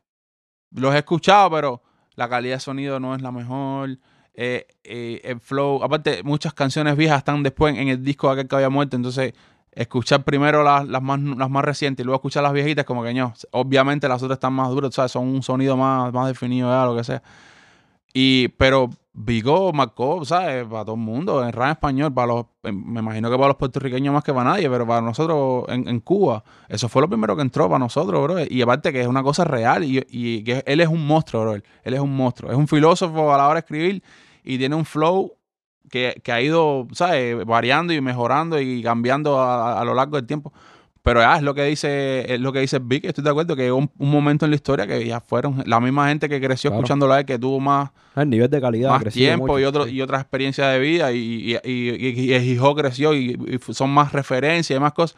Los 0.73 0.95
he 0.95 0.99
escuchado, 0.99 1.51
pero 1.51 1.83
la 2.15 2.29
calidad 2.29 2.57
de 2.57 2.61
sonido 2.61 3.01
no 3.01 3.15
es 3.15 3.23
la 3.23 3.33
mejor. 3.33 3.99
Eh, 4.35 4.67
eh, 4.85 5.21
el 5.25 5.41
flow, 5.41 5.83
aparte, 5.83 6.23
muchas 6.23 6.55
canciones 6.55 6.97
viejas 6.97 7.19
están 7.19 7.43
después 7.43 7.77
en 7.77 7.89
el 7.89 8.03
disco 8.03 8.29
de 8.29 8.35
aquel 8.35 8.49
que 8.49 8.57
había 8.57 8.71
muerto. 8.71 8.97
Entonces, 8.97 9.35
escuchar 9.73 10.25
primero 10.25 10.63
las, 10.63 10.87
las, 10.87 11.03
más, 11.03 11.21
las 11.21 11.51
más 11.51 11.65
recientes 11.65 12.03
y 12.03 12.07
luego 12.07 12.17
escuchar 12.17 12.43
las 12.43 12.53
viejitas, 12.53 12.85
como 12.85 13.03
que 13.03 13.15
no. 13.15 13.35
Obviamente 13.53 14.09
las 14.09 14.23
otras 14.23 14.37
están 14.37 14.53
más 14.53 14.71
duras, 14.71 14.95
¿sabes? 14.95 15.13
son 15.13 15.29
un 15.29 15.43
sonido 15.43 15.77
más, 15.77 16.13
más 16.13 16.29
definido, 16.29 16.85
lo 16.87 16.97
que 16.97 17.05
sea. 17.05 17.23
Y, 18.13 18.49
pero 18.49 18.91
Vigo 19.13 19.73
marcó, 19.73 20.25
¿sabes? 20.25 20.65
Para 20.67 20.85
todo 20.85 20.95
el 20.95 21.01
mundo, 21.01 21.45
en 21.45 21.53
rap 21.53 21.73
español, 21.73 22.15
para 22.15 22.29
los, 22.29 22.47
me 22.63 23.01
imagino 23.01 23.29
que 23.29 23.37
para 23.37 23.49
los 23.49 23.57
puertorriqueños 23.57 24.15
más 24.15 24.23
que 24.23 24.33
para 24.33 24.51
nadie, 24.51 24.71
pero 24.71 24.87
para 24.87 25.01
nosotros 25.01 25.65
en, 25.69 25.89
en 25.89 26.01
Cuba, 26.01 26.45
eso 26.69 26.89
fue 26.89 27.03
lo 27.03 27.09
primero 27.09 27.35
que 27.35 27.43
entró 27.43 27.67
para 27.69 27.81
nosotros, 27.81 28.23
bro. 28.23 28.37
Y 28.49 28.63
aparte 28.63 28.93
que 28.93 29.01
es 29.01 29.09
una 29.09 29.23
cosa 29.23 29.45
real 29.45 29.85
y, 29.85 30.07
y 30.09 30.45
que 30.45 30.63
él 30.65 30.81
es 30.81 30.89
un 30.89 31.05
monstruo, 31.07 31.43
bro. 31.43 31.55
Él 31.55 31.95
es 31.95 32.01
un 32.01 32.15
monstruo. 32.15 32.53
Es 32.53 32.57
un 32.57 32.69
filósofo 32.69 33.35
a 33.35 33.37
la 33.37 33.47
hora 33.47 33.55
de 33.55 33.61
escribir 33.61 34.03
y 34.45 34.59
tiene 34.59 34.77
un 34.77 34.85
flow 34.85 35.37
que, 35.91 36.21
que 36.23 36.33
ha 36.33 36.41
ido, 36.41 36.87
¿sabes? 36.93 37.45
Variando 37.45 37.93
y 37.93 38.01
mejorando 38.01 38.61
y 38.61 38.83
cambiando 38.83 39.41
a, 39.41 39.81
a 39.81 39.85
lo 39.85 39.93
largo 39.93 40.17
del 40.17 40.27
tiempo. 40.27 40.53
Pero 41.03 41.21
ya 41.21 41.37
es 41.37 41.43
lo 41.43 41.55
que 41.55 41.65
dice, 41.65 42.33
es 42.35 42.41
lo 42.41 42.53
que 42.53 42.61
dice 42.61 42.79
Vic, 42.79 43.05
estoy 43.07 43.25
de 43.25 43.31
acuerdo, 43.31 43.57
que 43.57 43.67
es 43.67 43.73
un, 43.73 43.91
un 43.99 44.11
momento 44.11 44.45
en 44.45 44.51
la 44.51 44.57
historia 44.57 44.87
que 44.87 45.05
ya 45.07 45.21
fueron 45.21 45.63
la 45.65 45.81
misma 45.81 46.09
gente 46.09 46.29
que 46.29 46.39
creció 46.41 46.71
Claro. 46.71 46.81
escuchándolo 46.81 47.15
a 47.15 47.21
él, 47.21 47.25
que 47.27 47.39
tuvo 47.39 47.59
más, 47.59 47.91
El 48.17 48.29
nivel 48.29 48.51
de 48.51 48.61
calidad 48.61 48.91
más 48.91 49.05
tiempo 49.15 49.47
mucho, 49.47 49.61
y 49.61 49.65
otro, 49.65 49.85
sí. 49.87 49.93
y 49.93 50.03
otras 50.03 50.21
experiencias 50.21 50.71
de 50.73 50.79
vida 50.79 51.11
y, 51.13 51.57
y, 51.65 51.71
y, 51.71 52.33
el 52.35 52.45
hijo 52.45 52.75
creció 52.75 53.15
y, 53.15 53.59
son 53.71 53.91
más 53.91 54.13
referencias 54.13 54.77
y 54.77 54.81
más 54.81 54.93
cosas 54.93 55.17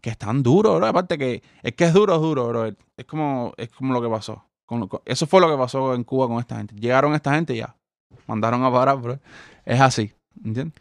que 0.00 0.08
están 0.10 0.42
duros, 0.42 0.76
bro. 0.78 0.86
Aparte 0.86 1.18
que 1.18 1.42
es 1.62 1.72
que 1.74 1.84
es 1.84 1.92
duro, 1.92 2.14
es 2.14 2.20
duro, 2.22 2.48
bro. 2.48 2.66
Es 2.96 3.04
como, 3.04 3.52
es 3.58 3.68
como 3.68 3.92
lo 3.92 4.00
que 4.00 4.08
pasó. 4.08 4.44
Con 4.64 4.80
lo- 4.80 4.88
con- 4.88 5.00
eso 5.04 5.26
fue 5.26 5.40
lo 5.42 5.50
que 5.50 5.56
pasó 5.58 5.94
en 5.94 6.04
Cuba 6.04 6.26
con 6.28 6.38
esta 6.38 6.56
gente. 6.56 6.74
Llegaron 6.76 7.14
esta 7.14 7.34
gente 7.34 7.52
y 7.54 7.58
ya. 7.58 7.76
Mandaron 8.26 8.64
a 8.64 8.72
parar, 8.72 8.96
bro. 8.98 9.18
Es 9.66 9.78
así. 9.80 10.10
¿Entiendes? 10.42 10.80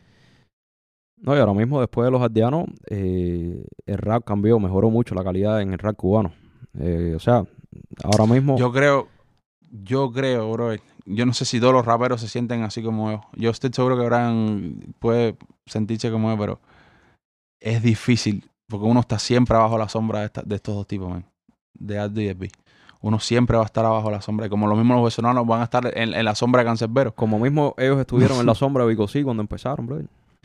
No, 1.20 1.36
y 1.36 1.40
ahora 1.40 1.54
mismo, 1.54 1.80
después 1.80 2.06
de 2.06 2.12
los 2.12 2.22
aldeanos, 2.22 2.66
eh, 2.90 3.66
el 3.86 3.98
rap 3.98 4.24
cambió, 4.24 4.60
mejoró 4.60 4.90
mucho 4.90 5.16
la 5.16 5.24
calidad 5.24 5.62
en 5.62 5.74
el 5.74 5.80
rap 5.80 5.96
cubano. 5.96 6.32
Eh, 6.80 7.14
o 7.16 7.20
sea, 7.20 7.44
ahora 8.04 8.26
mismo. 8.26 8.58
Yo 8.58 8.72
creo, 8.72 9.08
yo 9.84 10.12
creo, 10.12 10.52
bro. 10.52 10.76
Yo 11.06 11.26
no 11.26 11.34
sé 11.34 11.46
si 11.46 11.60
todos 11.60 11.74
los 11.74 11.86
raperos 11.86 12.22
se 12.22 12.28
sienten 12.28 12.64
así 12.64 12.84
como 12.84 13.12
yo. 13.12 13.22
Yo 13.36 13.50
estoy 13.50 13.72
seguro 13.74 13.98
que 13.98 14.06
Brian 14.06 14.94
puede 15.00 15.38
sentirse 15.66 16.12
como 16.12 16.30
yo, 16.32 16.38
pero 16.38 16.60
es 17.60 17.82
difícil 17.82 18.44
porque 18.68 18.86
uno 18.86 19.00
está 19.00 19.18
siempre 19.18 19.56
abajo 19.56 19.78
la 19.78 19.88
sombra 19.90 20.20
de, 20.20 20.26
esta- 20.26 20.44
de 20.44 20.56
estos 20.56 20.76
dos 20.76 20.86
tipos, 20.88 21.10
man. 21.10 21.26
De 21.74 21.98
Aldo 21.98 22.22
y 22.22 22.32
B. 22.34 22.50
Uno 23.02 23.20
siempre 23.20 23.56
va 23.58 23.64
a 23.64 23.66
estar 23.66 23.86
abajo 23.86 24.12
la 24.12 24.22
sombra. 24.22 24.48
Y 24.48 24.50
como 24.50 24.68
lo 24.68 24.76
mismo 24.76 24.94
los 24.96 25.04
venezolanos 25.04 25.48
van 25.48 25.62
a 25.62 25.64
estar 25.66 25.98
en, 25.98 26.14
en 26.14 26.26
la 26.26 26.36
sombra 26.36 26.62
de 26.62 26.66
Cancerbero. 26.68 27.14
Como 27.16 27.40
mismo 27.40 27.74
ellos 27.78 28.00
estuvieron 28.00 28.38
en 28.40 28.46
la 28.46 28.56
sombra 28.56 28.84
de 28.84 28.90
Vico 28.90 29.08
sí 29.08 29.24
cuando 29.24 29.42
empezaron, 29.42 29.86
bro. 29.88 30.02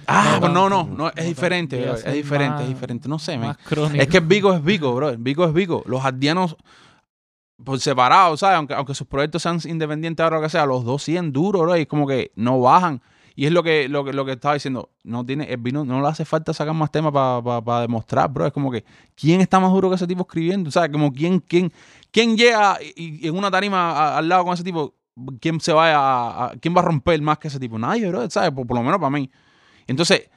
Ah, 0.06 0.32
No 0.34 0.40
pues 0.40 0.52
no, 0.52 0.68
no, 0.68 1.08
es 1.08 1.26
diferente, 1.26 1.80
bro, 1.80 1.94
es 1.94 2.14
diferente, 2.14 2.50
más- 2.54 2.62
es 2.62 2.68
diferente. 2.68 3.08
No 3.08 3.18
sé, 3.18 3.38
man. 3.38 3.56
Es 4.02 4.08
que 4.08 4.20
Vigo 4.20 4.52
es 4.54 4.62
Vigo, 4.64 4.94
bro. 4.94 5.16
Vigo 5.18 5.44
es 5.46 5.52
Vigo. 5.52 5.82
Los 5.86 6.04
ardianos 6.04 6.56
por 7.64 7.78
separado, 7.78 8.36
¿sabes? 8.36 8.56
Aunque, 8.56 8.74
aunque 8.74 8.94
sus 8.94 9.06
proyectos 9.06 9.42
sean 9.42 9.58
independientes 9.64 10.22
ahora 10.24 10.36
lo 10.38 10.42
que 10.42 10.48
sea, 10.48 10.66
los 10.66 10.84
dos 10.84 11.02
siguen 11.02 11.32
duros, 11.32 11.62
bro. 11.62 11.76
Y 11.76 11.82
es 11.82 11.86
como 11.86 12.06
que 12.06 12.32
no 12.34 12.60
bajan. 12.60 13.00
Y 13.34 13.46
es 13.46 13.52
lo 13.52 13.62
que, 13.62 13.88
lo 13.88 14.04
que, 14.04 14.12
lo 14.12 14.24
que 14.24 14.32
estaba 14.32 14.54
diciendo. 14.54 14.90
No 15.04 15.24
tiene, 15.24 15.44
el 15.44 15.56
vino, 15.58 15.84
no 15.84 16.00
le 16.02 16.08
hace 16.08 16.24
falta 16.24 16.52
sacar 16.52 16.74
más 16.74 16.90
temas 16.90 17.12
para 17.12 17.80
demostrar, 17.80 18.28
bro. 18.30 18.46
Es 18.46 18.52
como 18.52 18.70
que, 18.70 18.84
¿quién 19.14 19.40
está 19.40 19.58
más 19.60 19.70
duro 19.72 19.88
que 19.88 19.94
ese 19.96 20.06
tipo 20.06 20.22
escribiendo? 20.22 20.70
¿Sabes? 20.70 20.90
Como 20.90 21.12
quién, 21.12 21.38
quién, 21.40 21.72
quién 22.10 22.36
llega 22.36 22.78
y, 22.82 23.24
y 23.24 23.28
en 23.28 23.36
una 23.36 23.50
tarima 23.50 23.92
a- 23.92 24.18
al 24.18 24.28
lado 24.28 24.44
con 24.44 24.54
ese 24.54 24.64
tipo, 24.64 24.94
¿quién 25.40 25.60
se 25.60 25.72
va 25.72 25.92
a, 25.94 26.46
a- 26.46 26.52
quién 26.60 26.74
va 26.76 26.80
a 26.80 26.84
romper 26.84 27.20
más 27.22 27.38
que 27.38 27.48
ese 27.48 27.58
tipo? 27.60 27.78
Nadie, 27.78 28.08
bro, 28.08 28.28
¿sabes? 28.28 28.50
Por, 28.50 28.66
por 28.66 28.76
lo 28.76 28.82
menos 28.82 28.98
para 28.98 29.10
mí. 29.10 29.30
Entonces, 29.86 30.30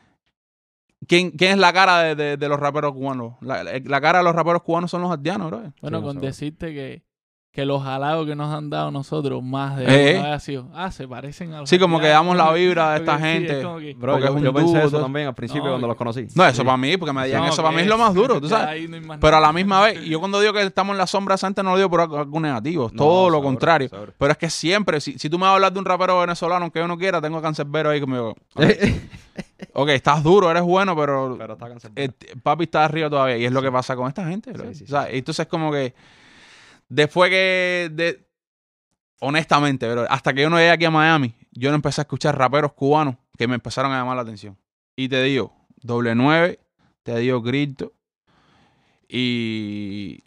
¿quién, 1.08 1.32
quién 1.32 1.52
es 1.54 1.58
la 1.58 1.72
cara 1.74 2.00
de, 2.02 2.16
de- 2.16 2.38
de 2.38 2.50
los 2.50 2.60
raperos 2.60 2.94
cubanos? 2.94 3.36
La, 3.42 3.64
la 3.64 4.02
cara 4.02 4.20
de 4.20 4.24
los 4.24 4.36
raperos 4.36 4.62
cubanos 4.64 4.92
son 4.92 5.02
los 5.02 5.12
ardianos, 5.12 5.50
bro. 5.52 5.74
Bueno, 5.82 6.00
Sí, 6.00 6.04
con 6.06 6.20
decirte 6.22 6.74
que, 6.74 7.04
que 7.56 7.66
los 7.66 7.84
halagos 7.86 8.28
que 8.28 8.36
nos 8.36 8.54
han 8.54 8.70
dado 8.70 8.92
nosotros 8.92 9.42
más 9.42 9.78
de 9.78 9.86
Eh, 9.86 10.34
eh. 10.34 10.40
sido, 10.42 10.68
ah, 10.76 10.92
se 10.92 11.08
parecen 11.08 11.54
a 11.54 11.62
los 11.62 11.70
Sí, 11.70 11.80
como 11.80 12.00
que 12.02 12.08
damos 12.08 12.36
la 12.36 12.52
vibra 12.52 12.92
de 12.92 12.98
esta 13.00 13.16
sí, 13.18 13.24
gente. 13.24 13.62
como 13.64 13.78
que- 13.80 13.94
Bro, 13.94 14.12
Porque 14.14 14.28
yo, 14.28 14.32
es 14.34 14.38
un 14.38 14.44
yo 14.44 14.54
pensé 14.54 14.74
duro, 14.76 14.88
eso 14.88 15.00
también 15.02 15.28
al 15.28 15.34
principio 15.34 15.64
No, 15.64 15.70
cuando 15.72 15.88
los 15.88 15.96
conocí. 15.96 16.28
No, 16.36 16.46
eso 16.46 16.62
Sí. 16.62 16.66
para 16.66 16.76
mí, 16.78 16.98
porque 16.98 17.14
me 17.14 17.26
digan 17.26 17.42
No, 17.44 17.48
eso 17.48 17.64
para 17.64 17.74
mí 17.76 17.82
es 17.84 17.88
lo 17.88 17.98
más 17.98 18.14
duro, 18.14 18.42
tú 18.42 18.50
sabes. 18.50 18.90
no 18.90 19.20
Pero 19.20 19.38
a 19.38 19.40
la 19.40 19.54
misma 19.54 19.82
vez, 19.82 20.02
yo 20.04 20.20
cuando 20.20 20.40
digo 20.42 20.52
que 20.54 20.62
estamos 20.64 20.94
en 20.94 20.98
la 20.98 21.08
sombra 21.08 21.38
santa 21.38 21.64
no 21.64 21.72
lo 21.72 21.78
digo 21.78 21.90
por 21.90 22.02
algo, 22.02 22.40
negativo, 22.42 22.88
es 22.88 22.94
No, 22.94 22.98
todo 22.98 23.30
lo 23.30 23.42
contrario. 23.42 23.90
Pero 24.18 24.32
es 24.32 24.38
que 24.38 24.50
siempre, 24.50 25.00
si, 25.00 25.18
si 25.18 25.30
tú 25.30 25.38
me 25.40 25.44
vas 25.44 25.52
a 25.52 25.56
hablar 25.56 25.72
de 25.74 25.80
un 25.80 25.86
rapero 25.86 26.20
venezolano 26.20 26.70
que 26.72 26.80
yo 26.80 26.88
no 26.90 26.98
quiera, 26.98 27.22
tengo 27.22 27.42
cancerbero 27.42 27.90
ahí 27.90 28.02
conmigo. 28.02 28.36
Ok, 29.74 29.90
estás 29.90 30.24
duro, 30.24 30.50
eres 30.50 30.64
bueno, 30.64 30.96
pero 30.96 31.36
Pero 31.38 31.54
está 31.54 31.68
eh, 31.96 32.10
papi 32.42 32.64
está 32.66 32.86
arriba 32.86 33.10
todavía. 33.10 33.38
Y 33.38 33.46
es 33.46 33.52
lo 33.52 33.62
que 33.62 33.72
pasa 33.72 33.96
con 33.96 34.08
esta 34.08 34.26
gente. 34.28 34.52
bro. 34.52 34.66
Sí, 34.70 34.76
sí, 34.76 34.84
O 34.86 34.88
sea, 34.88 35.10
Entonces, 35.10 35.48
como 35.48 35.72
que 35.72 35.94
después 36.90 37.30
que. 37.30 37.90
De, 37.94 38.28
honestamente, 39.20 39.90
bro, 39.92 40.06
hasta 40.10 40.34
que 40.34 40.42
yo 40.42 40.50
no 40.50 40.58
llegué 40.58 40.72
aquí 40.72 40.86
a 40.86 40.92
Miami, 40.92 41.36
yo 41.52 41.70
no 41.70 41.76
empecé 41.76 42.02
a 42.02 42.04
escuchar 42.04 42.38
raperos 42.38 42.74
cubanos 42.74 43.16
que 43.38 43.48
me 43.48 43.56
empezaron 43.56 43.92
a 43.92 43.98
llamar 44.00 44.16
la 44.16 44.22
atención. 44.22 44.58
Y 44.96 45.10
te 45.10 45.22
digo, 45.24 45.54
doble 45.82 46.16
9, 46.16 46.60
te 47.04 47.18
digo 47.18 47.42
Grito. 47.42 47.94
Y. 49.08 50.24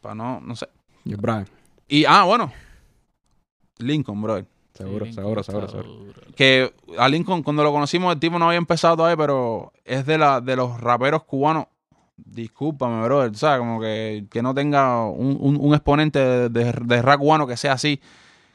Para 0.00 0.14
no, 0.14 0.40
no 0.40 0.56
sé. 0.56 0.68
Y 1.04 1.14
Brian, 1.14 1.46
Y, 1.88 2.04
ah, 2.04 2.24
bueno. 2.24 2.52
Lincoln, 3.78 4.20
bro. 4.20 4.44
seguro, 4.74 5.06
Sí, 5.06 5.12
seguro, 5.12 5.42
seguro, 5.42 5.68
seguro. 5.68 5.88
Que 6.36 6.74
a 6.98 7.08
Lincoln, 7.08 7.42
cuando 7.42 7.62
lo 7.62 7.72
conocimos, 7.72 8.12
el 8.12 8.20
tipo 8.20 8.38
no 8.38 8.46
había 8.46 8.58
empezado 8.58 8.96
todavía, 8.96 9.16
pero 9.16 9.72
es 9.84 10.04
de, 10.06 10.18
la, 10.18 10.40
de 10.40 10.56
los 10.56 10.80
raperos 10.80 11.24
cubanos. 11.24 11.66
Discúlpame, 12.24 13.02
brother, 13.04 13.34
¿sabes? 13.36 13.58
Como 13.60 13.80
que, 13.80 14.26
que 14.30 14.42
no 14.42 14.54
tenga 14.54 15.04
un, 15.06 15.36
un- 15.40 15.56
un 15.60 15.74
exponente 15.74 16.18
de, 16.18 16.48
de, 16.48 16.72
de 16.72 17.02
rap 17.02 17.20
que 17.48 17.56
sea 17.56 17.72
así. 17.74 18.00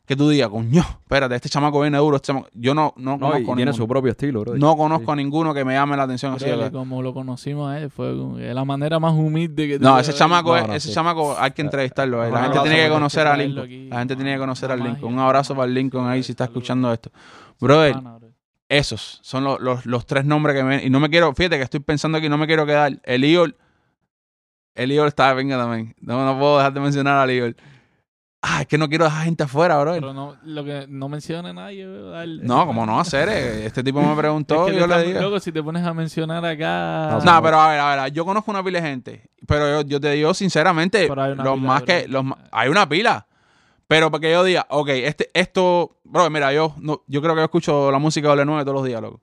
Que 0.05 0.17
tú 0.17 0.27
digas, 0.27 0.49
coño, 0.49 0.81
espérate, 0.81 1.33
este 1.35 1.47
chamaco 1.47 1.79
viene 1.79 1.97
duro. 1.97 2.17
este 2.17 2.33
chamaco-". 2.33 2.49
Yo 2.53 2.75
no, 2.75 2.93
no 2.97 3.11
No, 3.11 3.15
y 3.15 3.19
conozco, 3.19 3.45
tiene 3.55 3.55
ninguno. 3.71 3.73
su 3.73 3.87
propio 3.87 4.11
estilo, 4.11 4.41
bro. 4.41 4.55
no 4.57 4.75
conozco 4.75 5.13
a 5.13 5.15
ninguno 5.15 5.53
que 5.53 5.63
me 5.63 5.75
llame 5.75 5.95
la 5.95 6.03
atención 6.03 6.33
así. 6.33 6.45
Como 6.73 7.01
lo 7.01 7.13
conocimos 7.13 7.71
a 7.71 7.79
él, 7.79 7.89
fue 7.89 8.13
la 8.13 8.65
manera 8.65 8.99
más 8.99 9.13
humilde 9.13 9.65
que 9.65 9.79
No, 9.79 9.97
ese 9.97 10.13
chamaco, 10.13 10.49
No, 10.49 10.57
es- 10.57 10.67
no, 10.67 10.73
ese 10.73 10.87
sí. 10.89 10.93
chamaco 10.93 11.37
hay 11.39 11.51
que 11.51 11.61
entrevistarlo. 11.61 12.21
eh. 12.21 12.27
No, 12.29 12.35
La 12.35 12.41
gente 12.43 12.59
tiene 12.59 12.75
no, 12.77 12.83
que 12.83 12.87
no, 12.89 12.93
conocer 12.95 13.27
a 13.27 13.37
Lincoln. 13.37 13.63
aquí. 13.65 13.87
La 13.87 13.99
gente 13.99 14.15
tiene 14.17 14.33
que 14.33 14.39
conocer 14.39 14.71
a 14.71 14.75
Lincoln. 14.75 15.13
Un 15.13 15.19
abrazo 15.19 15.55
para 15.55 15.67
Lincoln 15.71 16.05
ahí 16.07 16.21
si 16.21 16.33
está 16.33 16.43
escuchando 16.43 16.91
esto. 16.91 17.09
Brother. 17.61 17.95
Esos 18.69 19.19
son 19.21 19.43
los, 19.43 19.59
los, 19.59 19.85
los 19.85 20.05
tres 20.05 20.25
nombres 20.25 20.55
que 20.55 20.63
me... 20.63 20.83
Y 20.83 20.89
no 20.89 20.99
me 20.99 21.09
quiero... 21.09 21.33
Fíjate 21.33 21.57
que 21.57 21.63
estoy 21.63 21.79
pensando 21.79 22.17
aquí, 22.17 22.29
no 22.29 22.37
me 22.37 22.47
quiero 22.47 22.65
quedar. 22.65 22.99
El 23.03 23.23
Eagle... 23.23 23.55
El 24.75 24.91
Eagle 24.91 25.09
está... 25.09 25.33
Venga 25.33 25.57
también. 25.57 25.95
No, 26.01 26.25
no 26.25 26.37
puedo 26.39 26.57
dejar 26.57 26.73
de 26.73 26.79
mencionar 26.79 27.17
al 27.17 27.29
Eagle. 27.29 27.55
Ah, 28.45 28.61
es 28.61 28.67
que 28.67 28.77
no 28.77 28.89
quiero 28.89 29.05
dejar 29.05 29.23
gente 29.23 29.43
afuera, 29.43 29.79
bro. 29.79 29.93
Pero 29.93 30.11
no, 30.13 30.35
lo 30.43 30.65
que 30.65 30.85
no 30.89 31.07
menciona 31.07 31.53
nadie, 31.53 31.87
bro, 31.87 32.09
dale. 32.09 32.43
No, 32.43 32.65
como 32.65 32.85
no 32.85 32.99
hacer. 32.99 33.29
eh. 33.29 33.65
Este 33.65 33.81
tipo 33.83 34.01
me 34.01 34.13
preguntó 34.17 34.67
Es 34.67 34.71
que 34.71 34.77
y 34.77 34.79
yo 34.81 34.87
te 34.87 34.97
le 34.97 35.03
digo... 35.07 35.19
Luego, 35.21 35.39
si 35.39 35.53
te 35.53 35.63
pones 35.63 35.85
a 35.85 35.93
mencionar 35.93 36.43
acá. 36.43 37.19
No, 37.23 37.31
No, 37.35 37.41
pero 37.41 37.59
a 37.61 37.69
ver, 37.69 37.79
a 37.79 38.03
ver, 38.03 38.11
yo 38.13 38.25
conozco 38.25 38.51
una 38.51 38.61
pila 38.61 38.81
de 38.81 38.87
gente, 38.89 39.29
pero 39.47 39.69
yo, 39.81 39.87
yo 39.87 39.99
te 40.01 40.11
digo 40.11 40.33
sinceramente, 40.33 41.07
los 41.07 41.15
pila, 41.15 41.55
más 41.55 41.83
bro. 41.83 41.85
que, 41.85 42.07
los 42.09 42.25
hay 42.51 42.67
una 42.67 42.89
pila, 42.89 43.27
pero 43.93 44.09
para 44.09 44.21
que 44.21 44.31
yo 44.31 44.43
diga, 44.43 44.65
ok, 44.71 44.89
este, 44.89 45.29
esto, 45.35 45.97
bro, 46.03 46.27
mira, 46.31 46.51
yo, 46.51 46.73
no, 46.79 47.03
yo 47.05 47.21
creo 47.21 47.35
que 47.35 47.41
yo 47.41 47.45
escucho 47.45 47.91
la 47.91 47.99
música 47.99 48.27
de 48.27 48.29
Doble 48.31 48.45
9 48.45 48.63
todos 48.63 48.75
los 48.77 48.85
días, 48.85 48.99
loco. 48.99 49.21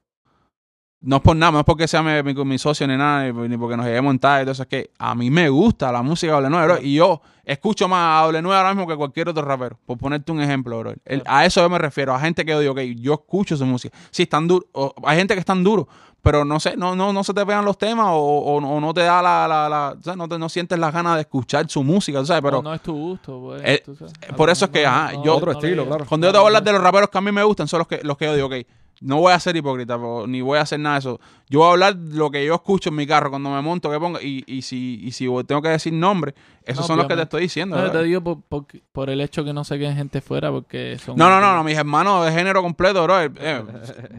No 1.03 1.17
es 1.17 1.23
por 1.23 1.35
nada, 1.35 1.51
no 1.51 1.59
es 1.59 1.65
porque 1.65 1.89
sea 1.89 2.03
mi, 2.05 2.23
mi- 2.23 2.45
mi 2.45 2.57
socio 2.59 2.87
ni 2.87 2.97
nada, 2.97 3.33
ni, 3.33 3.49
ni 3.49 3.57
porque 3.57 3.77
nos 3.77 3.85
lleguemos 3.87 4.13
en 4.13 4.19
tal 4.21 4.47
eso, 4.49 4.63
es 4.63 4.69
que 4.69 4.91
a 4.99 5.15
mí 5.17 5.29
me 5.31 5.49
gusta 5.49 5.91
la 5.91 6.03
música 6.03 6.33
de 6.33 6.37
Doble 6.37 6.51
9, 6.51 6.67
bro, 6.67 6.79
y 6.83 6.95
yo 6.95 7.21
escucho 7.43 7.89
más 7.89 8.21
a 8.21 8.25
Doble 8.27 8.43
9 8.43 8.57
ahora 8.59 8.75
mismo 8.75 8.87
que 8.87 8.95
cualquier 8.97 9.29
otro 9.31 9.43
rapero, 9.43 9.77
por 9.87 9.99
ponerte 9.99 10.31
un 10.31 10.41
ejemplo, 10.41 10.79
bro. 10.79 10.93
El- 11.05 11.23
a 11.27 11.45
eso 11.47 11.63
yo 11.63 11.69
me 11.69 11.79
refiero, 11.79 12.15
a 12.15 12.21
gente 12.21 12.45
que 12.45 12.53
yo 12.53 12.61
digo, 12.61 12.73
ok, 12.75 12.81
yo 12.97 13.15
escucho 13.15 13.57
su 13.57 13.67
música. 13.67 13.97
Sí, 14.11 14.23
están 14.25 14.47
duros, 14.47 14.69
hay 15.05 15.17
gente 15.19 15.35
que 15.35 15.41
están 15.41 15.65
duros, 15.65 15.87
pero 16.23 16.45
no 16.45 16.61
sé, 16.61 16.77
no, 16.77 16.95
no, 16.95 17.13
no 17.13 17.25
se 17.25 17.33
te 17.35 17.45
pegan 17.47 17.65
los 17.65 17.79
temas 17.79 18.07
o, 18.11 18.17
o- 18.19 18.57
o 18.57 18.81
no 18.81 18.93
te 18.95 19.01
da 19.03 19.23
la, 19.23 19.49
la, 19.49 19.69
la- 19.69 19.97
o 19.99 20.03
sea, 20.03 20.17
no, 20.17 20.29
te, 20.29 20.39
no 20.39 20.49
sientes 20.49 20.79
las 20.79 20.93
ganas 20.93 21.15
de 21.17 21.23
escuchar 21.23 21.69
su 21.69 21.83
música, 21.83 22.25
¿sabes? 22.25 22.43
Pero 22.43 22.63
no 22.63 22.75
es 22.75 22.81
tu 22.83 22.93
gusto, 22.95 23.41
pues. 23.41 23.63
Eh, 23.65 23.83
tú 23.85 23.95
sabes. 23.97 24.13
por 24.37 24.51
eso 24.51 24.67
es 24.67 24.71
que, 24.71 24.85
ajá, 24.87 25.13
yo- 25.25 25.37
Otro 25.37 25.53
estilo, 25.53 25.87
claro. 25.87 26.05
cuando 26.09 26.27
yo 26.27 26.33
te 26.33 26.39
voy 26.39 26.45
a 26.45 26.49
hablar 26.49 26.63
de 26.63 26.73
los 26.73 26.83
raperos 26.83 27.09
que 27.11 27.19
a 27.19 27.21
mí 27.21 27.33
me 27.33 27.43
gustan, 27.43 27.67
son 27.69 27.79
los 27.79 27.89
que, 27.89 28.01
los 28.03 28.17
que 28.17 28.27
yo 28.27 28.35
digo, 28.35 28.47
ok, 28.49 28.55
no 29.01 29.17
voy 29.19 29.33
a 29.33 29.41
ser 29.41 29.57
hipócrita, 29.57 29.99
ni 30.27 30.43
voy 30.43 30.59
a 30.59 30.63
hacer 30.63 30.79
nada 30.79 30.97
de 30.97 30.99
eso. 31.01 31.21
Yo 31.49 31.61
voy 31.61 31.69
a 31.69 31.71
hablar 31.73 31.97
lo 31.97 32.31
que 32.31 32.45
yo 32.45 32.55
escucho 32.55 32.91
en 32.91 32.97
mi 32.97 33.07
carro 33.07 33.31
cuando 33.31 33.51
me 33.51 33.61
monto, 33.63 33.91
que 33.91 33.99
ponga, 33.99 34.23
y, 34.23 34.45
y 34.47 34.63
si, 34.63 35.01
y 35.03 35.13
si 35.13 35.25
tengo 35.47 35.63
que 35.63 35.71
decir 35.71 35.93
nombre, 35.93 36.35
esos 36.65 36.83
No, 36.83 36.87
son 36.89 36.99
los 36.99 37.07
que 37.07 37.17
te 37.17 37.23
estoy 37.23 37.43
diciendo. 37.43 37.77
No, 37.81 37.91
te 37.91 38.03
digo 38.03 38.21
por, 38.23 38.43
por, 38.43 38.67
por 38.93 39.09
el 39.11 39.21
hecho 39.23 39.43
que 39.43 39.53
no 39.53 39.65
se 39.65 39.79
queden 39.79 39.97
gente 39.97 40.21
fuera, 40.21 40.51
porque 40.51 40.99
son. 40.99 41.17
No, 41.17 41.31
no, 41.31 41.41
no, 41.41 41.57
no, 41.57 41.65
mis 41.65 41.77
hermanos 41.77 42.27
de 42.27 42.33
género 42.33 42.63
completo, 42.63 43.03
bro. 43.05 43.21
eh, 43.23 43.65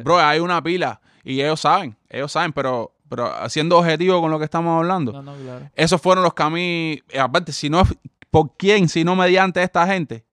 bro, 0.03 0.19
hay 0.19 0.39
una 0.39 0.61
pila 0.63 0.99
y 1.23 1.39
ellos 1.41 1.59
saben, 1.61 1.95
ellos 2.09 2.31
saben, 2.31 2.51
pero, 2.51 2.91
pero 3.07 3.31
siendo 3.49 3.77
objetivo 3.77 4.19
con 4.19 4.31
lo 4.31 4.39
que 4.39 4.45
estamos 4.45 4.77
hablando, 4.79 5.11
No, 5.13 5.21
no, 5.21 5.35
claro. 5.35 5.69
esos 5.75 6.01
fueron 6.01 6.23
los 6.23 6.33
que 6.33 6.43
a 6.43 6.49
mí, 6.49 6.99
eh, 7.09 7.19
aparte, 7.19 7.51
si 7.51 7.69
no 7.69 7.83
por 8.31 8.55
quién, 8.57 8.89
si 8.89 9.03
no 9.03 9.15
mediante 9.15 9.61
esta 9.61 9.85
gente, 9.85 10.23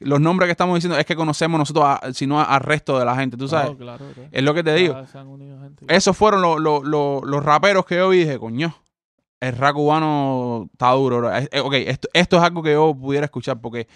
los 0.00 0.20
nombres 0.20 0.46
que 0.46 0.52
estamos 0.52 0.74
diciendo 0.76 0.96
es 0.98 1.04
que 1.06 1.16
conocemos 1.16 1.58
nosotros, 1.58 1.84
a- 1.86 2.12
si 2.12 2.26
no 2.26 2.40
al 2.40 2.60
resto 2.60 2.98
de 2.98 3.04
la 3.04 3.16
gente, 3.16 3.36
tú 3.36 3.48
sabes. 3.48 3.76
Claro, 3.76 4.04
claro. 4.14 4.28
Es 4.30 4.42
lo 4.42 4.54
que 4.54 4.62
te 4.62 4.74
digo. 4.74 4.94
Gente. 4.94 5.84
Esos 5.88 6.16
fueron 6.16 6.40
los, 6.42 6.60
los, 6.60 6.84
los, 6.84 7.22
los 7.24 7.44
raperos 7.44 7.84
que 7.84 7.96
yo 7.96 8.08
vi 8.08 8.18
y 8.18 8.20
dije, 8.24 8.38
coño, 8.38 8.74
el 9.40 9.56
rap 9.56 9.74
cubano 9.74 10.68
está 10.72 10.90
duro. 10.92 11.18
bro. 11.18 11.36
Eh, 11.36 11.48
ok, 11.62 11.74
esto, 11.74 12.08
esto 12.12 12.36
es 12.36 12.42
algo 12.42 12.62
que 12.62 12.72
yo 12.72 12.94
pudiera 12.94 13.24
escuchar 13.26 13.60
porque 13.60 13.86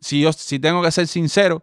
si 0.00 0.20
yo 0.20 0.32
si 0.32 0.58
tengo 0.58 0.82
que 0.82 0.90
ser 0.90 1.06
sincero, 1.06 1.62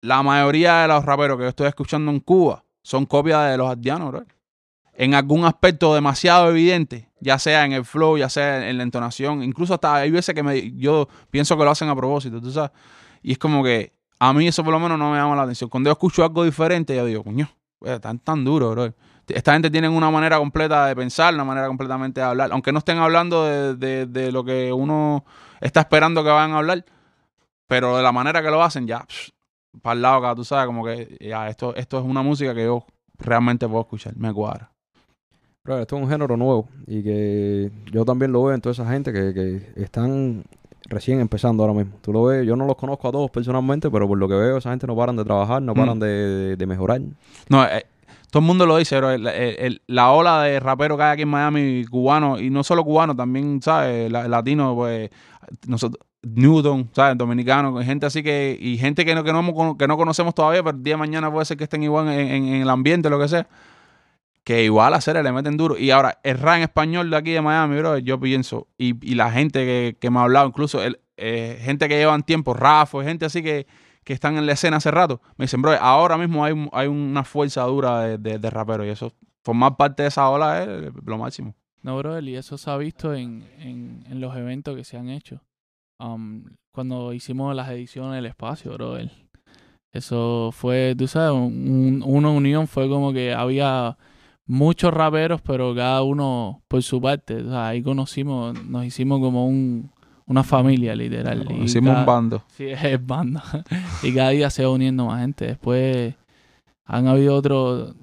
la 0.00 0.22
mayoría 0.22 0.82
de 0.82 0.88
los 0.88 1.04
raperos 1.04 1.36
que 1.36 1.42
yo 1.44 1.48
estoy 1.48 1.66
escuchando 1.68 2.10
en 2.10 2.20
Cuba 2.20 2.64
son 2.82 3.04
copias 3.06 3.50
de 3.50 3.56
los 3.56 3.68
ardianos, 3.70 4.10
bro. 4.12 4.24
En 4.94 5.14
algún 5.14 5.44
aspecto 5.44 5.94
demasiado 5.94 6.50
evidente, 6.50 7.08
ya 7.20 7.38
sea 7.38 7.64
en 7.64 7.72
el 7.72 7.84
flow, 7.84 8.16
ya 8.18 8.28
sea 8.28 8.68
en 8.68 8.76
la 8.78 8.82
entonación, 8.82 9.44
incluso 9.44 9.74
hasta 9.74 9.94
hay 9.94 10.10
veces 10.10 10.34
que 10.34 10.42
me, 10.42 10.72
yo 10.72 11.08
pienso 11.30 11.56
que 11.56 11.62
lo 11.64 11.70
hacen 11.70 11.88
a 11.88 11.94
propósito, 11.94 12.40
tú 12.40 12.50
sabes. 12.50 12.72
Y 13.22 13.32
es 13.32 13.38
como 13.38 13.62
que 13.64 13.92
a 14.18 14.32
mí 14.32 14.48
eso 14.48 14.64
por 14.64 14.72
lo 14.72 14.80
menos 14.80 14.98
no 14.98 15.10
me 15.12 15.16
llama 15.18 15.36
la 15.36 15.42
atención. 15.42 15.70
Cuando 15.70 15.88
yo 15.88 15.92
escucho 15.92 16.22
algo 16.24 16.44
diferente, 16.44 16.94
yo 16.96 17.04
digo, 17.04 17.22
coño, 17.24 17.48
eh, 17.84 17.94
están 17.94 18.18
tan 18.18 18.44
duros, 18.44 18.72
bro. 18.74 18.92
Esta 19.28 19.52
gente 19.52 19.70
tiene 19.70 19.88
una 19.88 20.10
manera 20.10 20.38
completa 20.38 20.86
de 20.86 20.96
pensar, 20.96 21.34
una 21.34 21.44
manera 21.44 21.66
completamente 21.66 22.20
de 22.20 22.26
hablar. 22.26 22.50
Aunque 22.52 22.72
no 22.72 22.78
estén 22.78 22.98
hablando 22.98 23.44
de, 23.44 24.06
de- 24.06 24.32
lo 24.32 24.42
que 24.42 24.72
uno 24.72 25.24
está 25.60 25.80
esperando 25.80 26.24
que 26.24 26.30
vayan 26.30 26.52
a 26.52 26.58
hablar, 26.58 26.84
pero 27.66 27.96
de 27.98 28.02
la 28.02 28.10
manera 28.12 28.42
que 28.42 28.50
lo 28.50 28.62
hacen, 28.62 28.86
ya, 28.86 29.06
para 29.82 29.94
el 29.94 30.02
lado, 30.02 30.16
acá, 30.16 30.34
tú 30.34 30.44
sabes, 30.44 30.66
como 30.66 30.82
que 30.84 31.18
ya, 31.20 31.48
esto, 31.50 31.74
esto 31.76 31.98
es 31.98 32.04
una 32.04 32.22
música 32.22 32.54
que 32.54 32.64
yo 32.64 32.86
realmente 33.18 33.68
puedo 33.68 33.82
escuchar, 33.82 34.16
me 34.16 34.32
cuadra. 34.32 34.72
Bro, 35.62 35.80
esto 35.80 35.96
es 35.96 36.02
un 36.02 36.08
género 36.08 36.36
nuevo 36.38 36.66
y 36.86 37.02
que 37.02 37.70
yo 37.92 38.06
también 38.06 38.32
lo 38.32 38.42
veo 38.44 38.54
en 38.54 38.62
toda 38.62 38.72
esa 38.72 38.88
gente 38.88 39.12
que, 39.12 39.34
que 39.34 39.82
están 39.82 40.44
recién 40.88 41.20
empezando 41.20 41.62
ahora 41.62 41.74
mismo. 41.74 41.96
Tú 42.00 42.12
lo 42.12 42.24
ves, 42.24 42.46
yo 42.46 42.56
no 42.56 42.66
los 42.66 42.76
conozco 42.76 43.08
a 43.08 43.12
todos 43.12 43.30
personalmente, 43.30 43.90
pero 43.90 44.08
por 44.08 44.18
lo 44.18 44.26
que 44.28 44.34
veo, 44.34 44.56
esa 44.58 44.70
gente 44.70 44.86
no 44.86 44.96
paran 44.96 45.16
de 45.16 45.24
trabajar, 45.24 45.62
no 45.62 45.72
Mm. 45.74 45.76
paran 45.76 45.98
de, 46.00 46.06
de- 46.08 46.56
de 46.56 46.66
mejorar. 46.66 47.00
No, 47.48 47.64
eh, 47.64 47.84
todo 48.30 48.40
el 48.40 48.46
mundo 48.46 48.66
lo 48.66 48.76
dice, 48.76 48.96
bro. 48.98 49.10
El- 49.10 49.26
el- 49.26 49.56
el- 49.58 49.82
la 49.86 50.10
ola 50.12 50.42
de 50.42 50.60
rapero 50.60 50.96
que 50.96 51.02
hay 51.02 51.12
aquí 51.12 51.22
en 51.22 51.28
Miami, 51.28 51.84
cubano, 51.90 52.38
y 52.40 52.50
no 52.50 52.62
solo 52.64 52.84
cubano, 52.84 53.14
también, 53.14 53.60
¿sabes? 53.62 54.10
La- 54.10 54.28
latino, 54.28 54.74
pues, 54.74 55.10
nosotros, 55.66 56.04
Newton, 56.22 56.88
¿sabes? 56.92 57.16
Dominicano, 57.16 57.78
gente 57.82 58.04
así 58.06 58.22
que, 58.22 58.58
y 58.60 58.76
gente 58.76 59.04
que 59.04 59.14
no, 59.14 59.22
que 59.24 59.32
no, 59.32 59.76
que 59.78 59.86
no 59.86 59.96
conocemos 59.96 60.34
todavía, 60.34 60.62
pero 60.62 60.76
el 60.76 60.82
día 60.82 60.94
de 60.94 60.98
mañana 60.98 61.30
puede 61.32 61.44
ser 61.46 61.56
que 61.56 61.64
estén 61.64 61.82
igual 61.84 62.08
en, 62.08 62.18
en- 62.20 62.44
en 62.48 62.62
el 62.62 62.68
ambiente, 62.70 63.08
lo 63.08 63.18
que 63.20 63.28
sea. 63.28 63.46
Que 64.48 64.64
igual 64.64 64.94
a 64.94 64.96
hacer 64.96 65.22
le 65.22 65.30
meten 65.30 65.58
duro. 65.58 65.76
Y 65.76 65.90
ahora, 65.90 66.20
el 66.22 66.38
rap 66.38 66.56
en 66.56 66.62
español 66.62 67.10
de 67.10 67.18
aquí 67.18 67.32
de 67.32 67.42
Miami, 67.42 67.76
bro, 67.76 67.98
yo 67.98 68.18
pienso, 68.18 68.66
y, 68.78 68.94
y 69.06 69.14
la 69.14 69.30
gente 69.30 69.66
que, 69.66 69.98
que 70.00 70.08
me 70.08 70.20
ha 70.20 70.22
hablado, 70.22 70.48
incluso 70.48 70.82
el, 70.82 71.00
eh, 71.18 71.58
gente 71.60 71.86
que 71.86 71.98
llevan 71.98 72.22
tiempo, 72.22 72.54
Rafa, 72.54 73.04
gente 73.04 73.26
así 73.26 73.42
que, 73.42 73.66
que 74.04 74.14
están 74.14 74.38
en 74.38 74.46
la 74.46 74.52
escena 74.52 74.78
hace 74.78 74.90
rato, 74.90 75.20
me 75.36 75.44
dicen, 75.44 75.60
bro, 75.60 75.72
ahora 75.78 76.16
mismo 76.16 76.46
hay, 76.46 76.54
hay 76.72 76.86
una 76.88 77.24
fuerza 77.24 77.62
dura 77.64 78.16
de, 78.16 78.38
de, 78.38 78.48
raperos 78.50 78.86
y 78.86 78.88
eso, 78.88 79.12
formar 79.44 79.76
parte 79.76 80.04
de 80.04 80.08
esa 80.08 80.30
ola 80.30 80.62
es 80.62 80.92
lo 81.04 81.18
máximo. 81.18 81.54
No, 81.82 81.98
bro, 81.98 82.18
y 82.18 82.34
eso 82.34 82.56
se 82.56 82.70
ha 82.70 82.78
visto 82.78 83.12
en, 83.12 83.46
en, 83.58 84.18
los 84.18 84.34
eventos 84.34 84.74
que 84.76 84.84
se 84.84 84.96
han 84.96 85.10
hecho. 85.10 85.42
Um, 85.98 86.44
cuando 86.72 87.12
hicimos 87.12 87.54
las 87.54 87.68
ediciones 87.68 88.14
del 88.14 88.24
espacio, 88.24 88.72
bro. 88.72 88.96
Eso 89.92 90.50
fue, 90.52 90.94
tú 90.96 91.06
sabes, 91.06 91.32
un- 91.32 92.02
una 92.02 92.30
unión 92.30 92.66
fue 92.66 92.88
como 92.88 93.12
que 93.12 93.34
había 93.34 93.98
muchos 94.48 94.92
raperos, 94.92 95.40
pero 95.42 95.74
cada 95.74 96.02
uno 96.02 96.60
por 96.66 96.82
su 96.82 97.00
parte. 97.00 97.36
O 97.42 97.48
sea, 97.50 97.68
ahí 97.68 97.82
conocimos, 97.82 98.60
nos 98.64 98.84
hicimos 98.84 99.20
como 99.20 99.46
un, 99.46 99.90
una 100.26 100.42
familia, 100.42 100.96
literal. 100.96 101.46
Y 101.50 101.64
Hicimos 101.64 101.90
cada- 101.90 102.00
un 102.00 102.06
bando. 102.06 102.42
Sí, 102.48 102.64
es 102.82 103.06
banda. 103.06 103.42
y 104.02 104.12
cada 104.12 104.30
día 104.30 104.50
se 104.50 104.64
va 104.64 104.70
uniendo 104.70 105.06
más 105.06 105.20
gente. 105.20 105.46
Después 105.46 106.14
han 106.86 107.06
habido 107.06 107.36
otros. 107.36 107.94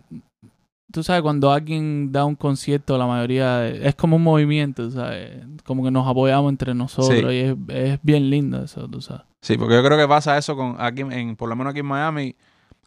tú 0.92 1.04
sabes, 1.04 1.22
cuando 1.24 1.52
alguien 1.52 2.12
da 2.14 2.24
un 2.24 2.36
concierto, 2.36 2.98
la 2.98 3.06
mayoría 3.08 3.68
es 3.68 3.96
como 3.96 4.16
un 4.16 4.24
movimiento, 4.24 4.90
¿sabes? 4.92 5.44
Como 5.66 5.84
que 5.84 5.92
nos 5.92 6.08
apoyamos 6.08 6.50
entre 6.52 6.74
nosotros 6.74 7.20
Sí. 7.32 7.36
y 7.36 7.40
es, 7.40 7.56
es 7.70 8.00
bien 8.04 8.30
lindo 8.30 8.64
eso, 8.64 8.88
tú 8.88 9.02
sabes. 9.02 9.24
Sí, 9.42 9.58
porque 9.58 9.76
yo 9.76 9.84
creo 9.84 9.98
que 9.98 10.08
pasa 10.08 10.38
eso 10.38 10.56
con 10.56 10.76
aquí, 10.80 11.02
en, 11.02 11.36
por 11.36 11.50
lo 11.50 11.56
menos 11.56 11.72
aquí 11.72 11.82
en 11.82 11.86
Miami, 11.88 12.36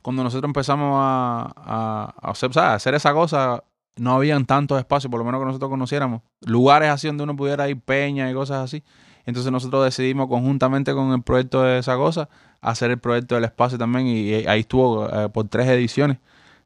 cuando 0.09 0.25
nosotros 0.25 0.49
empezamos 0.49 0.95
a, 0.95 1.53
a- 1.57 2.15
a 2.23 2.31
hacer, 2.31 2.51
¿sabes? 2.53 2.71
a 2.71 2.75
hacer 2.75 2.95
esa 2.95 3.13
cosa, 3.13 3.63
no 3.97 4.13
habían 4.15 4.47
tantos 4.47 4.79
espacios, 4.79 5.11
por 5.11 5.19
lo 5.19 5.25
menos 5.27 5.39
que 5.41 5.45
nosotros 5.47 5.69
conociéramos, 5.71 6.23
lugares 6.47 6.89
así 6.89 7.09
donde 7.09 7.25
uno 7.25 7.37
pudiera 7.37 7.69
ir, 7.69 7.79
peñas 7.81 8.31
y 8.31 8.35
cosas 8.35 8.65
así. 8.65 8.83
Entonces 9.27 9.53
nosotros 9.53 9.85
decidimos 9.85 10.29
conjuntamente 10.29 10.95
con 10.95 11.13
el 11.13 11.21
proyecto 11.23 11.63
de 11.63 11.79
esa 11.81 11.97
cosa, 11.97 12.31
hacer 12.63 12.91
el 12.91 12.99
proyecto 12.99 13.35
del 13.35 13.45
espacio 13.45 13.77
también 13.77 14.07
y, 14.07 14.21
y 14.31 14.35
ahí 14.47 14.61
estuvo 14.61 15.07
eh, 15.11 15.29
por 15.29 15.47
tres 15.49 15.67
ediciones. 15.69 16.17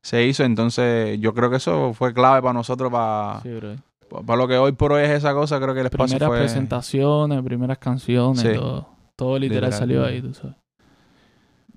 Se 0.02 0.24
hizo, 0.24 0.44
entonces 0.44 1.18
yo 1.20 1.34
creo 1.34 1.50
que 1.50 1.56
eso 1.56 1.92
fue 1.94 2.14
clave 2.14 2.40
para 2.42 2.52
nosotros, 2.52 2.92
para, 2.92 3.40
Sí, 3.42 3.50
para 4.24 4.36
lo 4.36 4.46
que 4.46 4.56
hoy 4.58 4.70
por 4.72 4.92
hoy 4.92 5.02
es 5.02 5.10
esa 5.10 5.34
cosa, 5.34 5.58
creo 5.60 5.74
que 5.74 5.80
el 5.80 5.86
espacio 5.86 6.06
Primeras 6.18 6.28
fue... 6.28 6.38
presentaciones, 6.38 7.42
primeras 7.42 7.78
canciones, 7.78 8.40
Sí. 8.42 8.52
todo, 8.54 8.86
todo 9.16 9.38
literal, 9.38 9.70
Literal. 9.70 9.78
salió 9.80 10.04
ahí, 10.04 10.22
tú 10.22 10.32
sabes. 10.32 10.54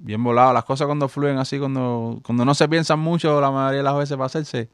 Bien 0.06 0.24
volado. 0.24 0.54
Las 0.54 0.64
cosas 0.64 0.86
cuando 0.86 1.08
fluyen 1.10 1.38
así, 1.38 1.58
cuando, 1.60 2.20
cuando 2.24 2.46
no 2.46 2.54
se 2.54 2.70
piensan 2.70 3.00
mucho 3.00 3.42
la 3.42 3.52
mayoría 3.52 3.80
de 3.80 3.84
las 3.84 3.98
veces 3.98 4.16
para 4.16 4.28
hacerse, 4.28 4.70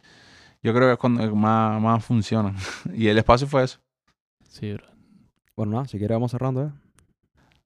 yo 0.61 0.73
creo 0.73 0.87
que 0.89 0.93
es 0.93 0.99
cuando 0.99 1.35
más, 1.35 1.81
más 1.81 2.03
funcionan. 2.03 2.55
y 2.93 3.07
el 3.07 3.17
espacio 3.17 3.47
fue 3.47 3.63
eso. 3.63 3.79
Sí, 4.49 4.73
bro. 4.73 4.85
Bueno, 5.55 5.73
nada, 5.73 5.87
si 5.87 5.97
quieres 5.97 6.15
vamos 6.15 6.31
cerrando, 6.31 6.63
¿eh? 6.65 6.69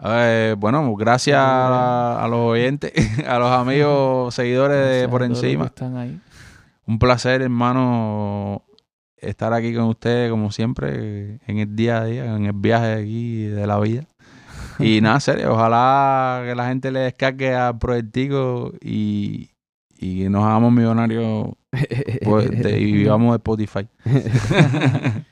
Eh, 0.04 0.56
bueno, 0.58 0.94
gracias 0.96 1.38
a, 1.38 2.24
a 2.24 2.28
los 2.28 2.40
oyentes, 2.40 2.92
a 3.28 3.40
los 3.40 3.50
amigos, 3.52 4.36
seguidores 4.36 4.78
de 4.78 5.08
Gracias 5.08 5.10
por 5.10 5.24
a 5.24 5.26
todos 5.26 5.30
los 5.30 5.42
que 5.42 5.48
encima. 5.48 5.66
están 5.66 5.98
ahí. 5.98 6.22
Un 6.86 7.00
placer, 7.00 7.42
hermano, 7.42 8.64
estar 9.18 9.54
aquí 9.54 9.74
con 9.74 9.86
ustedes, 9.86 10.30
como 10.30 10.52
siempre, 10.52 11.40
en 11.48 11.58
el 11.60 11.76
día 11.76 12.02
a 12.02 12.06
día, 12.06 12.26
en 12.36 12.46
el 12.46 12.54
viaje 12.54 12.94
aquí 12.94 13.46
de 13.46 13.66
la 13.66 13.80
vida. 13.80 14.06
Y 14.80 15.02
nada, 15.02 15.20
serio, 15.20 15.54
ojalá 15.54 16.44
que 16.46 16.56
la 16.56 16.68
gente 16.68 16.92
le 16.92 17.00
descargue 17.02 17.56
a 17.56 17.78
Proyectico 17.78 18.74
y, 18.82 19.50
y 20.00 20.28
nos 20.30 20.44
hagamos 20.44 20.72
millonarios 20.74 21.50
pues, 22.24 22.50
de- 22.52 22.80
y 22.80 22.92
vivamos 22.94 23.32
de 23.32 23.38
Spotify. 23.38 23.88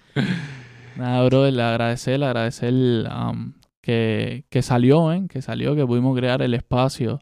Nada, 0.95 1.25
bro, 1.25 1.45
el 1.47 1.59
agradecer, 1.59 2.15
el 2.15 2.23
agradecer 2.23 2.73
um, 2.73 3.53
que, 3.81 4.45
que 4.49 4.61
salió, 4.61 5.11
¿eh? 5.11 5.25
Que 5.27 5.41
salió, 5.41 5.75
que 5.75 5.85
pudimos 5.85 6.15
crear 6.17 6.41
el 6.43 6.53
espacio 6.53 7.19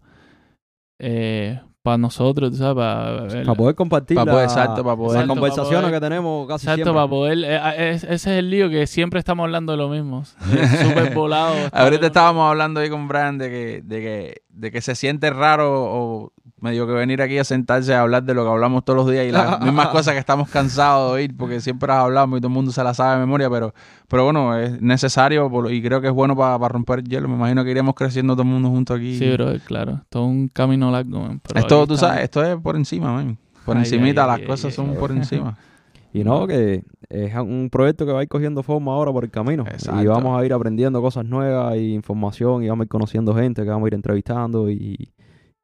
eh, 1.00 1.62
para 1.84 1.98
nosotros, 1.98 2.56
sabes, 2.58 2.76
para, 2.76 3.56
poder 3.56 3.74
compartir 3.76 4.16
la- 4.18 4.26
poder, 4.26 4.44
exacto, 4.44 4.84
para 4.84 4.96
poder- 4.96 5.20
las 5.20 5.28
conversaciones 5.28 5.82
poder- 5.82 5.94
que 5.96 6.00
tenemos 6.06 6.48
casi 6.48 6.66
Exacto, 6.68 6.76
siempre. 6.84 6.94
para 6.94 7.08
poder... 7.08 7.38
eh, 7.40 7.56
eh, 7.56 7.90
es- 7.96 8.04
ese 8.04 8.14
es 8.14 8.28
el 8.28 8.50
lío, 8.52 8.70
que 8.70 8.86
siempre 8.86 9.18
estamos 9.20 9.44
hablando 9.46 9.72
de 9.72 9.78
lo 9.80 9.90
mismo. 9.90 10.24
Súper 10.26 11.14
volado. 11.16 11.56
Ahorita 11.72 12.06
estábamos 12.08 12.50
hablando 12.50 12.80
ahí 12.82 12.90
con 12.90 13.08
Brian 13.08 13.38
de 13.40 13.50
que, 13.50 13.82
de 13.84 14.00
que, 14.02 14.42
de 14.50 14.72
que 14.72 14.82
se 14.82 14.94
siente 14.96 15.30
raro 15.32 15.72
o 15.74 16.34
medio 16.62 16.88
que 16.88 16.94
venir 16.94 17.22
aquí 17.22 17.38
a 17.38 17.44
sentarse 17.44 17.94
a 17.94 18.02
hablar 18.02 18.24
de 18.24 18.34
lo 18.34 18.44
que 18.44 18.50
hablamos 18.52 18.86
todos 18.86 18.98
los 18.98 19.12
días 19.12 19.26
y 19.28 19.32
las 19.32 19.60
mismas 19.64 19.88
cosas 19.90 20.14
que 20.14 20.20
estamos 20.20 20.50
cansados 20.50 21.10
de 21.12 21.16
oír 21.16 21.36
porque 21.38 21.60
siempre 21.60 21.88
las 21.88 21.98
hablamos 21.98 22.38
y 22.38 22.42
todo 22.42 22.48
el 22.50 22.54
mundo 22.54 22.72
se 22.72 22.84
las 22.84 22.98
sabe 22.98 23.16
de 23.16 23.20
memoria, 23.20 23.50
pero, 23.50 23.74
pero 24.08 24.24
bueno, 24.24 24.58
es 24.58 24.82
necesario 24.82 25.50
por- 25.50 25.72
y 25.72 25.82
creo 25.82 26.00
que 26.02 26.08
es 26.08 26.14
bueno 26.14 26.36
para 26.36 26.68
romper 26.68 27.00
el 27.00 27.06
hielo. 27.06 27.28
Me 27.28 27.36
imagino 27.36 27.64
que 27.64 27.72
iremos 27.72 27.96
creciendo 27.96 28.34
todo 28.34 28.44
el 28.44 28.50
mundo 28.50 28.70
junto 28.70 28.94
aquí. 28.94 29.18
Sí, 29.18 29.32
bro, 29.34 29.54
claro. 29.66 30.02
Todo 30.10 30.26
un 30.26 30.48
camino 30.48 30.90
largo, 30.92 31.20
man, 31.20 31.42
pero 31.46 31.60
esto, 31.60 31.88
tú 31.88 31.98
sabes, 31.98 32.24
esto 32.24 32.44
es 32.44 32.56
por 32.58 32.76
encima, 32.76 33.12
man. 33.14 33.38
Por 33.66 33.76
Ay, 33.78 33.84
encimita, 33.84 34.24
ay, 34.24 34.28
las 34.30 34.40
ay, 34.40 34.46
cosas 34.46 34.66
ay, 34.66 34.72
son 34.72 34.90
ay. 34.92 34.96
por 34.98 35.12
encima. 35.12 35.58
Y 36.14 36.26
no, 36.26 36.46
que 36.46 36.84
es 37.08 37.34
un 37.36 37.70
proyecto 37.72 38.06
que 38.06 38.12
va 38.12 38.20
a 38.20 38.24
ir 38.24 38.28
cogiendo 38.28 38.64
forma 38.64 38.92
ahora 38.92 39.14
por 39.14 39.24
el 39.24 39.32
camino. 39.32 39.64
Exacto. 39.66 40.02
Y 40.04 40.08
vamos 40.08 40.38
a 40.38 40.46
ir 40.46 40.52
aprendiendo 40.52 41.02
cosas 41.02 41.24
nuevas 41.24 41.78
y 41.78 41.94
información 41.94 42.64
y 42.64 42.68
vamos 42.68 42.84
a 42.84 42.86
ir 42.86 42.90
conociendo 42.90 43.34
gente 43.34 43.64
que 43.64 43.70
vamos 43.70 43.86
a 43.86 43.88
ir 43.88 43.94
entrevistando 43.94 44.70
y, 44.70 45.14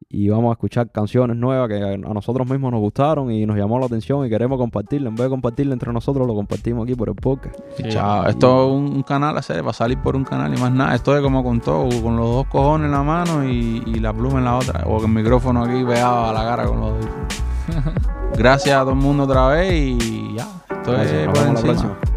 y 0.09 0.29
vamos 0.29 0.49
a 0.49 0.53
escuchar 0.53 0.89
canciones 0.89 1.35
nuevas 1.35 1.67
que 1.67 1.83
a 1.83 1.97
nosotros 1.97 2.49
mismos 2.49 2.71
nos 2.71 2.79
gustaron 2.79 3.29
y 3.31 3.45
nos 3.45 3.57
llamó 3.57 3.77
la 3.79 3.87
atención 3.87 4.25
y 4.25 4.29
queremos 4.29 4.57
compartirla. 4.57 5.09
En 5.09 5.15
vez 5.15 5.25
de 5.25 5.29
compartirla 5.29 5.73
entre 5.73 5.91
nosotros, 5.91 6.25
lo 6.25 6.33
compartimos 6.33 6.85
aquí 6.85 6.95
por 6.95 7.09
el 7.09 7.15
podcast. 7.15 7.59
Sí, 7.75 7.83
Chao. 7.89 8.25
Esto 8.25 8.67
es 8.67 8.71
un, 8.73 8.95
un 8.95 9.03
canal, 9.03 9.37
hacer, 9.37 9.65
va 9.65 9.71
a 9.71 9.73
salir 9.73 10.01
por 10.01 10.15
un 10.15 10.23
canal 10.23 10.53
y 10.57 10.61
más 10.61 10.71
nada. 10.71 10.95
Esto 10.95 11.15
es 11.15 11.21
como 11.21 11.43
con 11.43 11.59
todo, 11.59 11.89
con 12.01 12.15
los 12.15 12.25
dos 12.29 12.45
cojones 12.47 12.85
en 12.85 12.91
la 12.91 13.03
mano 13.03 13.43
y, 13.43 13.83
y 13.85 13.99
la 13.99 14.13
pluma 14.13 14.39
en 14.39 14.45
la 14.45 14.55
otra. 14.57 14.85
O 14.87 15.01
el 15.01 15.09
micrófono 15.09 15.63
aquí 15.65 15.83
pegado 15.83 16.27
a 16.27 16.33
la 16.33 16.43
cara 16.43 16.65
con 16.65 16.79
los 16.79 16.89
audífonos. 16.91 17.43
Gracias 18.37 18.75
a 18.75 18.81
todo 18.81 18.91
el 18.91 18.97
mundo 18.97 19.23
otra 19.23 19.47
vez 19.49 19.73
y 19.73 20.35
ya. 20.37 20.47
Esto 20.69 20.91
Gracias, 20.93 21.11
es 21.13 21.27
por 21.27 21.37
la 21.37 21.49
encima. 21.49 21.61
próxima. 21.73 22.16